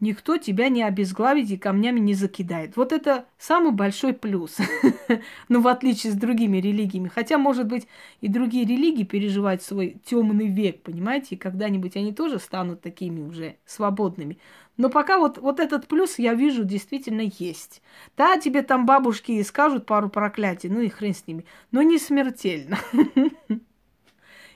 никто 0.00 0.36
тебя 0.36 0.68
не 0.68 0.82
обезглавит 0.82 1.50
и 1.50 1.56
камнями 1.56 2.00
не 2.00 2.14
закидает. 2.14 2.76
Вот 2.76 2.92
это 2.92 3.26
самый 3.38 3.72
большой 3.72 4.12
плюс. 4.12 4.58
ну, 5.48 5.60
в 5.60 5.68
отличие 5.68 6.12
с 6.12 6.16
другими 6.16 6.58
религиями. 6.58 7.08
Хотя, 7.08 7.38
может 7.38 7.66
быть, 7.66 7.88
и 8.20 8.28
другие 8.28 8.64
религии 8.64 9.04
переживают 9.04 9.62
свой 9.62 10.00
темный 10.04 10.48
век, 10.48 10.82
понимаете, 10.82 11.34
и 11.34 11.38
когда-нибудь 11.38 11.96
они 11.96 12.12
тоже 12.12 12.38
станут 12.38 12.80
такими 12.80 13.20
уже 13.20 13.56
свободными. 13.64 14.38
Но 14.76 14.90
пока 14.90 15.18
вот, 15.18 15.38
вот 15.38 15.58
этот 15.58 15.88
плюс, 15.88 16.18
я 16.20 16.34
вижу, 16.34 16.64
действительно 16.64 17.22
есть. 17.38 17.82
Да, 18.16 18.38
тебе 18.38 18.62
там 18.62 18.86
бабушки 18.86 19.42
скажут 19.42 19.86
пару 19.86 20.08
проклятий, 20.08 20.68
ну 20.68 20.80
и 20.80 20.88
хрен 20.88 21.14
с 21.14 21.26
ними, 21.26 21.44
но 21.72 21.82
не 21.82 21.98
смертельно. 21.98 22.78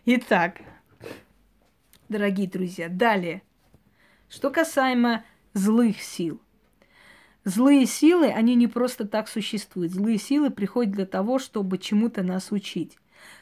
Итак, 0.05 0.61
дорогие 2.12 2.48
друзья. 2.48 2.89
Далее. 2.89 3.43
Что 4.28 4.51
касаемо 4.51 5.24
злых 5.55 6.01
сил. 6.01 6.40
Злые 7.44 7.86
силы, 7.86 8.26
они 8.28 8.55
не 8.55 8.68
просто 8.68 9.06
так 9.06 9.28
существуют. 9.28 9.93
Злые 9.93 10.18
силы 10.18 10.51
приходят 10.51 10.93
для 10.93 11.06
того, 11.06 11.40
чтобы 11.40 11.78
чему-то 11.78 12.22
нас 12.22 12.52
учить. 12.52 12.97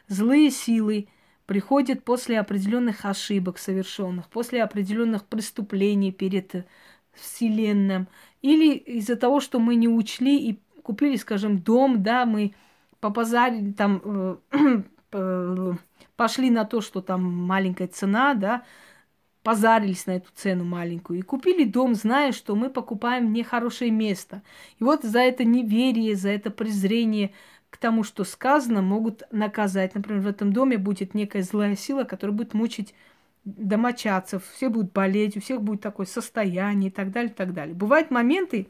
Злые 0.08 0.50
силы 0.50 1.08
приходят 1.44 2.04
после 2.04 2.40
определенных 2.40 3.04
ошибок 3.04 3.58
совершенных, 3.58 4.28
после 4.28 4.62
определенных 4.62 5.26
преступлений 5.26 6.12
перед 6.12 6.66
Вселенным, 7.12 8.08
или 8.40 8.74
из-за 8.74 9.16
того, 9.16 9.40
что 9.40 9.58
мы 9.58 9.74
не 9.74 9.88
учли 9.88 10.48
и 10.48 10.60
купили, 10.82 11.16
скажем, 11.16 11.58
дом, 11.58 12.02
да, 12.02 12.24
мы 12.24 12.54
попозарили 13.00 13.72
там 13.72 14.00
э, 14.04 14.36
э, 15.12 15.72
пошли 16.20 16.50
на 16.50 16.66
то, 16.66 16.82
что 16.82 17.00
там 17.00 17.24
маленькая 17.24 17.88
цена, 17.88 18.34
да, 18.34 18.62
позарились 19.42 20.04
на 20.04 20.16
эту 20.16 20.28
цену 20.34 20.66
маленькую 20.66 21.20
и 21.20 21.22
купили 21.22 21.64
дом, 21.64 21.94
зная, 21.94 22.32
что 22.32 22.54
мы 22.54 22.68
покупаем 22.68 23.32
нехорошее 23.32 23.90
место. 23.90 24.42
И 24.78 24.84
вот 24.84 25.02
за 25.02 25.20
это 25.20 25.44
неверие, 25.44 26.16
за 26.16 26.28
это 26.28 26.50
презрение 26.50 27.32
к 27.70 27.78
тому, 27.78 28.02
что 28.02 28.24
сказано, 28.24 28.82
могут 28.82 29.22
наказать. 29.32 29.94
Например, 29.94 30.20
в 30.20 30.26
этом 30.26 30.52
доме 30.52 30.76
будет 30.76 31.14
некая 31.14 31.42
злая 31.42 31.74
сила, 31.74 32.04
которая 32.04 32.36
будет 32.36 32.52
мучить 32.52 32.94
домочадцев, 33.46 34.42
все 34.52 34.68
будут 34.68 34.92
болеть, 34.92 35.38
у 35.38 35.40
всех 35.40 35.62
будет 35.62 35.80
такое 35.80 36.04
состояние 36.04 36.90
и 36.90 36.92
так 36.92 37.12
далее, 37.12 37.30
и 37.30 37.34
так 37.34 37.54
далее. 37.54 37.74
Бывают 37.74 38.10
моменты, 38.10 38.68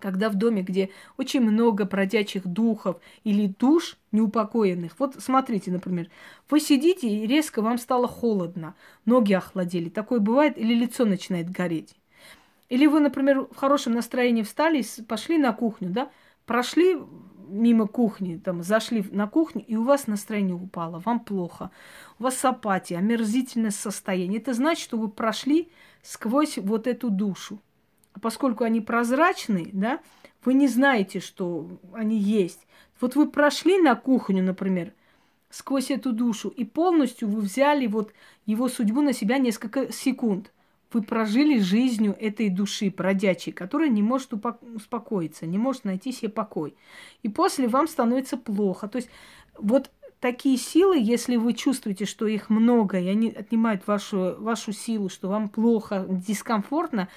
когда 0.00 0.28
в 0.28 0.34
доме, 0.34 0.62
где 0.62 0.90
очень 1.16 1.40
много 1.40 1.84
бродячих 1.84 2.46
духов 2.46 2.96
или 3.24 3.52
душ 3.58 3.96
неупокоенных. 4.12 4.92
Вот 4.98 5.16
смотрите, 5.18 5.70
например, 5.70 6.08
вы 6.50 6.60
сидите 6.60 7.08
и 7.08 7.26
резко 7.26 7.62
вам 7.62 7.78
стало 7.78 8.08
холодно, 8.08 8.74
ноги 9.04 9.32
охладели. 9.32 9.88
Такое 9.88 10.20
бывает, 10.20 10.58
или 10.58 10.74
лицо 10.74 11.04
начинает 11.04 11.50
гореть. 11.50 11.94
Или 12.68 12.86
вы, 12.86 13.00
например, 13.00 13.46
в 13.50 13.56
хорошем 13.56 13.94
настроении 13.94 14.42
встали, 14.42 14.84
пошли 15.06 15.38
на 15.38 15.52
кухню, 15.52 15.90
да, 15.90 16.10
прошли 16.46 16.98
мимо 17.48 17.86
кухни, 17.86 18.36
там, 18.36 18.62
зашли 18.62 19.04
на 19.10 19.26
кухню, 19.28 19.64
и 19.66 19.76
у 19.76 19.84
вас 19.84 20.06
настроение 20.06 20.54
упало, 20.54 21.00
вам 21.04 21.20
плохо, 21.20 21.70
у 22.18 22.24
вас 22.24 22.44
апатия, 22.44 22.96
омерзительное 22.96 23.70
состояние. 23.70 24.40
Это 24.40 24.52
значит, 24.52 24.82
что 24.82 24.98
вы 24.98 25.08
прошли 25.08 25.70
сквозь 26.02 26.58
вот 26.58 26.86
эту 26.86 27.10
душу. 27.10 27.60
Поскольку 28.20 28.64
они 28.64 28.80
прозрачные, 28.80 29.70
да, 29.72 30.00
вы 30.44 30.54
не 30.54 30.68
знаете, 30.68 31.20
что 31.20 31.68
они 31.92 32.18
есть. 32.18 32.66
Вот 33.00 33.14
вы 33.14 33.28
прошли 33.28 33.78
на 33.78 33.94
кухню, 33.94 34.42
например, 34.42 34.92
сквозь 35.50 35.90
эту 35.90 36.12
душу, 36.12 36.48
и 36.48 36.64
полностью 36.64 37.28
вы 37.28 37.40
взяли 37.40 37.86
вот 37.86 38.12
его 38.46 38.68
судьбу 38.68 39.02
на 39.02 39.12
себя 39.12 39.38
несколько 39.38 39.92
секунд. 39.92 40.52
Вы 40.92 41.02
прожили 41.02 41.58
жизнью 41.58 42.16
этой 42.18 42.48
души 42.48 42.90
бродячей, 42.96 43.52
которая 43.52 43.88
не 43.88 44.02
может 44.02 44.32
успокоиться, 44.74 45.44
не 45.44 45.58
может 45.58 45.84
найти 45.84 46.12
себе 46.12 46.30
покой. 46.30 46.76
И 47.22 47.28
после 47.28 47.68
вам 47.68 47.88
становится 47.88 48.36
плохо. 48.36 48.88
То 48.88 48.96
есть 48.96 49.10
вот 49.58 49.90
такие 50.20 50.56
силы, 50.56 50.96
если 50.98 51.36
вы 51.36 51.52
чувствуете, 51.52 52.04
что 52.04 52.26
их 52.26 52.50
много, 52.50 52.98
и 52.98 53.08
они 53.08 53.30
отнимают 53.30 53.86
вашу, 53.86 54.36
вашу 54.38 54.72
силу, 54.72 55.08
что 55.08 55.28
вам 55.28 55.48
плохо, 55.48 56.06
дискомфортно, 56.08 57.08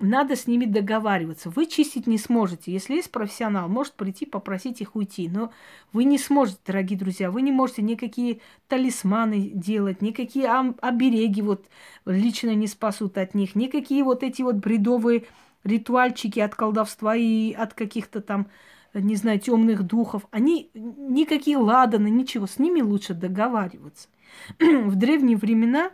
надо 0.00 0.34
с 0.34 0.46
ними 0.46 0.64
договариваться. 0.64 1.50
Вы 1.50 1.66
чистить 1.66 2.06
не 2.06 2.18
сможете. 2.18 2.72
Если 2.72 2.94
есть 2.94 3.12
профессионал, 3.12 3.68
может 3.68 3.94
прийти, 3.94 4.26
попросить 4.26 4.80
их 4.80 4.96
уйти. 4.96 5.28
Но 5.28 5.52
вы 5.92 6.04
не 6.04 6.18
сможете, 6.18 6.58
дорогие 6.66 6.98
друзья, 6.98 7.30
вы 7.30 7.42
не 7.42 7.52
можете 7.52 7.82
никакие 7.82 8.40
талисманы 8.68 9.50
делать, 9.54 10.02
никакие 10.02 10.48
обереги 10.48 11.42
вот 11.42 11.66
лично 12.06 12.54
не 12.54 12.66
спасут 12.66 13.18
от 13.18 13.34
них, 13.34 13.54
никакие 13.54 14.02
вот 14.02 14.22
эти 14.22 14.42
вот 14.42 14.56
бредовые 14.56 15.26
ритуальчики 15.62 16.40
от 16.40 16.54
колдовства 16.54 17.14
и 17.14 17.52
от 17.52 17.74
каких-то 17.74 18.20
там, 18.20 18.48
не 18.94 19.14
знаю, 19.14 19.38
темных 19.38 19.84
духов. 19.84 20.26
Они 20.30 20.70
никакие 20.74 21.56
ладаны, 21.56 22.08
ничего. 22.10 22.46
С 22.46 22.58
ними 22.58 22.80
лучше 22.80 23.14
договариваться. 23.14 24.08
В 24.58 24.96
древние 24.96 25.36
времена 25.36 25.92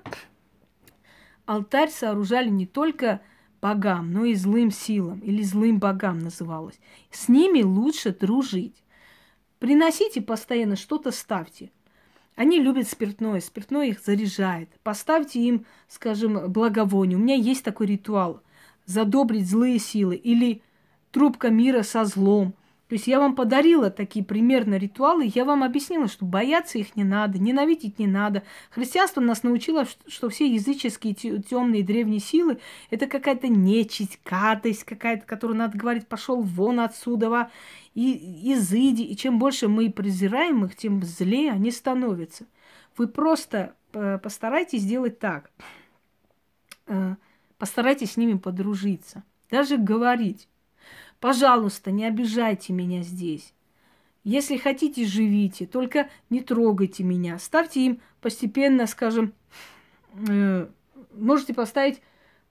алтарь 1.44 1.90
сооружали 1.90 2.48
не 2.48 2.66
только 2.66 3.20
богам, 3.60 4.12
но 4.12 4.24
и 4.24 4.34
злым 4.34 4.70
силам, 4.70 5.20
или 5.20 5.42
злым 5.42 5.78
богам 5.78 6.18
называлось. 6.18 6.78
С 7.10 7.28
ними 7.28 7.62
лучше 7.62 8.12
дружить. 8.12 8.82
Приносите 9.58 10.22
постоянно 10.22 10.76
что-то, 10.76 11.10
ставьте. 11.10 11.70
Они 12.34 12.58
любят 12.58 12.88
спиртное, 12.88 13.40
спиртное 13.40 13.88
их 13.88 14.00
заряжает. 14.00 14.70
Поставьте 14.82 15.40
им, 15.40 15.66
скажем, 15.88 16.50
благовоние. 16.50 17.18
У 17.18 17.20
меня 17.20 17.34
есть 17.34 17.62
такой 17.64 17.86
ритуал. 17.86 18.40
Задобрить 18.86 19.48
злые 19.48 19.78
силы 19.78 20.16
или 20.16 20.62
трубка 21.10 21.50
мира 21.50 21.82
со 21.82 22.04
злом. 22.04 22.54
То 22.90 22.94
есть 22.94 23.06
я 23.06 23.20
вам 23.20 23.36
подарила 23.36 23.88
такие 23.88 24.24
примерно 24.24 24.74
ритуалы, 24.74 25.30
я 25.32 25.44
вам 25.44 25.62
объяснила, 25.62 26.08
что 26.08 26.24
бояться 26.24 26.76
их 26.76 26.96
не 26.96 27.04
надо, 27.04 27.38
ненавидеть 27.38 28.00
не 28.00 28.08
надо. 28.08 28.42
Христианство 28.68 29.20
нас 29.20 29.44
научило, 29.44 29.86
что 30.08 30.28
все 30.28 30.52
языческие 30.52 31.14
темные 31.14 31.84
древние 31.84 32.18
силы– 32.18 32.58
это 32.90 33.06
какая-то 33.06 33.46
нечисть, 33.46 34.18
гадость 34.28 34.82
какая-то, 34.82 35.24
которую 35.24 35.56
надо 35.56 35.78
говорить, 35.78 36.08
пошел 36.08 36.42
вон 36.42 36.80
отсюда, 36.80 37.52
и 37.94 38.52
изыди. 38.54 39.02
И 39.02 39.16
чем 39.16 39.38
больше 39.38 39.68
мы 39.68 39.88
презираем 39.92 40.64
их, 40.64 40.74
тем 40.74 41.00
злее 41.04 41.52
они 41.52 41.70
становятся. 41.70 42.48
Вы 42.96 43.06
просто 43.06 43.76
э, 43.92 44.18
постарайтесь 44.18 44.82
сделать 44.82 45.20
так. 45.20 45.52
Э, 46.88 47.14
постарайтесь 47.56 48.14
с 48.14 48.16
ними 48.16 48.36
подружиться. 48.36 49.22
Даже 49.48 49.76
говорить. 49.76 50.48
Пожалуйста, 51.20 51.90
не 51.90 52.06
обижайте 52.06 52.72
меня 52.72 53.02
здесь. 53.02 53.52
Если 54.24 54.56
хотите, 54.56 55.06
живите, 55.06 55.66
только 55.66 56.10
не 56.28 56.40
трогайте 56.40 57.04
меня. 57.04 57.38
Ставьте 57.38 57.86
им 57.86 58.00
постепенно, 58.20 58.86
скажем, 58.86 59.32
э, 60.28 60.66
можете 61.12 61.54
поставить 61.54 62.00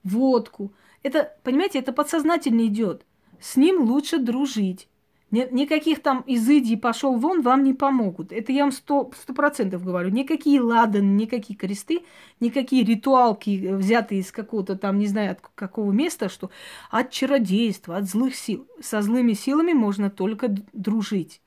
водку. 0.02 0.72
Это, 1.02 1.36
понимаете, 1.42 1.78
это 1.78 1.92
подсознательно 1.92 2.66
идет. 2.66 3.04
С 3.40 3.56
ним 3.56 3.82
лучше 3.82 4.18
дружить. 4.18 4.88
Никаких 5.30 6.02
там 6.02 6.24
изыди 6.26 6.74
пошел 6.74 7.16
вон 7.16 7.42
вам 7.42 7.62
не 7.62 7.72
помогут. 7.72 8.32
Это 8.32 8.50
я 8.50 8.62
вам 8.62 8.72
сто 8.72 9.12
процентов 9.34 9.84
говорю. 9.84 10.10
Никакие 10.10 10.60
ладаны, 10.60 11.12
никакие 11.12 11.56
кресты, 11.56 12.00
никакие 12.40 12.84
ритуалки, 12.84 13.72
взятые 13.72 14.22
из 14.22 14.32
какого-то 14.32 14.76
там, 14.76 14.98
не 14.98 15.06
знаю, 15.06 15.32
от 15.32 15.40
какого 15.54 15.92
места, 15.92 16.28
что 16.28 16.50
от 16.90 17.10
чародейства, 17.10 17.96
от 17.96 18.08
злых 18.08 18.34
сил. 18.34 18.66
Со 18.80 19.02
злыми 19.02 19.34
силами 19.34 19.72
можно 19.72 20.10
только 20.10 20.48
дружить. 20.72 21.40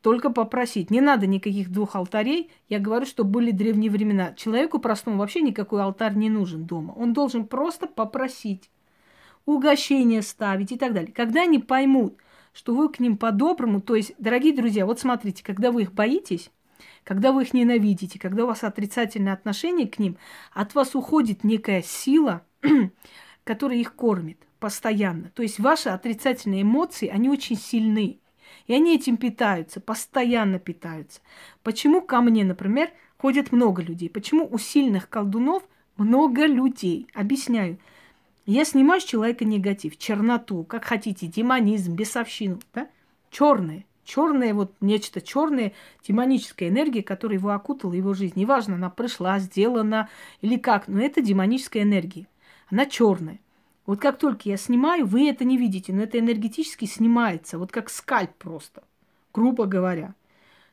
Только 0.00 0.30
попросить. 0.30 0.90
Не 0.90 1.00
надо 1.00 1.28
никаких 1.28 1.70
двух 1.70 1.94
алтарей. 1.94 2.50
Я 2.68 2.80
говорю, 2.80 3.06
что 3.06 3.22
были 3.22 3.52
древние 3.52 3.90
времена. 3.90 4.32
Человеку 4.32 4.80
простому 4.80 5.18
вообще 5.18 5.40
никакой 5.40 5.82
алтарь 5.82 6.14
не 6.16 6.30
нужен 6.30 6.64
дома. 6.64 6.92
Он 6.96 7.12
должен 7.12 7.46
просто 7.46 7.86
попросить. 7.86 8.70
Угощение 9.46 10.22
ставить 10.22 10.72
и 10.72 10.78
так 10.78 10.94
далее. 10.94 11.12
Когда 11.12 11.42
они 11.42 11.58
поймут, 11.58 12.16
что 12.54 12.74
вы 12.74 12.88
к 12.88 13.00
ним 13.00 13.18
по-доброму, 13.18 13.82
то 13.82 13.94
есть, 13.96 14.14
дорогие 14.18 14.54
друзья, 14.54 14.86
вот 14.86 15.00
смотрите, 15.00 15.42
когда 15.44 15.72
вы 15.72 15.82
их 15.82 15.92
боитесь, 15.92 16.50
когда 17.02 17.32
вы 17.32 17.42
их 17.42 17.52
ненавидите, 17.52 18.18
когда 18.18 18.44
у 18.44 18.46
вас 18.46 18.64
отрицательное 18.64 19.34
отношение 19.34 19.88
к 19.88 19.98
ним, 19.98 20.16
от 20.52 20.74
вас 20.74 20.94
уходит 20.94 21.44
некая 21.44 21.82
сила, 21.82 22.46
которая 23.44 23.78
их 23.78 23.94
кормит 23.94 24.38
постоянно. 24.60 25.30
То 25.34 25.42
есть 25.42 25.58
ваши 25.58 25.90
отрицательные 25.90 26.62
эмоции, 26.62 27.08
они 27.08 27.28
очень 27.28 27.56
сильны. 27.56 28.20
И 28.66 28.72
они 28.72 28.94
этим 28.94 29.16
питаются, 29.16 29.80
постоянно 29.80 30.58
питаются. 30.58 31.20
Почему 31.62 32.00
ко 32.00 32.20
мне, 32.20 32.44
например, 32.44 32.90
ходит 33.18 33.52
много 33.52 33.82
людей? 33.82 34.08
Почему 34.08 34.48
у 34.50 34.58
сильных 34.58 35.10
колдунов 35.10 35.64
много 35.96 36.46
людей? 36.46 37.08
Объясняю. 37.14 37.78
Я 38.46 38.64
снимаю 38.64 39.00
с 39.00 39.04
человека 39.04 39.44
негатив, 39.44 39.96
черноту, 39.96 40.64
как 40.64 40.84
хотите, 40.84 41.26
демонизм, 41.26 41.94
бесовщину, 41.94 42.60
да? 42.74 42.88
Черное, 43.30 43.86
черное, 44.04 44.52
вот 44.52 44.74
нечто 44.80 45.22
черное, 45.22 45.72
демоническая 46.06 46.68
энергия, 46.68 47.02
которая 47.02 47.38
его 47.38 47.50
окутала, 47.50 47.94
его 47.94 48.12
жизнь. 48.12 48.38
Неважно, 48.38 48.74
она 48.74 48.90
пришла, 48.90 49.38
сделана 49.38 50.10
или 50.42 50.56
как, 50.56 50.88
но 50.88 51.00
это 51.00 51.22
демоническая 51.22 51.84
энергия. 51.84 52.28
Она 52.70 52.84
черная. 52.84 53.40
Вот 53.86 54.00
как 54.00 54.18
только 54.18 54.48
я 54.48 54.56
снимаю, 54.56 55.06
вы 55.06 55.28
это 55.28 55.44
не 55.44 55.56
видите, 55.56 55.92
но 55.92 56.02
это 56.02 56.18
энергетически 56.18 56.84
снимается, 56.84 57.58
вот 57.58 57.72
как 57.72 57.90
скальп 57.90 58.32
просто, 58.38 58.82
грубо 59.32 59.66
говоря. 59.66 60.14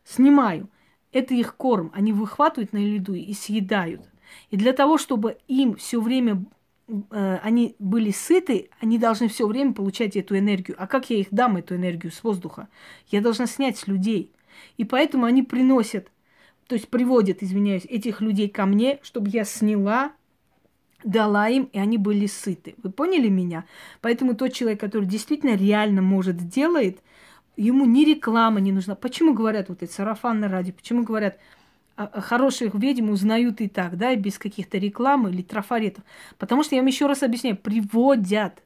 Снимаю. 0.03 0.69
Это 1.11 1.33
их 1.33 1.55
корм. 1.55 1.91
Они 1.93 2.13
выхватывают 2.13 2.71
на 2.73 2.77
льду 2.77 3.13
и 3.13 3.33
съедают. 3.33 4.01
И 4.49 4.55
для 4.55 4.71
того, 4.71 4.97
чтобы 4.97 5.37
им 5.47 5.75
все 5.75 5.99
время 5.99 6.45
они 6.89 7.75
были 7.79 8.11
сыты, 8.11 8.69
они 8.79 8.97
должны 8.97 9.27
все 9.27 9.47
время 9.47 9.73
получать 9.73 10.15
эту 10.15 10.37
энергию. 10.37 10.75
А 10.79 10.87
как 10.87 11.09
я 11.09 11.17
их 11.17 11.27
дам, 11.31 11.57
эту 11.57 11.75
энергию 11.75 12.11
с 12.11 12.23
воздуха? 12.23 12.67
Я 13.07 13.21
должна 13.21 13.47
снять 13.47 13.77
с 13.77 13.87
людей. 13.87 14.31
И 14.77 14.83
поэтому 14.83 15.25
они 15.25 15.43
приносят, 15.43 16.11
то 16.67 16.75
есть 16.75 16.89
приводят, 16.89 17.41
извиняюсь, 17.41 17.85
этих 17.85 18.21
людей 18.21 18.49
ко 18.49 18.65
мне, 18.65 18.99
чтобы 19.03 19.29
я 19.29 19.45
сняла, 19.45 20.11
дала 21.03 21.47
им, 21.49 21.69
и 21.71 21.79
они 21.79 21.97
были 21.97 22.27
сыты. 22.27 22.75
Вы 22.83 22.91
поняли 22.91 23.29
меня? 23.29 23.65
Поэтому 24.01 24.35
тот 24.35 24.53
человек, 24.53 24.79
который 24.79 25.05
действительно 25.05 25.55
реально 25.55 26.01
может 26.01 26.39
сделать, 26.39 26.97
ему 27.57 27.85
ни 27.85 28.05
реклама 28.05 28.59
не 28.59 28.71
нужна. 28.71 28.95
Почему 28.95 29.33
говорят 29.33 29.69
вот 29.69 29.81
эти 29.81 29.91
сарафанные 29.91 30.49
ради? 30.49 30.71
Почему 30.71 31.03
говорят, 31.03 31.37
хороших 31.95 32.73
ведьм 32.75 33.09
узнают 33.09 33.61
и 33.61 33.67
так, 33.67 33.97
да, 33.97 34.11
и 34.11 34.15
без 34.15 34.37
каких-то 34.37 34.77
рекламы 34.77 35.29
или 35.29 35.41
трафаретов. 35.41 36.03
Потому 36.37 36.63
что 36.63 36.75
я 36.75 36.81
вам 36.81 36.87
еще 36.87 37.07
раз 37.07 37.23
объясняю, 37.23 37.57
приводят, 37.57 38.63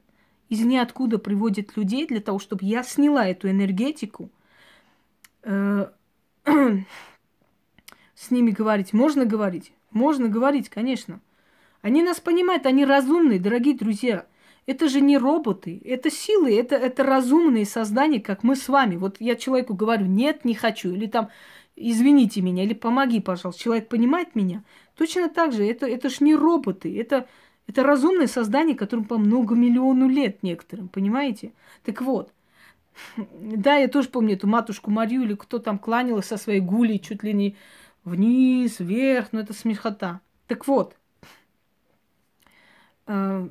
из 0.48 0.60
ниоткуда 0.60 1.18
приводят 1.18 1.76
людей 1.76 2.06
для 2.06 2.20
того, 2.20 2.38
чтобы 2.38 2.64
я 2.64 2.82
сняла 2.82 3.26
эту 3.26 3.50
энергетику, 3.50 4.30
э, 5.42 5.88
с 8.14 8.30
ними 8.30 8.50
говорить. 8.50 8.92
Можно 8.92 9.24
говорить? 9.24 9.72
Можно 9.90 10.28
говорить, 10.28 10.68
конечно. 10.68 11.20
Они 11.82 12.02
нас 12.02 12.20
понимают, 12.20 12.66
они 12.66 12.84
разумные, 12.84 13.40
дорогие 13.40 13.76
друзья. 13.76 14.26
Это 14.66 14.88
же 14.88 15.00
не 15.00 15.16
роботы, 15.16 15.80
это 15.84 16.10
силы, 16.10 16.58
это, 16.58 16.74
это 16.74 17.04
разумные 17.04 17.64
создания, 17.64 18.20
как 18.20 18.42
мы 18.42 18.56
с 18.56 18.68
вами. 18.68 18.96
Вот 18.96 19.20
я 19.20 19.36
человеку 19.36 19.74
говорю, 19.74 20.06
нет, 20.06 20.44
не 20.44 20.54
хочу, 20.54 20.92
или 20.92 21.06
там 21.06 21.28
извините 21.76 22.40
меня, 22.40 22.64
или 22.64 22.74
помоги, 22.74 23.20
пожалуйста. 23.20 23.62
Человек 23.62 23.88
понимает 23.88 24.34
меня. 24.34 24.64
Точно 24.96 25.28
так 25.28 25.52
же, 25.52 25.64
это, 25.64 25.86
это 25.86 26.08
ж 26.08 26.20
не 26.20 26.34
роботы, 26.34 26.98
это, 26.98 27.28
это 27.66 27.82
разумное 27.82 28.26
создание, 28.26 28.74
которым 28.74 29.04
по 29.04 29.18
много 29.18 29.54
миллиону 29.54 30.08
лет 30.08 30.42
некоторым, 30.42 30.88
понимаете? 30.88 31.52
Так 31.84 32.00
вот, 32.00 32.32
да, 33.16 33.76
я 33.76 33.88
тоже 33.88 34.08
помню 34.08 34.34
эту 34.34 34.46
матушку 34.46 34.90
Марию, 34.90 35.22
или 35.22 35.34
кто 35.34 35.58
там 35.58 35.78
кланялась 35.78 36.26
со 36.26 36.38
своей 36.38 36.60
гулей 36.60 36.98
чуть 36.98 37.22
ли 37.22 37.32
не 37.32 37.56
вниз, 38.04 38.80
вверх, 38.80 39.28
ну 39.32 39.40
это 39.40 39.52
смехота. 39.52 40.20
Так 40.46 40.66
вот, 40.66 40.96
э, 43.06 43.48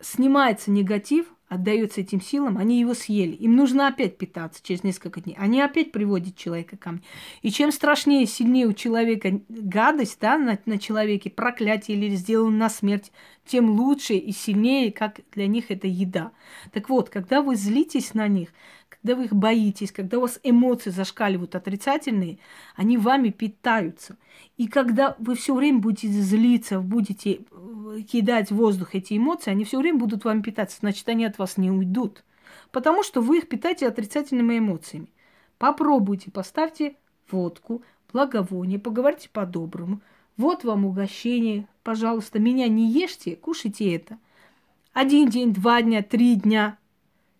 снимается 0.00 0.70
негатив, 0.70 1.26
отдается 1.48 2.00
этим 2.00 2.20
силам, 2.20 2.58
они 2.58 2.78
его 2.80 2.94
съели. 2.94 3.34
Им 3.34 3.56
нужно 3.56 3.88
опять 3.88 4.18
питаться 4.18 4.60
через 4.62 4.84
несколько 4.84 5.20
дней. 5.20 5.36
Они 5.38 5.60
опять 5.60 5.92
приводят 5.92 6.36
человека 6.36 6.76
ко 6.76 6.92
мне. 6.92 7.02
И 7.42 7.50
чем 7.50 7.72
страшнее, 7.72 8.26
сильнее 8.26 8.66
у 8.66 8.72
человека 8.72 9.40
гадость 9.48 10.18
да, 10.20 10.38
на, 10.38 10.58
на 10.66 10.78
человеке, 10.78 11.30
проклятие 11.30 11.96
или 11.96 12.14
сделано 12.14 12.56
на 12.56 12.68
смерть, 12.68 13.10
тем 13.46 13.70
лучше 13.70 14.14
и 14.14 14.32
сильнее, 14.32 14.92
как 14.92 15.20
для 15.32 15.46
них 15.46 15.70
это 15.70 15.86
еда. 15.86 16.32
Так 16.72 16.88
вот, 16.88 17.08
когда 17.08 17.40
вы 17.40 17.56
злитесь 17.56 18.12
на 18.14 18.28
них, 18.28 18.50
когда 19.08 19.16
вы 19.16 19.24
их 19.24 19.32
боитесь, 19.32 19.90
когда 19.90 20.18
у 20.18 20.22
вас 20.22 20.38
эмоции 20.42 20.90
зашкаливают 20.90 21.54
отрицательные, 21.54 22.38
они 22.76 22.98
вами 22.98 23.30
питаются. 23.30 24.18
И 24.58 24.68
когда 24.68 25.16
вы 25.18 25.34
все 25.34 25.54
время 25.54 25.78
будете 25.78 26.08
злиться, 26.08 26.80
будете 26.80 27.40
э, 27.50 28.00
кидать 28.02 28.50
в 28.50 28.56
воздух 28.56 28.94
эти 28.94 29.16
эмоции, 29.16 29.50
они 29.50 29.64
все 29.64 29.78
время 29.78 29.98
будут 29.98 30.26
вами 30.26 30.42
питаться, 30.42 30.76
значит, 30.80 31.08
они 31.08 31.24
от 31.24 31.38
вас 31.38 31.56
не 31.56 31.70
уйдут. 31.70 32.22
Потому 32.70 33.02
что 33.02 33.22
вы 33.22 33.38
их 33.38 33.48
питаете 33.48 33.88
отрицательными 33.88 34.58
эмоциями. 34.58 35.08
Попробуйте, 35.56 36.30
поставьте 36.30 36.96
водку, 37.30 37.82
благовоние, 38.12 38.78
поговорите 38.78 39.30
по-доброму. 39.32 40.02
Вот 40.36 40.64
вам 40.64 40.84
угощение, 40.84 41.66
пожалуйста, 41.82 42.38
меня 42.40 42.68
не 42.68 42.92
ешьте, 42.92 43.36
кушайте 43.36 43.94
это. 43.94 44.18
Один 44.92 45.30
день, 45.30 45.54
два 45.54 45.80
дня, 45.80 46.02
три 46.02 46.34
дня, 46.34 46.76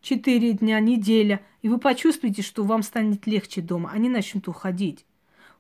четыре 0.01 0.53
дня, 0.53 0.81
неделя, 0.81 1.41
и 1.62 1.69
вы 1.69 1.79
почувствуете, 1.79 2.43
что 2.43 2.65
вам 2.65 2.83
станет 2.83 3.27
легче 3.27 3.61
дома. 3.61 3.91
Они 3.93 4.09
начнут 4.09 4.49
уходить. 4.49 5.05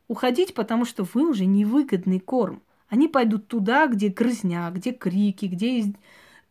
Уходить, 0.06 0.54
потому 0.54 0.84
что 0.84 1.06
вы 1.12 1.28
уже 1.28 1.44
невыгодный 1.44 2.20
корм. 2.20 2.62
Они 2.88 3.08
пойдут 3.08 3.48
туда, 3.48 3.86
где 3.86 4.08
грызня, 4.08 4.70
где 4.70 4.92
крики, 4.92 5.46
где 5.46 5.92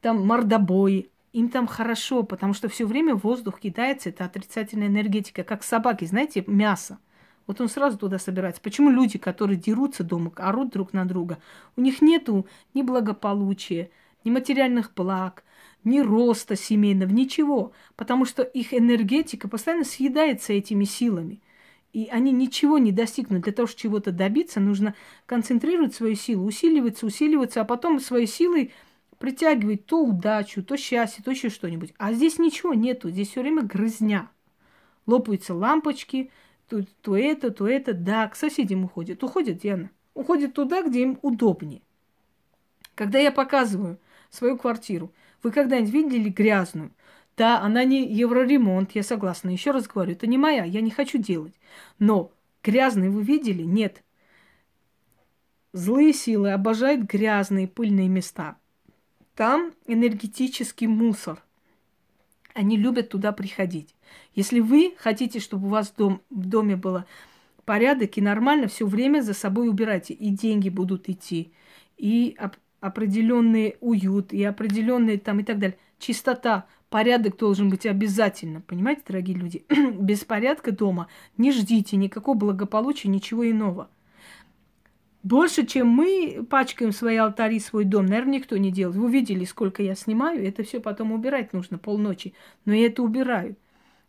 там 0.01 0.25
мордобои. 0.25 1.09
Им 1.33 1.49
там 1.49 1.67
хорошо, 1.67 2.23
потому 2.23 2.53
что 2.53 2.69
все 2.69 2.85
время 2.85 3.15
воздух 3.15 3.59
кидается, 3.59 4.09
это 4.09 4.25
отрицательная 4.25 4.87
энергетика, 4.87 5.43
как 5.43 5.63
собаки, 5.63 6.05
знаете, 6.05 6.43
мясо. 6.47 6.99
Вот 7.47 7.61
он 7.61 7.69
сразу 7.69 7.97
туда 7.97 8.19
собирается. 8.19 8.61
Почему 8.61 8.89
люди, 8.89 9.17
которые 9.17 9.57
дерутся 9.57 10.03
дома, 10.03 10.31
орут 10.35 10.71
друг 10.71 10.93
на 10.93 11.05
друга, 11.05 11.37
у 11.75 11.81
них 11.81 12.01
нету 12.01 12.45
ни 12.73 12.81
благополучия, 12.81 13.89
ни 14.23 14.31
материальных 14.31 14.93
благ, 14.93 15.43
ни 15.83 15.99
роста 15.99 16.55
семейного, 16.55 17.09
ничего, 17.09 17.71
потому 17.95 18.25
что 18.25 18.43
их 18.43 18.73
энергетика 18.73 19.47
постоянно 19.47 19.85
съедается 19.85 20.53
этими 20.53 20.83
силами. 20.83 21.41
И 21.93 22.07
они 22.11 22.31
ничего 22.31 22.77
не 22.77 22.91
достигнут. 22.91 23.43
Для 23.43 23.53
того, 23.53 23.67
чтобы 23.67 23.81
чего-то 23.81 24.11
добиться, 24.11 24.59
нужно 24.59 24.93
концентрировать 25.25 25.95
свою 25.95 26.15
силу, 26.15 26.45
усиливаться, 26.45 27.05
усиливаться, 27.05 27.61
а 27.61 27.65
потом 27.65 27.99
своей 27.99 28.27
силой 28.27 28.73
притягивать 29.17 29.85
то 29.85 30.03
удачу, 30.03 30.63
то 30.63 30.77
счастье, 30.77 31.23
то 31.23 31.31
еще 31.31 31.49
что-нибудь. 31.49 31.93
А 31.97 32.13
здесь 32.13 32.37
ничего 32.37 32.73
нету, 32.73 33.09
здесь 33.09 33.29
все 33.29 33.41
время 33.41 33.63
грызня. 33.63 34.29
Лопаются 35.05 35.53
лампочки, 35.55 36.31
то, 36.67 36.83
то 37.01 37.17
это, 37.17 37.49
то 37.49 37.67
это. 37.67 37.93
Да, 37.93 38.27
к 38.27 38.35
соседям 38.35 38.83
уходят. 38.83 39.23
Уходят, 39.23 39.57
Диана. 39.57 39.89
Уходят 40.13 40.53
туда, 40.53 40.83
где 40.83 41.03
им 41.03 41.19
удобнее. 41.21 41.81
Когда 42.93 43.19
я 43.19 43.31
показываю 43.31 43.99
свою 44.29 44.57
квартиру, 44.57 45.13
вы 45.43 45.51
когда-нибудь 45.51 45.93
видели 45.93 46.29
грязную? 46.29 46.91
Да, 47.35 47.61
она 47.61 47.83
не 47.83 48.11
евроремонт, 48.11 48.91
я 48.95 49.03
согласна. 49.03 49.49
Еще 49.49 49.71
раз 49.71 49.87
говорю, 49.87 50.13
это 50.13 50.25
не 50.25 50.37
моя, 50.37 50.63
я 50.63 50.81
не 50.81 50.89
хочу 50.89 51.19
делать. 51.19 51.53
Но 51.99 52.31
грязные 52.63 53.11
вы 53.11 53.23
видели? 53.23 53.63
Нет. 53.63 54.03
Злые 55.73 56.13
силы 56.13 56.51
обожают 56.51 57.03
грязные 57.03 57.67
пыльные 57.67 58.07
места. 58.07 58.57
Там 59.35 59.73
энергетический 59.85 60.87
мусор. 60.87 61.43
Они 62.55 62.75
любят 62.75 63.09
туда 63.09 63.31
приходить. 63.31 63.93
Если 64.33 64.59
вы 64.59 64.95
хотите, 64.97 65.39
чтобы 65.39 65.67
у 65.67 65.69
вас 65.69 65.91
дом, 65.91 66.23
в 66.31 66.47
доме 66.47 66.75
было 66.75 67.05
порядок 67.65 68.17
и 68.17 68.21
нормально, 68.21 68.67
все 68.67 68.87
время 68.87 69.21
за 69.21 69.35
собой 69.35 69.69
убирайте. 69.69 70.15
И 70.15 70.29
деньги 70.29 70.69
будут 70.69 71.07
идти, 71.07 71.51
и 71.97 72.35
определенный 72.79 73.75
уют, 73.81 74.33
и 74.33 74.43
определенные 74.43 75.17
там 75.17 75.39
и 75.39 75.43
так 75.43 75.59
далее. 75.59 75.77
Чистота, 75.99 76.67
порядок 76.89 77.37
должен 77.37 77.69
быть 77.69 77.85
обязательно. 77.85 78.61
Понимаете, 78.61 79.01
дорогие 79.07 79.37
люди? 79.37 79.65
Без 79.99 80.23
порядка 80.23 80.71
дома 80.71 81.07
не 81.37 81.51
ждите 81.51 81.97
никакого 81.97 82.37
благополучия, 82.37 83.09
ничего 83.09 83.49
иного. 83.49 83.89
Больше, 85.23 85.65
чем 85.65 85.87
мы 85.89 86.45
пачкаем 86.49 86.93
свои 86.93 87.17
алтари, 87.17 87.59
свой 87.59 87.83
дом, 87.83 88.05
наверное, 88.05 88.35
никто 88.35 88.55
не 88.55 88.71
делает. 88.71 88.97
Вы 88.97 89.11
видели, 89.11 89.43
сколько 89.43 89.83
я 89.83 89.93
снимаю, 89.93 90.45
это 90.47 90.63
все 90.63 90.79
потом 90.79 91.11
убирать 91.11 91.51
нужно 91.51 91.77
полночи. 91.77 92.33
Но 92.63 92.73
я 92.73 92.87
это 92.87 93.03
убираю. 93.03 93.57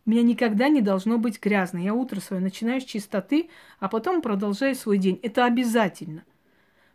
У 0.05 0.11
меня 0.11 0.23
никогда 0.23 0.69
не 0.69 0.81
должно 0.81 1.17
быть 1.17 1.41
грязно. 1.41 1.77
Я 1.79 1.93
утро 1.93 2.19
свое 2.19 2.41
начинаю 2.41 2.79
с 2.79 2.85
чистоты, 2.85 3.49
а 3.79 3.89
потом 3.89 4.21
продолжаю 4.21 4.75
свой 4.75 4.97
день. 4.97 5.19
Это 5.21 5.45
обязательно. 5.45 6.23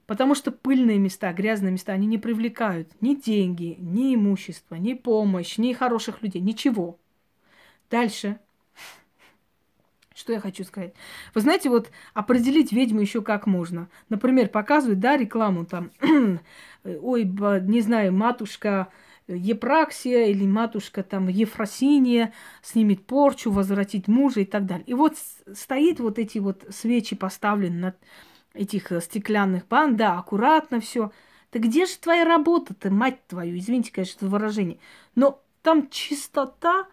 Потому 0.07 0.35
что 0.35 0.53
пыльные 0.53 0.99
места, 0.99 1.33
грязные 1.33 1.73
места, 1.73 1.93
они 1.93 2.07
не 2.07 2.19
привлекают 2.19 2.91
ни 3.01 3.15
деньги, 3.15 3.77
ни 3.79 4.15
имущество, 4.15 4.75
ни 4.75 4.95
помощь, 4.95 5.57
ни 5.57 5.73
хороших 5.73 6.23
людей, 6.23 6.43
ничего. 6.43 6.99
Дальше. 7.91 8.39
Что 10.15 10.33
я 10.33 10.41
хочу 10.41 10.63
сказать? 10.65 10.95
Вы 11.35 11.41
знаете, 11.41 11.71
вот 11.71 11.91
определить 12.13 12.71
ведьму 12.71 13.01
еще 13.01 13.21
как 13.21 13.47
можно. 13.47 13.89
Например, 14.09 14.49
показывают, 14.49 15.01
да, 15.01 15.17
рекламу 15.17 15.67
там, 15.67 15.91
ой, 16.85 17.25
не 17.25 17.81
знаю, 17.81 18.13
матушка 18.13 18.89
Епраксия 19.27 20.27
или 20.27 20.47
матушка 20.47 21.03
там 21.03 21.29
Ефросиния 21.29 22.33
снимет 22.63 23.07
порчу, 23.07 23.51
возвратить 23.51 24.07
мужа 24.07 24.41
и 24.41 24.45
так 24.45 24.67
далее. 24.67 24.85
И 24.87 24.95
вот 24.95 25.17
стоит 25.53 25.99
вот 25.99 26.19
эти 26.19 26.39
вот 26.39 26.65
свечи 26.71 27.17
поставлены 27.17 27.79
над 27.79 27.97
этих 28.55 28.93
э, 28.93 29.01
стеклянных 29.01 29.67
бан, 29.69 29.97
да, 29.97 30.19
аккуратно 30.19 30.81
все. 30.81 31.11
Да 31.53 31.59
где 31.59 31.87
же 31.87 31.97
твоя 31.99 32.25
работа-то, 32.25 32.91
мать 32.91 33.27
твою? 33.27 33.59
Извините, 33.59 33.93
конечно, 33.93 34.29
выражение. 34.29 34.79
Но 35.15 35.43
там 35.63 35.89
чистота 35.91 36.87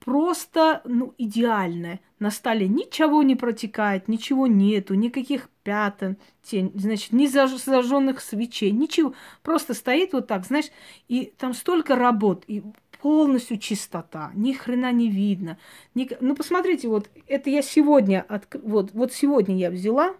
просто, 0.00 0.82
ну, 0.84 1.14
идеальная. 1.16 2.00
На 2.18 2.30
столе 2.30 2.68
ничего 2.68 3.22
не 3.22 3.36
протекает, 3.36 4.08
ничего 4.08 4.46
нету, 4.46 4.94
никаких 4.94 5.48
пятен, 5.62 6.16
тень, 6.42 6.72
значит, 6.74 7.12
ни 7.12 7.26
зажженных 7.26 8.20
свечей, 8.20 8.72
ничего. 8.72 9.14
Просто 9.42 9.74
стоит 9.74 10.12
вот 10.12 10.26
так, 10.26 10.44
знаешь, 10.44 10.70
и 11.08 11.32
там 11.38 11.54
столько 11.54 11.94
работ, 11.94 12.44
и 12.46 12.62
полностью 13.00 13.58
чистота, 13.58 14.30
ни 14.34 14.52
хрена 14.52 14.92
не 14.92 15.10
видно. 15.10 15.58
Ни... 15.94 16.08
Ну, 16.20 16.36
посмотрите, 16.36 16.88
вот 16.88 17.08
это 17.26 17.50
я 17.50 17.62
сегодня, 17.62 18.24
от... 18.28 18.46
вот, 18.62 18.92
вот 18.92 19.12
сегодня 19.12 19.56
я 19.56 19.70
взяла, 19.70 20.14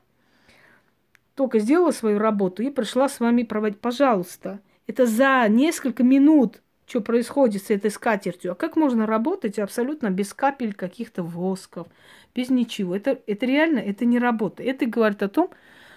только 1.34 1.58
сделала 1.58 1.90
свою 1.90 2.18
работу 2.18 2.62
и 2.62 2.70
пришла 2.70 3.08
с 3.08 3.20
вами 3.20 3.42
проводить. 3.42 3.80
Пожалуйста, 3.80 4.60
это 4.86 5.06
за 5.06 5.46
несколько 5.48 6.02
минут, 6.02 6.60
что 6.86 7.00
происходит 7.00 7.64
с 7.64 7.70
этой 7.70 7.90
скатертью. 7.90 8.52
А 8.52 8.54
как 8.54 8.76
можно 8.76 9.06
работать 9.06 9.58
абсолютно 9.58 10.10
без 10.10 10.34
капель 10.34 10.74
каких-то 10.74 11.22
восков, 11.22 11.86
без 12.34 12.50
ничего? 12.50 12.94
Это, 12.94 13.18
это 13.26 13.46
реально, 13.46 13.78
это 13.78 14.04
не 14.04 14.18
работа. 14.18 14.62
Это 14.62 14.86
говорит 14.86 15.22
о 15.22 15.28
том, 15.28 15.50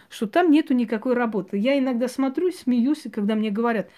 что 0.09 0.27
там 0.27 0.51
нету 0.51 0.73
никакой 0.73 1.13
работы. 1.13 1.57
Я 1.57 1.77
иногда 1.77 2.07
смотрю, 2.07 2.51
смеюсь, 2.51 3.03
когда 3.11 3.35
мне 3.35 3.51
говорят, 3.51 3.89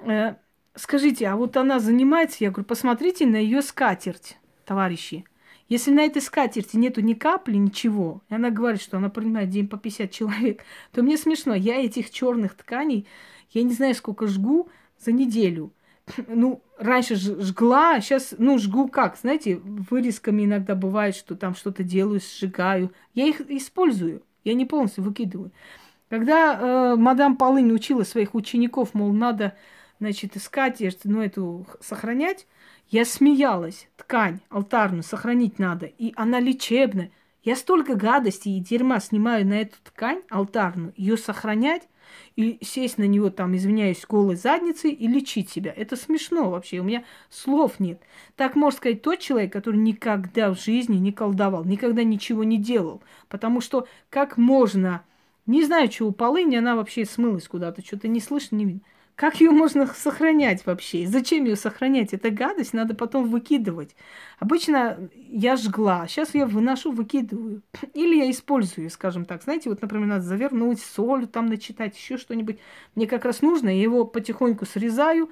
э, 0.00 0.34
скажите, 0.74 1.28
а 1.28 1.36
вот 1.36 1.56
она 1.56 1.78
занимается, 1.78 2.38
я 2.40 2.50
говорю, 2.50 2.64
посмотрите 2.64 3.26
на 3.26 3.36
ее 3.36 3.62
скатерть, 3.62 4.38
товарищи. 4.64 5.24
Если 5.68 5.90
на 5.90 6.02
этой 6.02 6.20
скатерти 6.20 6.76
нету 6.76 7.00
ни 7.00 7.14
капли, 7.14 7.56
ничего, 7.56 8.22
и 8.28 8.34
она 8.34 8.50
говорит, 8.50 8.82
что 8.82 8.98
она 8.98 9.08
принимает 9.08 9.48
день 9.48 9.66
по 9.66 9.78
50 9.78 10.10
человек, 10.10 10.62
то 10.92 11.02
мне 11.02 11.16
смешно. 11.16 11.54
Я 11.54 11.82
этих 11.82 12.10
черных 12.10 12.54
тканей, 12.54 13.06
я 13.50 13.62
не 13.62 13.72
знаю, 13.72 13.94
сколько 13.94 14.26
жгу 14.26 14.68
за 14.98 15.12
неделю. 15.12 15.72
Ну, 16.28 16.62
раньше 16.78 17.14
жгла, 17.16 18.00
сейчас, 18.00 18.34
ну, 18.36 18.58
жгу 18.58 18.88
как, 18.88 19.16
знаете, 19.16 19.56
вырезками 19.56 20.44
иногда 20.44 20.74
бывает, 20.74 21.16
что 21.16 21.34
там 21.34 21.54
что-то 21.54 21.82
делаю, 21.82 22.20
сжигаю. 22.20 22.92
Я 23.14 23.26
их 23.26 23.40
использую, 23.40 24.22
я 24.44 24.52
не 24.54 24.66
полностью 24.66 25.02
выкидываю. 25.02 25.50
Когда 26.10 26.92
э, 26.92 26.96
мадам 26.96 27.36
Полынь 27.36 27.72
учила 27.72 28.04
своих 28.04 28.34
учеников, 28.34 28.92
мол, 28.92 29.12
надо, 29.12 29.56
значит, 29.98 30.36
искать, 30.36 30.82
ну, 31.04 31.22
эту 31.22 31.66
сохранять, 31.80 32.46
я 32.88 33.04
смеялась. 33.04 33.88
Ткань 33.96 34.40
алтарную 34.48 35.02
сохранить 35.02 35.58
надо. 35.58 35.86
И 35.86 36.12
она 36.16 36.40
лечебная. 36.40 37.10
Я 37.42 37.56
столько 37.56 37.94
гадостей 37.94 38.56
и 38.56 38.60
дерьма 38.60 39.00
снимаю 39.00 39.46
на 39.46 39.60
эту 39.60 39.76
ткань 39.82 40.22
алтарную. 40.30 40.94
Ее 40.96 41.16
сохранять 41.16 41.88
и 42.36 42.58
сесть 42.62 42.98
на 42.98 43.04
него 43.04 43.30
там, 43.30 43.54
извиняюсь, 43.56 44.04
голой 44.08 44.36
задницей 44.36 44.92
и 44.92 45.06
лечить 45.06 45.50
себя. 45.50 45.72
Это 45.74 45.96
смешно 45.96 46.50
вообще. 46.50 46.78
У 46.78 46.84
меня 46.84 47.04
слов 47.30 47.80
нет. 47.80 48.00
Так 48.36 48.56
может 48.56 48.78
сказать 48.78 49.02
тот 49.02 49.18
человек, 49.18 49.52
который 49.52 49.80
никогда 49.80 50.52
в 50.52 50.60
жизни 50.60 50.96
не 50.96 51.12
колдовал, 51.12 51.64
никогда 51.64 52.02
ничего 52.02 52.44
не 52.44 52.58
делал. 52.58 53.02
Потому 53.28 53.60
что 53.60 53.86
как 54.10 54.36
можно... 54.36 55.04
Не 55.46 55.62
знаю, 55.62 55.92
что 55.92 56.06
у 56.06 56.12
полыни, 56.12 56.56
она 56.56 56.74
вообще 56.74 57.04
смылась 57.04 57.48
куда-то, 57.48 57.84
что-то 57.84 58.08
не 58.08 58.20
слышно, 58.20 58.56
не 58.56 58.64
видно. 58.64 58.80
Как 59.16 59.40
ее 59.40 59.52
можно 59.52 59.86
сохранять 59.86 60.66
вообще? 60.66 61.06
Зачем 61.06 61.44
ее 61.44 61.54
сохранять? 61.54 62.12
Это 62.12 62.30
гадость, 62.30 62.72
надо 62.72 62.94
потом 62.94 63.28
выкидывать. 63.28 63.94
Обычно 64.40 65.08
я 65.14 65.56
жгла, 65.56 66.08
сейчас 66.08 66.34
я 66.34 66.46
выношу, 66.46 66.90
выкидываю. 66.90 67.62
Или 67.94 68.16
я 68.16 68.30
использую, 68.30 68.90
скажем 68.90 69.24
так. 69.24 69.44
Знаете, 69.44 69.70
вот, 69.70 69.82
например, 69.82 70.06
надо 70.06 70.22
завернуть 70.22 70.80
соль, 70.80 71.28
там 71.28 71.46
начитать, 71.46 71.96
еще 71.96 72.16
что-нибудь. 72.16 72.58
Мне 72.96 73.06
как 73.06 73.24
раз 73.24 73.40
нужно, 73.40 73.68
я 73.68 73.82
его 73.82 74.04
потихоньку 74.04 74.66
срезаю, 74.66 75.30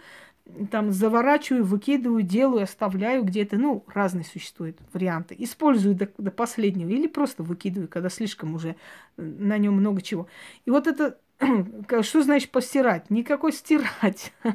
там 0.71 0.93
заворачиваю, 0.93 1.65
выкидываю, 1.65 2.23
делаю, 2.23 2.63
оставляю 2.65 3.25
где-то. 3.25 3.57
Ну, 3.57 3.85
разные 3.89 4.25
существуют 4.25 4.79
варианты. 4.93 5.35
Использую 5.39 5.97
до, 5.97 6.09
до 6.19 6.31
последнего 6.31 6.89
или 6.89 7.09
просто 7.09 7.43
выкидываю, 7.43 7.89
когда 7.89 8.09
слишком 8.11 8.55
уже 8.55 8.77
на 9.17 9.59
нем 9.59 9.75
много 9.75 10.03
чего. 10.03 10.29
И 10.67 10.71
вот 10.71 10.87
это 10.87 11.19
Что 12.03 12.23
значит 12.23 12.51
постирать? 12.51 13.11
Никакой 13.11 13.53
стирать. 13.53 14.33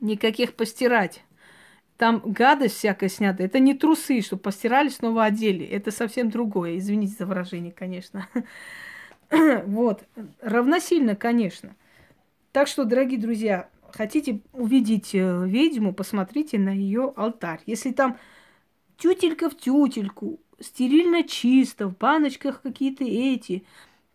Никаких 0.00 0.54
постирать. 0.54 1.24
Там 1.96 2.22
гадость 2.24 2.76
всякая 2.76 3.08
снята. 3.08 3.42
Это 3.42 3.58
не 3.58 3.74
трусы, 3.74 4.20
что 4.20 4.36
постирали, 4.36 4.88
снова 4.88 5.24
одели. 5.24 5.64
Это 5.64 5.90
совсем 5.90 6.30
другое. 6.30 6.78
Извините 6.78 7.16
за 7.18 7.26
выражение, 7.26 7.72
конечно. 7.72 8.28
Вот. 9.66 10.04
Равносильно, 10.40 11.14
конечно. 11.14 11.76
Так 12.52 12.66
что, 12.66 12.84
дорогие 12.84 13.20
друзья, 13.20 13.68
хотите 13.92 14.40
увидеть 14.54 15.14
э, 15.14 15.46
ведьму, 15.46 15.92
посмотрите 15.92 16.58
на 16.58 16.70
ее 16.70 17.12
алтарь. 17.14 17.60
Если 17.66 17.92
там 17.92 18.16
тютелька 18.96 19.50
в 19.50 19.56
тютельку, 19.56 20.40
стерильно 20.60 21.24
чисто, 21.24 21.88
в 21.88 21.98
баночках 21.98 22.62
какие-то 22.62 23.04
эти, 23.04 23.66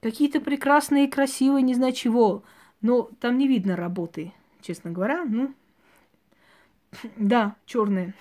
какие-то 0.03 0.41
прекрасные, 0.41 1.07
красивые, 1.07 1.63
не 1.63 1.73
знаю 1.73 1.93
чего. 1.93 2.43
Но 2.81 3.09
там 3.21 3.37
не 3.37 3.47
видно 3.47 3.77
работы, 3.77 4.33
честно 4.61 4.91
говоря. 4.91 5.23
Ну, 5.23 5.53
да, 7.15 7.55
черные. 7.65 8.13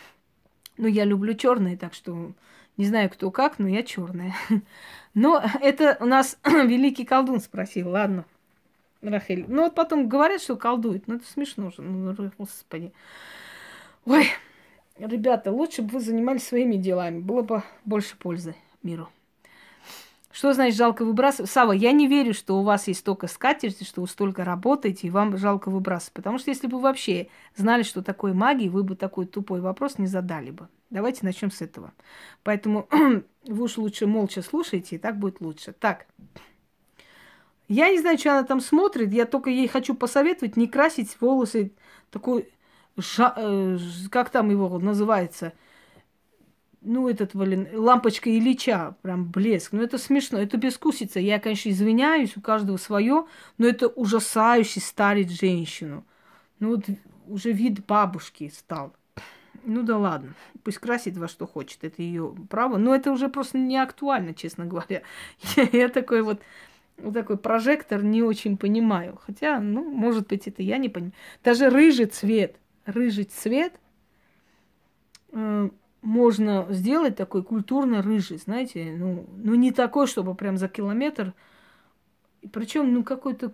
Но 0.79 0.87
я 0.87 1.05
люблю 1.05 1.35
черные, 1.35 1.77
так 1.77 1.93
что 1.93 2.33
не 2.77 2.87
знаю, 2.87 3.11
кто 3.11 3.31
как, 3.31 3.59
но 3.59 3.69
я 3.69 3.83
черная. 3.83 4.35
Но 5.15 5.43
это 5.61 5.99
у 6.01 6.07
нас 6.07 6.39
великий 6.45 7.05
колдун 7.05 7.41
спросил, 7.41 7.91
ладно, 7.91 8.25
Рахель. 9.03 9.45
Ну 9.47 9.65
вот 9.65 9.75
потом 9.75 10.09
говорят, 10.09 10.41
что 10.41 10.57
колдует. 10.57 11.07
Ну 11.07 11.17
это 11.17 11.27
смешно 11.27 11.71
же, 11.71 11.83
ну 11.83 12.17
господи. 12.39 12.93
Ой, 14.07 14.27
ребята, 14.97 15.53
лучше 15.53 15.83
бы 15.83 15.91
вы 15.91 16.01
занимались 16.01 16.47
своими 16.47 16.77
делами. 16.77 17.21
Было 17.21 17.43
бы 17.43 17.63
больше 17.85 18.17
пользы 18.17 18.55
миру. 18.83 19.11
Что 20.33 20.55
значит 20.55 20.77
жалко 20.77 21.05
выбрасывать? 21.05 21.51
Сава, 21.51 21.73
я 21.73 21.93
не 21.93 22.09
верю, 22.09 22.33
что 22.33 22.59
у 22.59 22.63
вас 22.63 22.89
есть 22.89 23.01
столько 23.01 23.27
скатерти, 23.27 23.85
что 23.85 24.01
вы 24.01 24.09
столько 24.09 24.45
работаете, 24.45 25.07
и 25.07 25.11
вам 25.11 25.37
жалко 25.37 25.71
выбрасывать. 25.71 26.15
Потому 26.15 26.39
что 26.39 26.51
если 26.51 26.67
бы 26.67 26.79
вы 26.79 26.85
вообще 26.85 27.29
знали, 27.55 27.83
что 27.83 28.03
такое 28.03 28.33
магия, 28.33 28.71
вы 28.71 28.83
бы 28.83 28.97
такой 28.97 29.27
тупой 29.27 29.61
вопрос 29.61 29.99
не 29.99 30.07
задали 30.07 30.51
бы. 30.51 30.69
Давайте 30.89 31.21
начнем 31.23 31.51
с 31.51 31.61
этого. 31.61 31.93
Поэтому 32.45 32.89
вы 33.47 33.63
уж 33.63 33.77
лучше 33.77 34.07
молча 34.07 34.41
слушайте, 34.41 34.97
и 34.97 34.99
так 34.99 35.19
будет 35.19 35.43
лучше. 35.43 35.73
Так. 35.73 36.07
Я 37.69 37.91
не 37.91 38.01
знаю, 38.01 38.19
что 38.19 38.33
она 38.33 38.45
там 38.45 38.61
смотрит, 38.61 39.13
я 39.13 39.27
только 39.27 39.51
ей 39.51 39.69
хочу 39.69 39.95
посоветовать 39.95 40.57
не 40.57 40.67
красить 40.67 41.15
волосы 41.21 41.73
такой, 42.11 42.49
жа, 42.97 43.35
э, 43.37 43.79
как 44.11 44.31
там 44.31 44.51
его 44.51 44.79
называется, 44.79 45.53
ну, 46.85 47.09
этот, 47.09 47.35
блин, 47.35 47.69
лампочка 47.73 48.31
Ильича, 48.31 48.97
прям 49.03 49.31
блеск. 49.31 49.73
Ну, 49.73 49.83
это 49.83 49.99
смешно, 49.99 50.39
это 50.39 50.57
бескусица. 50.57 51.21
Я, 51.21 51.39
конечно, 51.39 51.69
извиняюсь, 51.69 52.37
у 52.37 52.41
каждого 52.41 52.77
свое, 52.77 53.27
но 53.59 53.67
это 53.67 53.89
ужасающе 53.89 54.81
старит 54.81 55.31
женщину. 55.31 56.05
Ну, 56.59 56.71
вот 56.71 56.85
уже 57.29 57.53
вид 57.53 57.85
бабушки 57.87 58.53
стал. 58.55 58.95
Ну 59.65 59.83
да 59.85 59.97
ладно, 59.97 60.35
пусть 60.65 60.79
красит 60.79 61.17
во 61.17 61.29
что 61.29 61.47
хочет, 61.47 61.85
это 61.85 62.03
ее 62.03 62.35
право. 62.51 62.79
Но 62.79 62.95
это 62.95 63.13
уже 63.13 63.29
просто 63.29 63.59
не 63.59 63.79
актуально, 63.79 64.35
честно 64.35 64.67
говоря. 64.67 65.03
Я, 65.57 65.69
я 65.73 65.89
такой 65.89 66.23
вот, 66.23 66.41
вот 66.99 67.15
такой 67.15 67.37
прожектор 67.37 68.03
не 68.03 68.23
очень 68.23 68.57
понимаю. 68.57 69.21
Хотя, 69.25 69.61
ну, 69.61 69.89
может 69.89 70.27
быть, 70.29 70.49
это 70.49 70.63
я 70.63 70.79
не 70.79 70.89
понимаю. 70.89 71.15
Даже 71.45 71.71
рыжий 71.71 72.07
цвет, 72.07 72.57
рыжий 72.87 73.25
цвет 73.25 73.73
э, 75.31 75.71
можно 76.03 76.67
сделать 76.71 77.17
такой 77.17 77.45
культурно 77.45 78.03
рыжий, 78.03 78.39
знаете, 78.39 78.95
ну, 78.99 79.27
ну 79.37 79.55
не 79.55 79.71
такой, 79.71 80.07
чтобы 80.07 80.35
прям 80.35 80.57
за 80.57 80.69
километр. 80.69 81.33
Причем, 82.53 82.93
ну, 82.93 83.05
какой-то 83.05 83.53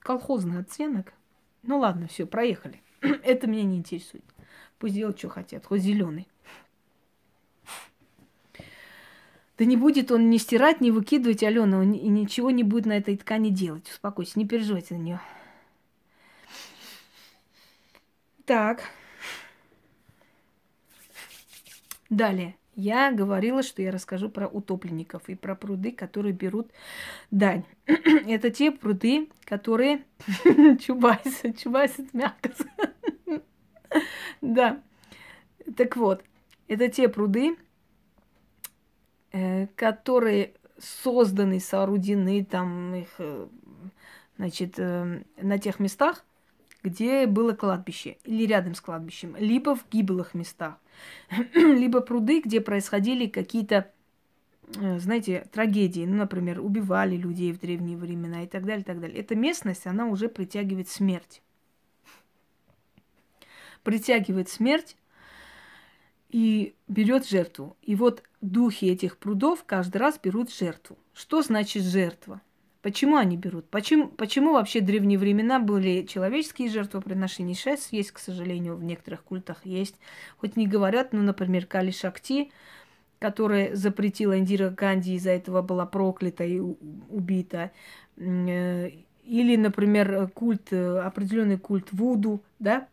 колхозный 0.00 0.58
оттенок. 0.58 1.14
Ну 1.62 1.78
ладно, 1.78 2.08
все, 2.08 2.26
проехали. 2.26 2.82
Это 3.00 3.46
меня 3.46 3.62
не 3.62 3.78
интересует. 3.78 4.24
Пусть 4.78 4.94
делают, 4.94 5.18
что 5.18 5.28
хотят, 5.28 5.64
хоть 5.64 5.80
зеленый. 5.80 6.28
Да 9.56 9.64
не 9.64 9.76
будет 9.76 10.10
он 10.10 10.30
не 10.30 10.38
стирать, 10.38 10.80
не 10.80 10.90
выкидывать, 10.90 11.44
Алена, 11.44 11.84
и 11.84 12.08
ничего 12.08 12.50
не 12.50 12.64
будет 12.64 12.86
на 12.86 12.96
этой 12.96 13.16
ткани 13.16 13.50
делать. 13.50 13.88
Успокойся, 13.88 14.36
не 14.36 14.48
переживайте 14.48 14.94
на 14.94 14.98
нее. 14.98 15.20
Так. 18.44 18.82
Далее. 22.14 22.54
Я 22.76 23.10
говорила, 23.10 23.64
что 23.64 23.82
я 23.82 23.90
расскажу 23.90 24.28
про 24.28 24.46
утопленников 24.46 25.28
и 25.28 25.34
про 25.34 25.56
пруды, 25.56 25.90
которые 25.90 26.32
берут 26.32 26.70
дань. 27.32 27.64
это 27.86 28.50
те 28.50 28.70
пруды, 28.70 29.28
которые... 29.44 30.04
Чубайс, 30.80 31.42
Чубайс, 31.60 31.98
это 31.98 32.16
мягко 32.16 32.50
Да. 34.40 34.80
Так 35.76 35.96
вот, 35.96 36.22
это 36.68 36.88
те 36.88 37.08
пруды, 37.08 37.56
э, 39.32 39.66
которые 39.74 40.54
созданы, 40.78 41.58
соорудены 41.58 42.44
там 42.44 42.94
их, 42.94 43.08
э, 43.18 43.48
значит, 44.36 44.74
э, 44.78 45.22
на 45.40 45.58
тех 45.58 45.80
местах, 45.80 46.24
где 46.84 47.26
было 47.26 47.54
кладбище, 47.54 48.18
или 48.24 48.46
рядом 48.46 48.76
с 48.76 48.80
кладбищем, 48.80 49.34
либо 49.36 49.74
в 49.74 49.84
гиблых 49.90 50.34
местах, 50.34 50.76
либо 51.54 52.00
пруды, 52.00 52.40
где 52.40 52.60
происходили 52.60 53.26
какие-то, 53.26 53.90
э, 54.76 54.98
знаете, 54.98 55.46
трагедии, 55.52 56.04
ну, 56.06 56.16
например, 56.16 56.60
убивали 56.60 57.16
людей 57.16 57.52
в 57.52 57.60
древние 57.60 57.96
времена 57.96 58.44
и 58.44 58.46
так 58.46 58.64
далее, 58.64 58.82
и 58.82 58.84
так 58.84 59.00
далее. 59.00 59.18
Эта 59.18 59.34
местность, 59.34 59.86
она 59.86 60.06
уже 60.06 60.28
притягивает 60.28 60.88
смерть. 60.88 61.42
Притягивает 63.82 64.48
смерть 64.48 64.96
и 66.30 66.74
берет 66.88 67.28
жертву. 67.28 67.76
И 67.82 67.94
вот 67.94 68.22
духи 68.40 68.86
этих 68.86 69.18
прудов 69.18 69.64
каждый 69.64 69.98
раз 69.98 70.18
берут 70.22 70.52
жертву. 70.52 70.98
Что 71.12 71.42
значит 71.42 71.84
жертва? 71.84 72.40
Почему 72.84 73.16
они 73.16 73.38
берут? 73.38 73.64
Почему, 73.70 74.08
почему 74.08 74.52
вообще 74.52 74.82
древние 74.82 75.18
времена 75.18 75.58
были 75.58 76.02
человеческие 76.02 76.68
жертвоприношения? 76.68 77.54
Сейчас 77.54 77.90
есть, 77.92 78.10
к 78.10 78.18
сожалению, 78.18 78.76
в 78.76 78.84
некоторых 78.84 79.22
культах 79.22 79.64
есть. 79.64 79.94
Хоть 80.36 80.56
не 80.56 80.66
говорят, 80.66 81.14
ну, 81.14 81.22
например, 81.22 81.64
Кали 81.64 81.92
Шакти, 81.92 82.52
которая 83.20 83.74
запретила 83.74 84.38
Индира 84.38 84.68
Ганди, 84.68 85.14
из-за 85.14 85.30
этого 85.30 85.62
была 85.62 85.86
проклята 85.86 86.44
и 86.44 86.60
убита. 86.60 87.70
Э, 88.18 88.90
или, 89.24 89.56
например, 89.56 90.28
культ, 90.34 90.70
э, 90.70 90.98
определенный 90.98 91.56
культ 91.56 91.90
Вуду, 91.90 92.42
да? 92.58 92.86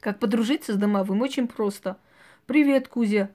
Как 0.00 0.18
подружиться 0.18 0.74
с 0.74 0.76
домовым? 0.76 1.22
Очень 1.22 1.48
просто. 1.48 1.96
Привет, 2.44 2.88
Кузя. 2.88 3.30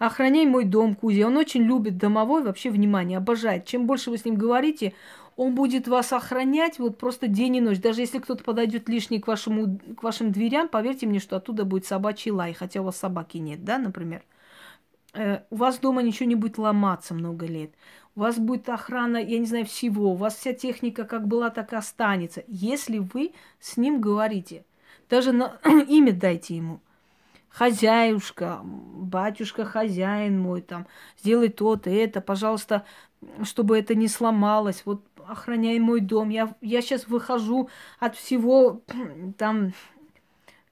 Охраняй 0.00 0.46
мой 0.46 0.64
дом, 0.64 0.94
Кузя. 0.94 1.26
Он 1.26 1.36
очень 1.36 1.62
любит 1.62 1.98
домовой, 1.98 2.42
вообще 2.42 2.70
внимание, 2.70 3.18
обожает. 3.18 3.66
Чем 3.66 3.86
больше 3.86 4.08
вы 4.08 4.16
с 4.16 4.24
ним 4.24 4.34
говорите, 4.34 4.94
он 5.36 5.54
будет 5.54 5.88
вас 5.88 6.14
охранять 6.14 6.78
вот 6.78 6.96
просто 6.96 7.28
день 7.28 7.56
и 7.56 7.60
ночь. 7.60 7.80
Даже 7.80 8.00
если 8.00 8.18
кто-то 8.18 8.42
подойдет 8.42 8.88
лишний 8.88 9.20
к, 9.20 9.26
вашему, 9.26 9.78
к 9.98 10.02
вашим 10.02 10.32
дверям, 10.32 10.68
поверьте 10.68 11.06
мне, 11.06 11.20
что 11.20 11.36
оттуда 11.36 11.66
будет 11.66 11.84
собачий 11.84 12.30
лай, 12.30 12.54
хотя 12.54 12.80
у 12.80 12.84
вас 12.84 12.96
собаки 12.96 13.36
нет, 13.36 13.62
да, 13.62 13.76
например. 13.76 14.22
Э, 15.12 15.40
у 15.50 15.56
вас 15.56 15.78
дома 15.78 16.00
ничего 16.00 16.26
не 16.26 16.34
будет 16.34 16.56
ломаться 16.56 17.12
много 17.12 17.44
лет. 17.44 17.72
У 18.16 18.20
вас 18.20 18.38
будет 18.38 18.70
охрана, 18.70 19.18
я 19.18 19.38
не 19.38 19.44
знаю, 19.44 19.66
всего. 19.66 20.12
У 20.12 20.16
вас 20.16 20.34
вся 20.34 20.54
техника 20.54 21.04
как 21.04 21.28
была, 21.28 21.50
так 21.50 21.74
и 21.74 21.76
останется. 21.76 22.42
Если 22.46 23.00
вы 23.00 23.32
с 23.58 23.76
ним 23.76 24.00
говорите. 24.00 24.64
Даже 25.10 25.32
на... 25.32 25.58
имя 25.88 26.14
дайте 26.14 26.56
ему– 26.56 26.80
хозяюшка, 27.50 28.60
батюшка 28.62 29.64
хозяин 29.64 30.40
мой, 30.40 30.62
там, 30.62 30.86
сделай 31.18 31.48
то-то, 31.48 31.90
это, 31.90 32.20
пожалуйста, 32.20 32.84
чтобы 33.42 33.78
это 33.78 33.94
не 33.94 34.08
сломалось, 34.08 34.82
вот 34.84 35.04
охраняй 35.26 35.78
мой 35.78 36.00
дом, 36.00 36.30
я, 36.30 36.54
я 36.60 36.80
сейчас 36.80 37.06
выхожу 37.06 37.68
от 37.98 38.16
всего, 38.16 38.82
там, 39.38 39.72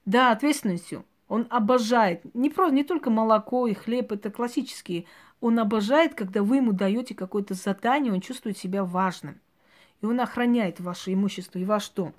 да, 0.05 0.31
ответственностью. 0.31 1.05
Он 1.27 1.45
обожает, 1.51 2.21
не, 2.33 2.49
просто, 2.49 2.73
не 2.73 2.83
только 2.83 3.11
молоко 3.11 3.67
и 3.67 3.75
хлеб, 3.75 4.11
это 4.11 4.31
классические, 4.31 5.05
он 5.41 5.59
обожает, 5.59 6.15
когда 6.15 6.41
вы 6.41 6.57
ему 6.57 6.73
даете 6.73 7.13
какое-то 7.13 7.53
задание, 7.53 8.11
он 8.11 8.19
чувствует 8.19 8.57
себя 8.57 8.83
важным. 8.83 9.39
И 10.01 10.05
он 10.05 10.19
охраняет 10.19 10.79
ваше 10.79 11.13
имущество 11.13 11.59
и 11.59 11.65
ваш 11.65 11.89
дом 11.89 12.15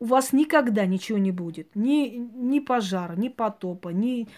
у 0.00 0.04
вас 0.04 0.32
никогда 0.32 0.86
ничего 0.86 1.18
не 1.18 1.32
будет. 1.32 1.74
Ни, 1.74 2.16
ни 2.16 2.60
пожара, 2.60 3.16
ни 3.16 3.28
потопа, 3.28 3.88
ни 3.88 4.28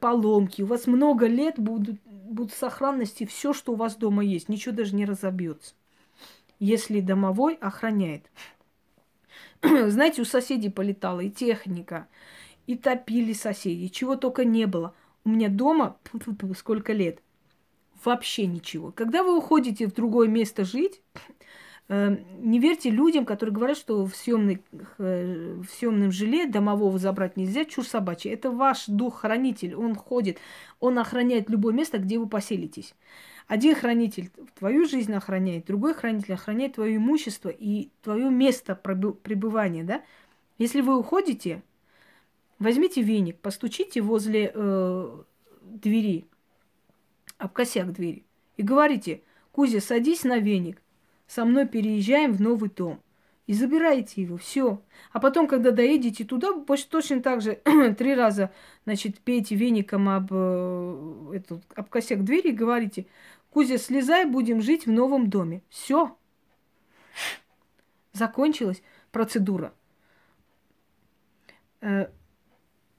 поломки. 0.00 0.62
У 0.62 0.66
вас 0.66 0.86
много 0.86 1.26
лет 1.26 1.58
будут, 1.58 2.00
будут 2.04 2.52
сохранности 2.52 3.24
все, 3.24 3.52
что 3.52 3.72
у 3.72 3.76
вас 3.76 3.96
дома 3.96 4.22
есть. 4.22 4.48
Ничего 4.48 4.74
даже 4.74 4.94
не 4.94 5.06
разобьется. 5.06 5.74
Если 6.58 7.00
домовой 7.00 7.54
охраняет. 7.54 8.30
Знаете, 9.62 10.20
у 10.20 10.26
соседей 10.26 10.68
полетала 10.68 11.20
и 11.20 11.30
техника, 11.30 12.06
и 12.66 12.76
топили 12.76 13.32
соседи, 13.32 13.88
чего 13.88 14.16
только 14.16 14.44
не 14.44 14.66
было. 14.66 14.94
У 15.24 15.30
меня 15.30 15.48
дома, 15.48 15.96
сколько 16.56 16.92
лет, 16.92 17.22
вообще 18.04 18.46
ничего. 18.46 18.92
Когда 18.92 19.22
вы 19.22 19.36
уходите 19.36 19.86
в 19.86 19.94
другое 19.94 20.28
место 20.28 20.64
жить, 20.64 21.00
не 21.90 22.60
верьте 22.60 22.88
людям, 22.88 23.24
которые 23.24 23.52
говорят, 23.52 23.76
что 23.76 24.06
в, 24.06 24.14
съемный, 24.14 24.62
э, 24.98 25.54
в 25.60 25.66
съемном 25.68 26.12
жиле 26.12 26.46
домового 26.46 26.96
забрать 26.98 27.36
нельзя, 27.36 27.64
чушь 27.64 27.88
собачья. 27.88 28.32
Это 28.32 28.52
ваш 28.52 28.86
дух-хранитель, 28.86 29.74
он 29.74 29.96
ходит, 29.96 30.38
он 30.78 31.00
охраняет 31.00 31.50
любое 31.50 31.74
место, 31.74 31.98
где 31.98 32.20
вы 32.20 32.28
поселитесь. 32.28 32.94
Один 33.48 33.74
хранитель 33.74 34.30
твою 34.56 34.86
жизнь 34.86 35.12
охраняет, 35.12 35.66
другой 35.66 35.94
хранитель 35.94 36.34
охраняет 36.34 36.76
твое 36.76 36.94
имущество 36.94 37.48
и 37.48 37.88
твое 38.04 38.30
место 38.30 38.76
пребывания, 38.76 39.82
да? 39.82 40.04
Если 40.58 40.82
вы 40.82 40.96
уходите, 40.96 41.60
возьмите 42.60 43.02
веник, 43.02 43.40
постучите 43.40 44.00
возле 44.00 44.52
э, 44.54 45.22
двери, 45.62 46.24
об 47.36 47.52
косяк 47.52 47.92
двери, 47.92 48.24
и 48.56 48.62
говорите, 48.62 49.22
Кузя, 49.50 49.80
садись 49.80 50.22
на 50.22 50.38
веник– 50.38 50.80
со 51.30 51.44
мной 51.44 51.68
переезжаем 51.68 52.32
в 52.32 52.40
новый 52.40 52.70
дом. 52.70 53.00
И 53.46 53.54
забирайте 53.54 54.22
его, 54.22 54.36
все. 54.36 54.82
А 55.12 55.20
потом, 55.20 55.46
когда 55.46 55.70
доедете 55.70 56.24
туда, 56.24 56.48
точно 56.90 57.22
так 57.22 57.40
же 57.40 57.60
три 57.98 58.16
раза, 58.16 58.50
значит, 58.84 59.20
пейте 59.20 59.54
веником 59.54 60.08
об, 60.08 60.28
э, 60.32 61.32
эту, 61.34 61.62
об 61.76 61.88
косяк 61.88 62.24
двери 62.24 62.48
и 62.48 62.52
говорите, 62.52 63.06
Кузя, 63.50 63.78
слезай, 63.78 64.24
будем 64.24 64.60
жить 64.60 64.86
в 64.86 64.90
новом 64.90 65.30
доме. 65.30 65.62
Все. 65.68 66.16
Закончилась 68.12 68.82
процедура. 69.12 69.72
Э, 71.80 72.08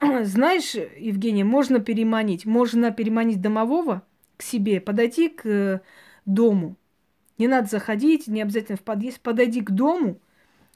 знаешь, 0.00 0.74
Евгения, 0.74 1.44
можно 1.44 1.80
переманить. 1.80 2.46
Можно 2.46 2.92
переманить 2.92 3.42
домового 3.42 4.02
к 4.38 4.42
себе, 4.42 4.80
подойти 4.80 5.28
к 5.28 5.46
э, 5.46 5.80
дому. 6.24 6.76
Не 7.42 7.48
надо 7.48 7.66
заходить, 7.66 8.28
не 8.28 8.40
обязательно 8.40 8.76
в 8.76 8.82
подъезд. 8.82 9.18
Подойди 9.18 9.62
к 9.62 9.72
дому, 9.72 10.20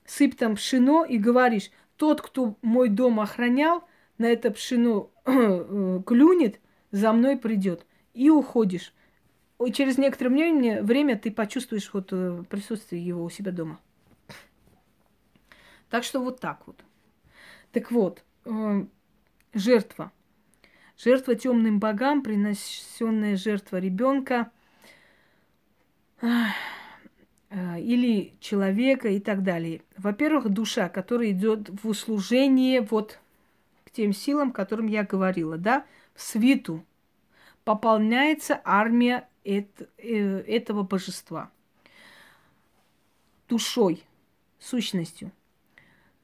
сыпь 0.04 0.36
там 0.36 0.56
пшено 0.56 1.04
и 1.04 1.16
говоришь, 1.16 1.70
тот, 1.96 2.20
кто 2.20 2.56
мой 2.60 2.88
дом 2.88 3.20
охранял, 3.20 3.84
на 4.18 4.24
это 4.24 4.50
пшено 4.50 5.12
э, 5.26 6.00
клюнет, 6.04 6.58
за 6.90 7.12
мной 7.12 7.36
придет. 7.36 7.86
И 8.14 8.30
уходишь. 8.30 8.92
И 9.64 9.70
через 9.70 9.96
некоторое 9.96 10.30
время, 10.30 10.82
время 10.82 11.16
ты 11.16 11.30
почувствуешь 11.30 11.88
вот 11.92 12.08
э, 12.10 12.42
присутствие 12.50 13.06
его 13.06 13.22
у 13.22 13.30
себя 13.30 13.52
дома. 13.52 13.78
Так 15.88 16.02
что 16.02 16.20
вот 16.20 16.40
так 16.40 16.66
вот. 16.66 16.80
Так 17.70 17.92
вот, 17.92 18.24
жертва. 19.54 20.10
Жертва 20.98 21.36
темным 21.36 21.78
богам, 21.78 22.22
принесенная 22.22 23.36
жертва 23.36 23.76
ребенка 23.76 24.50
или 26.20 28.32
человека 28.40 29.08
и 29.08 29.20
так 29.20 29.42
далее. 29.42 29.82
Во-первых, 29.96 30.48
душа, 30.48 30.88
которая 30.88 31.30
идет 31.30 31.70
в 31.82 31.88
услужение 31.88 32.80
вот 32.80 33.18
к 33.84 33.90
тем 33.90 34.12
силам, 34.12 34.52
которым 34.52 34.86
я 34.86 35.04
говорила, 35.04 35.56
да, 35.56 35.84
в 36.14 36.22
свиту 36.22 36.84
пополняется 37.64 38.60
армия 38.64 39.28
э, 39.44 39.64
этого 39.98 40.82
божества 40.82 41.50
душой, 43.48 44.04
сущностью. 44.58 45.30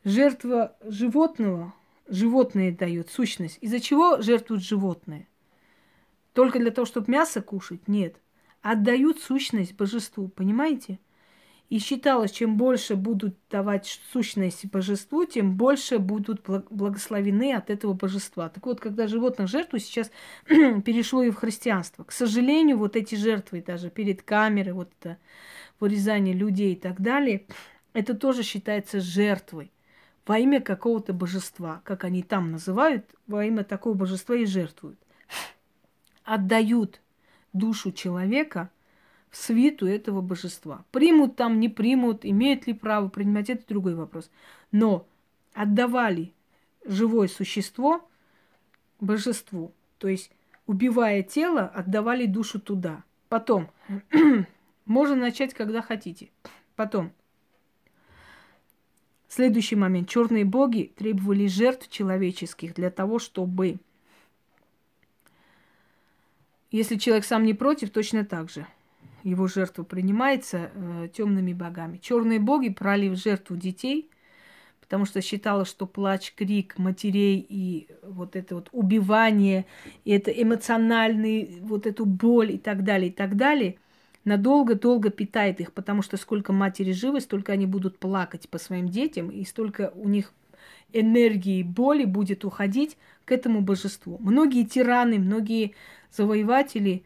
Жертва 0.05 0.77
животного 0.83 1.75
животное 2.09 2.73
дает 2.73 3.11
сущность. 3.11 3.59
Из-за 3.61 3.81
чего 3.81 4.21
жертвуют 4.21 4.63
животные? 4.63 5.27
Только 6.33 6.59
для 6.59 6.71
того, 6.71 6.87
чтобы 6.87 7.11
мясо 7.11 7.41
кушать? 7.41 7.89
Нет. 7.89 8.17
Отдают 8.63 9.21
сущность 9.21 9.77
божеству, 9.77 10.29
понимаете? 10.29 10.99
И 11.69 11.79
считалось, 11.79 12.31
чем 12.31 12.59
больше 12.59 12.97
будут 12.97 13.35
давать 13.51 14.01
сущность 14.13 14.67
божеству, 14.67 15.25
тем 15.25 15.57
больше 15.57 15.99
будут 15.99 16.43
благословены 16.71 17.55
от 17.55 17.71
этого 17.71 17.95
божества. 17.95 18.51
Так 18.51 18.67
вот, 18.67 18.79
когда 18.79 19.07
животных 19.07 19.49
жертвуют, 19.49 19.83
сейчас 19.83 20.11
перешло 20.47 21.23
и 21.23 21.31
в 21.31 21.37
христианство. 21.37 22.05
К 22.05 22.13
сожалению, 22.13 22.79
вот 22.79 22.95
эти 22.95 23.15
жертвы 23.15 23.65
даже 23.67 23.91
перед 23.91 24.23
камерой, 24.23 24.75
вот 24.75 24.93
это 25.01 25.17
вырезание 25.81 26.35
людей 26.35 26.75
и 26.75 26.77
так 26.77 27.01
далее, 27.01 27.47
это 27.95 28.15
тоже 28.15 28.43
считается 28.43 29.01
жертвой 29.01 29.73
во 30.27 30.39
имя 30.39 30.61
какого-то 30.61 31.13
божества, 31.13 31.81
как 31.85 32.05
они 32.05 32.23
там 32.23 32.53
называют, 32.53 33.15
во 33.27 33.45
имя 33.45 33.65
такого 33.65 33.95
божества 33.95 34.37
и 34.37 34.45
жертвуют. 34.45 34.99
Отдают 36.25 37.01
душу 37.53 37.93
человека 37.93 38.71
в 39.31 39.37
свиту 39.37 39.87
этого 39.87 40.21
божества. 40.21 40.85
Примут 40.91 41.37
там, 41.37 41.61
не 41.61 41.69
примут, 41.69 42.25
имеют 42.25 42.67
ли 42.67 42.75
право 42.75 43.09
принимать, 43.09 43.51
это 43.51 43.67
другой 43.67 43.95
вопрос. 43.95 44.31
Но 44.71 45.07
отдавали 45.55 46.33
живое 46.85 47.29
существо 47.29 48.09
божеству. 49.01 49.73
То 49.99 50.09
есть, 50.09 50.31
убивая 50.67 51.23
тело, 51.23 51.67
отдавали 51.67 52.27
душу 52.27 52.61
туда. 52.61 53.05
Потом, 53.29 53.71
можно 54.85 55.17
начать, 55.17 55.55
когда 55.55 55.81
хотите. 55.81 56.31
Потом, 56.77 57.13
Следующий 59.35 59.77
момент. 59.77 60.11
Черные 60.11 60.45
боги 60.45 60.93
требовали 60.95 61.47
жертв 61.47 61.89
человеческих 61.89 62.75
для 62.75 62.91
того, 62.91 63.19
чтобы... 63.19 63.79
Если 66.73 66.97
человек 66.97 67.25
сам 67.25 67.45
не 67.45 67.55
против, 67.55 67.91
точно 67.91 68.25
так 68.25 68.51
же 68.51 68.67
его 69.23 69.47
жертва 69.47 69.85
принимается 69.85 70.73
э, 70.75 71.09
темными 71.15 71.53
богами. 71.53 71.99
Черные 72.03 72.41
боги 72.41 72.71
брали 72.71 73.09
в 73.09 73.15
жертву 73.15 73.55
детей, 73.55 74.11
потому 74.81 75.05
что 75.05 75.21
считалось, 75.21 75.69
что 75.69 75.87
плач, 75.87 76.35
крик 76.35 76.77
матерей 76.77 77.47
и 77.49 77.87
вот 78.03 78.35
это 78.35 78.57
вот 78.57 78.69
убивание, 78.73 79.67
и 80.05 80.11
это 80.11 80.33
эмоциональный, 80.33 81.61
вот 81.61 81.87
эту 81.87 82.05
боль 82.05 82.51
и 82.51 82.59
так 82.59 82.83
далее, 82.83 83.11
и 83.11 83.13
так 83.13 83.37
далее– 83.37 83.77
надолго-долго 84.25 85.11
питает 85.11 85.61
их, 85.61 85.73
потому 85.73 86.03
что 86.03 86.17
сколько 86.17 86.53
матери 86.53 86.93
живы, 86.93 87.21
столько 87.21 87.53
они 87.53 87.67
будут 87.67 87.99
плакать 87.99 88.49
по 88.49 88.59
своим 88.59 88.89
детям, 88.89 89.31
и 89.31 89.45
столько 89.45 89.93
у 89.95 90.09
них 90.09 90.33
энергии 90.93 91.63
боли 91.63 92.05
будет 92.05 92.45
уходить 92.45 92.97
к 93.25 93.33
этому 93.33 93.63
божеству. 93.63 94.19
Многие 94.21 94.65
тираны, 94.65 95.19
многие 95.19 95.75
завоеватели 96.15 97.05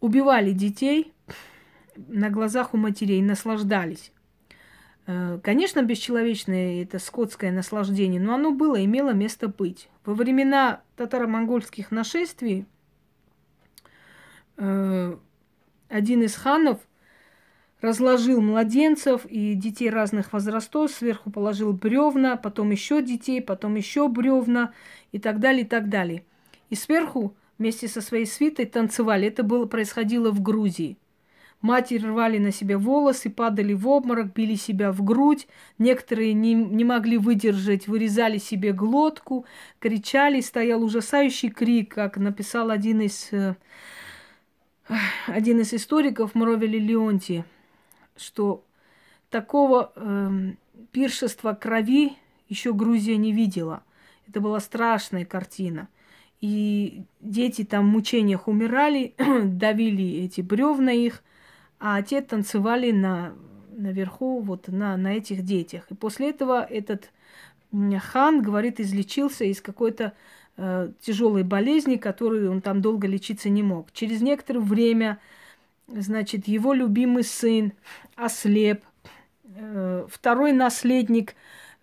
убивали 0.00 0.52
детей 0.52 1.12
на 1.96 2.30
глазах 2.30 2.74
у 2.74 2.76
матерей, 2.76 3.22
наслаждались. 3.22 4.12
Э, 5.06 5.38
конечно, 5.42 5.82
бесчеловечное 5.82 6.82
это 6.82 6.98
скотское 6.98 7.50
наслаждение, 7.50 8.20
но 8.20 8.34
оно 8.34 8.52
было, 8.52 8.82
имело 8.84 9.10
место 9.10 9.48
быть. 9.48 9.88
Во 10.04 10.14
времена 10.14 10.82
татаро-монгольских 10.96 11.90
нашествий 11.90 12.66
э, 14.56 15.16
один 15.88 16.22
из 16.22 16.34
ханов 16.36 16.78
разложил 17.80 18.40
младенцев 18.40 19.24
и 19.26 19.54
детей 19.54 19.90
разных 19.90 20.32
возрастов, 20.32 20.90
сверху 20.90 21.30
положил 21.30 21.72
бревна, 21.72 22.36
потом 22.36 22.70
еще 22.70 23.02
детей, 23.02 23.40
потом 23.40 23.74
еще 23.74 24.08
бревна 24.08 24.72
и 25.12 25.18
так 25.18 25.40
далее, 25.40 25.64
и 25.64 25.66
так 25.66 25.88
далее. 25.88 26.24
И 26.68 26.74
сверху 26.74 27.34
вместе 27.60 27.86
со 27.86 28.00
своей 28.00 28.26
свитой 28.26 28.64
танцевали. 28.66 29.28
Это 29.28 29.44
было, 29.44 29.66
происходило 29.66 30.32
в 30.32 30.40
Грузии. 30.40 30.96
Матери 31.60 32.06
рвали 32.06 32.38
на 32.38 32.52
себя 32.52 32.78
волосы, 32.78 33.28
падали 33.28 33.74
в 33.74 33.86
обморок, 33.86 34.32
били 34.32 34.54
себя 34.54 34.92
в 34.92 35.04
грудь. 35.04 35.46
Некоторые 35.76 36.32
не, 36.32 36.54
не 36.54 36.84
могли 36.84 37.18
выдержать, 37.18 37.86
вырезали 37.86 38.38
себе 38.38 38.72
глотку, 38.72 39.44
кричали. 39.78 40.40
Стоял 40.40 40.82
ужасающий 40.82 41.50
крик, 41.50 41.94
как 41.94 42.16
написал 42.16 42.70
один 42.70 43.02
из 43.02 43.28
э, 43.30 43.56
один 45.26 45.60
из 45.60 45.74
историков 45.74 46.34
Муровели 46.34 46.78
Леонти, 46.78 47.44
что 48.16 48.64
такого 49.28 49.92
э, 49.94 50.52
пиршества 50.92 51.52
крови 51.52 52.16
еще 52.48 52.72
Грузия 52.72 53.18
не 53.18 53.32
видела. 53.32 53.82
Это 54.26 54.40
была 54.40 54.60
страшная 54.60 55.26
картина. 55.26 55.88
И 56.40 57.02
дети 57.20 57.64
там 57.64 57.86
в 57.86 57.92
мучениях 57.92 58.48
умирали, 58.48 59.14
давили 59.44 60.24
эти 60.24 60.40
бревна 60.40 60.92
их, 60.92 61.22
а 61.78 62.00
те 62.02 62.22
танцевали 62.22 62.92
на, 62.92 63.34
наверху 63.76 64.40
вот 64.40 64.68
на, 64.68 64.96
на 64.96 65.16
этих 65.16 65.44
детях. 65.44 65.86
И 65.90 65.94
после 65.94 66.30
этого 66.30 66.62
этот 66.62 67.10
хан, 68.00 68.42
говорит, 68.42 68.80
излечился 68.80 69.44
из 69.44 69.60
какой-то 69.60 70.12
э, 70.56 70.90
тяжелой 71.00 71.42
болезни, 71.42 71.96
которую 71.96 72.50
он 72.50 72.60
там 72.60 72.80
долго 72.80 73.06
лечиться 73.06 73.48
не 73.48 73.62
мог. 73.62 73.92
Через 73.92 74.22
некоторое 74.22 74.60
время, 74.60 75.18
значит, 75.88 76.48
его 76.48 76.72
любимый 76.72 77.24
сын 77.24 77.72
ослеп, 78.16 78.82
э, 79.44 80.06
второй 80.08 80.52
наследник 80.52 81.34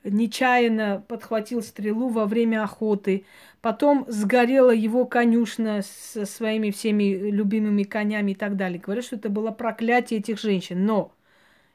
нечаянно 0.03 1.03
подхватил 1.07 1.61
стрелу 1.61 2.09
во 2.09 2.25
время 2.25 2.63
охоты, 2.63 3.25
потом 3.67 4.05
сгорела 4.07 4.71
его 4.71 5.05
конюшна 5.05 5.81
со 5.81 6.25
своими 6.25 6.71
всеми 6.71 7.29
любимыми 7.29 7.83
конями 7.83 8.31
и 8.31 8.35
так 8.35 8.55
далее. 8.55 8.79
Говорят, 8.79 9.03
что 9.03 9.17
это 9.17 9.29
было 9.29 9.51
проклятие 9.51 10.21
этих 10.21 10.39
женщин. 10.39 10.85
Но 10.85 11.11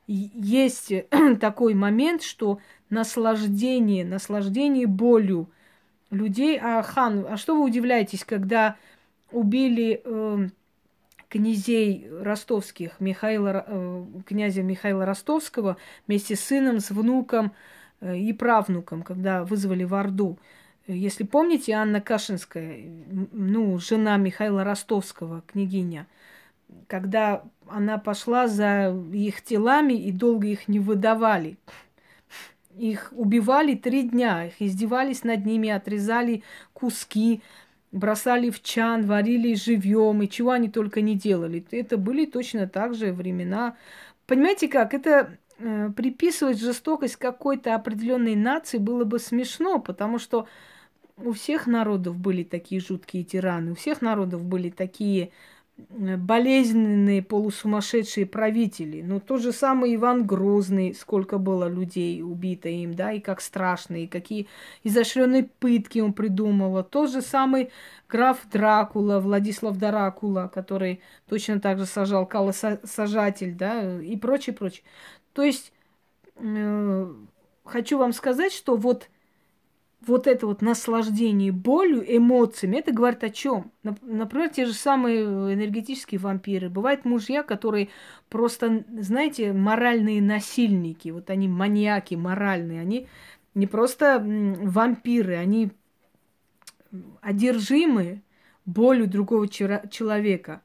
есть 0.06 0.92
такой 1.40 1.74
момент, 1.74 2.22
что 2.22 2.60
наслаждение, 2.88 4.04
наслаждение 4.04 4.86
болью– 4.86 5.48
людей. 6.12 6.58
А 6.62 6.82
хан, 6.82 7.26
а 7.28 7.36
что 7.36 7.56
вы 7.56 7.64
удивляетесь, 7.64 8.24
когда 8.24 8.76
убили 9.32 10.00
э, 10.04 10.48
князей 11.28 12.08
ростовских, 12.20 13.00
Михаила, 13.00 13.64
э, 13.66 14.04
князя 14.26 14.62
Михаила 14.62 15.04
Ростовского 15.04 15.78
вместе 16.06 16.36
с 16.36 16.40
сыном, 16.40 16.80
с 16.80 16.90
внуком 16.90 17.52
э, 18.00 18.16
и 18.16 18.32
правнуком, 18.32 19.02
когда 19.02 19.42
вызвали 19.44 19.84
в 19.84 19.94
Орду. 19.94 20.38
Если 20.86 21.24
помните, 21.24 21.72
Анна 21.72 22.00
Кашинская, 22.00 22.84
ну, 23.32 23.78
жена 23.78 24.16
Михаила 24.16 24.64
Ростовского, 24.64 25.42
княгиня, 25.46 26.08
когда 26.88 27.44
она 27.68 27.98
пошла 27.98 28.48
за 28.48 28.94
их 29.12 29.42
телами 29.42 29.94
и 29.94 30.10
долго 30.10 30.48
их 30.48 30.68
не 30.68 30.80
выдавали. 30.80 31.56
Их 32.76 33.12
убивали 33.14 33.74
три 33.74 34.02
дня, 34.02 34.46
их 34.46 34.54
издевались 34.60 35.24
над 35.24 35.44
ними, 35.44 35.68
отрезали 35.68 36.42
куски, 36.72 37.42
бросали 37.92 38.50
в 38.50 38.62
чан, 38.62 39.06
варили 39.06 39.54
живьем, 39.54 40.22
и 40.22 40.28
чего 40.28 40.52
они 40.52 40.68
только 40.68 41.02
не 41.02 41.14
делали. 41.14 41.64
Это 41.70 41.96
были 41.98 42.24
точно 42.24 42.66
так 42.66 42.94
же 42.94 43.12
времена. 43.12 43.76
Понимаете 44.26 44.68
как? 44.68 44.94
Это 44.94 45.36
э, 45.58 45.90
приписывать 45.94 46.58
жестокость 46.58 47.16
какой-то 47.16 47.74
определенной 47.74 48.34
нации 48.34 48.78
было 48.78 49.04
бы 49.04 49.18
смешно, 49.18 49.78
потому 49.78 50.18
что 50.18 50.48
у 51.24 51.32
всех 51.32 51.66
народов 51.66 52.18
были 52.18 52.44
такие 52.44 52.80
жуткие 52.80 53.24
тираны, 53.24 53.72
у 53.72 53.74
всех 53.74 54.02
народов 54.02 54.44
были 54.44 54.70
такие 54.70 55.32
Э, 55.90 56.16
болезненные, 56.16 57.22
полусумасшедшие 57.22 58.26
правители. 58.26 59.02
Ну, 59.02 59.20
тот 59.20 59.40
же 59.40 59.52
самый 59.52 59.94
Иван 59.94 60.26
Грозный, 60.26 60.94
сколько 60.94 61.38
было 61.38 61.68
людей 61.68 62.22
убито 62.22 62.68
им, 62.68 62.94
да, 62.94 63.12
и 63.12 63.20
как 63.20 63.40
страшно, 63.40 63.96
и 63.96 64.06
какие 64.06 64.48
изощренные 64.84 65.44
пытки 65.44 66.00
он 66.00 66.12
придумал. 66.12 66.82
Тот 66.84 67.10
же 67.10 67.22
самый 67.22 67.70
граф 68.08 68.38
Дракула, 68.50 69.18
Владислав 69.18 69.76
Дракула, 69.78 70.50
который 70.52 71.00
точно 71.28 71.60
так 71.60 71.78
же 71.78 71.86
сажал 71.86 72.26
колосажатель, 72.26 73.54
да, 73.54 74.00
и 74.00 74.16
прочее, 74.16 74.54
прочее. 74.54 74.84
То 75.32 75.42
есть, 75.42 75.72
э, 76.36 77.14
хочу 77.64 77.98
вам 77.98 78.12
сказать, 78.12 78.52
что 78.52 78.76
вот 78.76 79.08
вот 80.06 80.26
это 80.26 80.46
вот 80.46 80.62
наслаждение 80.62 81.52
болью, 81.52 82.04
эмоциями, 82.04 82.76
это 82.76 82.92
говорит 82.92 83.22
о 83.24 83.30
чем? 83.30 83.70
Например, 83.82 84.48
те 84.48 84.66
же 84.66 84.72
самые 84.72 85.22
энергетические 85.22 86.18
вампиры. 86.18 86.68
Бывают 86.68 87.04
мужья, 87.04 87.42
которые 87.42 87.88
просто, 88.28 88.84
знаете, 88.98 89.52
моральные 89.52 90.20
насильники. 90.22 91.10
Вот 91.10 91.30
они 91.30 91.48
маньяки 91.48 92.14
моральные. 92.14 92.80
Они 92.80 93.08
не 93.54 93.66
просто 93.66 94.22
вампиры, 94.24 95.36
они 95.36 95.70
одержимы 97.20 98.22
болью 98.64 99.06
другого 99.08 99.48
человека. 99.48 100.62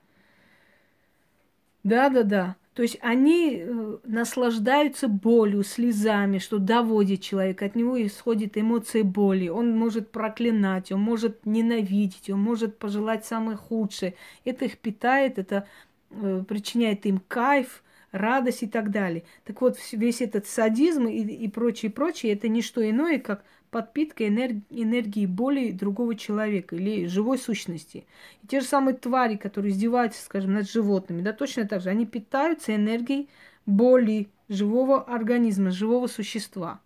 Да-да-да. 1.83 2.55
То 2.77 2.83
есть 2.83 2.99
они 3.01 3.57
э, 3.59 3.97
наслаждаются 4.03 5.07
болью, 5.07 5.63
слезами, 5.63 6.37
что 6.37 6.59
доводит 6.59 7.21
человека, 7.21 7.65
от 7.65 7.75
него 7.75 7.99
исходит 8.05 8.55
эмоции 8.55 9.01
боли. 9.01 9.47
Он 9.47 9.75
может 9.75 10.11
проклинать, 10.11 10.91
он 10.91 11.01
может 11.01 11.43
ненавидеть, 11.47 12.29
он 12.29 12.39
может 12.39 12.77
пожелать 12.77 13.25
самое 13.25 13.57
худшее. 13.57 14.13
Это 14.45 14.65
их 14.65 14.77
питает, 14.77 15.39
это 15.39 15.67
э, 16.11 16.43
причиняет 16.47 17.07
им 17.07 17.19
кайф, 17.27 17.81
радость 18.11 18.63
и 18.63 18.67
так 18.67 18.91
далее. 18.91 19.23
Так 19.43 19.61
вот, 19.61 19.77
весь 19.91 20.21
этот 20.21 20.47
садизм 20.47 21.07
и, 21.07 21.21
и 21.21 21.47
прочее, 21.47 21.91
прочее, 21.91 22.33
это 22.33 22.47
не 22.47 22.61
что 22.61 22.87
иное, 22.87 23.19
как 23.19 23.43
подпитка 23.69 24.25
энерг- 24.25 24.61
энергии 24.69 25.25
боли 25.25 25.71
другого 25.71 26.15
человека 26.15 26.75
или 26.75 27.05
живой 27.05 27.37
сущности. 27.37 28.05
И 28.43 28.47
те 28.47 28.61
же 28.61 28.65
самые 28.65 28.95
твари, 28.95 29.35
которые 29.35 29.71
издеваются, 29.71 30.23
скажем, 30.23 30.53
над 30.53 30.69
животными, 30.69 31.21
да, 31.21 31.33
точно 31.33 31.67
так 31.67 31.81
же, 31.81 31.89
они 31.89 32.05
питаются 32.05 32.75
энергией 32.75 33.29
боли 33.65 34.29
живого 34.49 35.03
организма, 35.03 35.71
живого 35.71 36.07
существа. 36.07 36.79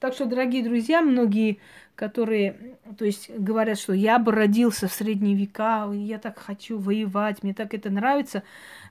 Так 0.00 0.14
что, 0.14 0.24
дорогие 0.24 0.64
друзья, 0.64 1.02
многие, 1.02 1.58
которые, 1.94 2.76
то 2.98 3.04
есть, 3.04 3.30
говорят, 3.30 3.78
что 3.78 3.92
я 3.92 4.18
бы 4.18 4.32
родился 4.32 4.88
в 4.88 4.92
средние 4.92 5.36
века, 5.36 5.90
я 5.92 6.18
так 6.18 6.38
хочу 6.38 6.78
воевать, 6.78 7.42
мне 7.42 7.54
так 7.54 7.74
это 7.74 7.90
нравится, 7.90 8.42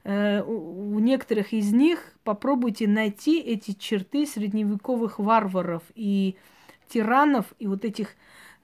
Э, 0.04 0.42
у 0.42 0.98
некоторых 1.00 1.54
из 1.54 1.72
них 1.72 2.14
попробуйте 2.24 2.88
найти 2.88 3.40
эти 3.40 3.72
черты 3.74 4.26
средневековых 4.26 5.20
варваров 5.20 5.84
и 5.96 6.36
тиранов, 6.88 7.46
и 7.60 7.68
вот 7.68 7.86
этих 7.86 8.16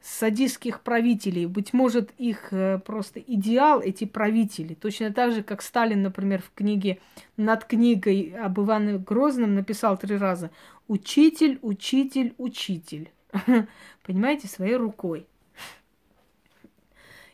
садистских 0.01 0.81
правителей. 0.81 1.45
Быть 1.45 1.73
может, 1.73 2.11
их 2.17 2.47
э, 2.51 2.79
просто 2.79 3.19
идеал, 3.19 3.81
эти 3.81 4.05
правители. 4.05 4.73
Точно 4.73 5.11
так 5.13 5.33
же, 5.33 5.43
как 5.43 5.61
Сталин, 5.61 6.01
например, 6.01 6.41
в 6.41 6.51
книге 6.55 6.99
над 7.35 7.65
книгой 7.65 8.33
об 8.41 8.59
Иване 8.59 8.97
Грозном 8.97 9.53
написал 9.55 9.97
три 9.97 10.17
раза 10.17 10.49
«Учитель, 10.87 11.59
учитель, 11.61 12.33
учитель». 12.37 13.11
Понимаете, 14.03 14.47
своей 14.47 14.75
рукой. 14.75 15.27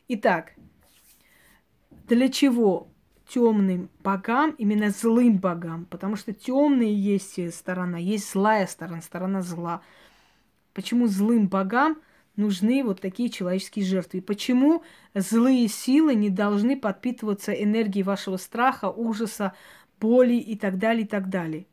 Итак, 0.08 0.54
для 2.08 2.30
чего 2.30 2.88
темным 3.28 3.90
богам, 4.04 4.52
именно 4.58 4.90
злым 4.90 5.38
богам, 5.38 5.86
потому 5.86 6.16
что 6.16 6.34
темные 6.34 6.94
есть 6.94 7.54
сторона, 7.54 7.98
есть 7.98 8.32
злая 8.32 8.68
сторона, 8.68 9.02
сторона 9.02 9.42
зла. 9.42 9.82
Почему 10.74 11.08
злым 11.08 11.48
богам 11.48 11.98
нужны 12.36 12.84
вот 12.84 13.02
такие 13.02 13.30
человеческие 13.30 13.86
жертвы? 13.86 14.22
Почему 14.22 14.84
злые 15.14 15.68
силы 15.68 16.16
не 16.16 16.30
должны 16.30 16.80
подпитываться 16.80 17.54
энергией 17.54 18.04
вашего 18.04 18.38
страха, 18.38 18.90
ужаса, 18.90 19.54
боли 20.00 20.36
и 20.36 20.58
так 20.58 20.78
далее, 20.78 21.06
и 21.06 21.08
так 21.08 21.30
далее? 21.30 21.66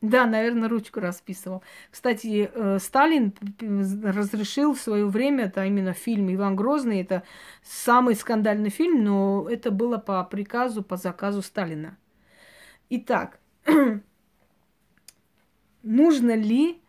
Да, 0.00 0.26
наверное, 0.26 0.68
ручку 0.68 1.00
расписывал. 1.00 1.64
Кстати, 1.90 2.48
э, 2.54 2.78
Сталин 2.78 3.34
разрешил 4.04 4.74
в 4.74 4.80
свое 4.80 5.06
время, 5.06 5.46
это 5.46 5.64
именно 5.64 5.92
фильм 5.92 6.32
Иван 6.32 6.54
Грозный, 6.54 7.00
это 7.00 7.24
самый 7.64 8.14
скандальный 8.14 8.70
фильм, 8.70 9.02
но 9.02 9.48
это 9.50 9.72
было 9.72 9.98
по 9.98 10.22
приказу, 10.22 10.84
по 10.84 10.96
заказу 10.96 11.42
Сталина. 11.42 11.98
Итак, 12.90 13.40
нужно 15.82 16.36
ли 16.36 16.80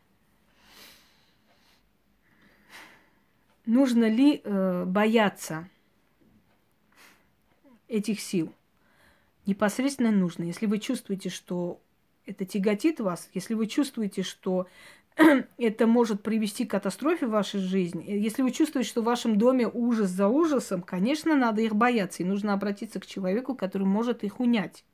нужно 3.66 4.08
ли 4.08 4.42
э, 4.44 4.84
бояться 4.86 5.68
этих 7.88 8.20
сил? 8.20 8.54
Непосредственно 9.48 10.12
нужно. 10.12 10.44
Если 10.44 10.68
вы 10.68 10.78
чувствуете, 10.78 11.30
что 11.30 11.82
это 12.30 12.46
тяготит 12.46 13.00
вас, 13.00 13.30
если 13.34 13.56
вы 13.56 13.68
чувствуете, 13.68 14.22
что 14.24 14.68
это 15.58 15.88
может 15.88 16.22
привести 16.22 16.66
к 16.66 16.72
катастрофе 16.72 17.26
в 17.26 17.32
вашей 17.32 17.60
жизни, 17.60 18.06
э, 18.08 18.18
если 18.18 18.44
вы 18.44 18.52
чувствуете, 18.52 18.88
что 18.88 19.02
в 19.02 19.06
вашем 19.06 19.38
доме 19.38 19.68
ужас 19.68 20.10
за 20.10 20.28
ужасом, 20.28 20.82
конечно, 20.82 21.36
надо 21.36 21.62
их 21.62 21.76
бояться, 21.76 22.24
и 22.24 22.26
нужно 22.26 22.54
обратиться 22.54 23.00
к 23.00 23.06
человеку, 23.06 23.56
который 23.56 23.88
может 23.88 24.24
их 24.24 24.40
унять. 24.40 24.86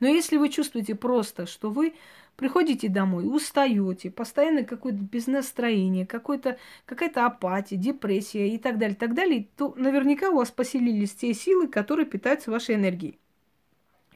Но 0.00 0.08
если 0.08 0.36
вы 0.36 0.48
чувствуете 0.48 0.94
просто, 0.96 1.46
что 1.46 1.70
вы 1.70 1.94
приходите 2.36 2.88
домой, 2.88 3.24
устаете, 3.24 4.10
постоянно 4.10 4.64
какое-то 4.64 4.98
безнастроение, 4.98 6.04
какое-то, 6.04 6.58
какая-то 6.84 7.24
апатия, 7.24 7.76
депрессия 7.76 8.48
и 8.52 8.58
так 8.58 8.78
далее, 8.78 8.96
так 8.96 9.14
далее, 9.14 9.46
то 9.56 9.72
наверняка 9.76 10.30
у 10.30 10.36
вас 10.36 10.50
поселились 10.50 11.14
те 11.14 11.32
силы, 11.32 11.68
которые 11.68 12.06
питаются 12.06 12.50
вашей 12.50 12.74
энергией. 12.74 13.18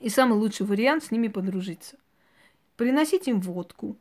И 0.01 0.09
самый 0.09 0.35
лучший 0.35 0.67
вариант 0.67 1.05
с 1.05 1.11
ними 1.13 1.29
подружиться 1.29 1.97
приносить 2.79 3.27
им 3.27 3.41
водку, 3.41 3.99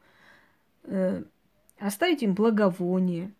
э, 0.84 1.24
оставить 1.80 2.24
им 2.24 2.36
благовоние, 2.36 3.34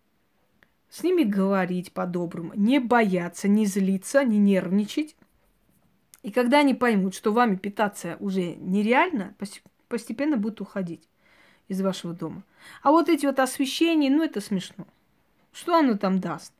с 0.90 1.02
ними 1.02 1.22
говорить 1.22 1.92
по-доброму, 1.92 2.52
не 2.54 2.80
бояться, 2.80 3.46
не 3.46 3.64
злиться, 3.64 4.24
не 4.24 4.38
нервничать. 4.38 5.16
И 6.22 6.32
когда 6.32 6.58
они 6.58 6.74
поймут, 6.74 7.14
что 7.14 7.32
вами 7.32 7.54
питаться 7.54 8.16
уже 8.18 8.56
нереально, 8.56 9.34
постепенно 9.88 10.36
будут 10.36 10.60
уходить 10.60 11.08
из 11.68 11.80
вашего 11.80 12.14
дома. 12.14 12.42
А 12.82 12.90
вот 12.90 13.08
эти 13.08 13.24
вот 13.24 13.38
освещения, 13.38 14.10
ну 14.10 14.24
это 14.24 14.40
смешно. 14.40 14.86
Что 15.52 15.76
оно 15.78 15.96
там 15.96 16.20
даст? 16.20 16.52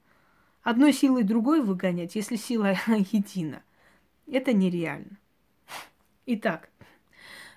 Одной 0.63 0.93
силой 0.93 1.25
другой 1.25 1.63
выгонять, 1.63 2.15
если 2.15 2.37
сила 2.37 2.77
едина. 2.87 3.63
Это 4.31 4.53
нереально. 4.53 5.17
Итак, 6.27 6.69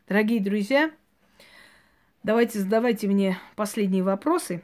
дорогие 0.08 0.42
друзья, 0.42 0.92
Давайте 2.24 2.60
задавайте 2.60 3.08
мне 3.08 3.40
последние 3.56 4.04
вопросы. 4.04 4.64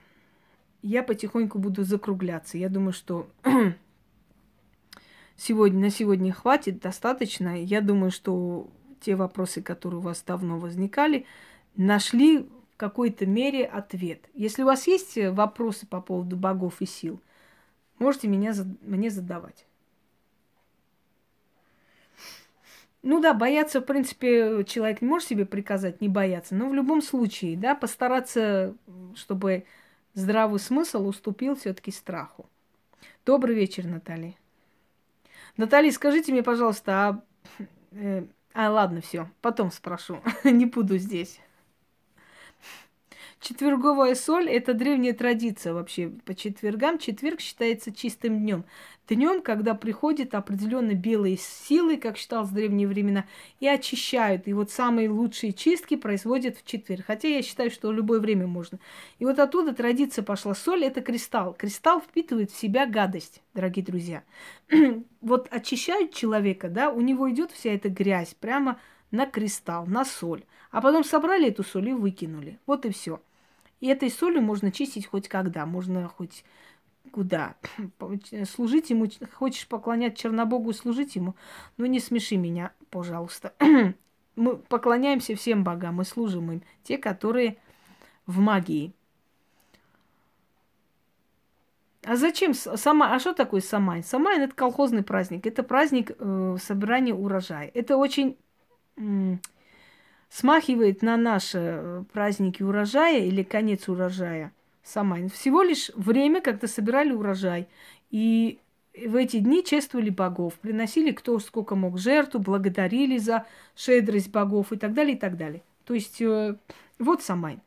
Я 0.84 1.04
потихоньку 1.04 1.60
буду 1.60 1.84
закругляться. 1.84 2.58
Я 2.58 2.70
думаю, 2.70 2.94
что 2.94 3.28
сегодня, 5.36 5.80
на 5.80 5.90
сегодня 5.90 6.32
хватит 6.34 6.80
достаточно. 6.80 7.62
Я 7.62 7.82
думаю, 7.82 8.12
что 8.12 8.70
те 9.02 9.16
вопросы, 9.16 9.62
которые 9.62 10.00
у 10.00 10.04
вас 10.04 10.24
давно 10.24 10.60
возникали, 10.60 11.26
нашли 11.76 12.40
в 12.40 12.78
какой-то 12.78 13.26
мере 13.26 13.66
ответ. 13.66 14.30
Если 14.34 14.64
у 14.64 14.66
вас 14.66 14.88
есть 14.88 15.18
вопросы 15.18 15.88
по 15.88 16.02
поводу 16.02 16.36
богов 16.36 16.82
и 16.82 16.86
сил, 16.86 17.22
можете 18.00 18.28
меня, 18.28 18.54
мне 18.82 19.10
задавать. 19.10 19.67
Ну 23.10 23.22
да, 23.22 23.34
бояться, 23.34 23.80
в 23.80 23.86
принципе, 23.86 24.66
человек 24.66 25.02
не 25.02 25.08
может 25.08 25.30
себе 25.30 25.46
приказать 25.46 26.02
не 26.02 26.10
бояться, 26.10 26.54
но 26.56 26.68
в 26.68 26.74
любом 26.74 27.02
случае, 27.02 27.56
да, 27.56 27.74
постараться, 27.74 28.76
чтобы 29.16 29.64
здравый 30.14 30.60
смысл 30.60 31.08
уступил 31.08 31.56
все-таки 31.56 31.90
страху. 31.92 32.50
Добрый 33.26 33.56
вечер, 33.56 33.86
Наталья. 33.86 34.36
Наталья, 35.56 35.90
скажите 35.92 36.34
мне, 36.34 36.44
пожалуйста, 36.44 36.92
а... 36.92 37.24
Э, 37.94 38.26
а, 38.54 38.70
ладно, 38.70 39.00
все, 39.00 39.30
потом 39.40 39.72
спрошу. 39.72 40.20
не 40.44 40.66
буду 40.66 40.98
здесь. 40.98 41.40
Четверговая 43.40 44.16
соль– 44.16 44.50
это 44.50 44.74
древняя 44.74 45.14
традиция 45.14 45.74
вообще. 45.74 46.10
По 46.26 46.34
четвергам 46.34 46.98
четверг 46.98 47.40
считается 47.40 47.94
чистым 47.94 48.40
днем. 48.40 48.66
Днем, 49.08 49.42
когда 49.42 49.76
приходят 49.76 50.34
определенно 50.34 50.94
белые 50.94 51.38
силы, 51.38 51.98
как 51.98 52.18
считалось 52.18 52.50
в 52.50 52.54
древние 52.54 52.88
времена, 52.88 53.26
и 53.60 53.68
очищают. 53.68 54.48
И 54.48 54.54
вот 54.54 54.72
самые 54.72 55.10
лучшие 55.10 55.54
чистки 55.54 55.96
производят 55.96 56.58
в 56.58 56.66
четверг. 56.66 57.06
Хотя 57.06 57.28
я 57.28 57.44
считаю, 57.44 57.70
что 57.70 57.90
в 57.90 57.94
любое 57.94 58.20
время 58.20 58.48
можно. 58.48 58.80
И 59.20 59.26
вот 59.26 59.38
оттуда 59.38 59.74
традиция 59.74 60.24
пошла. 60.24 60.56
Соль– 60.56 60.84
это 60.86 61.02
кристалл. 61.02 61.54
Кристалл 61.54 62.02
впитывает 62.02 62.52
в 62.52 62.58
себя 62.58 62.88
гадость, 62.88 63.44
дорогие 63.54 63.86
друзья. 63.86 64.24
вот 65.22 65.48
очищают 65.52 66.12
человека, 66.12 66.70
да, 66.70 66.90
у 66.90 67.02
него 67.02 67.30
идет 67.32 67.52
вся 67.52 67.70
эта 67.70 67.90
грязь 67.90 68.34
прямо 68.34 68.80
на 69.12 69.28
кристалл, 69.28 69.86
на 69.86 70.06
соль. 70.06 70.44
А 70.72 70.82
потом 70.82 71.04
собрали 71.04 71.48
эту 71.48 71.64
соль 71.64 71.90
и 71.90 71.94
выкинули. 71.94 72.60
Вот 72.66 72.86
и 72.86 72.92
все. 72.92 73.22
И 73.80 73.88
этой 73.88 74.10
солью 74.10 74.42
можно 74.42 74.72
чистить 74.72 75.08
хоть 75.08 75.28
когда, 75.28 75.66
можно 75.66 76.08
хоть 76.08 76.44
куда. 77.12 77.56
Служить 78.46 78.90
ему, 78.90 79.08
хочешь 79.34 79.68
поклонять 79.68 80.18
Чернобогу, 80.18 80.74
служить 80.74 81.16
ему, 81.16 81.36
но 81.78 81.86
не 81.86 82.00
смеши 82.00 82.38
меня, 82.38 82.72
пожалуйста. 82.90 83.54
мы 84.36 84.58
поклоняемся 84.58 85.36
всем 85.36 85.64
богам, 85.64 85.96
мы 85.96 86.06
служим 86.06 86.52
им, 86.52 86.64
те, 86.84 86.98
которые 86.98 87.58
в 88.26 88.40
магии. 88.40 88.94
А 92.04 92.16
зачем 92.16 92.54
сама? 92.54 93.14
А 93.14 93.20
что 93.20 93.34
такое 93.34 93.60
Самайн? 93.60 94.02
Самайн 94.02 94.42
это 94.44 94.56
колхозный 94.56 95.04
праздник. 95.04 95.46
Это 95.46 95.62
праздник 95.62 96.12
э, 96.18 96.58
собрания 96.62 97.14
урожая. 97.14 97.70
Это 97.74 97.98
очень 97.98 98.38
смахивает 100.30 101.02
на 101.02 101.18
наши 101.18 101.58
э, 101.58 102.04
праздники 102.12 102.64
урожая 102.64 103.20
или 103.20 103.44
конец 103.44 103.88
урожая 103.88 104.54
сама. 104.84 105.28
Всего 105.30 105.64
лишь 105.64 105.92
время, 105.96 106.42
когда 106.42 106.68
собирали 106.68 107.12
урожай. 107.12 107.68
И 108.10 108.60
в 109.06 109.16
эти 109.16 109.38
дни 109.38 109.64
чествовали 109.64 110.10
богов, 110.10 110.54
приносили 110.56 111.12
кто 111.12 111.40
сколько 111.40 111.76
мог 111.76 111.98
жертву, 112.00 112.40
благодарили 112.40 113.18
за 113.18 113.46
щедрость 113.76 114.32
богов 114.32 114.72
и 114.72 114.78
так 114.78 114.94
далее, 114.94 115.16
и 115.16 115.20
так 115.20 115.38
далее. 115.38 115.64
То 115.86 115.94
есть 115.94 116.22
э, 116.22 116.56
вот 117.00 117.22
Самайн. 117.22 117.62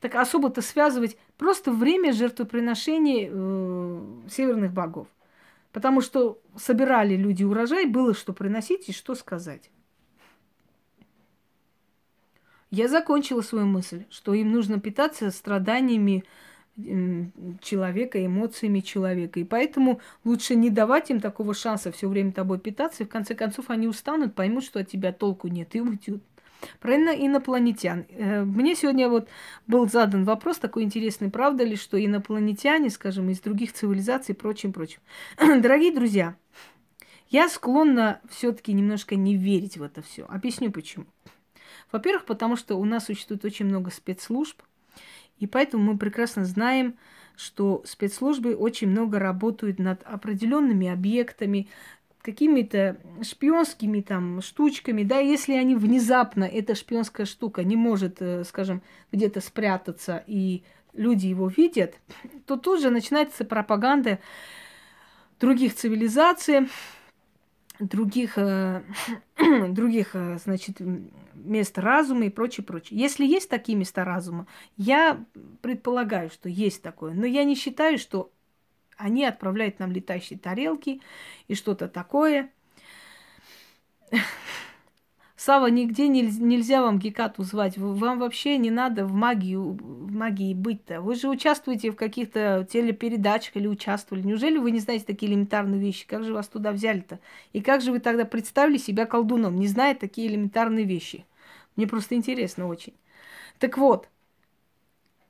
Так 0.00 0.14
особо-то 0.14 0.62
связывать 0.62 1.16
просто 1.36 1.72
время 1.72 2.12
жертвоприношения 2.12 3.28
э, 3.30 4.02
северных 4.30 4.72
богов. 4.72 5.08
Потому 5.72 6.00
что 6.00 6.38
собирали 6.56 7.16
люди 7.16 7.44
урожай, 7.44 7.86
было 7.86 8.14
что 8.14 8.32
приносить 8.32 8.88
и 8.88 8.92
что 8.92 9.14
сказать. 9.14 9.70
Я 12.70 12.88
закончила 12.88 13.40
свою 13.40 13.66
мысль, 13.66 14.04
что 14.10 14.32
им 14.34 14.52
нужно 14.52 14.78
питаться 14.80 15.30
страданиями 15.30 16.24
человека, 17.60 18.24
эмоциями 18.24 18.80
человека. 18.80 19.40
И 19.40 19.44
поэтому 19.44 20.00
лучше 20.24 20.54
не 20.54 20.70
давать 20.70 21.10
им 21.10 21.20
такого 21.20 21.54
шанса 21.54 21.92
все 21.92 22.08
время 22.08 22.32
тобой 22.32 22.58
питаться, 22.58 23.02
и 23.02 23.06
в 23.06 23.08
конце 23.08 23.34
концов 23.34 23.70
они 23.70 23.86
устанут, 23.86 24.34
поймут, 24.34 24.64
что 24.64 24.80
от 24.80 24.88
тебя 24.88 25.12
толку 25.12 25.48
нет, 25.48 25.74
и 25.74 25.80
уйдут. 25.80 26.22
Про 26.78 26.94
инопланетян. 26.96 28.04
Э, 28.10 28.44
мне 28.44 28.74
сегодня 28.74 29.08
вот 29.08 29.28
был 29.66 29.88
задан 29.88 30.24
вопрос 30.24 30.58
такой 30.58 30.82
интересный, 30.82 31.30
правда 31.30 31.64
ли, 31.64 31.74
что 31.74 32.02
инопланетяне, 32.02 32.90
скажем, 32.90 33.30
из 33.30 33.40
других 33.40 33.72
цивилизаций 33.72 34.34
и 34.34 34.38
прочим, 34.38 34.72
прочим. 34.72 35.00
Дорогие 35.38 35.94
друзья, 35.94 36.36
я 37.30 37.48
склонна 37.48 38.20
все-таки 38.28 38.74
немножко 38.74 39.16
не 39.16 39.36
верить 39.36 39.78
в 39.78 39.82
это 39.82 40.02
все. 40.02 40.26
Объясню 40.28 40.70
почему. 40.70 41.06
Во-первых, 41.92 42.24
потому 42.24 42.56
что 42.56 42.76
у 42.76 42.84
нас 42.84 43.06
существует 43.06 43.44
очень 43.44 43.66
много 43.66 43.90
спецслужб, 43.90 44.62
и 45.38 45.46
поэтому 45.46 45.92
мы 45.92 45.98
прекрасно 45.98 46.44
знаем, 46.44 46.96
что 47.36 47.82
спецслужбы 47.86 48.54
очень 48.54 48.88
много 48.88 49.18
работают 49.18 49.78
над 49.78 50.02
определенными 50.02 50.88
объектами, 50.88 51.68
какими-то 52.22 52.98
шпионскими 53.22 54.02
там 54.02 54.42
штучками, 54.42 55.02
да, 55.02 55.18
если 55.18 55.54
они 55.54 55.74
внезапно, 55.74 56.44
эта 56.44 56.74
шпионская 56.74 57.24
штука 57.24 57.64
не 57.64 57.76
может, 57.76 58.20
э, 58.20 58.44
скажем, 58.44 58.82
где-то 59.10 59.40
спрятаться, 59.40 60.22
и 60.26 60.62
люди 60.92 61.26
его 61.26 61.48
видят, 61.48 61.98
то 62.46 62.56
тут 62.56 62.80
же 62.80 62.90
начинается 62.90 63.44
пропаганда 63.44 64.18
других 65.40 65.74
цивилизаций, 65.74 66.68
других, 67.78 68.34
э, 68.36 68.82
других, 69.68 70.10
э, 70.14 70.38
значит, 70.44 70.76
мест 71.44 71.78
разума 71.78 72.26
и 72.26 72.30
прочее, 72.30 72.64
прочее. 72.64 72.98
Если 72.98 73.26
есть 73.26 73.48
такие 73.48 73.76
места 73.76 74.04
разума, 74.04 74.46
я 74.76 75.24
предполагаю, 75.62 76.30
что 76.30 76.48
есть 76.48 76.82
такое, 76.82 77.14
но 77.14 77.26
я 77.26 77.44
не 77.44 77.54
считаю, 77.54 77.98
что 77.98 78.30
они 78.96 79.24
отправляют 79.24 79.78
нам 79.78 79.92
летающие 79.92 80.38
тарелки 80.38 81.00
и 81.48 81.54
что-то 81.54 81.88
такое. 81.88 82.50
Сава, 85.36 85.68
нигде 85.68 86.06
нельзя 86.06 86.82
вам 86.82 86.98
Гекату 86.98 87.44
звать. 87.44 87.78
Вам 87.78 88.18
вообще 88.18 88.58
не 88.58 88.70
надо 88.70 89.06
в 89.06 89.14
магию, 89.14 89.72
в 89.72 90.12
магии 90.12 90.52
быть-то. 90.52 91.00
Вы 91.00 91.14
же 91.14 91.30
участвуете 91.30 91.92
в 91.92 91.96
каких-то 91.96 92.68
телепередачах 92.70 93.56
или 93.56 93.66
участвовали. 93.66 94.22
Неужели 94.22 94.58
вы 94.58 94.70
не 94.70 94.80
знаете 94.80 95.06
такие 95.06 95.32
элементарные 95.32 95.80
вещи? 95.80 96.06
Как 96.06 96.24
же 96.24 96.34
вас 96.34 96.46
туда 96.46 96.72
взяли-то? 96.72 97.20
И 97.54 97.62
как 97.62 97.80
же 97.80 97.90
вы 97.90 98.00
тогда 98.00 98.26
представили 98.26 98.76
себя 98.76 99.06
колдуном, 99.06 99.56
не 99.56 99.66
зная 99.66 99.94
такие 99.94 100.28
элементарные 100.28 100.84
вещи? 100.84 101.24
Мне 101.76 101.86
просто 101.86 102.14
интересно 102.14 102.66
очень. 102.66 102.94
Так 103.58 103.78
вот, 103.78 104.08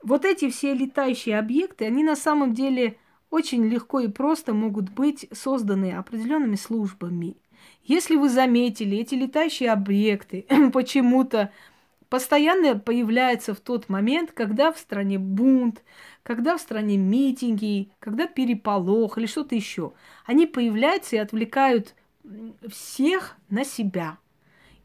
вот 0.02 0.24
эти 0.24 0.50
все 0.50 0.74
летающие 0.74 1.38
объекты, 1.38 1.84
они 1.84 2.02
на 2.02 2.16
самом 2.16 2.54
деле 2.54 2.96
очень 3.30 3.64
легко 3.66 4.00
и 4.00 4.08
просто 4.08 4.54
могут 4.54 4.90
быть 4.90 5.28
созданы 5.32 5.92
определенными 5.92 6.56
службами– 6.56 7.36
если 7.84 8.16
вы 8.16 8.28
заметили, 8.28 8.98
эти 8.98 9.14
летающие 9.14 9.70
объекты 9.70 10.46
почему-то 10.72 11.52
постоянно 12.08 12.78
появляются 12.78 13.54
в 13.54 13.60
тот 13.60 13.88
момент, 13.88 14.32
когда 14.32 14.72
в 14.72 14.78
стране 14.78 15.18
бунт, 15.18 15.82
когда 16.22 16.56
в 16.56 16.60
стране 16.60 16.96
митинги, 16.96 17.90
когда 17.98 18.26
переполох 18.26 19.16
или 19.16 19.26
что-то 19.26 19.54
еще. 19.54 19.92
Они 20.26 20.46
появляются 20.46 21.16
и 21.16 21.20
отвлекают 21.20 21.94
всех 22.68 23.36
на 23.48 23.64
себя. 23.64 24.18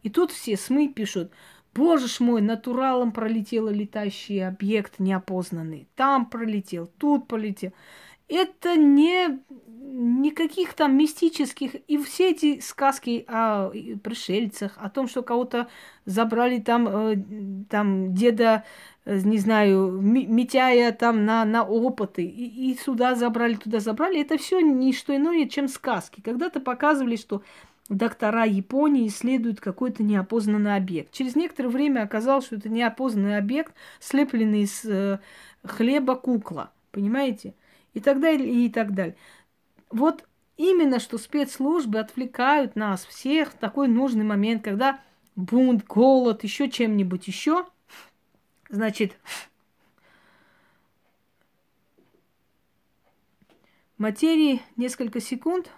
И 0.06 0.10
тут 0.10 0.32
все 0.32 0.56
СМИ 0.56 0.90
пишут, 0.90 1.32
боже 1.74 2.08
ж 2.08 2.20
мой, 2.20 2.40
натуралом 2.40 3.12
пролетел 3.12 3.70
летающий 3.70 4.48
объект 4.48 5.00
неопознанный. 5.00 5.88
Там 5.96 6.28
пролетел, 6.28 6.88
тут 7.00 7.28
полетел. 7.28 7.72
Это 8.28 8.76
не 8.76 9.40
никаких 9.88 10.76
там 10.76 10.96
мистических, 10.96 11.74
и 11.88 11.98
все 11.98 12.30
эти 12.32 12.60
сказки 12.60 13.26
о 13.28 13.72
пришельцах, 14.04 14.74
о 14.78 14.92
том, 14.92 15.08
что 15.08 15.24
кого-то 15.24 15.70
забрали 16.06 16.60
там, 16.60 16.88
э, 16.88 17.16
там 17.68 18.14
деда, 18.14 18.64
э, 19.06 19.20
не 19.24 19.40
знаю, 19.40 19.92
Митяя 20.02 20.92
там 20.92 21.26
на, 21.26 21.46
на 21.46 21.64
опыты, 21.64 22.26
и, 22.26 22.72
и 22.72 22.78
сюда 22.78 23.16
забрали, 23.16 23.56
туда 23.56 23.80
забрали, 23.80 24.22
это 24.22 24.38
все 24.38 24.60
не 24.60 24.94
что 24.94 25.16
иное, 25.16 25.48
чем 25.48 25.68
сказки. 25.68 26.22
Когда-то 26.22 26.60
показывали, 26.60 27.16
что 27.16 27.42
доктора 27.90 28.46
Японии 28.46 29.08
исследуют 29.08 29.60
какой-то 29.60 30.04
неопознанный 30.04 30.76
объект. 30.76 31.12
Через 31.12 31.36
некоторое 31.36 31.70
время 31.70 32.02
оказалось, 32.02 32.46
что 32.46 32.56
это 32.56 32.70
неопознанный 32.70 33.38
объект, 33.38 33.74
слепленный 34.00 34.64
из 34.64 34.84
э, 34.86 35.20
хлеба 35.64 36.16
кукла. 36.16 36.72
Понимаете? 36.92 37.54
И 37.94 38.00
так 38.00 38.20
далее, 38.20 38.50
и 38.50 38.70
так 38.70 38.94
далее. 38.94 39.16
Вот 39.90 40.26
именно 40.58 41.00
что 41.00 41.18
спецслужбы 41.18 42.00
отвлекают 42.00 42.76
нас 42.76 43.06
всех 43.06 43.52
в 43.52 43.58
такой 43.58 43.88
нужный 43.88 44.26
момент, 44.26 44.64
когда 44.64 45.00
бунт, 45.36 45.86
голод, 45.86 46.44
еще 46.44 46.70
чем-нибудь 46.70 47.28
еще. 47.28 47.66
Значит, 48.70 49.18
материи 53.98 54.62
несколько 54.76 55.20
секунд. 55.20 55.70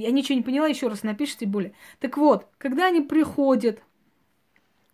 Я 0.00 0.10
ничего 0.10 0.36
не 0.36 0.44
поняла, 0.44 0.66
еще 0.66 0.88
раз 0.88 1.02
напишите 1.02 1.46
более. 1.46 1.72
Так 2.00 2.16
вот, 2.16 2.46
когда 2.58 2.86
они 2.86 3.00
приходят 3.00 3.80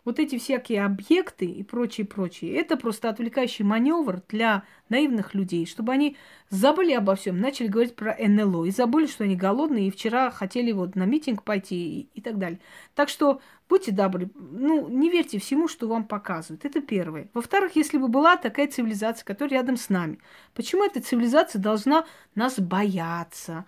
вот 0.04 0.18
эти 0.18 0.38
всякие 0.38 0.84
объекты 0.84 1.46
и 1.46 1.62
прочее, 1.62 2.06
прочее, 2.06 2.54
это 2.56 2.76
просто 2.76 3.08
отвлекающий 3.08 3.64
маневр 3.64 4.22
для 4.28 4.64
наивных 4.88 5.34
людей, 5.34 5.66
чтобы 5.66 5.92
они 5.92 6.16
забыли 6.50 6.92
обо 6.92 7.14
всем, 7.14 7.40
начали 7.40 7.68
говорить 7.68 7.96
про 7.96 8.14
НЛО 8.18 8.66
и 8.66 8.70
забыли, 8.70 9.06
что 9.06 9.24
они 9.24 9.34
голодные 9.34 9.88
и 9.88 9.90
вчера 9.90 10.30
хотели 10.30 10.72
вот 10.72 10.94
на 10.94 11.04
митинг 11.04 11.42
пойти 11.42 12.00
и, 12.00 12.08
и 12.14 12.20
так 12.20 12.38
далее. 12.38 12.60
Так 12.94 13.08
что 13.08 13.40
будьте 13.68 13.92
добры, 13.92 14.30
ну, 14.34 14.88
не 14.88 15.10
верьте 15.10 15.38
всему, 15.38 15.68
что 15.68 15.88
вам 15.88 16.04
показывают. 16.04 16.64
Это 16.64 16.80
первое. 16.80 17.28
Во-вторых, 17.32 17.74
если 17.76 17.96
бы 17.98 18.08
была 18.08 18.36
такая 18.36 18.68
цивилизация, 18.68 19.24
которая 19.24 19.60
рядом 19.60 19.76
с 19.76 19.88
нами, 19.88 20.18
почему 20.54 20.84
эта 20.84 21.00
цивилизация 21.00 21.60
должна 21.60 22.04
нас 22.34 22.60
бояться 22.60 23.64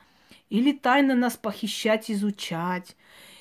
или 0.50 0.72
тайно 0.72 1.14
нас 1.14 1.36
похищать, 1.36 2.10
изучать? 2.10 2.96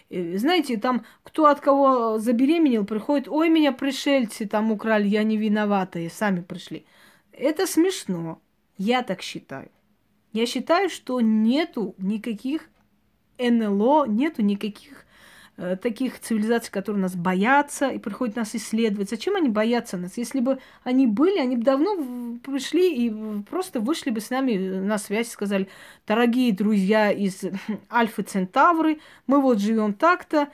Э, 0.09 0.37
знаете, 0.37 0.77
там 0.77 1.05
кто 1.23 1.47
от 1.47 1.59
кого 1.59 2.19
забеременел, 2.19 2.85
приходит, 2.85 3.27
ой, 3.27 3.49
меня 3.49 3.71
пришельцы 3.71 4.45
там 4.45 4.71
украли, 4.71 5.07
я 5.07 5.23
не 5.23 5.37
виновата, 5.37 5.99
и 5.99 6.09
сами 6.09 6.41
пришли. 6.41 6.85
Это 7.31 7.67
смешно. 7.67 8.41
Я 8.77 9.03
так 9.03 9.21
считаю. 9.21 9.69
Я 10.33 10.45
считаю, 10.45 10.89
что 10.89 11.21
нету 11.21 11.95
никаких 11.97 12.69
НЛО, 13.37 14.05
нету 14.05 14.41
никаких 14.41 15.04
таких 15.55 16.19
цивилизаций, 16.19 16.71
которые 16.71 17.01
нас 17.01 17.15
боятся 17.15 17.87
и 17.87 17.97
приходят 17.97 18.35
нас 18.35 18.55
исследовать. 18.55 19.09
Зачем 19.09 19.35
они 19.35 19.49
боятся 19.49 19.97
нас? 19.97 20.17
Если 20.17 20.41
бы 20.41 20.59
они 20.83 21.07
были, 21.07 21.39
они 21.39 21.55
бы 21.55 21.63
давно 21.63 22.37
пришли 22.43 22.93
и 22.93 23.41
просто 23.43 23.79
вышли 23.79 24.09
бы 24.09 24.19
с 24.19 24.29
нами 24.29 24.57
на 24.57 24.97
связь, 24.97 25.29
сказали, 25.29 25.69
дорогие 26.05 26.51
друзья 26.51 27.11
из 27.11 27.41
Альфа 27.91 28.23
Центавры, 28.23 28.99
мы 29.27 29.41
вот 29.41 29.59
живем 29.59 29.93
так-то. 29.93 30.49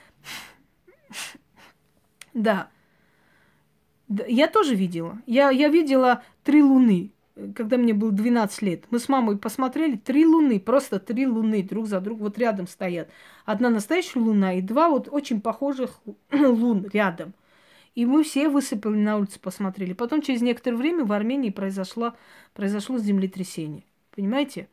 Да. 2.32 2.68
Я 4.08 4.46
тоже 4.46 4.74
видела. 4.74 5.20
Я, 5.26 5.50
я 5.50 5.68
видела 5.68 6.22
три 6.44 6.62
луны 6.62 7.12
когда 7.54 7.76
мне 7.76 7.94
было 7.94 8.12
12 8.12 8.62
лет, 8.62 8.84
мы 8.90 8.98
с 8.98 9.08
мамой 9.08 9.38
посмотрели 9.38 9.96
три 9.96 10.26
луны, 10.26 10.60
просто 10.60 10.98
три 10.98 11.26
луны 11.26 11.62
друг 11.62 11.86
за 11.86 12.00
другом 12.00 12.24
вот 12.24 12.38
рядом 12.38 12.66
стоят. 12.66 13.10
Одна 13.44 13.70
настоящая 13.70 14.20
луна 14.20 14.54
и 14.54 14.60
два 14.60 14.88
вот 14.88 15.08
очень 15.10 15.40
похожих 15.40 16.00
лун 16.32 16.88
рядом. 16.92 17.34
И 17.94 18.06
мы 18.06 18.24
все 18.24 18.48
высыпали 18.48 18.96
на 18.96 19.18
улицу, 19.18 19.38
посмотрели. 19.40 19.92
Потом 19.92 20.22
через 20.22 20.40
некоторое 20.40 20.76
время 20.76 21.04
в 21.04 21.12
Армении 21.12 21.50
произошло, 21.50 22.14
произошло 22.54 22.98
землетрясение. 22.98 23.84
Понимаете? 24.14 24.68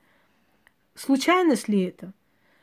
Случайность 0.95 1.67
ли 1.67 1.81
это? 1.81 2.13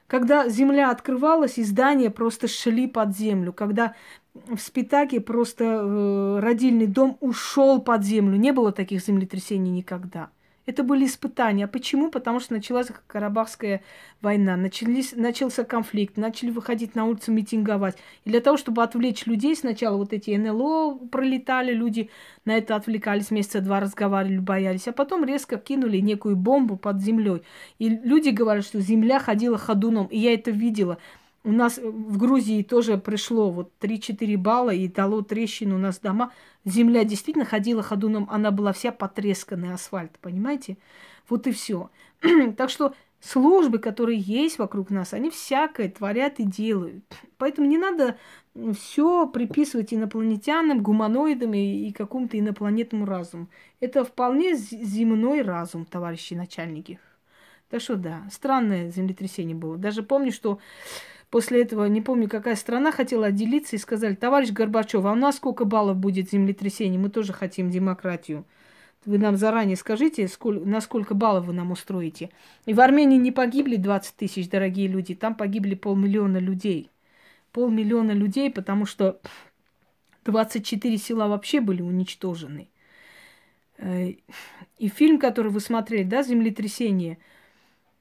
Когда 0.06 0.48
земля 0.48 0.90
открывалась, 0.90 1.58
и 1.58 1.64
здания 1.64 2.10
просто 2.10 2.48
шли 2.48 2.86
под 2.86 3.16
землю. 3.16 3.52
Когда 3.52 3.94
в 4.34 4.58
Спитаке 4.58 5.20
просто 5.20 5.64
э, 5.64 6.38
родильный 6.40 6.86
дом 6.86 7.16
ушел 7.20 7.80
под 7.80 8.04
землю. 8.04 8.36
Не 8.36 8.52
было 8.52 8.72
таких 8.72 9.04
землетрясений 9.04 9.70
никогда. 9.70 10.30
Это 10.66 10.82
были 10.82 11.06
испытания. 11.06 11.68
Почему? 11.68 12.10
Потому 12.10 12.40
что 12.40 12.52
началась 12.52 12.88
Карабахская 13.06 13.82
война, 14.20 14.56
начались, 14.56 15.12
начался 15.12 15.62
конфликт, 15.62 16.16
начали 16.16 16.50
выходить 16.50 16.96
на 16.96 17.04
улицу 17.04 17.30
митинговать. 17.32 17.96
И 18.24 18.30
для 18.30 18.40
того, 18.40 18.56
чтобы 18.56 18.82
отвлечь 18.82 19.26
людей, 19.26 19.54
сначала 19.54 19.96
вот 19.96 20.12
эти 20.12 20.36
НЛО 20.36 21.06
пролетали, 21.12 21.72
люди 21.72 22.10
на 22.44 22.56
это 22.56 22.74
отвлекались, 22.74 23.30
месяца 23.30 23.60
два 23.60 23.78
разговаривали, 23.78 24.38
боялись, 24.38 24.88
а 24.88 24.92
потом 24.92 25.24
резко 25.24 25.56
кинули 25.56 25.98
некую 25.98 26.34
бомбу 26.34 26.76
под 26.76 27.00
землей. 27.00 27.42
И 27.78 27.88
люди 27.88 28.30
говорят, 28.30 28.64
что 28.64 28.80
земля 28.80 29.20
ходила 29.20 29.58
ходуном, 29.58 30.06
и 30.06 30.18
я 30.18 30.34
это 30.34 30.50
видела. 30.50 30.98
У 31.46 31.52
нас 31.52 31.78
в 31.78 32.18
Грузии 32.18 32.64
тоже 32.64 32.98
пришло 32.98 33.52
вот 33.52 33.70
3-4 33.80 34.36
балла 34.36 34.70
и 34.70 34.88
дало 34.88 35.22
трещину 35.22 35.76
у 35.76 35.78
нас 35.78 36.00
дома. 36.00 36.32
Земля 36.64 37.04
действительно 37.04 37.44
ходила 37.44 37.84
ходуном, 37.84 38.26
она 38.32 38.50
была 38.50 38.72
вся 38.72 38.90
потресканная, 38.90 39.74
асфальт, 39.74 40.18
понимаете? 40.18 40.76
Вот 41.28 41.46
и 41.46 41.52
все. 41.52 41.88
так 42.56 42.68
что 42.68 42.96
службы, 43.20 43.78
которые 43.78 44.18
есть 44.18 44.58
вокруг 44.58 44.90
нас, 44.90 45.12
они 45.12 45.30
всякое 45.30 45.88
творят 45.88 46.40
и 46.40 46.42
делают. 46.42 47.04
Поэтому 47.38 47.68
не 47.68 47.78
надо 47.78 48.16
все 48.76 49.28
приписывать 49.28 49.94
инопланетянам, 49.94 50.82
гуманоидам 50.82 51.54
и, 51.54 51.88
и 51.88 51.92
какому-то 51.92 52.36
инопланетному 52.36 53.06
разуму. 53.06 53.46
Это 53.78 54.04
вполне 54.04 54.56
земной 54.56 55.42
разум, 55.42 55.84
товарищи 55.84 56.34
начальники. 56.34 56.98
Так 57.70 57.80
что 57.80 57.94
да, 57.94 58.24
странное 58.32 58.90
землетрясение 58.90 59.56
было. 59.56 59.76
Даже 59.76 60.02
помню, 60.02 60.32
что 60.32 60.58
После 61.30 61.62
этого, 61.62 61.86
не 61.86 62.00
помню, 62.00 62.28
какая 62.28 62.54
страна 62.54 62.92
хотела 62.92 63.26
отделиться 63.26 63.76
и 63.76 63.80
сказали, 63.80 64.14
товарищ 64.14 64.50
Горбачев, 64.50 65.04
а 65.04 65.12
у 65.12 65.16
нас 65.16 65.36
сколько 65.36 65.64
баллов 65.64 65.96
будет 65.96 66.30
землетрясений? 66.30 66.98
Мы 66.98 67.10
тоже 67.10 67.32
хотим 67.32 67.70
демократию. 67.70 68.44
Вы 69.04 69.18
нам 69.18 69.36
заранее 69.36 69.76
скажите, 69.76 70.26
сколько, 70.28 70.64
на 70.64 70.80
сколько 70.80 71.14
баллов 71.14 71.46
вы 71.46 71.52
нам 71.52 71.70
устроите. 71.72 72.30
И 72.64 72.74
в 72.74 72.80
Армении 72.80 73.18
не 73.18 73.32
погибли 73.32 73.76
20 73.76 74.14
тысяч, 74.16 74.48
дорогие 74.48 74.88
люди, 74.88 75.14
там 75.14 75.34
погибли 75.34 75.74
полмиллиона 75.74 76.38
людей. 76.38 76.90
Полмиллиона 77.52 78.12
людей, 78.12 78.50
потому 78.50 78.84
что 78.84 79.20
24 80.24 80.98
села 80.98 81.28
вообще 81.28 81.60
были 81.60 81.82
уничтожены. 81.82 82.68
Э, 83.78 84.14
и 84.78 84.88
фильм, 84.88 85.18
который 85.18 85.50
вы 85.50 85.60
смотрели, 85.60 86.02
да, 86.02 86.22
«Землетрясение», 86.22 87.18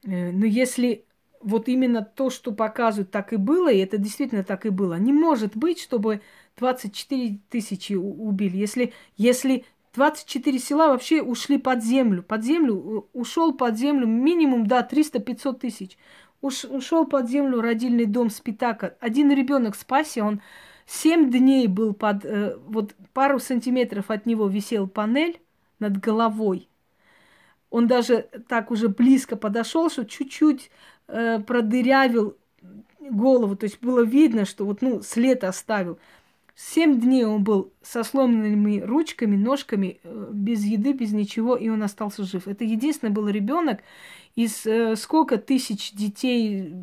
э, 0.03 0.31
но 0.31 0.45
если 0.45 1.05
вот 1.45 1.69
именно 1.69 2.01
то, 2.01 2.29
что 2.31 2.51
показывают, 2.51 3.11
так 3.11 3.31
и 3.31 3.37
было, 3.37 3.71
и 3.71 3.77
это 3.77 3.97
действительно 3.97 4.43
так 4.43 4.65
и 4.65 4.69
было. 4.69 4.95
Не 4.95 5.13
может 5.13 5.55
быть, 5.55 5.79
чтобы 5.79 6.21
24 6.57 7.39
тысячи 7.49 7.93
убили. 7.93 8.57
Если, 8.57 8.93
если 9.15 9.63
24 9.93 10.57
села 10.59 10.87
вообще 10.87 11.21
ушли 11.21 11.59
под 11.59 11.83
землю, 11.83 12.23
под 12.23 12.43
землю, 12.43 13.07
ушел 13.13 13.53
под 13.53 13.77
землю 13.77 14.07
минимум, 14.07 14.65
да, 14.65 14.81
300-500 14.89 15.59
тысяч. 15.59 15.97
Уш, 16.41 16.65
ушел 16.65 17.05
под 17.05 17.29
землю 17.29 17.61
родильный 17.61 18.05
дом 18.05 18.31
Спитака. 18.31 18.95
Один 18.99 19.31
ребенок 19.31 19.75
спасся, 19.75 20.23
он 20.23 20.41
7 20.87 21.29
дней 21.29 21.67
был 21.67 21.93
под, 21.93 22.25
э, 22.25 22.57
вот 22.65 22.95
пару 23.13 23.37
сантиметров 23.39 24.09
от 24.09 24.25
него 24.25 24.47
висел 24.47 24.87
панель 24.87 25.39
над 25.77 25.99
головой. 25.99 26.67
Он 27.69 27.87
даже 27.87 28.29
так 28.47 28.71
уже 28.71 28.89
близко 28.89 29.35
подошел, 29.35 29.89
что 29.89 30.05
чуть-чуть 30.05 30.71
э, 31.07 31.39
продырявил 31.39 32.37
голову, 32.99 33.55
то 33.55 33.65
есть 33.65 33.79
было 33.81 34.03
видно, 34.03 34.45
что 34.45 34.65
вот, 34.65 34.81
ну, 34.81 35.01
след 35.01 35.43
оставил. 35.43 35.99
Семь 36.55 37.01
дней 37.01 37.25
он 37.25 37.43
был 37.43 37.73
со 37.81 38.03
сломанными 38.03 38.79
ручками, 38.79 39.35
ножками, 39.35 39.99
э, 40.03 40.29
без 40.31 40.63
еды, 40.63 40.93
без 40.93 41.11
ничего, 41.11 41.55
и 41.55 41.67
он 41.69 41.83
остался 41.83 42.23
жив. 42.23 42.47
Это 42.47 42.63
единственный 42.63 43.09
был 43.09 43.27
ребенок 43.27 43.81
из 44.35 44.65
э, 44.65 44.95
сколько 44.95 45.37
тысяч 45.37 45.91
детей, 45.91 46.73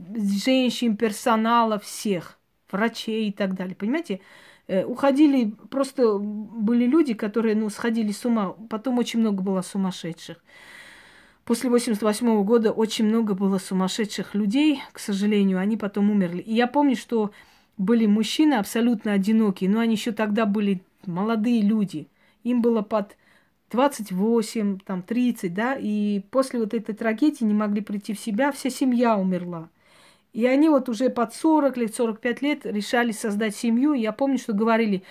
женщин, 0.45 0.97
персонала, 0.97 1.79
всех, 1.79 2.39
врачей 2.71 3.29
и 3.29 3.33
так 3.33 3.55
далее. 3.55 3.75
Понимаете? 3.75 4.21
Э, 4.69 4.85
уходили, 4.85 5.55
просто 5.71 6.19
были 6.19 6.87
люди, 6.87 7.15
которые, 7.15 7.57
ну, 7.57 7.69
сходили 7.71 8.13
с 8.13 8.25
ума. 8.25 8.55
Потом 8.71 8.99
очень 8.99 9.21
много 9.21 9.43
было 9.43 9.63
сумасшедших. 9.63 10.43
После 11.53 11.69
88 11.69 12.45
года 12.45 12.73
очень 12.73 13.05
много 13.05 13.35
было 13.35 13.59
сумасшедших 13.59 14.35
людей, 14.35 14.81
к 14.91 14.99
сожалению, 14.99 15.59
они 15.59 15.77
потом 15.77 16.11
умерли. 16.11 16.41
И 16.41 16.55
я 16.55 16.67
помню, 16.67 16.97
что 16.97 17.31
были 17.77 18.07
мужчины 18.07 18.55
абсолютно 18.55 19.13
одинокие, 19.13 19.69
но 19.69 19.81
они 19.81 19.97
еще 19.97 20.13
тогда 20.13 20.47
были 20.47 20.81
молодые 21.05 21.61
люди. 21.61 22.09
Им 22.43 22.63
было 22.63 22.81
под 22.81 23.19
28, 23.71 24.79
там 24.79 25.03
30, 25.03 25.53
да, 25.53 25.77
и 25.79 26.23
после 26.31 26.59
вот 26.59 26.73
этой 26.73 26.95
трагедии 26.95 27.45
не 27.45 27.53
могли 27.53 27.83
прийти 27.83 28.15
в 28.15 28.19
себя, 28.19 28.51
вся 28.51 28.71
семья 28.71 29.19
умерла. 29.19 29.69
И 30.33 30.47
они 30.47 30.71
вот 30.71 30.89
уже 30.89 31.11
под 31.11 31.35
40 31.35 31.77
лет, 31.77 31.95
45 31.95 32.41
лет 32.41 32.65
решали 32.65 33.13
создать 33.13 33.55
семью. 33.55 33.93
И 33.93 34.01
я 34.01 34.13
помню, 34.13 34.39
что 34.39 34.55
говорили, 34.55 35.03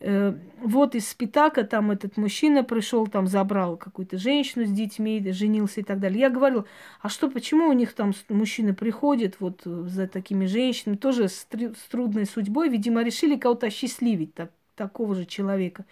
вот 0.00 0.94
из 0.94 1.08
Спитака 1.08 1.62
там 1.64 1.90
этот 1.90 2.16
мужчина 2.16 2.64
пришел, 2.64 3.06
там 3.06 3.26
забрал 3.26 3.76
какую-то 3.76 4.16
женщину 4.16 4.64
с 4.64 4.70
детьми, 4.70 5.22
женился 5.32 5.80
и 5.80 5.82
так 5.82 6.00
далее. 6.00 6.20
Я 6.20 6.30
говорила, 6.30 6.64
а 7.02 7.10
что, 7.10 7.30
почему 7.30 7.68
у 7.68 7.72
них 7.72 7.92
там 7.92 8.12
мужчины 8.30 8.72
приходят 8.72 9.36
вот 9.40 9.60
за 9.64 10.08
такими 10.08 10.46
женщинами, 10.46 10.96
тоже 10.96 11.28
с, 11.28 11.46
с 11.50 11.88
трудной 11.90 12.24
судьбой, 12.24 12.70
видимо, 12.70 13.02
решили 13.02 13.36
кого-то 13.36 13.66
осчастливить, 13.66 14.34
так, 14.34 14.50
такого 14.74 15.14
же 15.14 15.26
человека. 15.26 15.84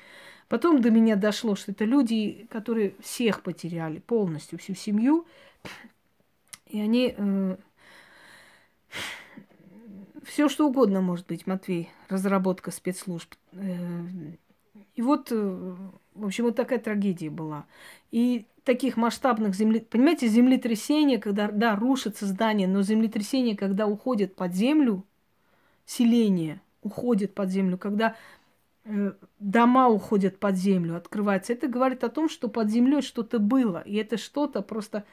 Потом 0.49 0.81
до 0.81 0.91
меня 0.91 1.17
дошло, 1.17 1.55
что 1.55 1.73
это 1.73 1.85
люди, 1.85 2.47
которые 2.51 2.95
всех 3.01 3.43
потеряли 3.43 3.99
полностью, 3.99 4.59
всю 4.59 4.75
семью, 4.75 5.27
и 6.67 6.81
они 6.81 7.15
э, 7.15 7.57
все 10.29 10.49
что 10.49 10.69
угодно 10.69 11.01
может 11.01 11.27
быть, 11.27 11.47
Матвей, 11.47 11.89
разработка 12.09 12.71
спецслужб. 12.71 13.35
Э, 13.53 14.07
и 14.95 15.03
вот, 15.03 15.29
э, 15.31 15.77
в 16.15 16.27
общем, 16.27 16.45
вот 16.45 16.57
такая 16.57 16.79
трагедия 16.79 17.31
была. 17.31 17.67
И 18.11 18.47
таких 18.65 18.97
масштабных 18.97 19.55
земле... 19.55 19.81
Понимаете, 19.81 20.29
землетрясения, 20.29 21.19
когда, 21.19 21.51
да, 21.51 21.75
рушится 21.75 22.27
здание, 22.27 22.69
но 22.69 22.83
землетрясение, 22.83 23.57
когда 23.57 23.87
уходит 23.87 24.35
под 24.37 24.55
землю, 24.55 25.05
селение 25.87 26.61
уходит 26.83 27.35
под 27.35 27.51
землю, 27.51 27.79
когда 27.79 28.15
э, 28.85 29.13
дома 29.39 29.89
уходят 29.89 30.39
под 30.39 30.57
землю, 30.57 30.97
открывается, 30.97 31.53
это 31.53 31.67
говорит 31.69 32.05
о 32.05 32.09
том, 32.09 32.29
что 32.29 32.49
под 32.49 32.69
землей 32.69 33.03
что-то 33.03 33.39
было. 33.39 33.83
И 33.87 33.97
это 33.97 34.19
что-то 34.19 34.63
просто 34.63 35.05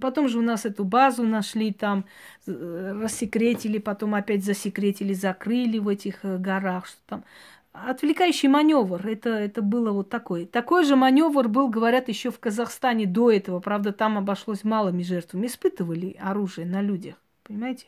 Потом 0.00 0.28
же 0.28 0.38
у 0.38 0.42
нас 0.42 0.66
эту 0.66 0.84
базу 0.84 1.22
нашли, 1.22 1.72
там 1.72 2.04
э, 2.46 3.00
рассекретили, 3.00 3.78
потом 3.78 4.14
опять 4.14 4.44
засекретили, 4.44 5.12
закрыли 5.12 5.78
в 5.78 5.88
этих 5.88 6.24
э, 6.24 6.36
горах. 6.38 6.86
Что 6.86 6.98
там. 7.06 7.24
Отвлекающий 7.72 8.48
маневр, 8.48 9.06
это, 9.06 9.30
это 9.30 9.62
было 9.62 9.92
вот 9.92 10.08
такой. 10.08 10.46
Такой 10.46 10.84
же 10.84 10.96
маневр 10.96 11.48
был, 11.48 11.68
говорят, 11.68 12.08
еще 12.08 12.32
в 12.32 12.40
Казахстане 12.40 13.06
до 13.06 13.30
этого. 13.30 13.60
Правда, 13.60 13.92
там 13.92 14.18
обошлось 14.18 14.64
малыми 14.64 15.02
жертвами. 15.02 15.46
Испытывали 15.46 16.16
оружие 16.18 16.66
на 16.66 16.82
людях, 16.82 17.14
понимаете? 17.44 17.86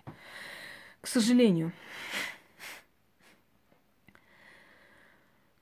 К 1.01 1.09
сожалению. 1.09 1.73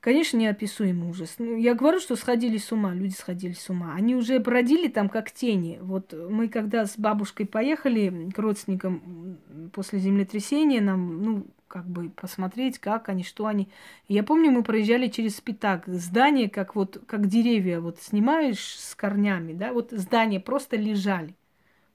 Конечно, 0.01 0.37
неописуемый 0.37 1.11
ужас. 1.11 1.35
Ну, 1.39 1.57
я 1.57 1.75
говорю, 1.75 1.99
что 1.99 2.15
сходили 2.15 2.57
с 2.57 2.71
ума, 2.71 2.95
люди 2.95 3.15
сходили 3.15 3.53
с 3.53 3.69
ума. 3.69 3.95
Они 3.97 4.15
уже 4.15 4.39
бродили 4.39 4.87
там 4.87 5.09
как 5.09 5.33
тени. 5.33 5.79
Вот 5.81 6.13
мы 6.13 6.49
когда 6.49 6.87
с 6.87 6.97
бабушкой 6.97 7.47
поехали 7.47 8.31
к 8.33 8.39
родственникам 8.39 9.39
после 9.73 9.99
землетрясения, 9.99 10.81
нам, 10.81 11.23
ну, 11.23 11.47
как 11.67 11.85
бы 11.87 12.11
посмотреть, 12.11 12.79
как 12.79 13.09
они, 13.09 13.25
что 13.25 13.47
они. 13.47 13.69
Я 14.07 14.23
помню, 14.23 14.53
мы 14.53 14.63
проезжали 14.63 15.09
через 15.09 15.37
Спитак. 15.37 15.83
Здание, 15.89 16.49
как 16.49 16.77
вот, 16.77 17.03
как 17.07 17.27
деревья, 17.27 17.81
вот 17.81 17.99
снимаешь 17.99 18.79
с 18.79 18.95
корнями, 18.95 19.53
да, 19.53 19.73
вот 19.73 19.91
здания 19.91 20.39
просто 20.39 20.77
лежали. 20.77 21.35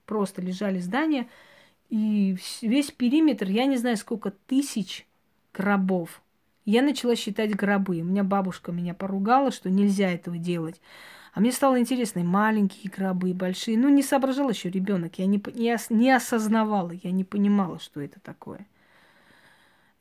Просто 0.05 0.41
лежали 0.41 0.79
здания. 0.79 1.29
И 1.89 2.35
весь 2.61 2.91
периметр, 2.91 3.47
я 3.47 3.65
не 3.65 3.77
знаю, 3.77 3.95
сколько 3.95 4.31
тысяч 4.31 5.07
гробов 5.53 6.21
я 6.65 6.81
начала 6.81 7.15
считать 7.15 7.55
гробы. 7.55 8.01
У 8.01 8.05
меня 8.05 8.23
бабушка 8.23 8.71
меня 8.71 8.93
поругала, 8.93 9.51
что 9.51 9.69
нельзя 9.69 10.11
этого 10.11 10.37
делать. 10.37 10.81
А 11.33 11.39
мне 11.39 11.51
стало 11.51 11.79
интересно, 11.79 12.19
и 12.19 12.23
маленькие 12.23 12.91
гробы, 12.91 13.33
большие. 13.33 13.77
Ну, 13.77 13.89
не 13.89 14.03
соображал 14.03 14.49
еще 14.49 14.69
ребенок. 14.69 15.17
Я 15.17 15.25
не, 15.25 15.41
не, 15.55 15.77
не 15.89 16.11
осознавала, 16.11 16.91
я 16.91 17.11
не 17.11 17.23
понимала, 17.23 17.79
что 17.79 18.01
это 18.01 18.19
такое. 18.19 18.67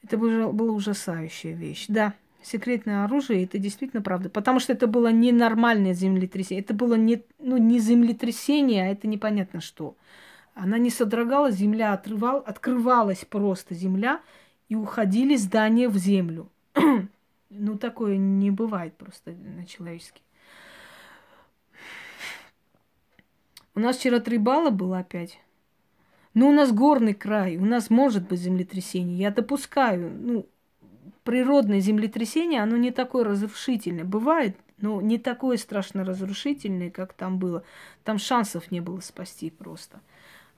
Это 0.02 0.18
было, 0.18 0.52
была 0.52 0.72
ужасающая 0.72 1.54
вещь. 1.54 1.86
Да, 1.88 2.12
секретное 2.42 3.04
оружие, 3.04 3.44
это 3.44 3.58
действительно 3.58 4.02
правда. 4.02 4.28
Потому 4.28 4.60
что 4.60 4.74
это 4.74 4.86
было 4.86 5.10
ненормальное 5.10 5.94
землетрясение. 5.94 6.62
Это 6.62 6.74
было 6.74 6.94
не, 6.94 7.24
ну, 7.38 7.56
не 7.56 7.78
землетрясение, 7.78 8.84
а 8.84 8.92
это 8.92 9.08
непонятно 9.08 9.60
что. 9.62 9.96
Она 10.54 10.76
не 10.76 10.90
содрогалась, 10.90 11.54
земля 11.54 11.94
отрывал, 11.94 12.44
открывалась 12.46 13.24
просто 13.24 13.74
земля, 13.74 14.20
и 14.68 14.74
уходили 14.74 15.36
здания 15.36 15.88
в 15.88 15.96
землю. 15.96 16.51
Ну, 17.50 17.78
такое 17.78 18.16
не 18.16 18.50
бывает 18.50 18.94
просто 18.96 19.32
на 19.32 19.66
человеческий. 19.66 20.22
У 23.74 23.80
нас 23.80 23.96
вчера 23.96 24.20
три 24.20 24.38
балла 24.38 24.70
было 24.70 24.98
опять. 24.98 25.40
Ну, 26.34 26.48
у 26.48 26.52
нас 26.52 26.72
горный 26.72 27.14
край, 27.14 27.56
у 27.56 27.64
нас 27.64 27.90
может 27.90 28.28
быть 28.28 28.40
землетрясение. 28.40 29.18
Я 29.18 29.30
допускаю, 29.30 30.10
ну, 30.10 30.46
природное 31.24 31.80
землетрясение, 31.80 32.62
оно 32.62 32.76
не 32.76 32.90
такое 32.90 33.24
разрушительное. 33.24 34.04
Бывает, 34.04 34.56
но 34.78 35.00
не 35.00 35.18
такое 35.18 35.56
страшно 35.56 36.04
разрушительное, 36.04 36.90
как 36.90 37.12
там 37.12 37.38
было. 37.38 37.64
Там 38.04 38.18
шансов 38.18 38.70
не 38.70 38.80
было 38.80 39.00
спасти 39.00 39.50
просто. 39.50 40.00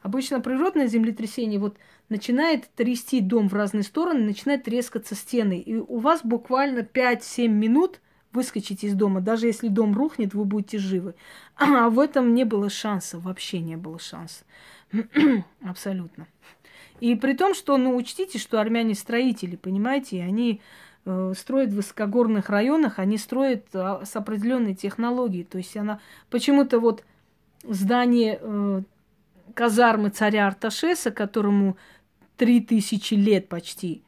Обычно 0.05 0.41
природное 0.41 0.87
землетрясение 0.87 1.59
вот 1.59 1.79
начинает 2.11 2.69
трясти 2.75 3.23
дом 3.23 3.49
в 3.49 3.55
разные 3.55 3.85
стороны, 3.85 4.21
начинает 4.21 4.65
трескаться 4.65 5.15
стены. 5.15 5.59
И 5.59 5.77
у 5.77 5.97
вас 5.97 6.21
буквально 6.23 6.81
5-7 6.81 7.49
минут 7.49 8.01
выскочить 8.31 8.85
из 8.85 8.93
дома. 8.93 9.23
Даже 9.23 9.47
если 9.47 9.69
дом 9.69 9.95
рухнет, 9.95 10.35
вы 10.35 10.45
будете 10.45 10.77
живы. 10.77 11.15
А 11.57 11.89
в 11.89 11.99
этом 11.99 12.35
не 12.35 12.45
было 12.45 12.69
шанса, 12.69 13.19
вообще 13.19 13.61
не 13.61 13.77
было 13.77 13.99
шанса. 13.99 14.45
Абсолютно. 15.65 16.27
И 17.01 17.15
при 17.15 17.33
том, 17.33 17.55
что, 17.55 17.79
ну, 17.79 17.97
учтите, 17.97 18.39
что 18.39 18.61
армяне 18.61 18.95
строители, 18.95 19.57
понимаете, 19.57 20.23
они 20.23 20.61
э, 21.07 21.33
строят 21.35 21.71
в 21.71 21.77
высокогорных 21.77 22.51
районах, 22.51 22.99
они 22.99 23.17
строят 23.17 23.69
э, 23.73 24.03
с 24.05 24.15
определенной 24.17 24.75
технологией. 24.75 25.45
То 25.45 25.57
есть 25.57 25.75
она 25.79 25.99
почему-то 26.29 26.79
вот 26.79 27.05
здание 27.63 28.39
э, 28.39 28.83
казармы 29.55 30.11
царя 30.11 30.47
Арташеса, 30.47 31.11
которому 31.11 31.77
три 32.37 32.61
тысячи 32.61 33.15
лет 33.15 33.49
почти, 33.49 34.03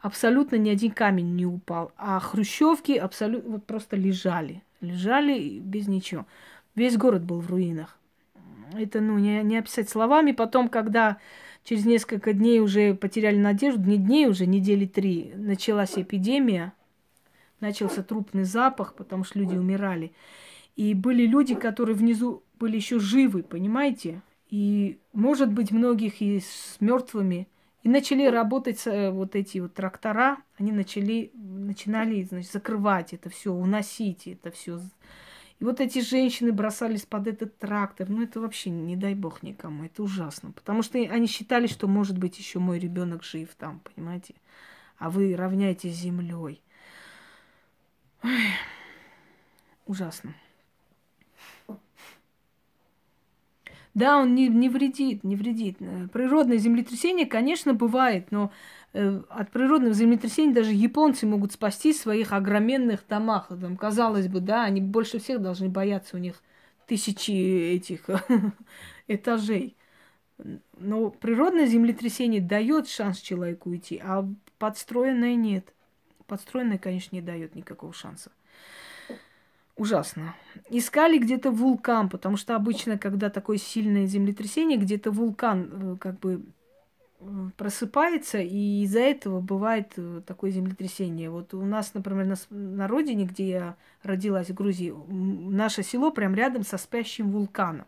абсолютно 0.00 0.56
ни 0.56 0.70
один 0.70 0.90
камень 0.92 1.36
не 1.36 1.46
упал. 1.46 1.92
А 1.96 2.18
хрущевки 2.20 2.92
абсолютно 2.92 3.52
вот 3.52 3.66
просто 3.66 3.96
лежали. 3.96 4.62
Лежали 4.80 5.58
без 5.58 5.86
ничего. 5.88 6.26
Весь 6.74 6.96
город 6.96 7.22
был 7.22 7.40
в 7.40 7.50
руинах. 7.50 7.98
Это, 8.72 9.00
ну, 9.00 9.18
не, 9.18 9.42
не 9.42 9.58
описать 9.58 9.88
словами. 9.88 10.32
Потом, 10.32 10.68
когда 10.68 11.18
через 11.64 11.84
несколько 11.84 12.32
дней 12.32 12.60
уже 12.60 12.94
потеряли 12.94 13.36
надежду, 13.36 13.82
не 13.82 13.98
дней 13.98 14.26
уже, 14.26 14.46
недели 14.46 14.86
три, 14.86 15.32
началась 15.34 15.98
эпидемия, 15.98 16.72
начался 17.58 18.02
трупный 18.02 18.44
запах, 18.44 18.94
потому 18.94 19.24
что 19.24 19.38
люди 19.38 19.56
умирали. 19.56 20.12
И 20.76 20.94
были 20.94 21.26
люди, 21.26 21.54
которые 21.54 21.96
внизу 21.96 22.42
были 22.58 22.76
еще 22.76 22.98
живы, 22.98 23.42
понимаете? 23.42 24.22
И, 24.50 24.98
может 25.12 25.52
быть, 25.52 25.70
многих 25.70 26.20
и 26.20 26.40
с 26.40 26.76
мертвыми. 26.80 27.48
И 27.82 27.88
начали 27.88 28.26
работать 28.26 28.82
э, 28.86 29.10
вот 29.10 29.36
эти 29.36 29.58
вот 29.58 29.72
трактора, 29.72 30.38
они 30.58 30.70
начали, 30.70 31.30
начинали 31.34 32.22
значит, 32.24 32.52
закрывать 32.52 33.14
это 33.14 33.30
все, 33.30 33.52
уносить 33.52 34.26
это 34.26 34.50
все. 34.50 34.80
И 35.60 35.64
вот 35.64 35.80
эти 35.80 36.00
женщины 36.00 36.52
бросались 36.52 37.06
под 37.06 37.26
этот 37.26 37.58
трактор. 37.58 38.08
Ну, 38.08 38.22
это 38.22 38.40
вообще 38.40 38.70
не 38.70 38.96
дай 38.96 39.14
бог 39.14 39.42
никому. 39.42 39.84
Это 39.84 40.02
ужасно. 40.02 40.52
Потому 40.52 40.82
что 40.82 40.98
они 40.98 41.26
считали, 41.26 41.66
что, 41.66 41.86
может 41.86 42.18
быть, 42.18 42.38
еще 42.38 42.58
мой 42.58 42.78
ребенок 42.78 43.22
жив 43.22 43.48
там, 43.56 43.80
понимаете? 43.80 44.34
А 44.98 45.10
вы 45.10 45.34
равняетесь 45.36 45.94
с 45.94 46.00
землей. 46.00 46.62
Ужасно. 49.86 50.34
Да, 53.94 54.18
он 54.18 54.34
не, 54.34 54.48
не 54.48 54.68
вредит, 54.68 55.24
не 55.24 55.34
вредит. 55.36 55.76
Э, 55.80 56.06
природное 56.12 56.58
землетрясение, 56.58 57.26
конечно, 57.26 57.74
бывает, 57.74 58.30
но 58.30 58.52
э, 58.92 59.20
от 59.28 59.50
природного 59.50 59.94
землетрясения 59.94 60.54
даже 60.54 60.72
японцы 60.72 61.26
могут 61.26 61.52
спасти 61.52 61.92
своих 61.92 62.32
огроменных 62.32 63.04
домах. 63.08 63.48
Там, 63.48 63.76
казалось 63.76 64.28
бы, 64.28 64.40
да, 64.40 64.64
они 64.64 64.80
больше 64.80 65.18
всех 65.18 65.42
должны 65.42 65.68
бояться, 65.68 66.16
у 66.16 66.20
них 66.20 66.40
тысячи 66.86 67.32
этих 67.32 68.08
этажей. 69.08 69.76
Но 70.78 71.10
природное 71.10 71.66
землетрясение 71.66 72.40
дает 72.40 72.88
шанс 72.88 73.18
человеку 73.18 73.70
уйти, 73.70 74.00
а 74.02 74.26
подстроенное 74.58 75.34
нет. 75.34 75.74
Подстроенное, 76.26 76.78
конечно, 76.78 77.14
не 77.16 77.22
дает 77.22 77.56
никакого 77.56 77.92
шанса 77.92 78.30
ужасно. 79.80 80.34
Искали 80.68 81.18
где-то 81.18 81.50
вулкан, 81.50 82.10
потому 82.10 82.36
что 82.36 82.54
обычно, 82.54 82.98
когда 82.98 83.30
такое 83.30 83.56
сильное 83.56 84.06
землетрясение, 84.06 84.76
где-то 84.76 85.10
вулкан 85.10 85.70
э, 85.72 85.96
как 85.98 86.20
бы 86.20 86.42
э, 87.20 87.48
просыпается, 87.56 88.38
и 88.38 88.82
из-за 88.82 89.00
этого 89.00 89.40
бывает 89.40 89.94
э, 89.96 90.20
такое 90.26 90.50
землетрясение. 90.50 91.30
Вот 91.30 91.54
у 91.54 91.62
нас, 91.62 91.94
например, 91.94 92.36
на, 92.50 92.88
родине, 92.88 93.24
где 93.24 93.48
я 93.48 93.76
родилась, 94.02 94.50
в 94.50 94.54
Грузии, 94.54 94.94
наше 95.08 95.82
село 95.82 96.10
прям 96.10 96.34
рядом 96.34 96.62
со 96.62 96.76
спящим 96.76 97.30
вулканом. 97.30 97.86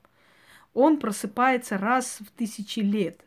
Он 0.73 0.99
просыпается 0.99 1.77
раз 1.77 2.21
в 2.21 2.31
тысячи 2.31 2.81
лет. 2.81 3.21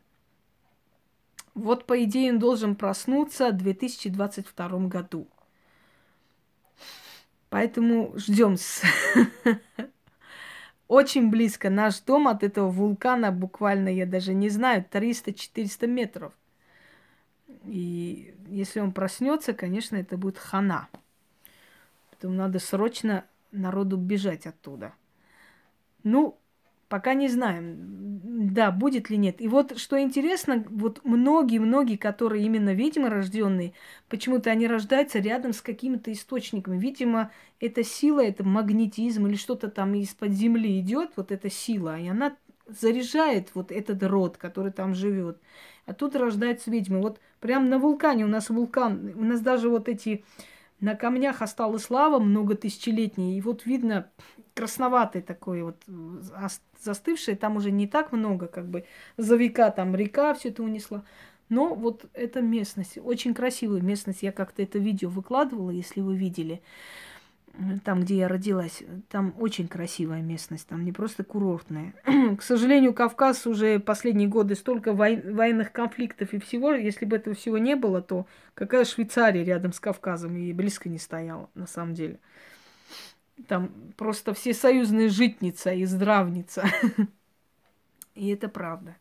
Вот, 1.53 1.85
по 1.85 2.03
идее, 2.03 2.33
он 2.33 2.39
должен 2.39 2.75
проснуться 2.75 3.51
в 3.51 3.57
2022 3.57 4.87
году. 4.87 5.27
Поэтому 7.55 8.11
ждем. 8.17 8.57
Очень 10.89 11.29
близко. 11.29 11.69
Наш 11.69 12.01
дом 12.01 12.27
от 12.27 12.43
этого 12.43 12.69
вулкана 12.69 13.31
буквально, 13.31 13.87
я 13.87 14.05
даже 14.05 14.33
не 14.33 14.49
знаю, 14.49 14.83
300-400 14.91 15.87
метров. 15.87 16.33
И 17.63 18.35
если 18.49 18.81
он 18.81 18.91
проснется, 18.91 19.53
конечно, 19.53 19.95
это 19.95 20.17
будет 20.17 20.37
хана. 20.37 20.89
Поэтому 22.09 22.33
надо 22.33 22.59
срочно 22.59 23.23
народу 23.53 23.95
бежать 23.95 24.45
оттуда. 24.45 24.91
Ну, 26.03 26.37
Пока 26.95 27.13
не 27.13 27.27
знаем, 27.27 27.75
да, 28.53 28.71
будет 28.71 29.09
ли 29.09 29.17
нет. 29.17 29.41
И 29.41 29.49
вот 29.49 29.77
что 29.77 29.99
интересно, 29.99 30.63
вот 30.69 31.01
многие-многие, 31.03 31.97
которые 31.97 32.45
именно 32.45 32.73
ведьмы 32.73 33.09
рожденные, 33.09 33.73
почему-то 34.07 34.49
они 34.49 34.65
рождаются 34.65 35.19
рядом 35.19 35.51
с 35.51 35.59
какими-то 35.59 36.13
источниками. 36.13 36.79
Видимо, 36.79 37.31
это 37.59 37.83
сила, 37.83 38.23
это 38.23 38.45
магнетизм 38.45 39.27
или 39.27 39.35
что-то 39.35 39.67
там 39.67 39.93
из-под 39.95 40.31
земли 40.31 40.79
идет, 40.79 41.11
вот 41.17 41.33
эта 41.33 41.49
сила, 41.49 41.99
и 41.99 42.07
она 42.07 42.37
заряжает 42.65 43.49
вот 43.55 43.73
этот 43.73 44.01
род, 44.03 44.37
который 44.37 44.71
там 44.71 44.95
живет. 44.95 45.41
А 45.85 45.93
тут 45.93 46.15
рождаются 46.15 46.71
ведьмы. 46.71 47.01
Вот 47.01 47.19
прям 47.41 47.67
на 47.67 47.77
вулкане 47.77 48.23
у 48.23 48.29
нас 48.29 48.49
вулкан, 48.49 49.11
у 49.17 49.23
нас 49.25 49.41
даже 49.41 49.67
вот 49.67 49.89
эти 49.89 50.23
на 50.79 50.95
камнях 50.95 51.41
осталась 51.41 51.89
лава 51.89 52.19
много 52.19 52.55
тысячелетней, 52.55 53.37
и 53.37 53.41
вот 53.41 53.65
видно 53.65 54.11
красноватый 54.55 55.21
такой 55.21 55.61
вот 55.63 55.77
застывший, 56.81 57.35
там 57.35 57.57
уже 57.57 57.71
не 57.71 57.87
так 57.87 58.11
много, 58.11 58.47
как 58.47 58.67
бы 58.67 58.85
за 59.17 59.35
века 59.35 59.69
там 59.69 59.95
река 59.95 60.33
все 60.33 60.49
это 60.49 60.63
унесла. 60.63 61.03
Но 61.49 61.75
вот 61.75 62.05
эта 62.13 62.41
местность, 62.41 62.97
очень 62.97 63.35
красивая 63.35 63.81
местность, 63.81 64.23
я 64.23 64.31
как-то 64.31 64.63
это 64.63 64.79
видео 64.79 65.09
выкладывала, 65.09 65.69
если 65.69 66.01
вы 66.01 66.15
видели. 66.15 66.61
там, 67.83 68.01
где 68.01 68.17
я 68.17 68.27
родилась, 68.27 68.81
там 69.09 69.33
очень 69.39 69.67
красивая 69.67 70.21
местность, 70.21 70.67
там 70.67 70.83
не 70.83 70.91
просто 70.91 71.23
курортная. 71.23 71.93
К 72.37 72.41
сожалению, 72.41 72.93
Кавказ 72.93 73.45
уже 73.45 73.79
последние 73.79 74.27
годы 74.27 74.55
столько 74.55 74.93
вой- 74.93 75.21
военных 75.21 75.71
конфликтов 75.71 76.33
и 76.33 76.39
всего, 76.39 76.73
если 76.73 77.05
бы 77.05 77.17
этого 77.17 77.35
всего 77.35 77.57
не 77.57 77.75
было, 77.75 78.01
то 78.01 78.25
какая 78.55 78.83
Швейцария 78.85 79.43
рядом 79.43 79.71
с 79.73 79.79
Кавказом 79.79 80.35
и 80.37 80.51
близко 80.53 80.89
не 80.89 80.97
стояла, 80.97 81.49
на 81.53 81.67
самом 81.67 81.93
деле. 81.93 82.19
Там 83.47 83.71
просто 83.97 84.33
все 84.33 84.53
союзные 84.53 85.09
житница 85.09 85.73
и 85.73 85.85
здравница. 85.85 86.65
И 88.15 88.29
это 88.29 88.47
правда. 88.47 88.95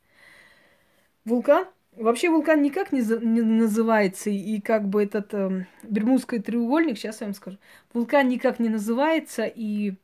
Вулкан 1.24 1.66
Вообще 1.97 2.28
вулкан 2.28 2.61
никак 2.61 2.90
не, 2.90 3.02
за, 3.02 3.19
не 3.20 3.40
называется, 3.40 4.28
и 4.28 4.61
как 4.61 4.89
бы 4.89 5.05
этот 5.05 5.32
э, 5.32 5.66
Бермудский 5.85 6.40
треугольник, 6.40 6.98
сейчас 6.98 7.20
я 7.20 7.28
вам 7.28 7.35
скажу, 7.35 7.56
вулкан 7.93 8.28
никак 8.28 8.59
не 8.59 8.69
называется, 8.69 9.44
и 9.44 9.94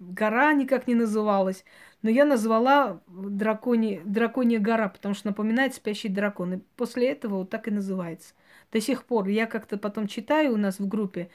гора 0.00 0.54
никак 0.54 0.88
не 0.88 0.96
называлась, 0.96 1.64
но 2.02 2.10
я 2.10 2.24
назвала 2.24 3.00
дракони, 3.06 4.02
драконья 4.04 4.58
гора, 4.58 4.88
потому 4.88 5.14
что 5.14 5.28
напоминает 5.28 5.74
спящий 5.74 6.08
дракон, 6.08 6.54
и 6.54 6.58
после 6.76 7.10
этого 7.10 7.36
вот 7.38 7.50
так 7.50 7.68
и 7.68 7.70
называется. 7.70 8.34
До 8.72 8.80
сих 8.80 9.04
пор 9.04 9.28
я 9.28 9.46
как-то 9.46 9.76
потом 9.76 10.08
читаю 10.08 10.54
у 10.54 10.56
нас 10.56 10.80
в 10.80 10.88
группе 10.88 11.30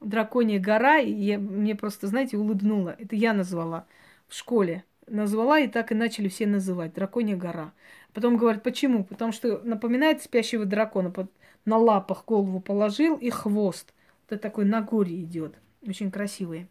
драконья 0.00 0.60
гора, 0.60 0.98
и 0.98 1.12
я, 1.12 1.38
мне 1.38 1.74
просто, 1.74 2.06
знаете, 2.06 2.36
улыбнула. 2.36 2.96
Это 2.98 3.16
я 3.16 3.32
назвала 3.32 3.86
в 4.28 4.34
школе. 4.34 4.84
Назвала, 5.06 5.60
и 5.60 5.68
так 5.68 5.92
и 5.92 5.94
начали 5.94 6.28
все 6.28 6.46
называть. 6.46 6.94
Драконья 6.94 7.36
гора. 7.36 7.72
Потом 8.12 8.36
говорят, 8.36 8.62
почему? 8.62 9.04
Потому 9.04 9.32
что 9.32 9.58
напоминает 9.58 10.22
спящего 10.22 10.64
дракона. 10.64 11.10
Под, 11.10 11.30
на 11.64 11.76
лапах 11.76 12.24
голову 12.24 12.60
положил 12.60 13.16
и 13.16 13.30
хвост. 13.30 13.92
Вот 14.22 14.34
это 14.34 14.42
такой 14.42 14.64
на 14.64 14.80
горе 14.80 15.22
идет. 15.22 15.54
Очень 15.86 16.10
красивые. 16.10 16.68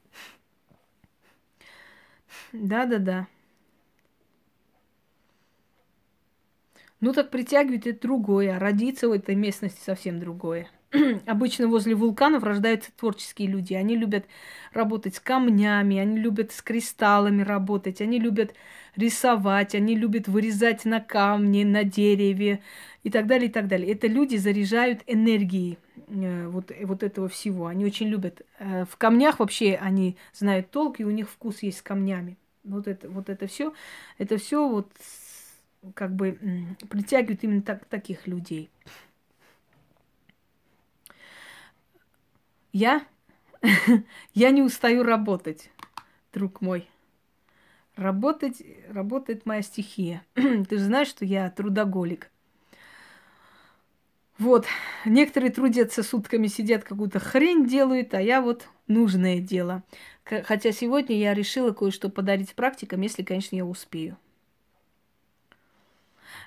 Да-да-да. 2.51 3.27
Ну 6.99 7.13
так 7.13 7.29
притягивает 7.29 7.87
это 7.87 8.01
другое, 8.01 8.55
а 8.55 8.59
родиться 8.59 9.07
в 9.07 9.11
этой 9.11 9.35
местности 9.35 9.79
совсем 9.83 10.19
другое. 10.19 10.69
Обычно 11.25 11.67
возле 11.67 11.95
вулканов 11.95 12.43
рождаются 12.43 12.91
творческие 12.95 13.47
люди. 13.47 13.73
Они 13.73 13.95
любят 13.95 14.25
работать 14.73 15.15
с 15.15 15.19
камнями, 15.19 15.97
они 15.97 16.17
любят 16.17 16.51
с 16.51 16.61
кристаллами 16.61 17.41
работать, 17.41 18.01
они 18.01 18.19
любят 18.19 18.53
рисовать, 18.95 19.75
они 19.75 19.95
любят 19.95 20.27
вырезать 20.27 20.85
на 20.85 20.99
камне, 20.99 21.65
на 21.65 21.83
дереве 21.83 22.61
и 23.03 23.09
так 23.09 23.27
далее, 23.27 23.49
и 23.49 23.51
так 23.51 23.67
далее. 23.67 23.91
Это 23.91 24.07
люди 24.07 24.37
заряжают 24.37 25.01
энергией 25.07 25.77
э, 26.07 26.47
вот, 26.47 26.71
вот 26.83 27.03
этого 27.03 27.27
всего. 27.27 27.67
Они 27.67 27.85
очень 27.85 28.07
любят. 28.07 28.41
Э, 28.59 28.85
в 28.85 28.97
камнях 28.97 29.39
вообще 29.39 29.75
они 29.75 30.17
знают 30.33 30.71
толк, 30.71 30.99
и 30.99 31.05
у 31.05 31.11
них 31.11 31.29
вкус 31.29 31.61
есть 31.63 31.79
с 31.79 31.81
камнями. 31.81 32.37
Вот 32.63 32.87
это, 32.87 33.09
вот 33.09 33.29
это 33.29 33.47
все, 33.47 33.73
это 34.17 34.37
все 34.37 34.67
вот 34.67 34.89
как 35.93 36.15
бы 36.15 36.39
притягивает 36.89 37.43
именно 37.43 37.61
так, 37.61 37.85
таких 37.85 38.25
людей. 38.25 38.69
Я, 42.75 43.05
я 44.33 44.51
не 44.51 44.61
устаю 44.61 45.03
работать, 45.03 45.71
друг 46.33 46.59
мой. 46.59 46.89
Работать, 47.95 48.61
работает 48.89 49.45
моя 49.45 49.61
стихия. 49.61 50.25
Ты 50.33 50.77
же 50.77 50.83
знаешь, 50.83 51.07
что 51.07 51.23
я 51.23 51.49
трудоголик. 51.49 52.29
Вот, 54.37 54.65
некоторые 55.05 55.53
трудятся 55.53 56.03
сутками, 56.03 56.47
сидят, 56.47 56.83
какую-то 56.83 57.19
хрень 57.19 57.65
делают, 57.65 58.13
а 58.13 58.21
я 58.21 58.41
вот 58.41 58.67
нужное 58.87 59.39
дело. 59.39 59.81
Хотя 60.25 60.73
сегодня 60.73 61.17
я 61.17 61.33
решила 61.33 61.71
кое-что 61.71 62.09
подарить 62.09 62.55
практикам, 62.55 62.99
если, 62.99 63.23
конечно, 63.23 63.55
я 63.55 63.63
успею. 63.63 64.17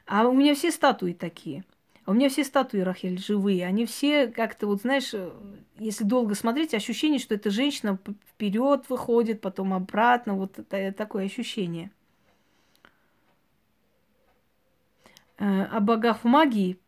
А 0.04 0.28
у 0.28 0.34
меня 0.34 0.54
все 0.54 0.72
статуи 0.72 1.14
такие. 1.14 1.64
А 2.08 2.12
у 2.12 2.14
меня 2.14 2.30
все 2.30 2.42
статуи 2.42 2.80
Рахель 2.80 3.18
живые. 3.18 3.66
Они 3.66 3.84
все 3.84 4.28
как-то, 4.28 4.66
вот 4.66 4.80
знаешь, 4.80 5.12
если 5.78 6.04
долго 6.04 6.34
смотреть, 6.34 6.72
ощущение, 6.72 7.18
что 7.18 7.34
эта 7.34 7.50
женщина 7.50 7.98
вперед 8.30 8.86
выходит, 8.88 9.42
потом 9.42 9.74
обратно. 9.74 10.32
Вот 10.32 10.58
это, 10.58 10.90
такое 10.96 11.26
ощущение. 11.26 11.90
Э, 15.36 15.64
о 15.64 15.80
богах 15.80 16.20
в 16.20 16.24
магии. 16.24 16.78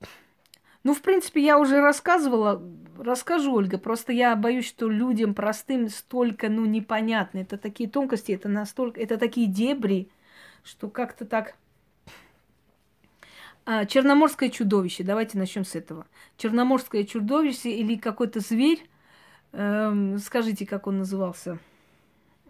Ну, 0.84 0.94
в 0.94 1.02
принципе, 1.02 1.44
я 1.44 1.58
уже 1.58 1.82
рассказывала. 1.82 2.62
Расскажу, 2.96 3.52
Ольга. 3.52 3.76
Просто 3.76 4.14
я 4.14 4.34
боюсь, 4.36 4.66
что 4.66 4.88
людям 4.88 5.34
простым 5.34 5.90
столько, 5.90 6.48
ну, 6.48 6.64
непонятно. 6.64 7.40
Это 7.40 7.58
такие 7.58 7.90
тонкости, 7.90 8.32
это 8.32 8.48
настолько, 8.48 8.98
это 8.98 9.18
такие 9.18 9.48
дебри, 9.48 10.08
что 10.64 10.88
как-то 10.88 11.26
так 11.26 11.56
а, 13.64 13.84
черноморское 13.86 14.48
чудовище. 14.50 15.04
Давайте 15.04 15.38
начнем 15.38 15.64
с 15.64 15.74
этого. 15.74 16.06
Черноморское 16.36 17.04
чудовище 17.04 17.70
или 17.70 17.96
какой-то 17.96 18.40
зверь. 18.40 18.88
Эм, 19.52 20.18
скажите, 20.18 20.66
как 20.66 20.86
он 20.86 20.98
назывался? 20.98 21.58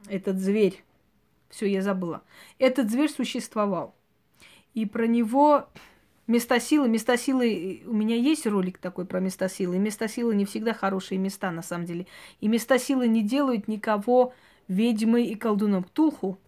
Этот 0.09 0.39
зверь. 0.39 0.83
Все, 1.51 1.67
я 1.67 1.83
забыла. 1.83 2.23
Этот 2.59 2.91
зверь 2.91 3.11
существовал. 3.11 3.95
И 4.75 4.87
про 4.87 5.07
него 5.07 5.69
места 6.27 6.61
силы. 6.61 6.89
Места 6.89 7.17
силы... 7.17 7.83
У 7.87 7.93
меня 7.93 8.17
есть 8.17 8.47
ролик 8.47 8.79
такой 8.79 9.05
про 9.05 9.21
места 9.21 9.49
силы. 9.49 9.79
Места 9.79 10.09
силы 10.09 10.35
не 10.35 10.45
всегда 10.45 10.73
хорошие 10.73 11.19
места, 11.19 11.51
на 11.51 11.63
самом 11.63 11.87
деле. 11.87 12.07
И 12.41 12.49
места 12.49 12.79
силы 12.79 13.09
не 13.09 13.23
делают 13.23 13.69
никого 13.69 14.33
ведьмой 14.69 15.27
и 15.27 15.35
колдуном. 15.35 15.83
Ктулху. 15.83 16.39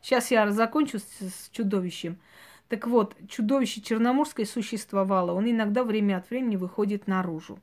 Сейчас 0.00 0.30
я 0.30 0.50
закончу 0.50 0.98
с, 0.98 1.02
с 1.02 1.50
чудовищем. 1.52 2.18
Так 2.72 2.86
вот, 2.86 3.14
чудовище 3.28 3.82
Черноморское 3.82 4.46
существовало. 4.46 5.32
Он 5.32 5.44
иногда 5.44 5.84
время 5.84 6.16
от 6.16 6.30
времени 6.30 6.56
выходит 6.56 7.06
наружу. 7.06 7.58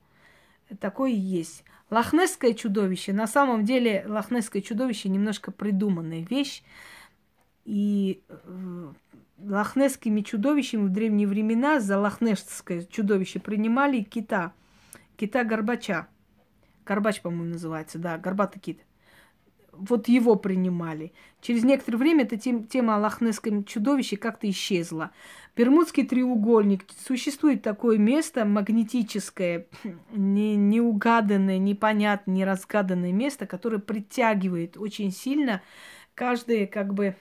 Такое 0.79 1.09
есть. 1.09 1.63
Лохнесское 1.89 2.53
чудовище, 2.53 3.11
на 3.11 3.25
самом 3.25 3.65
деле, 3.65 4.05
лохнесское 4.07 4.61
чудовище 4.61 5.09
немножко 5.09 5.51
придуманная 5.51 6.23
вещь. 6.29 6.61
И 7.65 8.21
э, 8.29 8.91
лохнесскими 9.39 10.21
чудовищами 10.21 10.83
в 10.83 10.89
древние 10.89 11.27
времена 11.27 11.79
за 11.79 11.97
лохнесское 11.97 12.83
чудовище 12.83 13.39
принимали 13.39 14.03
кита. 14.03 14.53
Кита 15.17 15.43
Горбача. 15.43 16.07
Горбач, 16.85 17.19
по-моему, 17.21 17.53
называется, 17.53 17.97
да, 17.97 18.19
горбатый 18.19 18.61
кит 18.61 18.85
вот 19.73 20.07
его 20.07 20.35
принимали. 20.35 21.13
Через 21.41 21.63
некоторое 21.63 21.97
время 21.97 22.23
эта 22.23 22.37
тем, 22.37 22.65
тема 22.65 22.95
о 22.95 22.99
лохнесском 22.99 23.63
чудовище 23.63 24.17
как-то 24.17 24.49
исчезла. 24.49 25.11
Бермудский 25.55 26.05
треугольник. 26.05 26.85
Существует 27.05 27.61
такое 27.61 27.97
место 27.97 28.45
магнетическое, 28.45 29.67
не, 30.11 30.55
неугаданное, 30.55 31.57
непонятное, 31.57 32.35
неразгаданное 32.35 33.11
место, 33.11 33.45
которое 33.45 33.79
притягивает 33.79 34.77
очень 34.77 35.11
сильно 35.11 35.61
каждое 36.13 36.67
как 36.67 36.93
бы... 36.93 37.15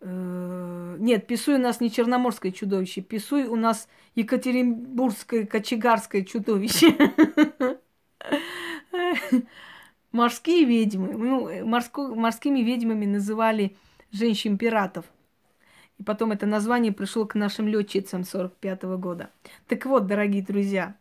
Э, 0.00 0.96
нет, 0.98 1.26
Писуй 1.26 1.56
у 1.56 1.58
нас 1.58 1.80
не 1.80 1.90
черноморское 1.90 2.52
чудовище, 2.52 3.00
Писуй 3.00 3.44
у 3.44 3.56
нас 3.56 3.88
Екатеринбургское 4.14 5.46
кочегарское 5.46 6.22
чудовище. 6.22 6.96
морские 10.16 10.64
ведьмы. 10.64 11.12
Ну, 11.12 11.66
морско, 11.66 12.02
морскими 12.14 12.60
ведьмами 12.60 13.06
называли 13.06 13.76
женщин-пиратов. 14.12 15.04
И 15.98 16.02
потом 16.02 16.32
это 16.32 16.46
название 16.46 16.92
пришло 16.92 17.26
к 17.26 17.34
нашим 17.34 17.68
летчицам 17.68 18.24
45 18.24 18.84
-го 18.84 18.98
года. 18.98 19.30
Так 19.68 19.86
вот, 19.86 20.06
дорогие 20.06 20.42
друзья, 20.42 20.96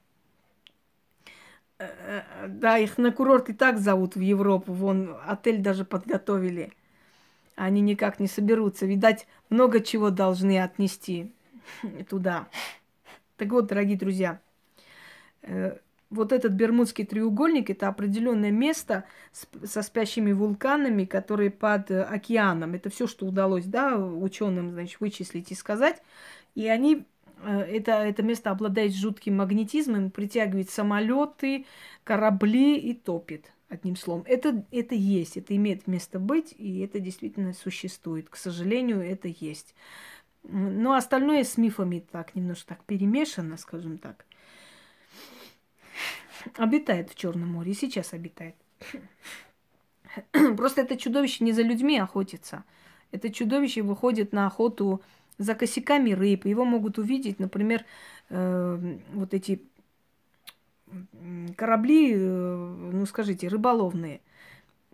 э, 1.80 1.88
э, 1.88 2.48
да, 2.48 2.78
их 2.78 2.98
на 2.98 3.12
курорт 3.12 3.50
и 3.50 3.54
так 3.54 3.80
зовут 3.80 4.16
в 4.16 4.22
Европу. 4.22 4.74
Вон, 4.74 5.16
отель 5.26 5.62
даже 5.62 5.86
подготовили. 5.86 6.72
Они 7.56 7.82
никак 7.82 8.20
не 8.20 8.28
соберутся. 8.28 8.86
Видать, 8.86 9.28
много 9.50 9.80
чего 9.80 10.10
должны 10.10 10.62
отнести 10.62 11.32
туда. 12.10 12.48
Так 13.38 13.50
вот, 13.50 13.68
дорогие 13.68 13.98
друзья, 13.98 14.40
вот 16.10 16.32
этот 16.32 16.53
Бермудский 16.53 17.06
треугольник 17.06 17.69
это 17.69 17.88
определенное 17.88 18.52
место 18.52 19.06
с, 19.32 19.48
со 19.68 19.82
спящими 19.82 20.32
вулканами, 20.32 21.06
которые 21.06 21.52
под 21.52 21.91
э, 21.91 22.02
океаном. 22.03 22.73
Это 22.73 22.90
все, 22.90 23.07
что 23.07 23.26
удалось, 23.26 23.65
да, 23.65 23.98
ученым, 23.98 24.72
значит, 24.72 24.99
вычислить 24.99 25.52
и 25.52 25.56
сказать. 25.56 26.02
И 26.53 26.68
они 26.68 27.06
э, 27.44 27.60
это, 27.60 27.91
это 27.94 28.23
место 28.23 28.52
обладает 28.52 28.94
жутким 28.94 29.38
магнетизмом, 29.38 30.11
притягивает 30.11 30.69
самолеты, 30.69 31.65
корабли 32.03 32.77
и 32.77 32.94
топит. 32.94 33.52
Одним 33.68 33.95
словом, 33.95 34.23
это, 34.27 34.64
это 34.72 34.94
есть, 34.94 35.38
это 35.38 35.56
имеет 35.56 35.88
место 35.88 36.19
быть, 36.19 36.53
и 36.56 36.82
это 36.82 36.99
действительно 36.99 37.52
существует. 37.52 38.30
К 38.30 38.36
сожалению, 38.36 39.02
это 39.02 39.27
есть. 39.27 39.73
Но 40.44 40.94
остальное 40.94 41.44
с 41.44 41.57
мифами 41.57 42.06
так 42.11 42.36
немножко 42.36 42.76
так 42.76 42.84
перемешано, 42.84 43.57
скажем 43.57 43.98
так. 43.98 44.26
Обитает 46.57 47.09
в 47.09 47.15
Черном 47.15 47.49
море, 47.49 47.72
и 47.72 47.76
сейчас 47.76 48.13
обитает. 48.13 48.55
Просто 50.57 50.81
это 50.81 50.97
чудовище 50.97 51.43
не 51.43 51.51
за 51.51 51.61
людьми 51.61 51.97
охотится. 51.97 52.63
Это 53.11 53.31
чудовище 53.31 53.81
выходит 53.81 54.34
на 54.34 54.47
охоту 54.47 55.01
за 55.38 55.55
косяками 55.55 56.11
рыб. 56.11 56.45
Его 56.45 56.65
могут 56.65 56.97
увидеть, 56.97 57.39
например, 57.39 57.85
э, 58.30 58.97
вот 59.13 59.34
эти 59.34 59.61
корабли, 61.55 62.13
э, 62.15 62.76
ну 62.93 63.05
скажите, 63.05 63.47
рыболовные. 63.47 64.22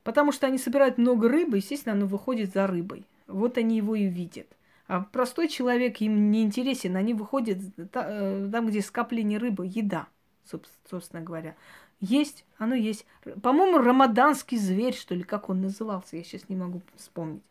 Потому 0.03 0.31
что 0.31 0.47
они 0.47 0.57
собирают 0.57 0.97
много 0.97 1.29
рыбы, 1.29 1.57
естественно, 1.57 1.93
оно 1.93 2.07
выходит 2.07 2.53
за 2.53 2.65
рыбой. 2.65 3.05
Вот 3.27 3.57
они 3.57 3.77
его 3.77 3.95
и 3.95 4.05
видят. 4.05 4.47
А 4.87 5.01
простой 5.01 5.47
человек 5.47 6.01
им 6.01 6.31
не 6.31 6.43
интересен, 6.43 6.97
они 6.97 7.13
выходят 7.13 7.59
э, 7.77 8.49
там, 8.51 8.67
где 8.67 8.81
скопление 8.81 9.39
рыбы, 9.39 9.65
еда, 9.67 10.07
собственно 10.45 11.21
говоря. 11.21 11.55
Есть, 11.99 12.45
оно 12.57 12.73
есть. 12.75 13.05
По-моему, 13.43 13.77
рамаданский 13.77 14.57
зверь, 14.57 14.95
что 14.95 15.13
ли, 15.13 15.23
как 15.23 15.49
он 15.49 15.61
назывался, 15.61 16.17
я 16.17 16.23
сейчас 16.23 16.49
не 16.49 16.55
могу 16.55 16.81
вспомнить. 16.95 17.43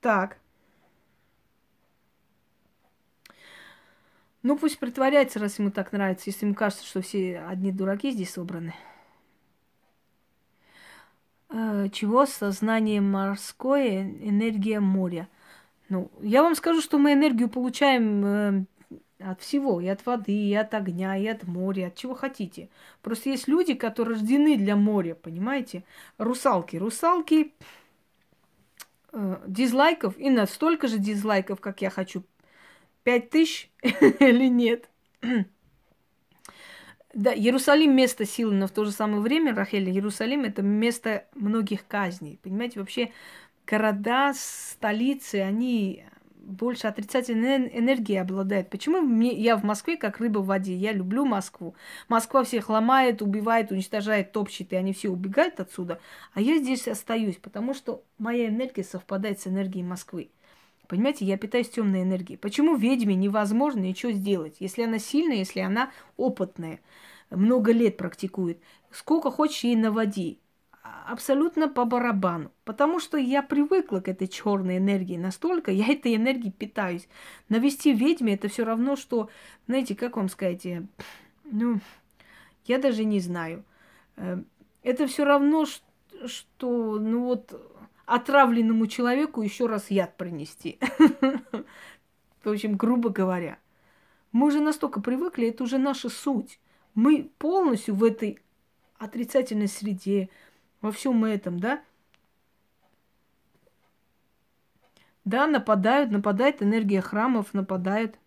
Так. 0.00 0.38
Ну, 4.42 4.58
пусть 4.58 4.78
притворяется, 4.78 5.38
раз 5.38 5.58
ему 5.58 5.70
так 5.70 5.92
нравится, 5.92 6.24
если 6.26 6.44
ему 6.44 6.54
кажется, 6.54 6.84
что 6.84 7.00
все 7.00 7.40
одни 7.40 7.72
дураки 7.72 8.10
здесь 8.10 8.34
собраны. 8.34 8.74
Э, 11.48 11.88
чего 11.90 12.26
сознание 12.26 13.00
морское, 13.00 14.02
энергия 14.02 14.80
моря? 14.80 15.28
Ну, 15.88 16.10
я 16.20 16.42
вам 16.42 16.54
скажу, 16.56 16.80
что 16.82 16.98
мы 16.98 17.14
энергию 17.14 17.48
получаем 17.48 18.24
э, 18.24 18.64
от 19.24 19.40
всего, 19.40 19.80
и 19.80 19.86
от 19.88 20.04
воды, 20.06 20.32
и 20.32 20.54
от 20.54 20.74
огня, 20.74 21.16
и 21.16 21.26
от 21.26 21.44
моря, 21.44 21.88
от 21.88 21.96
чего 21.96 22.14
хотите. 22.14 22.68
Просто 23.02 23.30
есть 23.30 23.48
люди, 23.48 23.74
которые 23.74 24.16
рождены 24.16 24.56
для 24.56 24.76
моря, 24.76 25.14
понимаете? 25.14 25.84
Русалки. 26.18 26.76
Русалки 26.76 27.54
э, 29.12 29.36
дизлайков 29.46 30.18
и 30.18 30.30
настолько 30.30 30.88
же 30.88 30.98
дизлайков, 30.98 31.60
как 31.60 31.82
я 31.82 31.90
хочу 31.90 32.24
Пять 33.04 33.28
тысяч 33.28 33.70
или 33.82 34.48
нет? 34.48 34.88
Да, 37.12 37.32
Иерусалим 37.32 37.94
место 37.94 38.24
силы, 38.24 38.54
но 38.54 38.66
в 38.66 38.72
то 38.72 38.84
же 38.84 38.90
самое 38.90 39.20
время, 39.20 39.54
Рахель, 39.54 39.88
Иерусалим 39.88 40.42
это 40.42 40.62
место 40.62 41.26
многих 41.34 41.86
казней. 41.86 42.40
Понимаете, 42.42 42.80
вообще 42.80 43.12
города, 43.66 44.32
столицы, 44.34 45.36
они 45.36 46.04
больше 46.44 46.86
отрицательной 46.86 47.70
энергии 47.78 48.16
обладают. 48.16 48.70
Почему 48.70 49.00
мне, 49.00 49.32
я 49.32 49.56
в 49.56 49.64
Москве 49.64 49.96
как 49.96 50.18
рыба 50.18 50.38
в 50.38 50.46
воде? 50.46 50.76
Я 50.76 50.92
люблю 50.92 51.24
Москву. 51.24 51.74
Москва 52.08 52.44
всех 52.44 52.68
ломает, 52.68 53.22
убивает, 53.22 53.70
уничтожает, 53.70 54.32
топчет, 54.32 54.72
и 54.72 54.76
они 54.76 54.92
все 54.92 55.08
убегают 55.08 55.60
отсюда. 55.60 56.00
А 56.32 56.40
я 56.40 56.58
здесь 56.58 56.86
остаюсь, 56.88 57.36
потому 57.36 57.74
что 57.74 58.02
моя 58.18 58.48
энергия 58.48 58.84
совпадает 58.84 59.40
с 59.40 59.46
энергией 59.46 59.84
Москвы. 59.84 60.30
Понимаете, 60.86 61.24
я 61.24 61.38
питаюсь 61.38 61.70
темной 61.70 62.02
энергией. 62.02 62.36
Почему 62.36 62.76
ведьме 62.76 63.14
невозможно 63.14 63.80
ничего 63.80 64.12
сделать, 64.12 64.56
если 64.60 64.82
она 64.82 64.98
сильная, 64.98 65.36
если 65.38 65.60
она 65.60 65.90
опытная, 66.16 66.80
много 67.30 67.72
лет 67.72 67.96
практикует? 67.96 68.58
Сколько 68.90 69.30
хочешь 69.30 69.64
ей 69.64 69.76
наводи. 69.76 70.38
Абсолютно 70.84 71.68
по 71.68 71.86
барабану. 71.86 72.52
Потому 72.64 73.00
что 73.00 73.16
я 73.16 73.42
привыкла 73.42 74.00
к 74.00 74.08
этой 74.08 74.28
черной 74.28 74.76
энергии 74.76 75.16
настолько, 75.16 75.70
я 75.70 75.86
этой 75.90 76.14
энергией 76.14 76.52
питаюсь. 76.52 77.08
Навести 77.48 77.94
ведьме 77.94 78.34
это 78.34 78.48
все 78.48 78.64
равно, 78.64 78.94
что, 78.94 79.30
знаете, 79.66 79.94
как 79.94 80.18
вам 80.18 80.28
сказать, 80.28 80.66
э, 80.66 80.82
ну, 81.44 81.80
я 82.66 82.78
даже 82.78 83.04
не 83.04 83.18
знаю. 83.20 83.64
Э, 84.16 84.42
это 84.82 85.06
все 85.06 85.24
равно, 85.24 85.64
что, 86.26 86.98
ну 86.98 87.24
вот, 87.24 87.58
отравленному 88.04 88.86
человеку 88.86 89.40
еще 89.40 89.66
раз 89.66 89.90
яд 89.90 90.18
принести. 90.18 90.78
В 92.44 92.50
общем, 92.50 92.76
грубо 92.76 93.08
говоря. 93.08 93.58
Мы 94.32 94.48
уже 94.48 94.60
настолько 94.60 95.00
привыкли, 95.00 95.48
это 95.48 95.64
уже 95.64 95.78
наша 95.78 96.10
суть. 96.10 96.60
Мы 96.94 97.30
полностью 97.38 97.94
в 97.94 98.04
этой 98.04 98.40
отрицательной 98.98 99.68
среде, 99.68 100.28
во 100.84 100.92
всем 100.92 101.24
этом, 101.24 101.58
да? 101.58 101.82
Да, 105.24 105.46
нападают, 105.46 106.10
нападает 106.10 106.62
энергия 106.62 107.00
храмов, 107.00 107.54
нападает. 107.54 108.18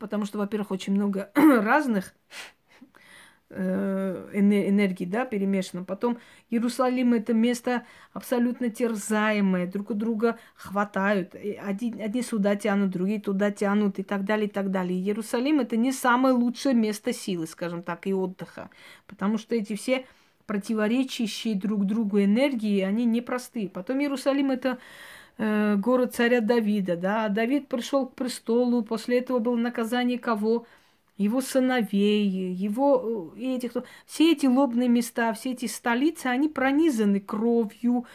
Потому 0.00 0.24
что, 0.24 0.38
во-первых, 0.38 0.70
очень 0.70 0.94
много 0.94 1.30
разных 1.34 2.14
Э, 3.50 4.28
энергии, 4.34 5.06
да, 5.06 5.24
перемешано. 5.24 5.82
Потом 5.82 6.18
Иерусалим 6.50 7.14
это 7.14 7.32
место 7.32 7.86
абсолютно 8.12 8.68
терзаемое, 8.68 9.66
друг 9.66 9.88
у 9.88 9.94
друга 9.94 10.38
хватают. 10.54 11.34
Одни, 11.34 11.98
одни 11.98 12.20
сюда 12.20 12.56
тянут, 12.56 12.90
другие 12.90 13.22
туда 13.22 13.50
тянут 13.50 13.98
и 13.98 14.02
так 14.02 14.26
далее, 14.26 14.48
и 14.48 14.50
так 14.50 14.70
далее. 14.70 15.00
Иерусалим 15.00 15.60
это 15.60 15.78
не 15.78 15.92
самое 15.92 16.34
лучшее 16.34 16.74
место 16.74 17.14
силы, 17.14 17.46
скажем 17.46 17.82
так, 17.82 18.06
и 18.06 18.12
отдыха. 18.12 18.68
Потому 19.06 19.38
что 19.38 19.54
эти 19.54 19.74
все 19.76 20.04
противоречащие 20.48 21.54
друг 21.54 21.84
другу 21.84 22.20
энергии, 22.20 22.80
они 22.80 23.04
непростые. 23.04 23.68
Потом 23.68 24.00
Иерусалим 24.00 24.50
это 24.50 24.78
э, 25.36 25.76
город 25.76 26.14
царя 26.14 26.40
Давида, 26.40 26.96
да. 26.96 27.28
Давид 27.28 27.68
пришел 27.68 28.06
к 28.06 28.14
престолу, 28.14 28.82
после 28.82 29.18
этого 29.18 29.38
было 29.38 29.56
наказание 29.56 30.18
кого? 30.18 30.66
его 31.18 31.40
сыновей, 31.40 32.54
его 32.54 33.32
э, 33.36 33.56
этих, 33.56 33.72
все 34.06 34.32
эти 34.32 34.46
лобные 34.46 34.88
места, 34.88 35.32
все 35.32 35.50
эти 35.50 35.66
столицы, 35.66 36.26
они 36.26 36.48
пронизаны 36.48 37.18
кровью, 37.20 38.06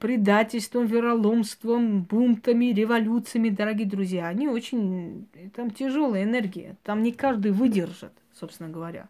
предательством, 0.00 0.86
вероломством, 0.86 2.02
бунтами, 2.02 2.72
революциями, 2.72 3.50
дорогие 3.50 3.86
друзья. 3.86 4.26
Они 4.28 4.48
очень... 4.48 5.28
Там 5.54 5.70
тяжелая 5.70 6.24
энергия. 6.24 6.76
Там 6.82 7.02
не 7.02 7.12
каждый 7.12 7.52
выдержит, 7.52 8.12
собственно 8.32 8.70
говоря. 8.70 9.08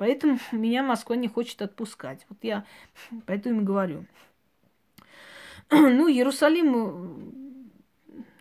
Поэтому 0.00 0.38
меня 0.52 0.82
Москва 0.82 1.14
не 1.14 1.28
хочет 1.28 1.62
отпускать. 1.62 2.26
Вот 2.28 2.38
я 2.42 2.64
поэтому 3.26 3.60
и 3.60 3.64
говорю. 3.64 4.06
Ну, 5.70 6.08
Иерусалим, 6.10 7.54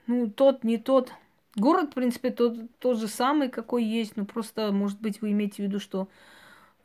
ну, 0.07 0.29
тот, 0.31 0.63
не 0.63 0.79
тот– 0.79 1.13
Город, 1.55 1.91
в 1.91 1.93
принципе, 1.95 2.29
тот, 2.29 2.57
тот 2.79 2.99
же 2.99 3.07
самый, 3.07 3.49
какой 3.49 3.83
есть, 3.83 4.15
но 4.15 4.25
просто, 4.25 4.71
может 4.71 5.01
быть, 5.01 5.21
вы 5.21 5.31
имеете 5.31 5.57
в 5.57 5.65
виду, 5.65 5.79
что 5.79 6.07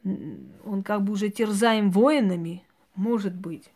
он 0.04 0.82
как 0.82 1.02
бы 1.02 1.12
уже 1.12 1.28
терзаем 1.28 1.90
воинами, 1.90 2.64
может 2.94 3.34
быть. 3.34 3.70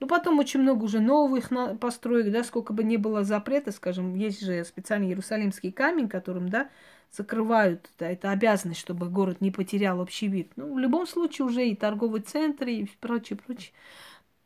Ну, 0.00 0.06
потом 0.06 0.38
очень 0.38 0.60
много 0.60 0.84
уже 0.84 1.00
новых 1.00 1.50
построек, 1.80 2.30
да, 2.30 2.44
сколько 2.44 2.72
бы 2.72 2.84
ни 2.84 2.96
было 2.96 3.24
запрета, 3.24 3.72
скажем, 3.72 4.14
есть 4.14 4.44
же 4.44 4.64
специальный 4.64 5.08
Иерусалимский 5.08 5.72
камень, 5.72 6.08
которым, 6.08 6.48
да, 6.48 6.68
закрывают, 7.16 7.90
да, 7.98 8.10
это 8.10 8.30
обязанность, 8.30 8.80
чтобы 8.80 9.08
город 9.08 9.40
не 9.40 9.50
потерял 9.50 10.00
общий 10.00 10.28
вид. 10.28 10.52
Ну, 10.56 10.74
в 10.74 10.78
любом 10.78 11.06
случае 11.06 11.46
уже 11.46 11.68
и 11.68 11.76
торговый 11.76 12.20
центр, 12.20 12.68
и 12.68 12.86
прочее, 13.00 13.38
прочее. 13.38 13.72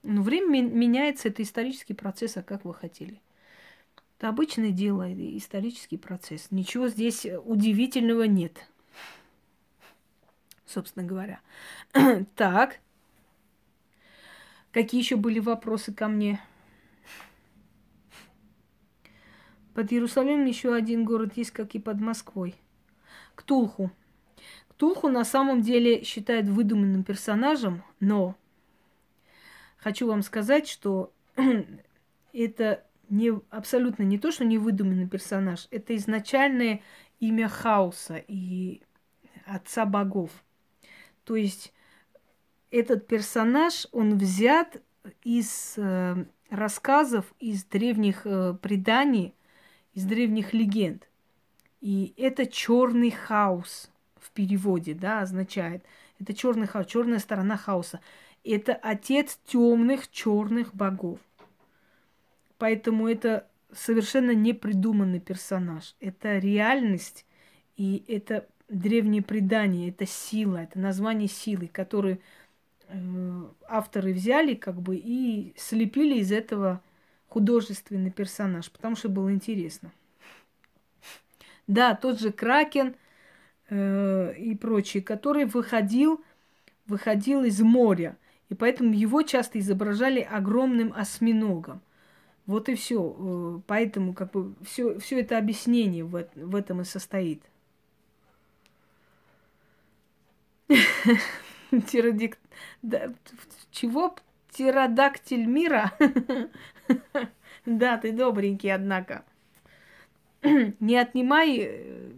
Но 0.02 0.22
время 0.22 0.62
меняется, 0.62 1.28
это 1.28 1.42
исторический 1.42 1.94
процесс, 1.94 2.36
а 2.36 2.42
как 2.42 2.64
вы 2.64 2.74
хотели. 2.74 3.20
Это 4.18 4.28
обычное 4.28 4.70
дело, 4.70 5.12
исторический 5.36 5.97
процесс. 5.97 6.48
Ничего 6.50 6.88
здесь 6.88 7.26
удивительного 7.44 8.24
нет, 8.24 8.68
собственно 10.66 11.06
говоря. 11.06 11.40
так. 12.36 12.80
Какие 14.72 15.00
еще 15.00 15.16
были 15.16 15.38
вопросы 15.38 15.94
ко 15.94 16.08
мне? 16.08 16.40
Под 19.78 19.92
Иерусалимом 19.92 20.44
еще 20.47 20.74
один 20.74 21.05
город 21.05 21.34
есть, 21.36 21.52
как 21.52 21.76
и 21.76 21.78
под 21.78 22.00
Москвой. 22.00 22.57
Ктулху. 23.36 23.92
Ктулху 24.66 25.07
на 25.07 25.24
самом 25.24 25.62
деле 25.62 26.02
считают 26.02 26.48
выдуманным 26.48 27.05
персонажем, 27.05 27.84
но 28.00 28.34
хочу 29.76 30.08
вам 30.08 30.23
сказать, 30.23 30.66
что 30.66 31.12
это 32.32 32.84
не, 33.08 33.40
абсолютно 33.50 34.02
не 34.02 34.18
то, 34.18 34.32
что 34.32 34.44
не 34.44 34.58
выдуманный 34.58 35.08
персонаж, 35.08 35.68
это 35.70 35.94
изначальное 35.94 36.82
имя 37.20 37.47
хаоса 37.48 38.16
и 38.26 38.82
отца 39.47 39.86
богов. 39.86 40.32
То 41.23 41.36
есть 41.36 41.73
этот 42.73 43.07
персонаж, 43.07 43.86
он 43.92 44.18
взят 44.18 44.82
из 45.23 45.74
э, 45.76 46.24
рассказов, 46.50 47.32
из 47.39 47.62
древних 47.62 48.23
э, 48.24 48.55
преданий, 48.60 49.34
из 49.99 50.05
древних 50.05 50.55
легенд. 50.55 51.09
И 51.81 52.15
это 52.17 52.47
черный 52.47 53.10
хаос 53.10 53.91
в 54.15 54.31
переводе, 54.31 54.94
да, 54.94 55.23
означает. 55.23 55.83
Это 56.20 56.35
черный 56.35 56.68
хаос, 56.68 56.86
черная 56.86 57.18
сторона 57.18 57.57
хаоса. 57.57 57.99
Это 58.44 58.75
отец 58.75 59.41
темных 59.44 60.09
черных 60.09 60.73
богов. 60.73 61.18
Поэтому 62.59 63.09
это 63.09 63.49
совершенно 63.73 64.31
непридуманный 64.36 65.18
персонаж. 65.18 65.97
Это 65.99 66.39
реальность, 66.39 67.27
и 67.77 68.05
это 68.07 68.47
древние 68.68 69.23
предания, 69.23 69.89
это 69.89 70.07
сила, 70.07 70.59
это 70.59 70.78
название 70.78 71.28
силы, 71.28 71.67
которые 71.67 72.20
э, 72.86 73.43
авторы 73.68 74.12
взяли 74.12 74.55
как 74.55 74.81
бы 74.81 74.94
и 74.94 75.55
слепили 75.57 76.20
из 76.20 76.31
этого 76.31 76.81
художественный 77.28 78.10
персонаж, 78.10 78.70
потому 78.70 78.97
что 78.97 79.08
было 79.08 79.32
интересно. 79.32 79.92
Да, 81.66 81.94
тот 81.94 82.18
же 82.18 82.32
Кракен 82.32 82.97
э, 83.68 84.34
и 84.39 84.55
прочие, 84.57 85.02
который 85.02 85.44
выходил, 85.44 86.24
выходил 86.86 87.44
из 87.44 87.60
моря. 87.60 88.16
И 88.48 88.55
поэтому 88.55 88.94
его 88.94 89.23
часто 89.23 89.58
изображали 89.58 90.20
огромным 90.20 90.92
осьминогом. 90.97 91.82
Вот 92.47 92.70
и 92.70 92.74
все. 92.74 93.15
Э, 93.18 93.60
поэтому 93.66 94.15
как 94.15 94.31
бы 94.32 94.55
все, 94.65 94.98
все 94.98 95.20
это 95.20 95.36
объяснение 95.36 96.05
в, 96.05 96.26
в 96.34 96.55
этом 96.57 96.81
и 96.81 96.84
состоит. 96.84 97.42
Чего? 103.70 104.16
Птеродактиль 104.48 105.44
мира? 105.44 105.92
Да, 107.67 107.99
ты 107.99 108.12
добренький, 108.12 108.73
однако. 108.73 109.25
Не 110.42 110.97
отнимай 110.97 111.58
э, 111.60 112.12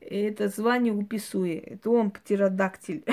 это 0.00 0.48
звание 0.48 0.92
у 0.92 1.04
Писуи. 1.04 1.56
Это 1.56 1.90
он 1.90 2.10
птеродактиль. 2.10 3.04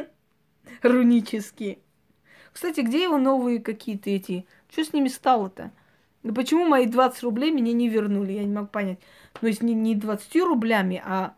Рунический. 0.82 1.78
Кстати, 2.52 2.80
где 2.80 3.02
его 3.04 3.18
новые 3.18 3.60
какие-то 3.60 4.10
эти? 4.10 4.46
Что 4.70 4.84
с 4.84 4.92
ними 4.92 5.08
стало-то? 5.08 5.72
Ну 6.22 6.34
почему 6.34 6.66
мои 6.66 6.86
20 6.86 7.22
рублей 7.22 7.50
мне 7.50 7.72
не 7.72 7.88
вернули? 7.88 8.32
Я 8.32 8.44
не 8.44 8.52
могу 8.52 8.68
понять. 8.68 8.98
Ну, 9.40 9.48
есть 9.48 9.62
не, 9.62 9.74
не 9.74 9.94
20 9.94 10.36
рублями, 10.36 11.02
а 11.04 11.34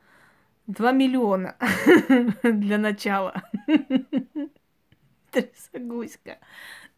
2 0.66 0.92
миллиона 0.92 1.56
для 2.42 2.78
начала. 2.78 3.42
Трясогуська. 5.30 6.38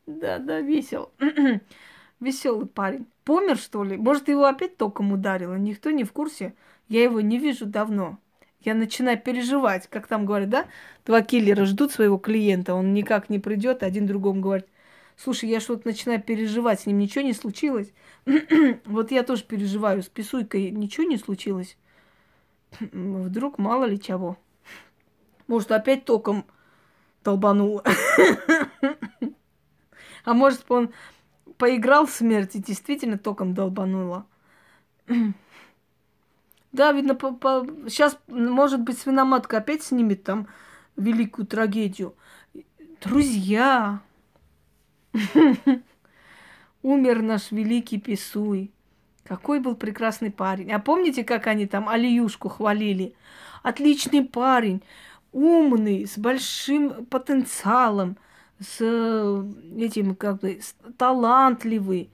Да, 0.06 0.38
да, 0.38 0.60
весел. 0.60 1.12
Веселый 2.20 2.66
парень. 2.66 3.06
Помер, 3.24 3.56
что 3.56 3.84
ли? 3.84 3.96
Может, 3.96 4.28
его 4.28 4.44
опять 4.44 4.76
током 4.76 5.12
ударило? 5.12 5.54
Никто 5.54 5.90
не 5.90 6.04
в 6.04 6.12
курсе. 6.12 6.54
Я 6.88 7.02
его 7.02 7.20
не 7.20 7.38
вижу 7.38 7.66
давно. 7.66 8.18
Я 8.60 8.74
начинаю 8.74 9.20
переживать, 9.20 9.88
как 9.88 10.06
там 10.06 10.24
говорят, 10.24 10.48
да? 10.48 10.66
Два 11.04 11.20
киллера 11.22 11.64
ждут 11.66 11.92
своего 11.92 12.16
клиента, 12.16 12.74
он 12.74 12.94
никак 12.94 13.28
не 13.28 13.38
придет, 13.38 13.82
один 13.82 14.06
другому 14.06 14.40
говорит, 14.40 14.66
слушай, 15.16 15.50
я 15.50 15.60
что-то 15.60 15.86
начинаю 15.86 16.22
переживать, 16.22 16.80
с 16.80 16.86
ним 16.86 16.98
ничего 16.98 17.24
не 17.24 17.34
случилось. 17.34 17.92
вот 18.86 19.10
я 19.10 19.22
тоже 19.22 19.44
переживаю, 19.44 20.02
с 20.02 20.08
писуйкой 20.08 20.70
ничего 20.70 21.06
не 21.06 21.18
случилось. 21.18 21.76
Вдруг 22.80 23.58
мало 23.58 23.84
ли 23.84 24.00
чего. 24.00 24.38
Может, 25.46 25.70
опять 25.70 26.06
током 26.06 26.46
долбануло. 27.22 27.84
а 30.24 30.34
может, 30.34 30.70
он 30.70 30.92
поиграл 31.58 32.06
в 32.06 32.10
смерть 32.10 32.56
и 32.56 32.62
действительно 32.62 33.18
током 33.18 33.54
долбануло. 33.54 34.26
Да, 36.72 36.90
видно, 36.90 37.14
по, 37.14 37.32
по... 37.32 37.64
сейчас, 37.88 38.18
может 38.26 38.80
быть, 38.80 38.98
свиноматка 38.98 39.58
опять 39.58 39.84
снимет 39.84 40.24
там 40.24 40.48
великую 40.96 41.46
трагедию. 41.46 42.16
Друзья, 43.00 44.00
умер 46.82 47.22
наш 47.22 47.52
великий 47.52 48.00
Писуй. 48.00 48.72
Какой 49.22 49.60
был 49.60 49.76
прекрасный 49.76 50.32
парень. 50.32 50.72
А 50.72 50.80
помните, 50.80 51.22
как 51.22 51.46
они 51.46 51.66
там 51.66 51.88
Алиюшку 51.88 52.48
хвалили? 52.48 53.14
Отличный 53.62 54.24
парень, 54.24 54.82
умный, 55.32 56.06
с 56.06 56.18
большим 56.18 57.06
потенциалом, 57.06 58.16
с 58.60 58.80
этим, 59.76 60.14
как 60.14 60.40
бы, 60.40 60.60
талантливый 60.96 62.10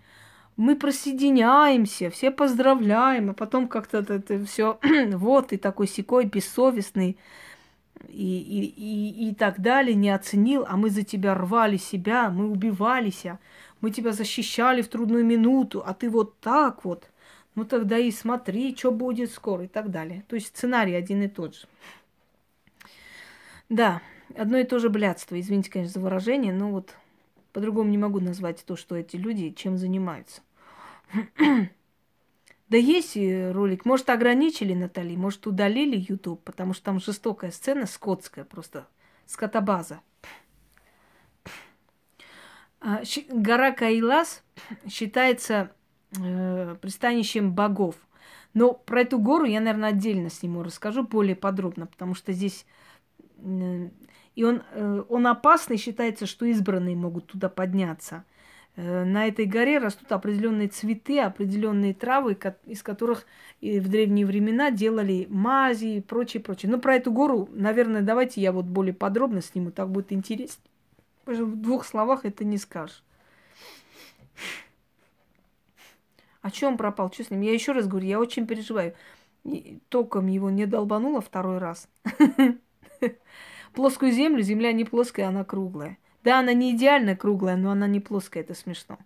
мы 0.61 0.77
присоединяемся, 0.77 2.11
все 2.11 2.31
поздравляем, 2.31 3.31
а 3.31 3.33
потом 3.33 3.67
как-то 3.67 3.99
это, 3.99 4.45
все, 4.45 4.79
вот 5.13 5.49
ты 5.49 5.57
такой 5.57 5.89
секой 5.89 6.27
бессовестный 6.27 7.17
и, 8.09 8.39
и, 8.39 8.65
и, 8.67 9.31
и 9.31 9.35
так 9.35 9.61
далее, 9.61 9.95
не 9.95 10.11
оценил, 10.11 10.67
а 10.69 10.77
мы 10.77 10.91
за 10.91 11.03
тебя 11.03 11.35
рвали 11.35 11.79
себя, 11.79 12.29
мы 12.29 12.51
убивались, 12.51 13.25
мы 13.81 13.91
тебя 13.91 14.13
защищали 14.13 14.83
в 14.83 14.89
трудную 14.89 15.25
минуту, 15.25 15.83
а 15.85 15.95
ты 15.95 16.11
вот 16.11 16.39
так 16.41 16.85
вот, 16.85 17.09
ну 17.55 17.65
тогда 17.65 17.97
и 17.97 18.11
смотри, 18.11 18.77
что 18.77 18.91
будет 18.91 19.33
скоро 19.33 19.65
и 19.65 19.69
так 19.69 19.91
далее. 19.91 20.25
То 20.29 20.37
есть 20.37 20.49
сценарий 20.49 20.95
один 20.95 21.23
и 21.23 21.29
тот 21.29 21.57
же. 21.57 21.67
Да, 23.71 24.03
одно 24.37 24.59
и 24.59 24.65
то 24.65 24.79
же 24.79 24.89
блядство, 24.89 25.39
извините, 25.39 25.71
конечно, 25.71 25.95
за 25.95 26.01
выражение, 26.01 26.53
но 26.53 26.71
вот 26.71 26.95
по-другому 27.53 27.91
не 27.91 27.99
могу 27.99 28.21
назвать 28.21 28.65
то, 28.65 28.77
что 28.77 28.97
эти 28.97 29.17
люди 29.17 29.51
чем 29.51 29.79
занимаются. 29.79 30.43
Да 32.69 32.77
есть 32.77 33.17
ролик. 33.17 33.85
Может, 33.85 34.11
ограничили 34.11 34.75
Натали, 34.75 35.17
может, 35.17 35.45
удалили 35.49 35.97
YouTube, 35.97 36.41
потому 36.45 36.73
что 36.73 36.85
там 36.85 37.01
жестокая 37.01 37.51
сцена, 37.51 37.85
скотская 37.85 38.45
просто, 38.45 38.87
скотобаза. 39.27 40.03
А, 42.81 43.03
гора 43.29 43.73
Кайлас 43.73 44.45
считается 44.89 45.73
э, 46.17 46.77
пристанищем 46.81 47.53
богов. 47.53 47.97
Но 48.55 48.73
про 48.73 49.03
эту 49.03 49.19
гору 49.19 49.45
я, 49.45 49.61
наверное, 49.61 49.91
отдельно 49.91 50.31
сниму, 50.31 50.63
расскажу 50.63 51.03
более 51.03 51.37
подробно, 51.37 51.87
потому 51.87 52.15
что 52.15 52.33
здесь... 52.33 52.67
и 54.41 54.45
он, 54.45 54.63
э, 54.73 55.03
он 55.09 55.27
опасный, 55.27 55.77
считается, 55.77 56.27
что 56.27 56.47
избранные 56.47 56.97
могут 56.97 57.27
туда 57.27 57.49
подняться– 57.49 58.25
Э, 58.77 59.05
на 59.05 59.27
этой 59.27 59.47
горе 59.47 59.79
растут 59.79 60.11
определенные 60.13 60.69
цветы, 60.69 61.21
определенные 61.21 61.93
травы, 61.93 62.39
из 62.67 62.83
которых 62.83 63.27
в 63.61 63.89
древние 63.89 64.25
времена 64.25 64.71
делали 64.71 65.27
мази 65.29 65.97
и 65.97 66.01
прочее, 66.01 66.43
прочее. 66.43 66.71
Но 66.71 66.79
про 66.79 66.97
эту 66.97 67.13
гору, 67.13 67.49
наверное, 67.53 68.03
давайте 68.03 68.41
я 68.41 68.53
вот 68.53 68.65
более 68.65 68.95
подробно 68.95 69.43
сниму, 69.43 69.71
так 69.71 69.91
будет 69.91 70.13
интереснее. 70.13 70.71
В 71.27 71.57
двух 71.57 71.85
словах 71.85 72.25
это 72.25 72.45
не 72.45 72.59
скажешь. 72.59 73.05
А 76.41 76.51
чем 76.51 76.73
он 76.73 76.79
пропал? 76.79 77.13
Что 77.13 77.25
с 77.25 77.31
ним? 77.31 77.43
Я 77.43 77.53
еще 77.53 77.73
раз 77.73 77.87
говорю, 77.87 78.07
я 78.07 78.19
очень 78.19 78.47
переживаю. 78.47 78.95
током 79.91 80.27
его 80.27 80.49
не 80.49 80.65
долбануло 80.65 81.21
второй 81.21 81.59
раз. 81.59 81.87
Плоскую 83.75 84.13
землю, 84.13 84.43
земля 84.43 84.73
не 84.73 84.85
плоская, 84.85 85.29
она 85.29 85.45
круглая. 85.45 85.99
Да, 86.25 86.41
она 86.41 86.53
не 86.53 86.75
идеально 86.75 87.17
круглая, 87.17 87.57
но 87.57 87.71
она 87.71 87.87
не 87.87 88.01
плоская, 88.01 88.43
это 88.43 88.55
смешно. 88.55 88.99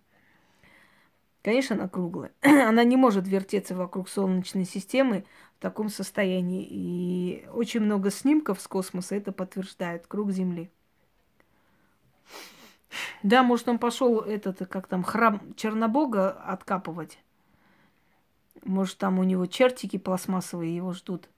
Конечно, 1.43 1.75
она 1.75 1.87
круглая. 1.87 2.31
она 2.41 2.83
не 2.83 2.97
может 2.97 3.27
вертеться 3.27 3.75
вокруг 3.75 4.09
Солнечной 4.09 4.65
системы 4.65 5.25
в 5.57 5.61
таком 5.61 5.89
состоянии. 5.89 6.65
И 6.67 7.47
очень 7.53 7.81
много 7.81 8.09
снимков 8.09 8.59
с 8.59 8.67
космоса 8.67 9.15
это 9.15 9.31
подтверждает. 9.31 10.07
Круг 10.07 10.31
Земли. 10.31 10.71
Да, 13.21 13.43
может, 13.43 13.67
он 13.67 13.77
пошел 13.77 14.21
этот, 14.21 14.67
как 14.67 14.87
там, 14.87 15.03
храм 15.03 15.53
Чернобога 15.55 16.31
откапывать. 16.31 17.19
Может, 18.63 18.97
там 18.97 19.19
у 19.19 19.23
него 19.23 19.45
чертики 19.45 19.97
пластмассовые 19.97 20.75
его 20.75 20.93
ждут. 20.93 21.29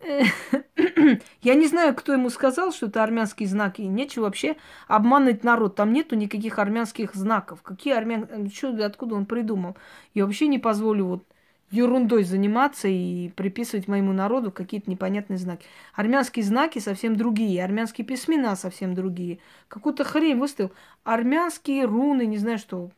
Я 1.42 1.54
не 1.54 1.66
знаю, 1.66 1.94
кто 1.94 2.12
ему 2.12 2.30
сказал, 2.30 2.72
что 2.72 2.86
это 2.86 3.02
армянские 3.02 3.48
знаки. 3.48 3.82
Нечего 3.82 4.24
вообще 4.24 4.56
обманывать 4.86 5.44
народ. 5.44 5.74
Там 5.76 5.92
нету 5.92 6.16
никаких 6.16 6.58
армянских 6.58 7.14
знаков. 7.14 7.62
Какие 7.62 7.94
армян... 7.94 8.50
Что, 8.50 8.84
откуда 8.84 9.16
он 9.16 9.26
придумал? 9.26 9.76
Я 10.14 10.24
вообще 10.24 10.46
не 10.46 10.58
позволю 10.58 11.06
вот 11.06 11.24
ерундой 11.70 12.24
заниматься 12.24 12.88
и 12.88 13.28
приписывать 13.30 13.88
моему 13.88 14.12
народу 14.12 14.50
какие-то 14.50 14.90
непонятные 14.90 15.38
знаки. 15.38 15.66
Армянские 15.94 16.44
знаки 16.44 16.78
совсем 16.78 17.16
другие, 17.16 17.62
армянские 17.62 18.06
письмена 18.06 18.56
совсем 18.56 18.94
другие. 18.94 19.38
Какую-то 19.68 20.04
хрень 20.04 20.38
выставил. 20.38 20.72
Армянские 21.04 21.84
руны, 21.84 22.24
не 22.26 22.38
знаю 22.38 22.58
что. 22.58 22.90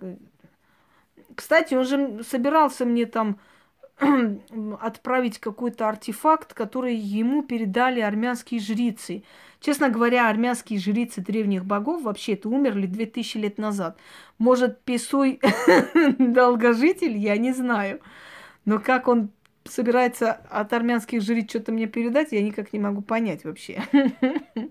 Кстати, 1.35 1.75
он 1.75 1.85
же 1.85 2.23
собирался 2.23 2.85
мне 2.85 3.07
там 3.07 3.39
отправить 4.81 5.39
какой-то 5.39 5.89
артефакт, 5.89 6.55
который 6.55 6.97
ему 6.97 7.43
передали 7.43 8.01
армянские 8.01 8.61
жрицы. 8.61 9.25
Честно 9.61 9.91
говоря, 9.91 10.29
армянские 10.29 10.79
жрицы 10.79 11.21
древних 11.21 11.65
богов 11.65 12.03
вообще-то 12.03 12.49
умерли 12.49 12.87
2000 12.87 13.37
лет 13.37 13.59
назад. 13.59 13.99
Может, 14.39 14.83
Песуй 14.83 15.41
долгожитель, 16.19 17.17
я 17.17 17.37
не 17.37 17.53
знаю. 17.53 18.01
Но 18.65 18.79
как 18.79 19.07
он 19.09 19.31
собирается 19.65 20.33
от 20.33 20.73
армянских 20.73 21.23
жриц 21.23 21.51
что-то 21.51 21.73
мне 21.73 21.87
передать, 21.87 22.33
я 22.33 22.43
никак 22.43 22.73
не 22.73 22.79
могу 22.79 23.03
понять 23.03 23.45
вообще. 23.45 23.83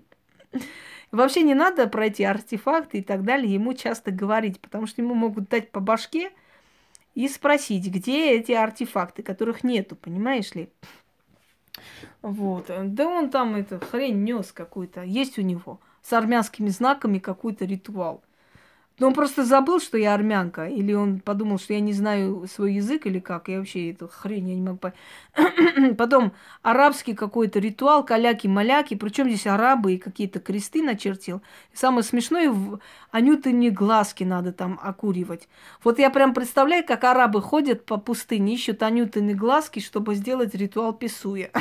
Вообще 1.12 1.42
не 1.42 1.54
надо 1.54 1.88
про 1.88 2.06
эти 2.06 2.22
артефакты 2.22 2.98
и 2.98 3.02
так 3.02 3.24
далее 3.24 3.52
ему 3.52 3.74
часто 3.74 4.12
говорить, 4.12 4.60
потому 4.60 4.86
что 4.86 5.02
ему 5.02 5.14
могут 5.14 5.48
дать 5.48 5.72
по 5.72 5.80
башке, 5.80 6.30
и 7.20 7.28
спросить, 7.28 7.86
где 7.86 8.32
эти 8.32 8.52
артефакты, 8.52 9.22
которых 9.22 9.62
нету, 9.62 9.94
понимаешь 9.94 10.54
ли? 10.54 10.70
Вот. 12.22 12.70
Да 12.70 13.08
он 13.08 13.30
там 13.30 13.56
это 13.56 13.78
хрень 13.78 14.24
нес 14.24 14.52
какую-то. 14.52 15.02
Есть 15.02 15.38
у 15.38 15.42
него 15.42 15.80
с 16.02 16.12
армянскими 16.12 16.68
знаками 16.68 17.18
какой-то 17.18 17.66
ритуал. 17.66 18.22
Но 19.00 19.06
он 19.06 19.14
просто 19.14 19.44
забыл, 19.44 19.80
что 19.80 19.96
я 19.96 20.12
армянка. 20.12 20.66
Или 20.66 20.92
он 20.92 21.20
подумал, 21.20 21.58
что 21.58 21.72
я 21.72 21.80
не 21.80 21.94
знаю 21.94 22.46
свой 22.46 22.74
язык 22.74 23.06
или 23.06 23.18
как. 23.18 23.48
Я 23.48 23.58
вообще 23.58 23.92
эту 23.92 24.08
хрень 24.08 24.50
я 24.50 24.54
не 24.54 24.60
могу 24.60 24.76
понять. 24.76 25.96
Потом 25.96 26.32
арабский 26.60 27.14
какой-то 27.14 27.60
ритуал, 27.60 28.04
каляки-маляки. 28.04 28.96
Причем 28.96 29.28
здесь 29.30 29.46
арабы 29.46 29.94
и 29.94 29.98
какие-то 29.98 30.38
кресты 30.38 30.82
начертил. 30.82 31.40
И 31.72 31.76
самое 31.76 32.02
смешное, 32.02 32.54
Анюты 33.10 33.52
не 33.52 33.70
глазки 33.70 34.22
надо 34.22 34.52
там 34.52 34.78
окуривать. 34.82 35.48
Вот 35.82 35.98
я 35.98 36.10
прям 36.10 36.34
представляю, 36.34 36.84
как 36.84 37.02
арабы 37.04 37.40
ходят 37.40 37.86
по 37.86 37.96
пустыне, 37.96 38.52
ищут 38.52 38.82
Анютины 38.82 39.32
глазки, 39.32 39.80
чтобы 39.80 40.14
сделать 40.14 40.54
ритуал 40.54 40.92
писуя. 40.92 41.50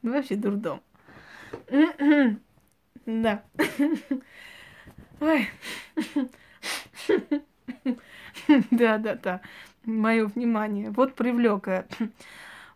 Ну 0.00 0.12
вообще 0.12 0.36
дурдом. 0.36 0.80
Да. 3.06 3.42
Ой. 5.20 5.48
Да, 8.70 8.98
да, 8.98 9.14
да. 9.14 9.40
Мое 9.84 10.26
внимание. 10.26 10.90
Вот 10.90 11.14
привлек. 11.14 11.68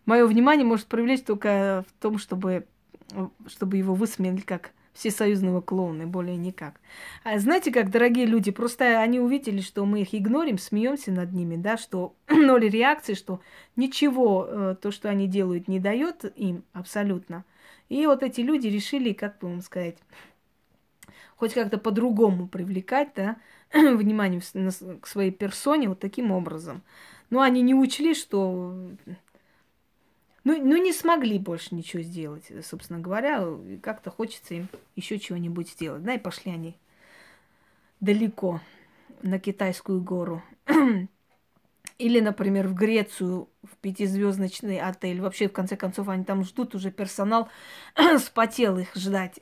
Мое 0.07 0.27
внимание 0.27 0.67
может 0.67 0.87
привлечь 0.87 1.23
только 1.23 1.85
в 1.89 2.03
том, 2.03 2.19
чтобы, 2.19 2.67
чтобы 3.47 3.77
его 3.77 3.95
высмеяли 3.95 4.41
как 4.41 4.73
всесоюзного 4.93 5.61
клоуна, 5.61 6.07
более 6.07 6.37
никак. 6.37 6.81
А 7.25 7.39
знаете 7.39 7.73
как, 7.73 7.91
дорогие 7.91 8.27
люди, 8.27 8.51
просто 8.51 9.01
они 9.01 9.21
увидели, 9.21 9.61
что 9.61 9.87
мы 9.87 10.03
их 10.03 10.15
игнорим, 10.15 10.59
смеемся 10.59 11.13
над 11.13 11.33
ними, 11.33 11.57
да, 11.57 11.77
что 11.79 12.15
ноль 12.29 12.69
реакции, 12.69 13.15
что 13.15 13.41
ничего 13.77 14.47
э, 14.47 14.77
то, 14.81 14.91
что 14.91 15.09
они 15.09 15.29
делают, 15.29 15.69
не 15.69 15.81
дает 15.81 16.31
им 16.37 16.65
абсолютно. 16.73 17.45
И 17.89 18.07
вот 18.07 18.23
эти 18.23 18.41
люди 18.41 18.69
решили, 18.69 19.13
как 19.13 19.39
бы 19.39 19.49
вам 19.49 19.61
сказать, 19.63 19.97
хоть 21.43 21.55
как-то 21.55 21.77
по-другому 21.77 22.47
привлекать, 22.47 23.09
да, 23.17 23.37
внимание 23.73 24.41
к 25.01 25.09
своей 25.09 25.33
персоне 25.33 25.89
вот 25.89 25.99
таким 25.99 26.31
образом. 26.31 26.83
Но 27.31 27.41
они 27.41 27.63
не 27.63 27.75
учли, 27.75 28.15
что 28.15 28.73
ну, 30.45 30.57
ну, 30.65 30.77
не 30.77 30.93
смогли 30.93 31.41
больше 31.41 31.75
ничего 31.75 32.01
сделать, 32.05 32.45
собственно 32.63 33.01
говоря. 33.01 33.45
Как-то 33.83 34.13
хочется 34.13 34.55
им 34.55 34.69
еще 34.95 35.19
чего-нибудь 35.19 35.71
сделать. 35.71 36.05
Да, 36.05 36.15
и 36.15 36.19
пошли 36.19 36.53
они 36.53 36.77
далеко, 37.99 38.61
на 39.23 39.41
китайскую 39.41 40.01
гору. 40.01 40.45
Или, 42.03 42.19
например, 42.19 42.67
в 42.67 42.75
Грецию, 42.75 43.49
в 43.63 43.77
пятизвездочный 43.77 44.81
отель. 44.81 45.21
Вообще, 45.21 45.49
в 45.49 45.53
конце 45.53 45.77
концов, 45.77 46.09
они 46.09 46.25
там 46.25 46.43
ждут 46.43 46.75
уже 46.75 46.91
персонал, 46.91 47.49
спотел 48.19 48.77
их 48.79 48.93
ждать. 48.97 49.39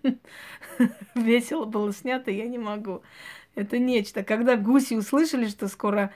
Весело 1.14 1.66
было 1.66 1.92
снято, 1.92 2.30
я 2.30 2.46
не 2.46 2.56
могу. 2.56 3.02
Это 3.54 3.78
нечто. 3.78 4.24
Когда 4.24 4.56
гуси 4.56 4.94
услышали, 4.94 5.48
что 5.48 5.68
скоро 5.68 6.14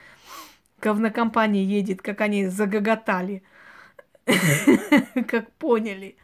говнокомпания 0.80 1.62
едет, 1.62 2.00
как 2.00 2.22
они 2.22 2.46
загоготали, 2.46 3.42
как 5.28 5.52
поняли. 5.58 6.16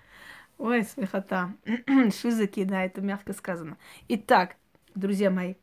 Ой, 0.57 0.84
смехота. 0.84 1.52
Шизыки, 2.23 2.65
да, 2.65 2.86
это 2.86 3.02
мягко 3.02 3.34
сказано. 3.34 3.76
Итак, 4.08 4.57
друзья 4.94 5.31
мои, 5.31 5.57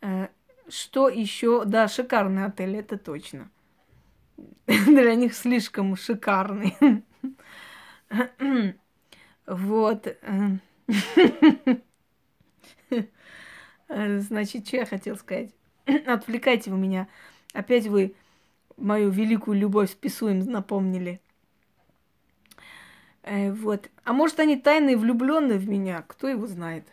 э, 0.00 0.28
что 0.70 1.08
еще? 1.08 1.64
Да, 1.64 1.88
шикарный 1.88 2.44
отель, 2.44 2.76
это 2.76 2.98
точно. 2.98 3.50
Для 4.66 5.14
них 5.14 5.34
слишком 5.34 5.96
шикарный. 5.96 6.76
Вот. 9.46 10.06
Э. 10.06 10.58
Значит, 14.20 14.66
что 14.68 14.76
я 14.76 14.86
хотел 14.86 15.16
сказать? 15.16 15.50
Отвлекайте 16.06 16.70
вы 16.70 16.78
меня. 16.78 17.08
Опять 17.52 17.88
вы 17.88 18.14
мою 18.76 19.10
великую 19.10 19.58
любовь 19.58 19.90
с 19.90 19.94
Писуем 19.94 20.38
напомнили. 20.40 21.20
Э, 23.22 23.52
вот. 23.52 23.90
А 24.04 24.12
может, 24.12 24.40
они 24.40 24.56
тайные 24.56 24.96
влюбленные 24.96 25.58
в 25.58 25.68
меня? 25.68 26.02
Кто 26.06 26.28
его 26.28 26.46
знает? 26.46 26.84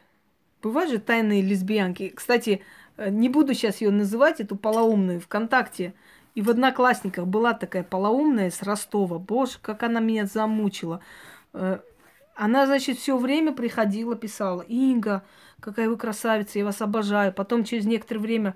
Бывают 0.62 0.90
же 0.90 1.00
тайные 1.00 1.42
лесбиянки. 1.42 2.10
Кстати, 2.10 2.62
не 2.98 3.30
буду 3.30 3.54
сейчас 3.54 3.82
ее 3.82 3.92
называть, 3.92 4.40
эту 4.40 4.56
полоумную, 4.56 5.22
ВКонтакте. 5.22 5.94
И 6.36 6.42
в 6.42 6.50
Одноклассниках 6.50 7.26
была 7.26 7.54
такая 7.54 7.84
полоумная 7.84 8.52
с 8.52 8.62
Ростова. 8.62 9.18
Боже, 9.18 9.54
как 9.62 9.84
она 9.84 10.00
меня 10.00 10.26
замучила. 10.26 11.02
Э, 11.54 11.80
она, 12.36 12.68
значит, 12.68 13.00
все 13.00 13.18
время 13.18 13.54
приходила, 13.54 14.16
писала, 14.16 14.62
Инга, 14.62 15.24
какая 15.60 15.90
вы 15.90 15.98
красавица, 15.98 16.60
я 16.60 16.66
вас 16.66 16.82
обожаю. 16.82 17.34
Потом 17.34 17.64
через 17.64 17.86
некоторое 17.86 18.20
время, 18.20 18.56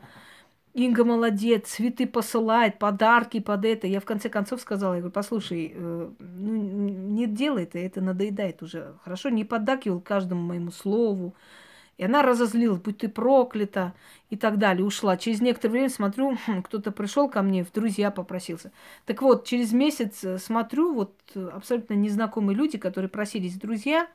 Инга 0.75 1.03
молодец, 1.03 1.69
цветы 1.69 2.05
посылает, 2.05 2.77
подарки 2.77 3.39
под 3.39 3.65
это. 3.65 3.87
Я 3.87 3.99
в 3.99 4.05
конце 4.05 4.29
концов 4.29 4.61
сказала, 4.61 4.93
я 4.93 4.99
говорю, 4.99 5.13
послушай, 5.13 5.73
э, 5.75 6.09
ну, 6.19 6.53
не 6.53 7.25
делай 7.25 7.63
это, 7.63 7.79
это 7.79 8.01
надоедает 8.01 8.61
уже. 8.61 8.93
Хорошо, 9.03 9.29
не 9.29 9.43
поддакивал 9.43 10.01
каждому 10.01 10.41
моему 10.41 10.69
слову. 10.69 11.33
И 12.01 12.03
она 12.03 12.23
разозлилась, 12.23 12.79
будь 12.79 12.97
ты 12.97 13.09
проклята 13.09 13.93
и 14.31 14.35
так 14.35 14.57
далее, 14.57 14.83
ушла. 14.83 15.17
Через 15.17 15.39
некоторое 15.39 15.73
время 15.73 15.89
смотрю, 15.89 16.35
хм, 16.47 16.63
кто-то 16.63 16.91
пришел 16.91 17.29
ко 17.29 17.43
мне, 17.43 17.63
в 17.63 17.71
друзья 17.71 18.09
попросился. 18.09 18.71
Так 19.05 19.21
вот, 19.21 19.45
через 19.45 19.71
месяц 19.71 20.23
э, 20.23 20.39
смотрю, 20.39 20.95
вот 20.95 21.13
э, 21.35 21.49
абсолютно 21.53 21.93
незнакомые 21.93 22.57
люди, 22.57 22.79
которые 22.79 23.07
просились 23.07 23.53
в 23.53 23.59
друзья, 23.59 24.07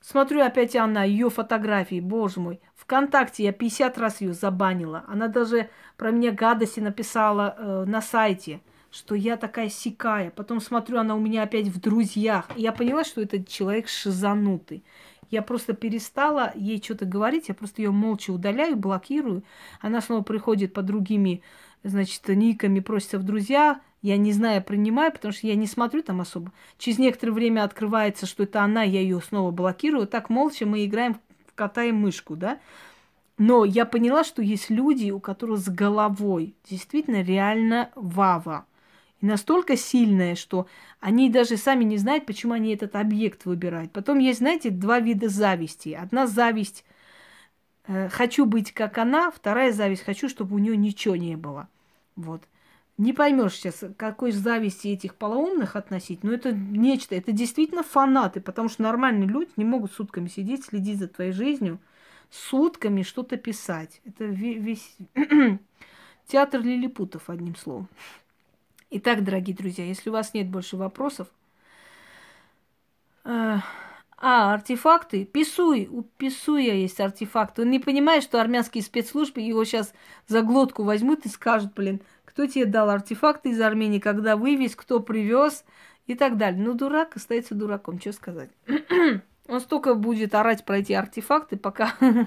смотрю 0.00 0.40
опять 0.40 0.76
она, 0.76 1.04
ее 1.04 1.28
фотографии, 1.28 2.00
боже 2.00 2.40
мой. 2.40 2.58
Вконтакте 2.74 3.44
я 3.44 3.52
50 3.52 3.98
раз 3.98 4.22
ее 4.22 4.32
забанила. 4.32 5.04
Она 5.08 5.28
даже 5.28 5.68
про 5.98 6.10
меня 6.10 6.32
гадости 6.32 6.80
написала 6.80 7.54
э, 7.58 7.84
на 7.86 8.00
сайте 8.00 8.62
что 8.90 9.14
я 9.14 9.36
такая 9.36 9.68
сикая. 9.68 10.30
Потом 10.30 10.60
смотрю, 10.60 10.98
она 10.98 11.14
у 11.14 11.20
меня 11.20 11.42
опять 11.42 11.68
в 11.68 11.78
друзьях. 11.78 12.46
И 12.56 12.62
я 12.62 12.72
поняла, 12.72 13.04
что 13.04 13.20
этот 13.20 13.46
человек 13.46 13.86
шизанутый. 13.86 14.82
Я 15.30 15.42
просто 15.42 15.74
перестала 15.74 16.52
ей 16.54 16.82
что-то 16.82 17.04
говорить, 17.04 17.48
я 17.48 17.54
просто 17.54 17.82
ее 17.82 17.90
молча 17.90 18.30
удаляю, 18.30 18.76
блокирую. 18.76 19.44
Она 19.80 20.00
снова 20.00 20.22
приходит 20.22 20.72
по 20.72 20.82
другими, 20.82 21.42
значит, 21.84 22.26
никами, 22.28 22.80
просится 22.80 23.18
в 23.18 23.24
друзья. 23.24 23.80
Я 24.00 24.16
не 24.16 24.32
знаю, 24.32 24.62
принимаю, 24.62 25.12
потому 25.12 25.32
что 25.32 25.46
я 25.46 25.54
не 25.54 25.66
смотрю 25.66 26.02
там 26.02 26.20
особо. 26.20 26.52
Через 26.78 26.98
некоторое 26.98 27.32
время 27.32 27.64
открывается, 27.64 28.26
что 28.26 28.44
это 28.44 28.62
она, 28.62 28.82
я 28.82 29.00
ее 29.00 29.20
снова 29.20 29.50
блокирую. 29.50 30.06
Так 30.06 30.30
молча 30.30 30.66
мы 30.66 30.84
играем 30.84 31.14
в 31.46 31.54
кота 31.54 31.84
и 31.84 31.92
мышку, 31.92 32.36
да. 32.36 32.58
Но 33.38 33.64
я 33.64 33.84
поняла, 33.86 34.24
что 34.24 34.42
есть 34.42 34.70
люди, 34.70 35.10
у 35.10 35.20
которых 35.20 35.58
с 35.58 35.68
головой 35.68 36.54
действительно 36.68 37.22
реально 37.22 37.90
вава. 37.94 38.66
И 39.20 39.26
настолько 39.26 39.76
сильная, 39.76 40.36
что 40.36 40.68
они 41.00 41.28
даже 41.28 41.56
сами 41.56 41.84
не 41.84 41.98
знают, 41.98 42.26
почему 42.26 42.52
они 42.52 42.72
этот 42.72 42.94
объект 42.94 43.46
выбирают. 43.46 43.92
Потом 43.92 44.18
есть, 44.18 44.38
знаете, 44.38 44.70
два 44.70 45.00
вида 45.00 45.28
зависти. 45.28 45.90
Одна 45.90 46.26
зависть 46.26 46.84
э, 47.86 48.08
хочу 48.08 48.46
быть 48.46 48.72
как 48.72 48.98
она, 48.98 49.30
вторая 49.30 49.72
зависть 49.72 50.04
хочу, 50.04 50.28
чтобы 50.28 50.54
у 50.54 50.58
нее 50.58 50.76
ничего 50.76 51.16
не 51.16 51.36
было. 51.36 51.68
Вот. 52.14 52.42
Не 52.96 53.12
поймешь 53.12 53.54
сейчас, 53.54 53.84
какой 53.96 54.32
зависти 54.32 54.88
этих 54.88 55.14
полоумных 55.14 55.76
относить, 55.76 56.24
но 56.24 56.32
это 56.32 56.50
нечто, 56.50 57.14
это 57.14 57.30
действительно 57.30 57.84
фанаты, 57.84 58.40
потому 58.40 58.68
что 58.68 58.82
нормальные 58.82 59.28
люди 59.28 59.50
не 59.56 59.64
могут 59.64 59.92
сутками 59.92 60.26
сидеть, 60.26 60.64
следить 60.64 60.98
за 60.98 61.06
твоей 61.06 61.30
жизнью, 61.30 61.78
сутками 62.28 63.02
что-то 63.02 63.36
писать. 63.36 64.00
Это 64.04 64.24
весь 64.24 64.96
театр 66.26 66.60
лилипутов, 66.60 67.30
одним 67.30 67.54
словом. 67.54 67.88
Итак, 68.90 69.22
дорогие 69.22 69.54
друзья, 69.54 69.84
если 69.84 70.08
у 70.08 70.14
вас 70.14 70.32
нет 70.32 70.48
больше 70.48 70.78
вопросов, 70.78 71.28
э, 73.24 73.56
а, 74.16 74.54
артефакты? 74.54 75.26
Писуй. 75.26 75.88
У 75.90 76.02
Писуя 76.02 76.72
есть 76.72 76.98
артефакты. 76.98 77.62
Он 77.62 77.70
не 77.70 77.80
понимает, 77.80 78.22
что 78.22 78.40
армянские 78.40 78.82
спецслужбы 78.82 79.42
его 79.42 79.62
сейчас 79.64 79.92
за 80.26 80.40
глотку 80.40 80.84
возьмут 80.84 81.26
и 81.26 81.28
скажут, 81.28 81.74
блин, 81.74 82.00
кто 82.24 82.46
тебе 82.46 82.64
дал 82.64 82.88
артефакты 82.88 83.50
из 83.50 83.60
Армении, 83.60 83.98
когда 83.98 84.36
вывез, 84.36 84.74
кто 84.74 85.00
привез 85.00 85.66
и 86.06 86.14
так 86.14 86.38
далее. 86.38 86.62
Ну, 86.62 86.72
дурак 86.72 87.16
остается 87.16 87.54
дураком, 87.54 88.00
что 88.00 88.12
сказать. 88.12 88.50
Он 89.48 89.60
столько 89.60 89.96
будет 89.96 90.34
орать 90.34 90.64
про 90.64 90.78
эти 90.78 90.94
артефакты, 90.94 91.58
пока, 91.58 91.94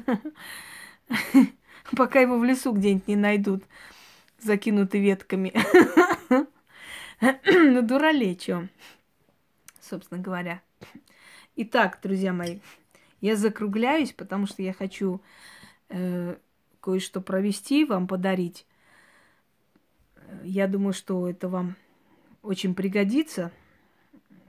пока 1.97 2.19
его 2.19 2.37
в 2.37 2.43
лесу 2.43 2.71
где-нибудь 2.71 3.07
не 3.07 3.15
найдут, 3.15 3.63
закинуты 4.39 4.99
ветками. 4.99 5.53
дуралей, 7.83 8.35
чё, 8.35 8.67
собственно 9.79 10.19
говоря. 10.19 10.61
Итак, 11.55 11.99
друзья 12.01 12.33
мои, 12.33 12.59
я 13.19 13.35
закругляюсь, 13.35 14.11
потому 14.11 14.47
что 14.47 14.63
я 14.63 14.73
хочу 14.73 15.21
э, 15.89 16.35
кое-что 16.79 17.21
провести, 17.21 17.85
вам 17.85 18.07
подарить. 18.07 18.65
Я 20.43 20.67
думаю, 20.67 20.93
что 20.93 21.29
это 21.29 21.47
вам 21.47 21.75
очень 22.41 22.73
пригодится. 22.73 23.51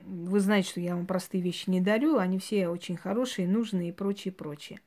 Вы 0.07 0.41
знаете, 0.41 0.71
что 0.71 0.81
я 0.81 0.97
вам 0.97 1.07
простые 1.07 1.43
вещи 1.43 1.69
не 1.69 1.81
дарю, 1.81 2.17
они 2.17 2.39
все 2.39 2.69
очень 2.69 2.97
хорошие, 2.97 3.47
нужные 3.47 3.91
и 3.91 3.93
прочее, 3.93 4.33
прочее. 4.33 4.81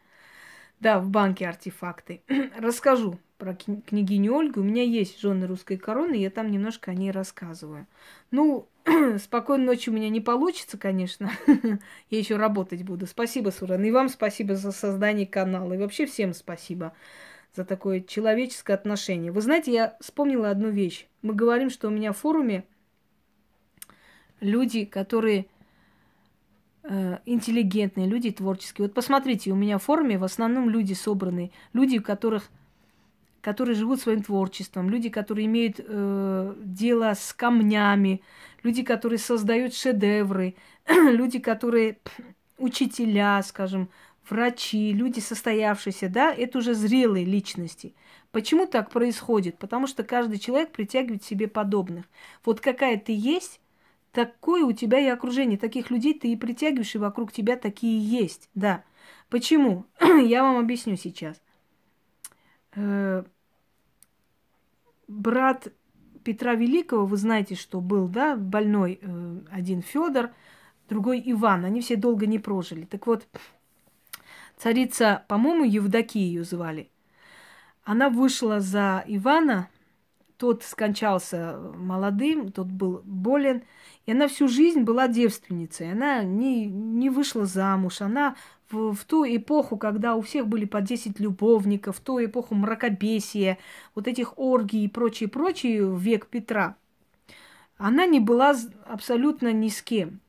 Да, 0.79 0.99
в 0.99 1.09
банке 1.09 1.47
артефакты. 1.47 2.23
Расскажу 2.57 3.19
про 3.37 3.53
княгиню 3.55 4.33
Ольгу. 4.33 4.61
У 4.61 4.63
меня 4.63 4.83
есть 4.83 5.19
жены 5.19 5.47
русской 5.47 5.77
короны, 5.77 6.15
я 6.15 6.29
там 6.29 6.49
немножко 6.49 6.91
о 6.91 6.93
ней 6.93 7.11
рассказываю. 7.11 7.87
Ну, 8.31 8.67
спокойной 9.19 9.65
ночи 9.65 9.89
у 9.89 9.93
меня 9.93 10.09
не 10.09 10.21
получится, 10.21 10.77
конечно. 10.77 11.31
я 12.09 12.17
еще 12.17 12.37
работать 12.37 12.83
буду. 12.83 13.07
Спасибо, 13.07 13.49
Суран. 13.49 13.83
И 13.83 13.91
вам 13.91 14.09
спасибо 14.09 14.55
за 14.55 14.71
создание 14.71 15.27
канала. 15.27 15.73
И 15.73 15.77
вообще 15.77 16.05
всем 16.05 16.33
спасибо 16.33 16.93
за 17.53 17.65
такое 17.65 18.01
человеческое 18.01 18.73
отношение. 18.73 19.31
Вы 19.31 19.41
знаете, 19.41 19.71
я 19.73 19.97
вспомнила 20.01 20.49
одну 20.49 20.69
вещь. 20.69 21.07
Мы 21.21 21.33
говорим, 21.33 21.69
что 21.69 21.87
у 21.87 21.91
меня 21.91 22.11
в 22.11 22.17
форуме 22.17 22.65
люди, 24.39 24.85
которые 24.85 25.47
э, 26.83 27.17
интеллигентные, 27.25 28.07
люди 28.07 28.31
творческие. 28.31 28.87
Вот 28.87 28.93
посмотрите, 28.93 29.51
у 29.51 29.55
меня 29.55 29.77
в 29.77 29.83
форуме 29.83 30.17
в 30.17 30.23
основном 30.23 30.69
люди 30.69 30.93
собранные, 30.93 31.51
люди, 31.73 31.97
у 31.97 32.03
которых 32.03 32.49
которые 33.45 33.75
живут 33.75 34.01
своим 34.01 34.23
творчеством, 34.23 34.89
люди, 34.89 35.09
которые 35.09 35.45
имеют 35.45 35.79
э, 35.79 36.55
дело 36.63 37.13
с 37.13 37.31
камнями, 37.31 38.23
люди, 38.63 38.81
которые 38.81 39.19
создают 39.19 39.75
шедевры, 39.75 40.55
люди, 40.87 41.37
которые 41.37 41.99
учителя, 42.57 43.43
скажем, 43.43 43.89
врачи, 44.27 44.91
люди 44.93 45.19
состоявшиеся, 45.19 46.09
да, 46.09 46.33
это 46.33 46.57
уже 46.57 46.73
зрелые 46.73 47.23
личности. 47.23 47.93
Почему 48.31 48.65
так 48.65 48.89
происходит? 48.89 49.59
Потому 49.59 49.85
что 49.85 50.03
каждый 50.03 50.39
человек 50.39 50.71
притягивает 50.71 51.23
себе 51.23 51.47
подобных. 51.47 52.05
Вот 52.43 52.61
какая 52.61 52.97
ты 52.97 53.15
есть, 53.15 53.61
такое 54.11 54.63
у 54.63 54.71
тебя 54.71 54.99
и 54.99 55.05
окружение. 55.05 55.59
Таких 55.59 55.91
людей 55.91 56.17
ты 56.17 56.29
и 56.29 56.35
притягиваешь, 56.35 56.95
и 56.95 56.97
вокруг 56.97 57.31
тебя 57.31 57.57
такие 57.57 58.03
есть. 58.03 58.49
Да. 58.55 58.83
Почему? 59.29 59.85
Я 60.01 60.41
вам 60.41 60.57
объясню 60.57 60.97
сейчас. 60.97 61.39
Брат 65.07 65.67
Петра 66.23 66.55
Великого, 66.55 67.05
вы 67.05 67.17
знаете, 67.17 67.55
что 67.55 67.81
был, 67.81 68.07
да, 68.07 68.35
больной 68.35 68.99
э, 69.01 69.39
один 69.51 69.81
Федор, 69.81 70.31
другой 70.89 71.21
Иван. 71.23 71.65
Они 71.65 71.81
все 71.81 71.95
долго 71.95 72.25
не 72.25 72.39
прожили. 72.39 72.85
Так 72.85 73.05
вот, 73.07 73.27
царица, 74.57 75.23
по-моему, 75.27 75.63
Евдокия 75.63 76.23
ее 76.23 76.43
звали. 76.43 76.89
Она 77.83 78.09
вышла 78.09 78.59
за 78.59 79.03
Ивана, 79.05 79.69
тот 80.37 80.63
скончался 80.63 81.57
молодым, 81.75 82.51
тот 82.51 82.67
был 82.67 83.01
болен, 83.05 83.63
и 84.05 84.11
она 84.11 84.27
всю 84.27 84.47
жизнь 84.47 84.81
была 84.81 85.07
девственницей. 85.07 85.91
Она 85.91 86.23
не, 86.23 86.65
не 86.65 87.09
вышла 87.09 87.45
замуж, 87.45 88.01
она 88.01 88.35
в, 88.69 88.93
в 88.93 89.05
ту 89.05 89.25
эпоху, 89.25 89.77
когда 89.77 90.15
у 90.15 90.21
всех 90.21 90.47
были 90.47 90.65
по 90.65 90.81
10 90.81 91.19
любовников, 91.19 91.97
в 91.97 92.01
ту 92.01 92.23
эпоху 92.23 92.55
мракобесия, 92.55 93.57
вот 93.93 94.07
этих 94.07 94.37
оргий 94.37 94.85
и 94.85 94.87
прочее, 94.87 95.29
прочее, 95.29 95.95
век 95.95 96.27
Петра, 96.27 96.75
она 97.77 98.05
не 98.05 98.19
была 98.19 98.55
абсолютно 98.85 99.51
ни 99.51 99.69
с 99.69 99.81
кем. 99.81 100.19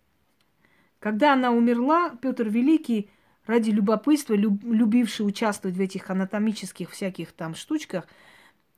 Когда 0.98 1.34
она 1.34 1.52
умерла, 1.52 2.10
Петр 2.20 2.48
Великий, 2.48 3.08
ради 3.46 3.70
любопытства, 3.70 4.34
люб, 4.34 4.62
любивший 4.64 5.26
участвовать 5.26 5.76
в 5.76 5.80
этих 5.80 6.10
анатомических 6.10 6.90
всяких 6.90 7.32
там 7.32 7.54
штучках, 7.54 8.06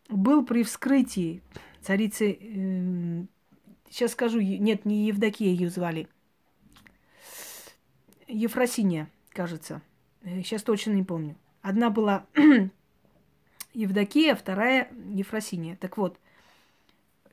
был 0.09 0.45
при 0.45 0.63
вскрытии 0.63 1.43
царицы, 1.81 2.39
э, 2.41 3.25
сейчас 3.89 4.13
скажу, 4.13 4.41
нет, 4.41 4.85
не 4.85 5.07
Евдокия 5.07 5.49
ее 5.49 5.71
звали, 5.71 6.09
Ефросиния 8.27 9.09
кажется. 9.39 9.83
Сейчас 10.25 10.63
э, 10.63 10.65
точно 10.65 10.91
не 10.91 11.05
помню. 11.05 11.37
Одна 11.63 11.91
была 11.91 12.27
Евдокия, 13.73 14.35
вторая 14.35 14.89
Ефросиния. 15.11 15.77
Так 15.77 15.97
вот, 15.97 16.19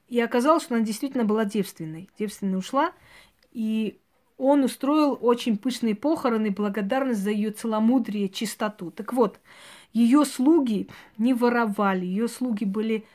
и 0.08 0.20
оказалось, 0.20 0.62
что 0.62 0.76
она 0.76 0.86
действительно 0.86 1.26
была 1.26 1.46
девственной. 1.46 2.08
Девственная 2.20 2.60
ушла, 2.60 2.92
и 3.52 3.98
он 4.38 4.64
устроил 4.64 5.18
очень 5.20 5.58
пышные 5.58 5.96
похороны, 5.96 6.52
благодарность 6.52 7.22
за 7.22 7.32
ее 7.32 7.50
целомудрие, 7.50 8.30
чистоту. 8.30 8.92
Так 8.92 9.12
вот, 9.12 9.40
ее 9.92 10.26
слуги 10.26 10.90
не 11.18 11.34
воровали, 11.34 12.06
ее 12.06 12.28
слуги 12.28 12.66
были 12.66 13.06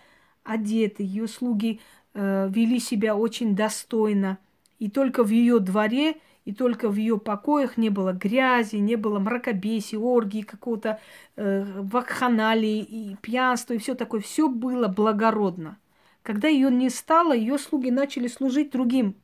одеты, 0.43 1.05
ее 1.05 1.29
слуги 1.29 1.79
э, 2.15 2.49
вели 2.51 2.81
себя 2.81 3.15
очень 3.15 3.55
достойно. 3.55 4.39
И 4.81 4.91
только 4.91 5.23
в 5.23 5.29
ее 5.29 5.61
дворе 5.61 6.17
и 6.51 6.53
только 6.53 6.89
в 6.89 6.97
ее 6.97 7.17
покоях 7.17 7.77
не 7.77 7.91
было 7.91 8.13
грязи, 8.13 8.75
не 8.75 8.97
было 8.97 9.21
мракобесия, 9.21 10.01
оргии, 10.01 10.43
какого-то 10.43 10.99
э, 11.37 11.65
вакханалии 11.81 12.81
и 12.81 13.17
пьянства, 13.23 13.75
и 13.75 13.79
все 13.79 13.95
такое. 13.95 14.21
Все 14.21 14.49
было 14.49 14.89
благородно. 14.89 15.79
Когда 16.25 16.49
ее 16.49 16.69
не 16.73 16.91
стало, 16.91 17.37
ее 17.37 17.57
слуги 17.57 17.93
начали 17.93 18.27
служить 18.27 18.73
другим 18.73 19.15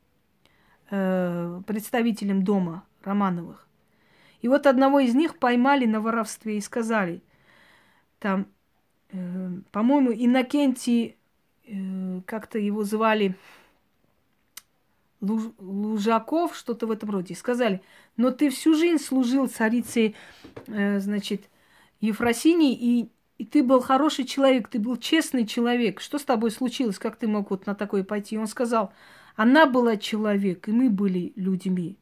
э, 0.89 1.61
представителям 1.67 2.45
дома 2.45 2.85
Романовых. 3.03 3.67
И 4.41 4.47
вот 4.47 4.65
одного 4.65 5.01
из 5.01 5.13
них 5.13 5.37
поймали 5.37 5.85
на 5.85 5.99
воровстве 5.99 6.59
и 6.59 6.61
сказали, 6.61 7.21
там, 8.19 8.47
э, 9.11 9.49
по-моему, 9.73 10.13
Иннокентий, 10.13 11.17
э, 11.65 12.21
как-то 12.25 12.57
его 12.57 12.85
звали, 12.85 13.35
Лужаков, 15.19 16.55
что-то 16.55 16.87
в 16.87 16.91
этом 16.91 17.09
роде, 17.09 17.35
сказали, 17.35 17.81
но 18.17 18.31
ты 18.31 18.49
всю 18.49 18.75
жизнь 18.75 19.03
служил 19.03 19.47
царице, 19.47 20.13
э, 20.67 20.99
значит, 20.99 21.49
Ефросинии, 21.99 22.73
и, 22.75 23.09
и 23.37 23.45
ты 23.45 23.63
был 23.63 23.79
хороший 23.81 24.25
человек, 24.25 24.67
ты 24.67 24.79
был 24.79 24.97
честный 24.97 25.47
человек. 25.47 25.99
Что 25.99 26.19
с 26.19 26.23
тобой 26.23 26.51
случилось? 26.51 26.99
Как 26.99 27.15
ты 27.15 27.27
мог 27.27 27.49
вот 27.49 27.65
на 27.65 27.73
такое 27.73 28.03
пойти? 28.03 28.35
И 28.35 28.37
он 28.37 28.47
сказал, 28.47 28.93
она 29.35 29.65
была 29.65 29.97
человек, 29.97 30.67
и 30.67 30.71
мы 30.71 30.89
были 30.89 31.33
людьми. 31.35 31.97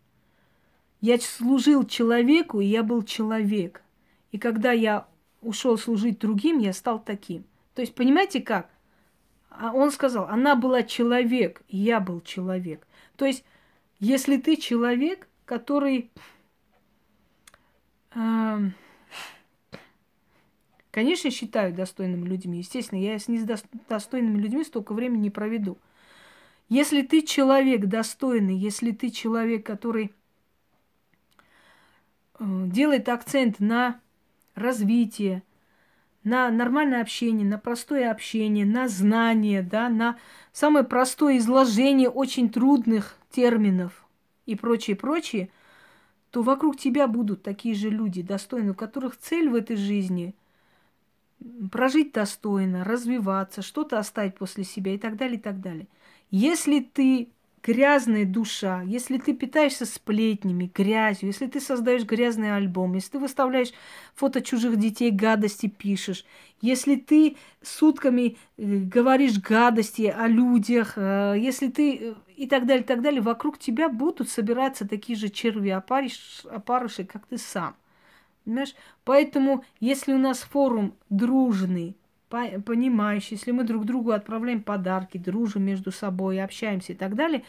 Я 1.02 1.20
служил 1.20 1.86
человеку, 1.86 2.60
и 2.60 2.66
я 2.66 2.84
был 2.84 3.04
человек. 3.04 3.84
И 4.32 4.38
когда 4.38 4.72
я 4.72 5.08
ушел 5.42 5.78
служить 5.78 6.20
другим, 6.20 6.60
я 6.60 6.74
стал 6.74 7.00
таким. 7.00 7.46
То 7.74 7.82
есть, 7.82 7.94
понимаете 7.94 8.42
как? 8.42 8.70
А 9.50 9.72
он 9.72 9.92
сказал, 9.92 10.28
она 10.28 10.56
была 10.56 10.84
человек, 10.84 11.62
и 11.68 11.78
я 11.78 12.00
был 12.00 12.22
человек. 12.22 12.85
То 13.16 13.26
есть, 13.26 13.44
если 14.00 14.38
ты 14.38 14.56
человек, 14.58 15.28
который, 15.46 16.12
э, 18.14 18.60
конечно, 20.92 21.32
считаю 21.32 21.74
достойными 21.74 22.28
людьми, 22.28 22.60
естественно, 22.60 23.00
я 23.00 23.18
с 23.18 23.28
недостойными 23.28 24.40
людьми 24.40 24.64
столько 24.64 24.94
времени 24.94 25.22
не 25.22 25.30
проведу. 25.30 25.78
Если 26.68 27.04
ты 27.04 27.22
человек 27.22 27.86
достойный, 27.86 28.58
если 28.58 28.92
ты 28.92 29.12
человек, 29.12 29.66
который 29.66 30.14
э, 32.40 32.44
делает 32.68 33.08
акцент 33.08 33.60
на 33.60 34.02
развитие, 34.56 35.44
на 36.26 36.50
нормальное 36.50 37.02
общение, 37.02 37.48
на 37.48 37.58
простое 37.58 38.12
общение, 38.12 38.66
на 38.66 38.90
знание, 38.90 39.62
да, 39.62 39.88
на 39.90 40.18
самое 40.52 40.84
простое 40.84 41.38
изложение 41.38 42.10
очень 42.10 42.50
трудных 42.50 43.18
терминов 43.30 44.06
и 44.46 44.56
прочее, 44.56 44.96
прочее, 44.96 45.50
то 46.32 46.42
вокруг 46.42 46.78
тебя 46.78 47.08
будут 47.08 47.44
такие 47.44 47.76
же 47.76 47.90
люди, 47.90 48.22
достойные, 48.22 48.72
у 48.72 48.76
которых 48.76 49.18
цель 49.18 49.50
в 49.50 49.56
этой 49.56 49.78
жизни 49.78 50.36
прожить 51.72 52.12
достойно, 52.12 52.84
развиваться, 52.84 53.62
что-то 53.62 54.00
оставить 54.00 54.36
после 54.36 54.64
себя 54.64 54.96
и 54.96 54.98
так 54.98 55.18
далее, 55.18 55.38
и 55.38 55.42
так 55.42 55.62
далее. 55.62 55.88
Если 56.32 56.80
ты 56.80 57.30
грязная 57.66 58.26
душа, 58.26 58.84
если 58.84 59.18
ты 59.18 59.34
питаешься 59.34 59.86
сплетнями, 59.86 60.72
грязью, 60.74 61.30
если 61.30 61.48
ты 61.48 61.60
создаешь 61.60 62.04
грязный 62.04 62.56
альбом, 62.56 62.94
если 62.94 63.12
ты 63.12 63.20
выставляешь 63.20 63.74
фото 64.14 64.42
чужих 64.42 64.78
детей, 64.78 65.10
гадости 65.10 65.68
пишешь, 65.68 66.26
если 66.62 66.96
ты 66.96 67.38
сутками 67.64 68.38
э, 68.58 68.64
говоришь 68.64 69.40
гадости 69.40 70.04
о 70.04 70.28
людях, 70.28 70.94
э, 70.96 71.36
если 71.40 71.70
ты 71.70 71.98
э, 71.98 72.14
и 72.36 72.48
так 72.48 72.68
далее, 72.68 72.84
и 72.84 72.88
так 72.88 73.02
далее, 73.02 73.22
вокруг 73.22 73.58
тебя 73.58 73.90
будут 73.90 74.30
собираться 74.30 74.88
такие 74.88 75.18
же 75.18 75.30
черви, 75.30 75.70
опарыш, 75.70 76.46
опарыши, 76.52 77.04
как 77.04 77.26
ты 77.26 77.40
сам. 77.40 77.76
Понимаешь? 78.44 78.76
Поэтому, 79.06 79.64
если 79.80 80.14
у 80.14 80.20
нас 80.20 80.40
форум 80.40 80.94
дружный, 81.10 81.98
понимающий, 82.66 83.36
если 83.38 83.52
мы 83.52 83.64
друг 83.64 83.86
другу 83.86 84.12
отправляем 84.12 84.62
подарки, 84.62 85.18
дружим 85.18 85.64
между 85.64 85.92
собой, 85.92 86.42
общаемся 86.42 86.94
и 86.94 86.96
так 86.96 87.16
далее, 87.16 87.44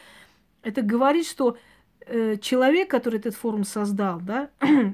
это 0.63 0.81
говорит, 0.81 1.27
что 1.27 1.57
э, 2.05 2.37
человек, 2.37 2.89
который 2.89 3.19
этот 3.19 3.35
форум 3.35 3.63
создал, 3.63 4.19
да, 4.19 4.49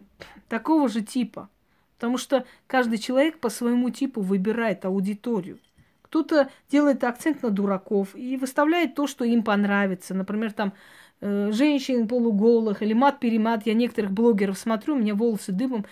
такого 0.49 0.89
же 0.89 1.01
типа. 1.01 1.49
Потому 1.97 2.17
что 2.17 2.45
каждый 2.67 2.97
человек 2.97 3.39
по 3.39 3.49
своему 3.49 3.89
типу 3.89 4.21
выбирает 4.21 4.83
аудиторию, 4.83 5.59
Кто-то 6.01 6.49
делает 6.69 7.03
акцент 7.03 7.41
на 7.43 7.49
дураков 7.49 8.15
и 8.15 8.35
выставляет 8.35 8.93
то, 8.93 9.07
что 9.07 9.23
им 9.23 9.41
понравится. 9.41 10.13
Например, 10.13 10.51
там 10.51 10.73
э, 11.21 11.51
женщин 11.53 12.07
полуголых 12.07 12.81
или 12.81 12.93
мат-перемат. 12.93 13.65
Я 13.65 13.73
некоторых 13.73 14.11
блогеров 14.11 14.57
смотрю, 14.57 14.95
у 14.95 14.99
меня 14.99 15.15
волосы 15.15 15.53
дымом. 15.53 15.85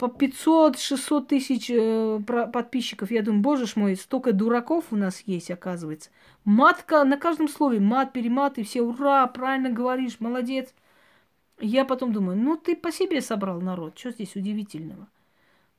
По 0.00 0.06
500-600 0.06 1.26
тысяч 1.26 1.70
э, 1.70 2.20
подписчиков. 2.26 3.10
Я 3.10 3.20
думаю, 3.20 3.42
боже 3.42 3.66
мой, 3.76 3.96
столько 3.96 4.32
дураков 4.32 4.86
у 4.92 4.96
нас 4.96 5.22
есть, 5.26 5.50
оказывается. 5.50 6.08
Матка 6.46 7.04
на 7.04 7.18
каждом 7.18 7.48
слове, 7.48 7.80
мат, 7.80 8.14
перемат, 8.14 8.56
и 8.56 8.62
все, 8.62 8.80
ура, 8.80 9.26
правильно 9.26 9.68
говоришь, 9.68 10.18
молодец. 10.18 10.72
Я 11.60 11.84
потом 11.84 12.14
думаю, 12.14 12.38
ну 12.38 12.56
ты 12.56 12.76
по 12.76 12.90
себе 12.90 13.20
собрал 13.20 13.60
народ, 13.60 13.98
что 13.98 14.10
здесь 14.10 14.36
удивительного? 14.36 15.06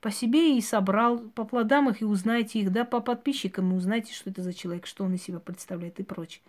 По 0.01 0.11
себе 0.11 0.55
и 0.55 0.61
собрал, 0.61 1.17
по 1.17 1.43
плодам 1.43 1.89
их 1.89 2.03
и 2.03 2.05
узнаете 2.05 2.59
их, 2.59 2.71
да, 2.71 2.85
по 2.85 2.99
подписчикам 2.99 3.71
и 3.71 3.75
узнаете, 3.75 4.13
что 4.13 4.29
это 4.29 4.43
за 4.43 4.53
человек, 4.53 4.85
что 4.85 5.03
он 5.03 5.15
из 5.15 5.23
себя 5.23 5.39
представляет 5.39 5.99
и 5.99 6.03
прочее. 6.03 6.43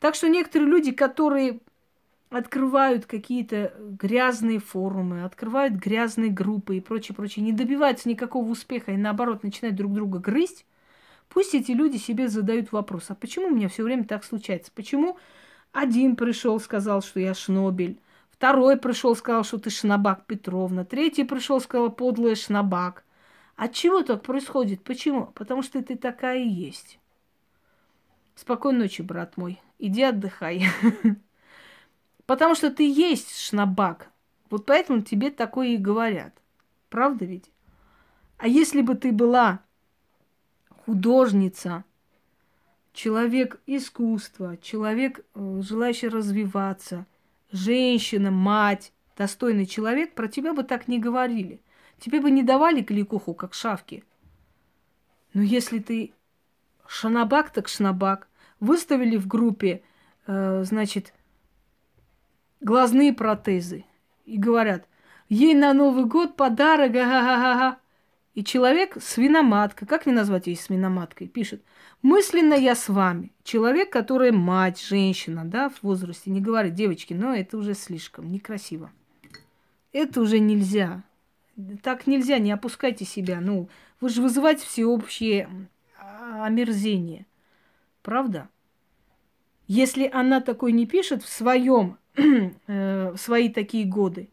Так 0.00 0.16
что 0.16 0.28
некоторые 0.28 0.68
люди, 0.68 0.90
которые 0.90 1.60
открывают 2.32 3.04
какие-то 3.04 3.74
грязные 3.78 4.58
форумы, 4.58 5.22
открывают 5.22 5.74
грязные 5.74 6.30
группы 6.30 6.76
и 6.76 6.80
прочее, 6.80 7.14
прочее, 7.14 7.44
не 7.44 7.52
добиваются 7.52 8.08
никакого 8.08 8.48
успеха 8.48 8.92
и 8.92 8.96
наоборот 8.96 9.42
начинают 9.42 9.76
друг 9.76 9.92
друга 9.92 10.18
грызть, 10.18 10.64
пусть 11.28 11.54
эти 11.54 11.72
люди 11.72 11.98
себе 11.98 12.28
задают 12.28 12.72
вопрос, 12.72 13.06
а 13.08 13.14
почему 13.14 13.48
у 13.48 13.54
меня 13.54 13.68
все 13.68 13.82
время 13.82 14.04
так 14.04 14.24
случается? 14.24 14.72
Почему 14.74 15.18
один 15.72 16.16
пришел, 16.16 16.58
сказал, 16.58 17.02
что 17.02 17.20
я 17.20 17.34
шнобель, 17.34 18.00
второй 18.30 18.78
пришел, 18.78 19.14
сказал, 19.14 19.44
что 19.44 19.58
ты 19.58 19.68
шнабак 19.68 20.24
Петровна, 20.24 20.86
третий 20.86 21.24
пришел, 21.24 21.60
сказал, 21.60 21.92
подлая 21.92 22.34
шнабак. 22.34 23.04
От 23.56 23.74
чего 23.74 24.02
так 24.02 24.22
происходит? 24.22 24.82
Почему? 24.82 25.26
Потому 25.34 25.62
что 25.62 25.82
ты 25.82 25.96
такая 25.96 26.38
и 26.38 26.48
есть. 26.48 26.98
Спокойной 28.34 28.84
ночи, 28.84 29.02
брат 29.02 29.36
мой. 29.36 29.60
Иди 29.78 30.02
отдыхай. 30.02 30.64
Потому 32.32 32.54
что 32.54 32.70
ты 32.70 32.90
есть 32.90 33.38
шнабак. 33.38 34.08
Вот 34.48 34.64
поэтому 34.64 35.02
тебе 35.02 35.30
такое 35.30 35.74
и 35.74 35.76
говорят. 35.76 36.32
Правда 36.88 37.26
ведь? 37.26 37.50
А 38.38 38.48
если 38.48 38.80
бы 38.80 38.94
ты 38.94 39.12
была 39.12 39.60
художница, 40.86 41.84
человек 42.94 43.60
искусства, 43.66 44.56
человек, 44.56 45.26
э, 45.34 45.60
желающий 45.60 46.08
развиваться, 46.08 47.04
женщина, 47.50 48.30
мать, 48.30 48.94
достойный 49.14 49.66
человек, 49.66 50.14
про 50.14 50.26
тебя 50.26 50.54
бы 50.54 50.62
так 50.62 50.88
не 50.88 50.98
говорили. 50.98 51.60
Тебе 51.98 52.18
бы 52.18 52.30
не 52.30 52.42
давали 52.42 52.80
кликуху, 52.80 53.34
как 53.34 53.52
шавки. 53.52 54.04
Но 55.34 55.42
если 55.42 55.80
ты 55.80 56.14
шанабак, 56.86 57.50
так 57.50 57.68
шнабак, 57.68 58.26
выставили 58.58 59.18
в 59.18 59.26
группе, 59.26 59.82
э, 60.26 60.64
значит, 60.64 61.12
глазные 62.62 63.12
протезы. 63.12 63.84
И 64.24 64.38
говорят, 64.38 64.86
ей 65.28 65.54
на 65.54 65.72
Новый 65.72 66.04
год 66.04 66.36
подарок, 66.36 66.94
ага-га-га-га. 66.94 67.78
И 68.34 68.42
человек, 68.42 68.96
свиноматка, 69.00 69.84
как 69.84 70.06
не 70.06 70.12
назвать 70.12 70.46
ее 70.46 70.56
свиноматкой, 70.56 71.28
пишет, 71.28 71.62
мысленно 72.00 72.54
я 72.54 72.74
с 72.74 72.88
вами. 72.88 73.30
Человек, 73.44 73.90
который 73.90 74.32
мать, 74.32 74.80
женщина, 74.80 75.44
да, 75.44 75.68
в 75.68 75.82
возрасте, 75.82 76.30
не 76.30 76.40
говорит, 76.40 76.74
девочки, 76.74 77.12
но 77.12 77.34
это 77.34 77.58
уже 77.58 77.74
слишком, 77.74 78.32
некрасиво. 78.32 78.90
Это 79.92 80.22
уже 80.22 80.38
нельзя. 80.38 81.02
Так 81.82 82.06
нельзя, 82.06 82.38
не 82.38 82.52
опускайте 82.52 83.04
себя. 83.04 83.40
Ну, 83.40 83.68
вы 84.00 84.08
же 84.08 84.22
вызываете 84.22 84.64
всеобщее 84.64 85.68
омерзение. 86.40 87.26
Правда? 88.02 88.48
Если 89.66 90.08
она 90.12 90.40
такой 90.40 90.72
не 90.72 90.86
пишет 90.86 91.22
в 91.22 91.28
своем 91.28 91.98
Э, 92.66 93.14
свои 93.16 93.48
такие 93.48 93.84
годы, 93.84 94.28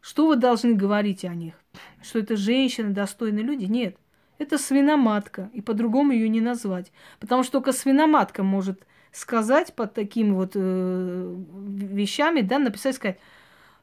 что 0.00 0.28
вы 0.28 0.36
должны 0.36 0.74
говорить 0.74 1.24
о 1.24 1.34
них? 1.34 1.54
Что 2.02 2.18
это 2.18 2.36
женщины, 2.36 2.90
достойные 2.90 3.44
люди? 3.44 3.64
Нет. 3.64 3.96
Это 4.38 4.58
свиноматка, 4.58 5.50
и 5.52 5.60
по-другому 5.60 6.12
ее 6.12 6.28
не 6.28 6.40
назвать. 6.40 6.92
Потому 7.20 7.42
что 7.42 7.52
только 7.52 7.72
свиноматка 7.72 8.42
может 8.42 8.86
сказать 9.12 9.74
под 9.74 9.94
такими 9.94 10.30
вот 10.30 10.52
э, 10.54 11.36
вещами, 11.92 12.40
да, 12.40 12.58
написать, 12.58 12.96
сказать, 12.96 13.18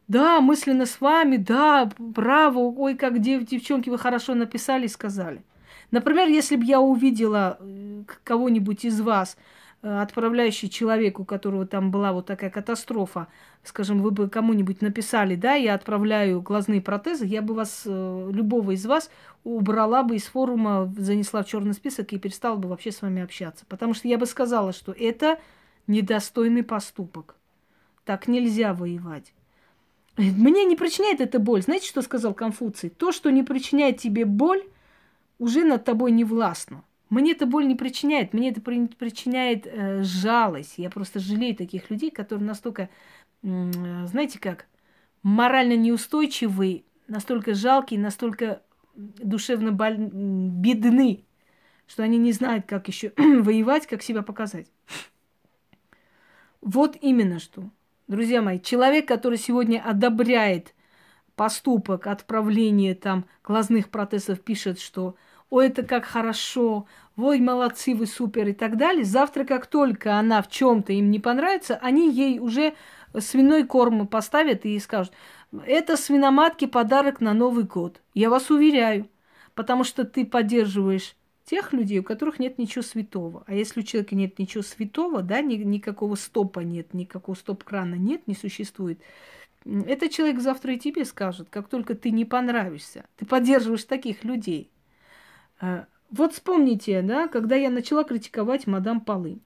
да, 0.08 0.42
мысленно 0.42 0.86
с 0.86 1.00
вами, 1.00 1.38
да, 1.38 1.90
браво, 1.98 2.60
ой, 2.60 2.96
как 2.96 3.20
дев, 3.20 3.46
девчонки, 3.46 3.90
вы 3.90 3.98
хорошо 3.98 4.36
написали 4.36 4.86
и 4.86 4.90
сказали. 4.90 5.42
Например, 5.90 6.28
если 6.28 6.58
бы 6.58 6.66
я 6.66 6.82
увидела 6.82 7.58
э, 7.60 8.04
кого-нибудь 8.24 8.84
из 8.86 9.00
вас, 9.00 9.38
отправляющий 9.82 10.70
человеку, 10.70 11.24
у 11.24 11.26
которого 11.26 11.66
там 11.66 11.90
была 11.90 12.14
вот 12.14 12.28
такая 12.28 12.50
катастрофа, 12.50 13.28
скажем, 13.64 14.02
вы 14.02 14.12
бы 14.12 14.30
кому-нибудь 14.30 14.82
написали, 14.82 15.36
да, 15.36 15.56
я 15.56 15.74
отправляю 15.74 16.42
глазные 16.42 16.82
протезы, 16.82 17.26
я 17.26 17.42
бы 17.42 17.54
вас, 17.56 17.84
э, 17.86 18.30
любого 18.32 18.72
из 18.72 18.86
вас, 18.86 19.10
убрала 19.44 20.04
бы 20.04 20.16
из 20.16 20.26
форума, 20.26 20.94
занесла 20.98 21.44
в 21.44 21.48
черный 21.48 21.74
список 21.74 22.14
и 22.14 22.20
перестала 22.20 22.58
бы 22.58 22.70
вообще 22.70 22.92
с 22.92 23.02
вами 23.02 23.24
общаться. 23.24 23.66
Потому 23.68 23.94
что 23.94 24.08
я 24.08 24.18
бы 24.18 24.26
сказала, 24.28 24.72
что 24.72 24.92
это 24.92 25.40
недостойный 25.88 26.64
поступок. 26.64 27.36
Так 28.06 28.28
нельзя 28.28 28.74
воевать. 28.74 29.34
Мне 30.18 30.66
не 30.66 30.76
причиняет 30.76 31.22
это 31.22 31.40
боль. 31.40 31.62
Знаете, 31.62 31.88
что 31.88 32.02
сказал 32.02 32.34
Конфуций? 32.34 32.90
То, 32.90 33.12
что 33.12 33.32
не 33.32 33.44
причиняет 33.44 33.98
тебе 33.98 34.26
боль, 34.26 34.64
уже 35.40 35.64
над 35.64 35.86
тобой 35.86 36.12
не 36.12 36.24
властно. 36.24 36.84
Мне 37.12 37.34
это 37.34 37.46
боль 37.46 37.68
не 37.68 37.76
причиняет, 37.76 38.34
мне 38.34 38.52
это 38.52 38.62
причиняет 38.62 39.68
э, 39.68 40.02
жалость. 40.02 40.76
Я 40.78 40.90
просто 40.90 41.20
жалею 41.20 41.54
таких 41.58 41.90
людей, 41.90 42.10
которые 42.10 42.48
настолько, 42.48 42.90
э, 43.44 43.72
знаете 44.08 44.40
как, 44.40 44.66
морально 45.22 45.76
неустойчивые, 45.76 46.84
настолько 47.10 47.54
жалкие, 47.54 48.00
настолько 48.00 48.62
душевно 48.96 49.74
боль... 49.74 49.98
бедны, 49.98 51.26
что 51.86 52.02
они 52.04 52.18
не 52.18 52.32
знают, 52.32 52.66
как 52.66 52.88
еще 52.88 53.12
воевать, 53.18 53.88
как 53.88 54.04
себя 54.04 54.22
показать. 54.22 54.72
Вот 56.62 56.98
именно 57.02 57.40
что. 57.40 57.70
Друзья 58.08 58.42
мои, 58.42 58.58
человек, 58.58 59.06
который 59.06 59.38
сегодня 59.38 59.84
одобряет 59.84 60.74
поступок 61.36 62.08
отправления 62.08 62.96
там 62.96 63.26
глазных 63.44 63.90
протезов, 63.90 64.40
пишет, 64.40 64.80
что 64.80 65.18
ой, 65.52 65.68
это 65.68 65.84
как 65.84 66.06
хорошо, 66.06 66.88
ой, 67.18 67.40
молодцы, 67.40 67.94
вы 67.96 68.08
супер 68.08 68.48
и 68.48 68.54
так 68.54 68.78
далее. 68.78 69.04
Завтра, 69.04 69.44
как 69.44 69.68
только 69.68 70.18
она 70.18 70.42
в 70.42 70.50
чем-то 70.50 70.94
им 70.94 71.12
не 71.12 71.20
понравится, 71.20 71.78
они 71.82 72.12
ей 72.12 72.40
уже 72.40 72.74
свиной 73.20 73.66
корм 73.66 74.08
поставят 74.08 74.66
и 74.66 74.80
скажут, 74.80 75.14
это 75.66 75.98
свиноматке 75.98 76.68
подарок 76.68 77.20
на 77.22 77.34
Новый 77.34 77.66
год. 77.66 78.02
Я 78.14 78.30
вас 78.30 78.50
уверяю, 78.50 79.10
потому 79.54 79.84
что 79.84 80.06
ты 80.06 80.26
поддерживаешь 80.26 81.16
тех 81.46 81.74
людей, 81.74 82.00
у 82.00 82.04
которых 82.04 82.40
нет 82.40 82.58
ничего 82.58 82.82
святого. 82.82 83.44
А 83.48 83.54
если 83.54 83.82
у 83.82 83.84
человека 83.84 84.16
нет 84.16 84.40
ничего 84.40 84.64
святого, 84.64 85.22
да, 85.22 85.42
ни, 85.42 85.56
никакого 85.56 86.16
стопа 86.16 86.62
нет, 86.62 86.94
никакого 86.94 87.36
стоп-крана 87.36 87.96
нет, 87.96 88.28
не 88.28 88.36
существует, 88.36 89.00
этот 89.66 90.12
человек 90.12 90.40
завтра 90.40 90.74
и 90.74 90.80
тебе 90.80 91.06
скажет, 91.06 91.50
как 91.50 91.68
только 91.68 91.94
ты 91.94 92.12
не 92.12 92.26
понравишься. 92.26 93.06
Ты 93.18 93.26
поддерживаешь 93.26 93.84
таких 93.84 94.24
людей. 94.24 94.72
Вот 96.12 96.34
вспомните, 96.34 97.02
да, 97.02 97.30
когда 97.30 97.56
я 97.56 97.70
начала 97.70 98.04
критиковать 98.04 98.68
мадам 98.68 99.00
Полы. 99.00 99.40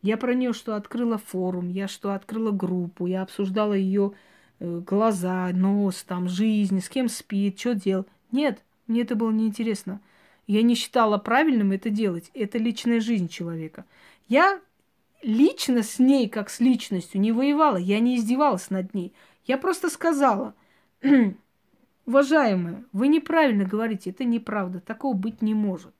Я 0.00 0.16
про 0.16 0.34
нее 0.34 0.52
что 0.52 0.74
открыла 0.74 1.18
форум, 1.18 1.68
я 1.68 1.86
что 1.86 2.14
открыла 2.14 2.50
группу, 2.50 3.06
я 3.06 3.22
обсуждала 3.22 3.74
ее 3.74 4.12
э, 4.58 4.80
глаза, 4.84 5.50
нос, 5.52 6.02
там, 6.02 6.28
жизнь, 6.28 6.80
с 6.80 6.88
кем 6.88 7.08
спит, 7.08 7.60
что 7.60 7.74
делал. 7.74 8.06
Нет, 8.32 8.64
мне 8.86 9.02
это 9.02 9.14
было 9.14 9.30
неинтересно. 9.30 10.00
Я 10.46 10.62
не 10.62 10.74
считала 10.74 11.18
правильным 11.18 11.72
это 11.72 11.90
делать. 11.90 12.30
Это 12.34 12.58
личная 12.58 13.00
жизнь 13.00 13.28
человека. 13.28 13.84
Я 14.28 14.60
лично 15.22 15.82
с 15.82 15.98
ней, 15.98 16.28
как 16.28 16.50
с 16.50 16.58
личностью, 16.58 17.20
не 17.20 17.32
воевала. 17.32 17.76
Я 17.76 18.00
не 18.00 18.16
издевалась 18.16 18.70
над 18.70 18.94
ней. 18.94 19.12
Я 19.44 19.58
просто 19.58 19.88
сказала, 19.88 20.54
Уважаемые, 22.04 22.84
вы 22.92 23.08
неправильно 23.08 23.64
говорите, 23.64 24.10
это 24.10 24.24
неправда, 24.24 24.80
такого 24.80 25.14
быть 25.14 25.40
не 25.40 25.54
может. 25.54 25.94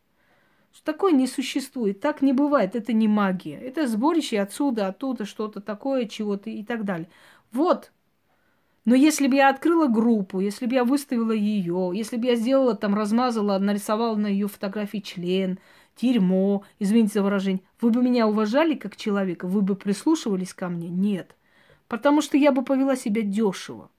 Такое 0.85 1.13
не 1.13 1.27
существует, 1.27 2.01
так 2.01 2.23
не 2.23 2.33
бывает, 2.33 2.75
это 2.75 2.93
не 2.93 3.07
магия. 3.07 3.57
Это 3.57 3.87
сборище 3.87 4.41
отсюда, 4.41 4.89
оттуда, 4.89 5.25
что-то 5.27 5.61
такое, 5.61 6.07
чего-то 6.07 6.51
и 6.51 6.65
так 6.65 6.85
далее. 6.85 7.09
Вот. 7.53 7.93
Но 8.85 8.97
если 8.97 9.29
бы 9.29 9.37
я 9.37 9.51
открыла 9.51 9.87
группу, 9.87 10.41
если 10.41 10.67
бы 10.67 10.75
я 10.75 10.85
выставила 10.85 11.31
ее, 11.31 11.93
если 11.95 12.17
бы 12.17 12.27
я 12.27 12.35
сделала 12.35 12.75
там, 12.75 12.97
размазала, 12.97 13.59
нарисовала 13.59 14.17
на 14.17 14.27
ее 14.27 14.49
фотографии 14.49 14.99
член, 14.99 15.61
дерьмо, 16.01 16.65
извините 16.81 17.15
за 17.15 17.23
выражение, 17.23 17.63
вы 17.81 17.91
бы 17.91 18.03
меня 18.03 18.27
уважали 18.27 18.75
как 18.75 18.97
человека, 18.97 19.47
вы 19.47 19.61
бы 19.61 19.77
прислушивались 19.77 20.53
ко 20.53 20.69
мне? 20.69 20.89
Нет. 20.89 21.37
Потому 21.87 22.23
что 22.23 22.37
я 22.37 22.51
бы 22.51 22.65
повела 22.65 22.97
себя 22.97 23.23
дешево. 23.23 23.91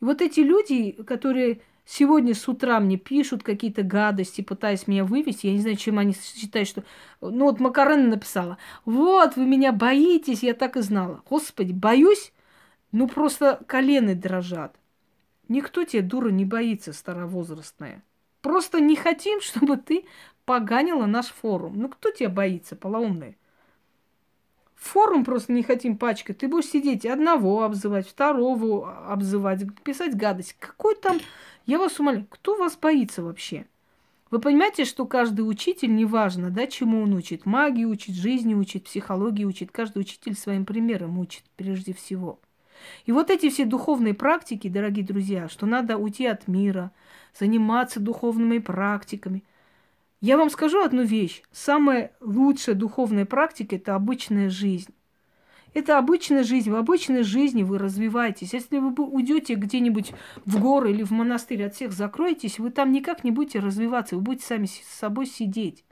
И 0.00 0.04
вот 0.04 0.22
эти 0.22 0.40
люди, 0.40 0.92
которые 0.92 1.60
Сегодня 1.92 2.34
с 2.36 2.46
утра 2.46 2.78
мне 2.78 2.96
пишут 2.96 3.42
какие-то 3.42 3.82
гадости, 3.82 4.42
пытаясь 4.42 4.86
меня 4.86 5.04
вывести. 5.04 5.46
Я 5.46 5.54
не 5.54 5.58
знаю, 5.58 5.76
чем 5.76 5.98
они 5.98 6.14
считают, 6.14 6.68
что... 6.68 6.84
Ну, 7.20 7.46
вот 7.46 7.58
Макарена 7.58 8.10
написала. 8.10 8.58
Вот, 8.84 9.34
вы 9.34 9.44
меня 9.44 9.72
боитесь, 9.72 10.44
я 10.44 10.54
так 10.54 10.76
и 10.76 10.82
знала. 10.82 11.20
Господи, 11.28 11.72
боюсь? 11.72 12.32
Ну, 12.92 13.08
просто 13.08 13.60
колены 13.66 14.14
дрожат. 14.14 14.76
Никто 15.48 15.82
тебя, 15.82 16.02
дура, 16.02 16.28
не 16.28 16.44
боится, 16.44 16.92
старовозрастная. 16.92 18.04
Просто 18.40 18.78
не 18.78 18.94
хотим, 18.94 19.40
чтобы 19.42 19.76
ты 19.76 20.04
поганила 20.44 21.06
наш 21.06 21.26
форум. 21.26 21.76
Ну, 21.76 21.88
кто 21.88 22.12
тебя 22.12 22.28
боится, 22.28 22.76
полоумная? 22.76 23.34
Форум 24.80 25.26
просто 25.26 25.52
не 25.52 25.62
хотим 25.62 25.98
пачкать. 25.98 26.38
Ты 26.38 26.48
будешь 26.48 26.70
сидеть 26.70 27.04
одного 27.04 27.64
обзывать, 27.64 28.08
второго 28.08 29.06
обзывать, 29.06 29.60
писать 29.82 30.16
гадость. 30.16 30.56
Какой 30.58 30.94
там... 30.94 31.18
Я 31.66 31.78
вас 31.78 32.00
умоляю, 32.00 32.26
кто 32.30 32.56
вас 32.56 32.78
боится 32.80 33.22
вообще? 33.22 33.66
Вы 34.30 34.38
понимаете, 34.40 34.86
что 34.86 35.04
каждый 35.04 35.42
учитель, 35.42 35.94
неважно, 35.94 36.48
да, 36.48 36.66
чему 36.66 37.02
он 37.02 37.12
учит, 37.12 37.44
магии 37.44 37.84
учит, 37.84 38.14
жизни 38.14 38.54
учит, 38.54 38.84
психологии 38.84 39.44
учит, 39.44 39.70
каждый 39.70 39.98
учитель 39.98 40.34
своим 40.34 40.64
примером 40.64 41.18
учит 41.18 41.44
прежде 41.56 41.92
всего. 41.92 42.40
И 43.04 43.12
вот 43.12 43.30
эти 43.30 43.50
все 43.50 43.66
духовные 43.66 44.14
практики, 44.14 44.68
дорогие 44.68 45.04
друзья, 45.04 45.50
что 45.50 45.66
надо 45.66 45.98
уйти 45.98 46.24
от 46.24 46.48
мира, 46.48 46.90
заниматься 47.38 48.00
духовными 48.00 48.58
практиками. 48.58 49.44
Я 50.20 50.36
вам 50.36 50.50
скажу 50.50 50.82
одну 50.82 51.02
вещь. 51.02 51.42
Самая 51.50 52.12
лучшая 52.20 52.74
духовная 52.74 53.24
практика– 53.24 53.76
это 53.76 53.94
обычная 53.94 54.50
жизнь. 54.50 54.94
Это 55.72 55.98
обычная 55.98 56.44
жизнь. 56.44 56.70
В 56.70 56.76
обычной 56.76 57.22
жизни 57.22 57.62
вы 57.62 57.78
развиваетесь. 57.78 58.52
Если 58.52 58.78
вы 58.78 58.92
уйдете 58.92 59.54
где-нибудь 59.54 60.12
в 60.44 60.60
горы 60.60 60.90
или 60.90 61.04
в 61.04 61.12
монастырь, 61.12 61.64
от 61.64 61.74
всех 61.74 61.92
закроетесь, 61.92 62.58
вы 62.58 62.70
там 62.70 62.92
никак 62.92 63.24
не 63.24 63.30
будете 63.30 63.60
развиваться. 63.60 64.16
Вы 64.16 64.22
будете 64.22 64.46
сами 64.46 64.66
с 64.66 64.82
собой 64.98 65.26
сидеть. 65.26 65.84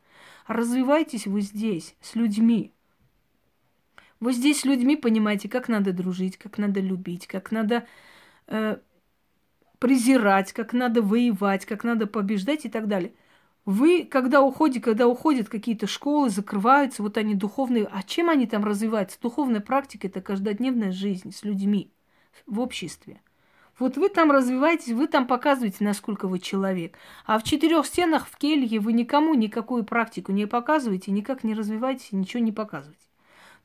Развивайтесь 0.47 1.27
вы 1.27 1.41
здесь, 1.41 1.95
с 2.01 2.15
людьми. 2.15 2.73
Вы 4.21 4.33
здесь 4.33 4.61
с 4.61 4.65
людьми 4.65 4.97
понимаете, 4.97 5.49
как 5.49 5.69
надо 5.69 5.93
дружить, 5.93 6.37
как 6.39 6.59
надо 6.59 6.81
любить, 6.81 7.27
как 7.29 7.53
надо 7.53 7.87
э, 8.49 8.79
презирать, 9.79 10.53
как 10.53 10.73
надо 10.73 11.03
воевать, 11.03 11.67
как 11.67 11.85
надо 11.85 12.07
побеждать 12.07 12.65
и 12.65 12.69
так 12.69 12.89
далее. 12.89 13.13
Вы, 13.69 14.07
когда 14.11 14.41
уходите, 14.41 14.81
когда 14.81 15.07
уходят 15.07 15.51
какие-то 15.51 15.87
школы, 15.87 16.31
закрываются, 16.31 17.03
вот 17.03 17.19
они 17.19 17.35
духовные, 17.35 17.85
а 17.85 18.03
чем 18.03 18.31
они 18.31 18.47
там 18.47 18.65
развиваются? 18.65 19.21
Духовная 19.21 19.61
практика– 19.61 20.07
это 20.09 20.23
каждодневная 20.23 20.91
жизнь 20.91 21.33
с 21.33 21.45
людьми 21.45 21.93
в 22.47 22.61
обществе. 22.61 23.21
Вот 23.79 23.99
вы 23.99 24.09
там 24.09 24.31
развиваетесь, 24.31 24.95
вы 24.95 25.07
там 25.07 25.27
показываете, 25.27 25.85
насколько 25.85 26.29
вы 26.29 26.39
человек. 26.39 26.97
А 27.27 27.39
в 27.39 27.45
четырех 27.45 27.85
стенах 27.85 28.27
в 28.27 28.39
келье 28.39 28.81
вы 28.81 28.95
никому 28.95 29.35
никакую 29.35 29.85
практику 29.85 30.33
не 30.33 30.47
показываете, 30.47 31.11
никак 31.11 31.45
не 31.45 31.53
развиваетесь, 31.53 32.13
ничего 32.13 32.43
не 32.43 32.53
показываете. 32.53 33.05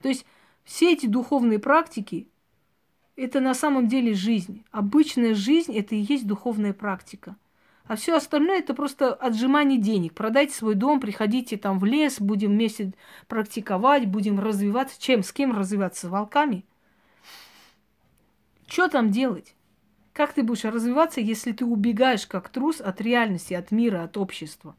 То 0.02 0.10
есть 0.10 0.26
все 0.66 0.92
эти 0.92 1.06
духовные 1.06 1.60
практики– 1.60 2.28
это 3.16 3.40
на 3.40 3.54
самом 3.54 3.88
деле 3.88 4.14
жизнь. 4.14 4.66
Обычная 4.70 5.34
жизнь– 5.34 5.74
это 5.78 5.96
и 5.96 6.00
есть 6.00 6.28
духовная 6.28 6.74
практика. 6.74 7.38
А 7.86 7.98
все 7.98 8.16
остальное 8.16 8.60
это 8.60 8.74
просто 8.74 9.14
отжимание 9.14 9.78
денег. 9.78 10.14
Продайте 10.14 10.56
свой 10.56 10.76
дом, 10.76 11.02
приходите 11.02 11.58
там 11.58 11.80
в 11.80 11.86
лес, 11.86 12.22
будем 12.22 12.52
вместе 12.52 12.94
практиковать, 13.28 14.08
будем 14.08 14.40
развиваться. 14.40 15.00
Чем? 15.02 15.22
С 15.22 15.34
кем 15.34 15.56
развиваться? 15.56 16.08
С 16.08 16.10
волками? 16.10 16.66
Что 18.68 18.88
там 18.88 19.12
делать? 19.12 19.54
Как 20.14 20.32
ты 20.34 20.44
будешь 20.44 20.64
развиваться, 20.64 21.20
если 21.20 21.52
ты 21.52 21.66
убегаешь 21.66 22.26
как 22.26 22.50
трус 22.50 22.80
от 22.80 23.02
реальности, 23.02 23.54
от 23.54 23.72
мира, 23.72 24.04
от 24.04 24.16
общества? 24.16 24.76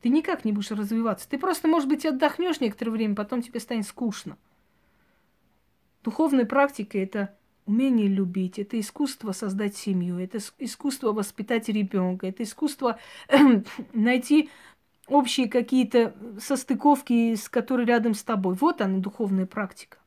Ты 0.00 0.08
никак 0.08 0.44
не 0.44 0.52
будешь 0.52 0.70
развиваться. 0.70 1.28
Ты 1.28 1.38
просто, 1.38 1.68
может 1.68 1.88
быть, 1.88 2.04
отдохнешь 2.04 2.60
некоторое 2.60 2.90
время, 2.90 3.14
потом 3.14 3.42
тебе 3.42 3.60
станет 3.60 3.86
скучно. 3.86 4.36
Духовная 6.02 6.46
практика– 6.46 6.98
это 7.02 7.36
умение 7.66 8.08
любить, 8.08 8.58
это 8.58 8.78
искусство 8.78 9.32
создать 9.32 9.76
семью, 9.76 10.18
это 10.18 10.38
искусство 10.58 11.12
воспитать 11.12 11.68
ребенка, 11.68 12.26
это 12.26 12.42
искусство 12.42 12.98
найти 13.92 14.50
общие 15.08 15.48
какие-то 15.48 16.14
состыковки, 16.38 17.34
с 17.34 17.48
которые 17.48 17.86
рядом 17.86 18.14
с 18.14 18.22
тобой. 18.22 18.54
Вот 18.54 18.80
она, 18.80 18.98
духовная 18.98 19.46
практика. 19.46 19.98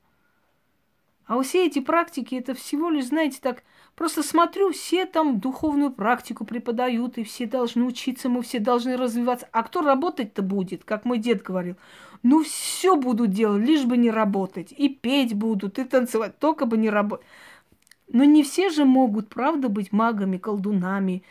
А 1.27 1.41
все 1.41 1.67
эти 1.67 1.79
практики, 1.79 2.35
это 2.35 2.53
всего 2.53 2.89
лишь, 2.89 3.07
знаете, 3.07 3.39
так, 3.41 3.63
просто 3.95 4.23
смотрю, 4.23 4.71
все 4.71 5.05
там 5.05 5.41
духовную 5.41 5.91
практику 5.91 6.45
преподают, 6.45 7.17
и 7.17 7.25
все 7.25 7.45
должны 7.45 7.83
учиться, 7.83 8.29
мы 8.29 8.41
все 8.41 8.59
должны 8.59 8.95
развиваться. 8.95 9.47
А 9.51 9.63
кто 9.63 9.81
работать-то 9.81 10.41
будет, 10.41 10.85
как 10.85 11.03
мой 11.03 11.17
дед 11.17 11.43
говорил? 11.43 11.75
Ну, 12.23 12.43
все 12.43 12.95
будут 12.95 13.31
делать, 13.31 13.61
лишь 13.61 13.83
бы 13.83 13.97
не 13.97 14.09
работать. 14.09 14.71
И 14.71 14.87
петь 14.87 15.33
будут, 15.33 15.79
и 15.79 15.83
танцевать, 15.83 16.39
только 16.39 16.65
бы 16.65 16.77
не 16.77 16.89
работать. 16.89 17.25
Но 18.11 18.23
не 18.23 18.43
все 18.43 18.69
же 18.69 18.85
могут, 18.85 19.29
правда, 19.29 19.69
быть 19.69 19.91
магами, 19.91 20.37
колдунами, 20.37 21.23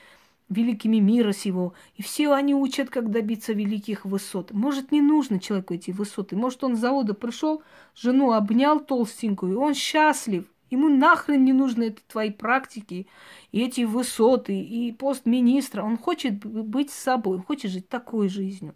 великими 0.48 0.98
мира 0.98 1.32
сего. 1.32 1.74
И 1.96 2.02
все 2.02 2.32
они 2.32 2.54
учат, 2.54 2.90
как 2.90 3.10
добиться 3.10 3.52
великих 3.52 4.04
высот. 4.04 4.52
Может, 4.52 4.92
не 4.92 5.00
нужно 5.00 5.40
человеку 5.40 5.74
эти 5.74 5.90
высоты. 5.90 6.36
Может, 6.36 6.64
он 6.64 6.76
с 6.76 6.80
завода 6.80 7.14
пришел, 7.14 7.62
жену 7.94 8.32
обнял 8.32 8.80
толстенькую, 8.80 9.52
и 9.52 9.56
он 9.56 9.74
счастлив. 9.74 10.44
Ему 10.70 10.88
нахрен 10.88 11.44
не 11.44 11.52
нужны 11.52 11.84
это 11.84 12.02
твои 12.08 12.30
практики, 12.30 13.06
и 13.52 13.60
эти 13.60 13.82
высоты, 13.82 14.60
и 14.60 14.92
пост 14.92 15.24
министра. 15.24 15.82
Он 15.82 15.96
хочет 15.96 16.44
быть 16.44 16.90
собой, 16.90 17.36
он 17.36 17.42
хочет 17.42 17.70
жить 17.70 17.88
такой 17.88 18.28
жизнью. 18.28 18.74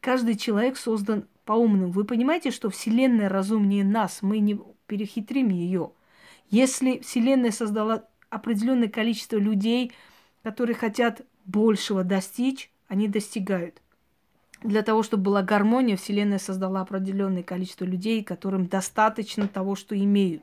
Каждый 0.00 0.36
человек 0.36 0.76
создан 0.76 1.26
по-умному. 1.44 1.92
Вы 1.92 2.04
понимаете, 2.04 2.50
что 2.50 2.70
Вселенная 2.70 3.28
разумнее 3.28 3.84
нас, 3.84 4.20
мы 4.22 4.38
не 4.38 4.58
перехитрим 4.86 5.50
ее. 5.50 5.92
Если 6.50 6.98
Вселенная 6.98 7.52
создала 7.52 8.04
определенное 8.28 8.88
количество 8.88 9.36
людей, 9.36 9.92
которые 10.42 10.74
хотят 10.74 11.22
большего 11.44 12.04
достичь, 12.04 12.70
они 12.88 13.08
достигают. 13.08 13.80
Для 14.62 14.82
того, 14.82 15.02
чтобы 15.02 15.24
была 15.24 15.42
гармония, 15.42 15.96
Вселенная 15.96 16.38
создала 16.38 16.82
определенное 16.82 17.42
количество 17.42 17.84
людей, 17.84 18.22
которым 18.22 18.66
достаточно 18.66 19.48
того, 19.48 19.74
что 19.74 19.96
имеют. 19.96 20.42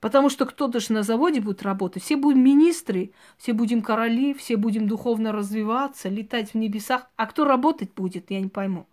Потому 0.00 0.28
что 0.28 0.44
кто-то 0.44 0.80
же 0.80 0.92
на 0.92 1.02
заводе 1.02 1.40
будет 1.40 1.62
работать. 1.62 2.02
Все 2.02 2.16
будем 2.16 2.42
министры, 2.42 3.12
все 3.36 3.52
будем 3.52 3.82
короли, 3.82 4.34
все 4.34 4.56
будем 4.56 4.88
духовно 4.88 5.30
развиваться, 5.30 6.08
летать 6.08 6.52
в 6.52 6.54
небесах. 6.56 7.06
А 7.16 7.26
кто 7.26 7.44
работать 7.44 7.92
будет, 7.94 8.30
я 8.30 8.40
не 8.40 8.48
пойму. 8.48 8.86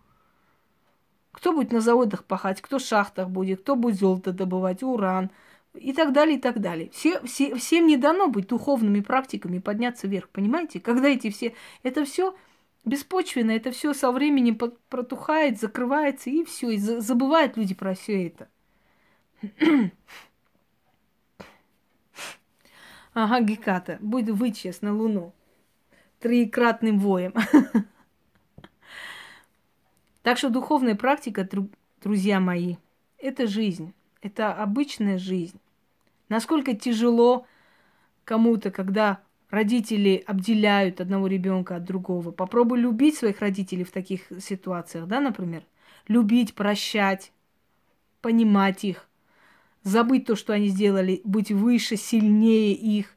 Кто 1.32 1.52
будет 1.52 1.72
на 1.72 1.80
заводах 1.80 2.24
пахать, 2.24 2.60
кто 2.60 2.78
в 2.78 2.82
шахтах 2.82 3.30
будет, 3.30 3.60
кто 3.60 3.74
будет 3.74 3.98
золото 3.98 4.32
добывать, 4.32 4.82
уран 4.82 5.30
и 5.78 5.92
так 5.92 6.12
далее, 6.12 6.36
и 6.36 6.40
так 6.40 6.60
далее. 6.60 6.90
Все, 6.92 7.20
все, 7.24 7.54
всем 7.54 7.86
не 7.86 7.96
дано 7.96 8.28
быть 8.28 8.48
духовными 8.48 9.00
практиками, 9.00 9.58
подняться 9.58 10.06
вверх, 10.06 10.28
понимаете? 10.28 10.80
Когда 10.80 11.08
эти 11.08 11.30
все... 11.30 11.54
Это 11.82 12.04
все 12.04 12.36
беспочвенно, 12.84 13.52
это 13.52 13.70
все 13.70 13.94
со 13.94 14.10
временем 14.10 14.58
протухает, 14.88 15.60
закрывается, 15.60 16.30
и 16.30 16.44
все, 16.44 16.70
и 16.70 16.78
забывают 16.78 17.56
люди 17.56 17.74
про 17.74 17.94
все 17.94 18.26
это. 18.26 18.48
Ага, 23.14 23.40
Геката, 23.40 23.98
будет 24.00 24.36
вычесть 24.36 24.80
на 24.80 24.94
Луну 24.94 25.32
троекратным 26.20 26.98
воем. 26.98 27.34
Так 30.22 30.36
что 30.36 30.50
духовная 30.50 30.94
практика, 30.94 31.48
друзья 32.02 32.38
мои, 32.38 32.76
это 33.16 33.46
жизнь, 33.46 33.94
это 34.20 34.52
обычная 34.52 35.16
жизнь. 35.16 35.58
Насколько 36.28 36.74
тяжело 36.74 37.46
кому-то, 38.24 38.70
когда 38.70 39.20
родители 39.50 40.22
обделяют 40.26 41.00
одного 41.00 41.26
ребенка 41.26 41.76
от 41.76 41.84
другого. 41.84 42.30
Попробуй 42.30 42.80
любить 42.80 43.16
своих 43.16 43.40
родителей 43.40 43.84
в 43.84 43.90
таких 43.90 44.22
ситуациях, 44.40 45.06
да, 45.06 45.20
например. 45.20 45.62
Любить, 46.06 46.54
прощать, 46.54 47.32
понимать 48.20 48.84
их, 48.84 49.08
забыть 49.82 50.26
то, 50.26 50.36
что 50.36 50.52
они 50.52 50.68
сделали, 50.68 51.20
быть 51.24 51.50
выше, 51.50 51.96
сильнее 51.96 52.74
их, 52.74 53.14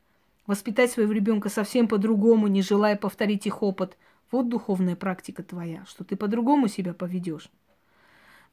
воспитать 0.47 0.91
своего 0.91 1.11
ребенка 1.11 1.49
совсем 1.49 1.87
по-другому, 1.87 2.47
не 2.47 2.61
желая 2.61 2.95
повторить 2.95 3.45
их 3.45 3.61
опыт. 3.61 3.97
Вот 4.31 4.47
духовная 4.47 4.95
практика 4.95 5.43
твоя, 5.43 5.83
что 5.85 6.03
ты 6.03 6.15
по-другому 6.15 6.67
себя 6.67 6.93
поведешь. 6.93 7.49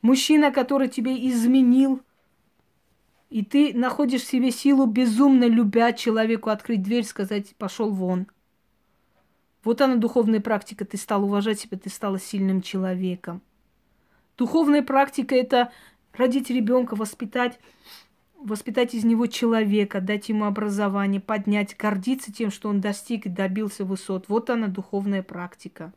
Мужчина, 0.03 0.51
который 0.51 0.89
тебе 0.89 1.29
изменил, 1.29 2.03
и 3.31 3.45
ты 3.45 3.75
находишь 3.75 4.23
в 4.23 4.29
себе 4.29 4.51
силу 4.51 4.87
безумно 4.87 5.45
любя 5.45 5.93
человеку 5.93 6.51
открыть 6.51 6.83
дверь, 6.83 7.05
сказать 7.05 7.55
пошел 7.57 7.91
вон. 7.91 8.27
Вот 9.65 9.81
она 9.81 9.97
духовная 9.97 10.41
практика. 10.41 10.85
Ты 10.85 10.97
стал 10.97 11.25
уважать 11.25 11.61
себя, 11.61 11.79
ты 11.79 11.91
стала 11.91 12.19
сильным 12.19 12.63
человеком. 12.63 13.43
Духовная 14.39 14.83
практика 14.83 15.35
это 15.35 15.73
родить 16.15 16.49
ребенка, 16.49 16.95
воспитать 16.97 17.59
воспитать 18.39 18.95
из 18.95 19.05
него 19.05 19.27
человека, 19.27 20.01
дать 20.01 20.29
ему 20.29 20.45
образование, 20.45 21.21
поднять, 21.21 21.77
гордиться 21.77 22.33
тем, 22.33 22.53
что 22.53 22.69
он 22.69 22.81
достиг 22.81 23.27
и 23.27 23.29
добился 23.29 23.85
высот. 23.85 24.29
Вот 24.29 24.49
она, 24.49 24.69
духовная 24.69 25.25
практика. 25.25 25.93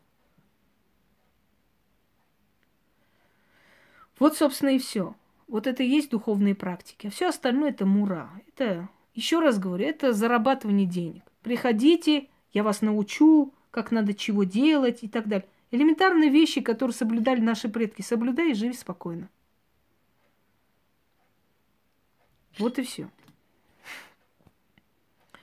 Вот, 4.18 4.36
собственно, 4.36 4.70
и 4.70 4.78
все. 4.78 5.14
Вот 5.48 5.66
это 5.66 5.82
и 5.82 5.88
есть 5.88 6.10
духовные 6.10 6.54
практики. 6.54 7.08
А 7.08 7.10
все 7.10 7.28
остальное 7.28 7.70
это 7.70 7.86
мура. 7.86 8.30
Это, 8.48 8.88
еще 9.14 9.40
раз 9.40 9.58
говорю, 9.58 9.86
это 9.86 10.12
зарабатывание 10.12 10.86
денег. 10.86 11.22
Приходите, 11.42 12.28
я 12.52 12.62
вас 12.62 12.82
научу, 12.82 13.52
как 13.70 13.90
надо 13.90 14.14
чего 14.14 14.44
делать 14.44 15.02
и 15.02 15.08
так 15.08 15.26
далее. 15.26 15.48
Элементарные 15.70 16.30
вещи, 16.30 16.60
которые 16.60 16.94
соблюдали 16.94 17.40
наши 17.40 17.68
предки. 17.68 18.02
Соблюдай 18.02 18.50
и 18.50 18.54
живи 18.54 18.74
спокойно. 18.74 19.28
Вот 22.58 22.78
и 22.78 22.82
все. 22.82 23.08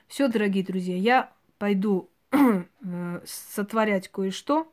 Все, 0.07 0.27
дорогие 0.27 0.63
друзья, 0.63 0.95
я 0.95 1.33
пойду 1.57 2.09
э, 2.31 3.21
сотворять 3.25 4.07
кое-что. 4.07 4.71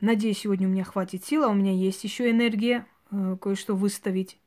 Надеюсь, 0.00 0.38
сегодня 0.38 0.68
у 0.68 0.70
меня 0.70 0.84
хватит 0.84 1.24
сил, 1.24 1.44
а 1.44 1.48
у 1.48 1.54
меня 1.54 1.72
есть 1.72 2.04
еще 2.04 2.30
энергия 2.30 2.86
кое-что 3.10 3.74
выставить. 3.74 4.38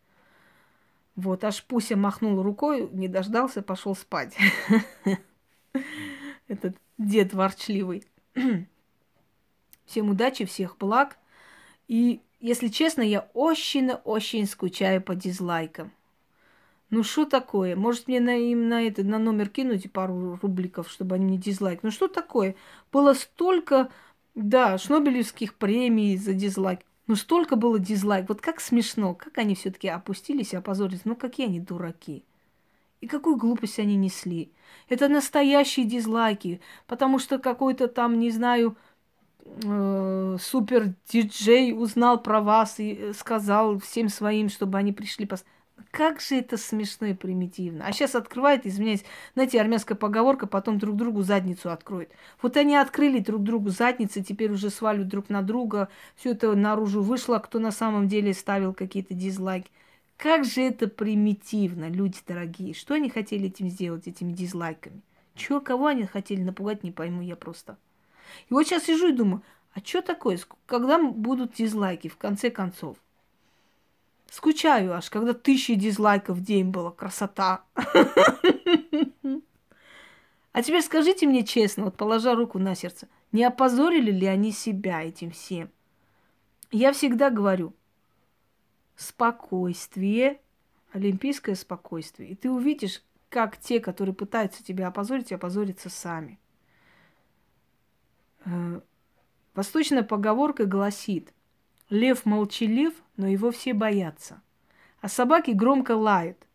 Вот, 1.15 1.43
аж 1.43 1.63
Пуся 1.63 1.97
махнул 1.97 2.41
рукой, 2.41 2.89
не 2.91 3.07
дождался, 3.07 3.61
пошел 3.61 3.95
спать. 3.95 4.37
Этот 6.47 6.77
дед 6.97 7.33
ворчливый. 7.33 8.05
Всем 9.85 10.09
удачи, 10.09 10.45
всех 10.45 10.77
благ. 10.77 11.17
И, 11.87 12.21
если 12.39 12.67
честно, 12.67 13.01
я 13.01 13.27
очень-очень 13.33 14.45
скучаю 14.45 15.01
по 15.01 15.15
дизлайкам. 15.15 15.91
Ну 16.89 17.03
что 17.03 17.25
такое? 17.25 17.75
Может 17.75 18.07
мне 18.07 18.19
на, 18.19 18.35
им 18.35 18.67
на, 18.67 18.83
это, 18.83 19.03
на 19.03 19.19
номер 19.19 19.49
кинуть 19.49 19.91
пару 19.91 20.39
рубликов, 20.41 20.89
чтобы 20.89 21.15
они 21.15 21.25
мне 21.25 21.37
дизлайк? 21.37 21.83
Ну 21.83 21.91
что 21.91 22.07
такое? 22.07 22.55
Было 22.91 23.13
столько, 23.13 23.91
да, 24.35 24.77
шнобелевских 24.77 25.55
премий 25.55 26.17
за 26.17 26.33
дизлайк. 26.33 26.79
Ну 27.09 27.15
столько 27.15 27.55
было 27.55 27.79
дизлайк. 27.79 28.29
Вот 28.29 28.39
как 28.39 28.61
смешно, 28.61 29.15
как 29.15 29.39
они 29.39 29.55
все 29.55 29.71
таки 29.71 29.87
опустились 29.87 30.53
и 30.53 30.57
опозорились. 30.57 31.05
Ну 31.05 31.15
какие 31.15 31.47
они 31.47 31.59
дураки. 31.59 32.23
И 33.01 33.07
какую 33.07 33.35
глупость 33.35 33.79
они 33.79 33.95
несли. 33.95 34.51
Это 34.89 35.09
настоящие 35.09 35.87
дизлайки, 35.87 36.61
потому 36.85 37.17
что 37.17 37.39
какой-то 37.39 37.87
там, 37.87 38.19
не 38.19 38.29
знаю, 38.29 38.77
э, 39.43 40.37
супер 40.39 40.93
диджей 41.11 41.73
узнал 41.73 42.21
про 42.21 42.41
вас 42.41 42.75
и 42.79 43.11
сказал 43.17 43.79
всем 43.79 44.07
своим, 44.07 44.47
чтобы 44.47 44.77
они 44.77 44.93
пришли 44.93 45.25
посмотреть. 45.25 45.58
Как 45.91 46.21
же 46.21 46.35
это 46.35 46.57
смешно 46.57 47.07
и 47.07 47.13
примитивно. 47.13 47.85
А 47.85 47.91
сейчас 47.91 48.15
открывает, 48.15 48.65
извиняюсь, 48.65 49.03
знаете, 49.33 49.59
армянская 49.59 49.97
поговорка, 49.97 50.47
потом 50.47 50.77
друг 50.77 50.95
другу 50.95 51.23
задницу 51.23 51.71
откроет. 51.71 52.11
Вот 52.41 52.57
они 52.57 52.75
открыли 52.75 53.19
друг 53.19 53.43
другу 53.43 53.69
задницы, 53.69 54.23
теперь 54.23 54.51
уже 54.51 54.69
сваливают 54.69 55.09
друг 55.09 55.29
на 55.29 55.41
друга. 55.41 55.89
Все 56.15 56.31
это 56.31 56.53
наружу 56.55 57.01
вышло, 57.01 57.39
кто 57.39 57.59
на 57.59 57.71
самом 57.71 58.07
деле 58.07 58.33
ставил 58.33 58.73
какие-то 58.73 59.13
дизлайки. 59.13 59.69
Как 60.17 60.43
же 60.43 60.61
это 60.61 60.87
примитивно, 60.87 61.89
люди 61.89 62.17
дорогие. 62.27 62.73
Что 62.73 62.95
они 62.95 63.09
хотели 63.09 63.47
этим 63.47 63.69
сделать, 63.69 64.07
этими 64.07 64.33
дизлайками? 64.33 65.01
Чего, 65.35 65.61
кого 65.61 65.87
они 65.87 66.05
хотели 66.05 66.41
напугать, 66.41 66.83
не 66.83 66.91
пойму 66.91 67.21
я 67.21 67.37
просто. 67.37 67.77
И 68.49 68.53
вот 68.53 68.67
сейчас 68.67 68.83
сижу 68.83 69.09
и 69.09 69.13
думаю, 69.13 69.41
а 69.73 69.79
что 69.79 70.01
такое, 70.01 70.37
когда 70.65 71.01
будут 71.01 71.53
дизлайки 71.53 72.09
в 72.09 72.17
конце 72.17 72.49
концов? 72.49 72.97
Скучаю 74.29 74.93
аж, 74.93 75.09
когда 75.09 75.33
тысячи 75.33 75.73
дизлайков 75.75 76.37
в 76.37 76.41
день 76.43 76.69
было. 76.69 76.91
Красота. 76.91 77.63
А 80.51 80.63
теперь 80.63 80.81
скажите 80.81 81.27
мне 81.27 81.45
честно, 81.45 81.85
вот 81.85 81.95
положа 81.95 82.33
руку 82.33 82.57
на 82.57 82.73
сердце, 82.73 83.07
не 83.31 83.43
опозорили 83.43 84.11
ли 84.11 84.25
они 84.25 84.51
себя 84.51 85.03
этим 85.03 85.29
всем? 85.29 85.69
Я 86.71 86.91
всегда 86.91 87.29
говорю, 87.29 87.75
спокойствие, 88.95 90.41
олимпийское 90.91 91.53
спокойствие. 91.53 92.31
И 92.31 92.35
ты 92.35 92.49
увидишь, 92.49 93.03
как 93.29 93.57
те, 93.57 93.79
которые 93.79 94.15
пытаются 94.15 94.63
тебя 94.63 94.87
опозорить, 94.87 95.31
опозорятся 95.31 95.89
сами. 95.89 96.39
Э, 98.45 98.81
восточная 99.53 100.03
поговорка 100.03 100.65
гласит– 100.65 101.31
Лев 101.89 102.25
молчалив, 102.25 102.93
но 103.19 103.27
его 103.27 103.51
все 103.51 103.73
боятся. 103.73 104.41
А 105.01 105.09
собаки 105.09 105.51
громко 105.51 105.91
лают, 105.91 106.47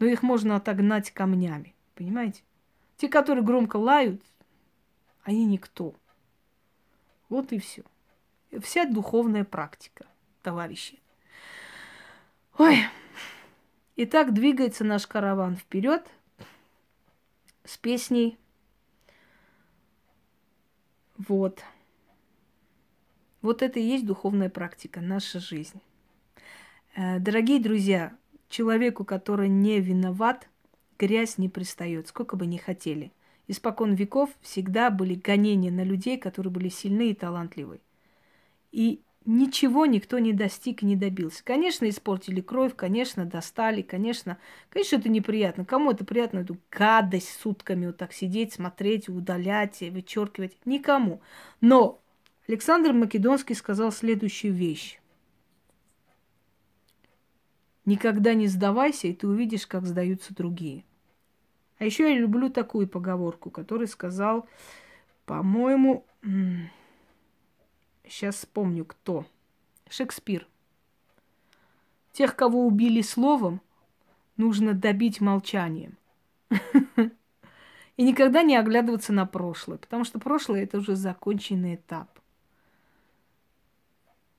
но 0.00 0.06
их 0.06 0.24
можно 0.24 0.56
отогнать 0.56 1.12
камнями. 1.12 1.72
Понимаете? 1.94 2.42
Те, 2.96 3.08
которые 3.08 3.44
громко 3.44 3.76
лают, 3.76 4.20
они 5.22 5.44
никто. 5.44 5.94
Вот 7.28 7.52
и 7.52 7.60
все. 7.60 7.84
Вся 8.60 8.86
духовная 8.86 9.44
практика, 9.44 10.04
товарищи. 10.42 10.98
Ой. 12.58 12.86
Итак, 13.94 14.34
двигается 14.34 14.82
наш 14.82 15.06
караван 15.06 15.54
вперед 15.54 16.04
с 17.62 17.78
песней. 17.78 18.36
Вот. 21.18 21.62
Вот 23.42 23.62
это 23.62 23.78
и 23.78 23.84
есть 23.84 24.06
духовная 24.06 24.50
практика, 24.50 25.00
наша 25.00 25.38
жизнь. 25.38 25.80
Э, 27.00 27.18
дорогие 27.18 27.58
друзья, 27.60 28.12
человеку, 28.50 29.06
который 29.06 29.48
не 29.48 29.80
виноват, 29.80 30.50
грязь 30.98 31.38
не 31.38 31.48
пристает, 31.48 32.08
сколько 32.08 32.36
бы 32.36 32.44
ни 32.44 32.58
хотели. 32.58 33.10
Испокон 33.48 33.94
веков 33.94 34.28
всегда 34.42 34.90
были 34.90 35.14
гонения 35.14 35.70
на 35.70 35.82
людей, 35.82 36.18
которые 36.18 36.52
были 36.52 36.68
сильны 36.68 37.08
и 37.08 37.14
талантливы. 37.14 37.80
И 38.70 39.00
ничего 39.24 39.86
никто 39.86 40.18
не 40.18 40.34
достиг 40.34 40.82
и 40.82 40.86
не 40.86 40.94
добился. 40.94 41.42
Конечно, 41.42 41.88
испортили 41.88 42.42
кровь, 42.42 42.76
конечно, 42.76 43.24
достали, 43.24 43.80
конечно, 43.80 44.36
конечно, 44.68 44.96
это 44.96 45.08
неприятно. 45.08 45.64
Кому 45.64 45.92
это 45.92 46.04
приятно, 46.04 46.40
эту 46.40 46.58
гадость 46.70 47.40
сутками 47.40 47.86
вот 47.86 47.96
так 47.96 48.12
сидеть, 48.12 48.52
смотреть, 48.52 49.08
удалять, 49.08 49.80
вычеркивать? 49.80 50.54
Никому. 50.66 51.22
Но 51.62 51.98
Александр 52.46 52.92
Македонский 52.92 53.54
сказал 53.54 53.90
следующую 53.90 54.52
вещь. 54.52 54.99
Никогда 57.90 58.34
не 58.34 58.46
сдавайся, 58.46 59.08
и 59.08 59.12
ты 59.12 59.26
увидишь, 59.26 59.66
как 59.66 59.84
сдаются 59.84 60.32
другие. 60.32 60.84
А 61.78 61.84
еще 61.84 62.08
я 62.08 62.16
люблю 62.16 62.48
такую 62.48 62.86
поговорку, 62.86 63.50
которую 63.50 63.88
сказал, 63.88 64.48
по-моему, 65.26 66.06
сейчас 68.06 68.36
вспомню, 68.36 68.84
кто. 68.84 69.26
Шекспир. 69.88 70.46
Тех, 72.12 72.36
кого 72.36 72.64
убили 72.64 73.02
словом, 73.02 73.60
нужно 74.36 74.72
добить 74.72 75.20
молчанием. 75.20 75.98
И 77.96 78.04
никогда 78.04 78.42
не 78.44 78.54
оглядываться 78.54 79.12
на 79.12 79.26
прошлое, 79.26 79.78
потому 79.78 80.04
что 80.04 80.20
прошлое 80.20 80.62
это 80.62 80.78
уже 80.78 80.94
законченный 80.94 81.74
этап. 81.74 82.20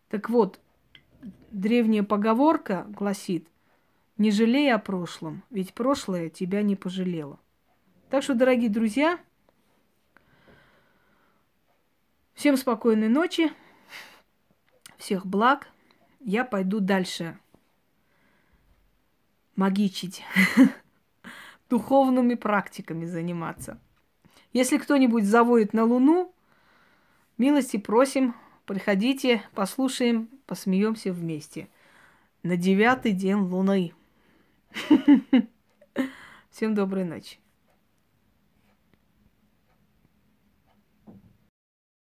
Так 0.08 0.30
вот, 0.30 0.62
древняя 1.52 2.04
поговорка 2.04 2.86
гласит, 2.90 3.48
не 4.18 4.32
жалей 4.32 4.74
о 4.74 4.80
прошлом, 4.80 5.44
ведь 5.50 5.74
прошлое 5.74 6.30
тебя 6.30 6.62
не 6.62 6.76
пожалело. 6.76 7.40
Так 8.10 8.24
что, 8.24 8.34
дорогие 8.34 8.70
друзья, 8.70 9.20
всем 12.34 12.58
спокойной 12.58 13.10
ночи, 13.10 13.52
всех 14.98 15.26
благ. 15.26 15.68
Я 16.20 16.46
пойду 16.46 16.80
дальше 16.80 17.40
магичить, 19.56 20.24
духовными 21.70 22.36
практиками 22.36 23.06
заниматься. 23.06 23.80
Если 24.54 24.78
кто-нибудь 24.78 25.26
заводит 25.26 25.74
на 25.74 25.84
Луну, 25.86 26.34
милости 27.38 27.78
просим 27.78 28.36
Приходите, 28.72 29.42
послушаем, 29.54 30.30
посмеемся 30.52 31.14
вместе. 31.14 31.70
На 32.44 32.58
девятый 32.58 33.14
день 33.14 33.38
Луны. 33.38 33.94
Всем 36.52 36.76
доброй 36.76 37.06
ночи. 37.06 37.38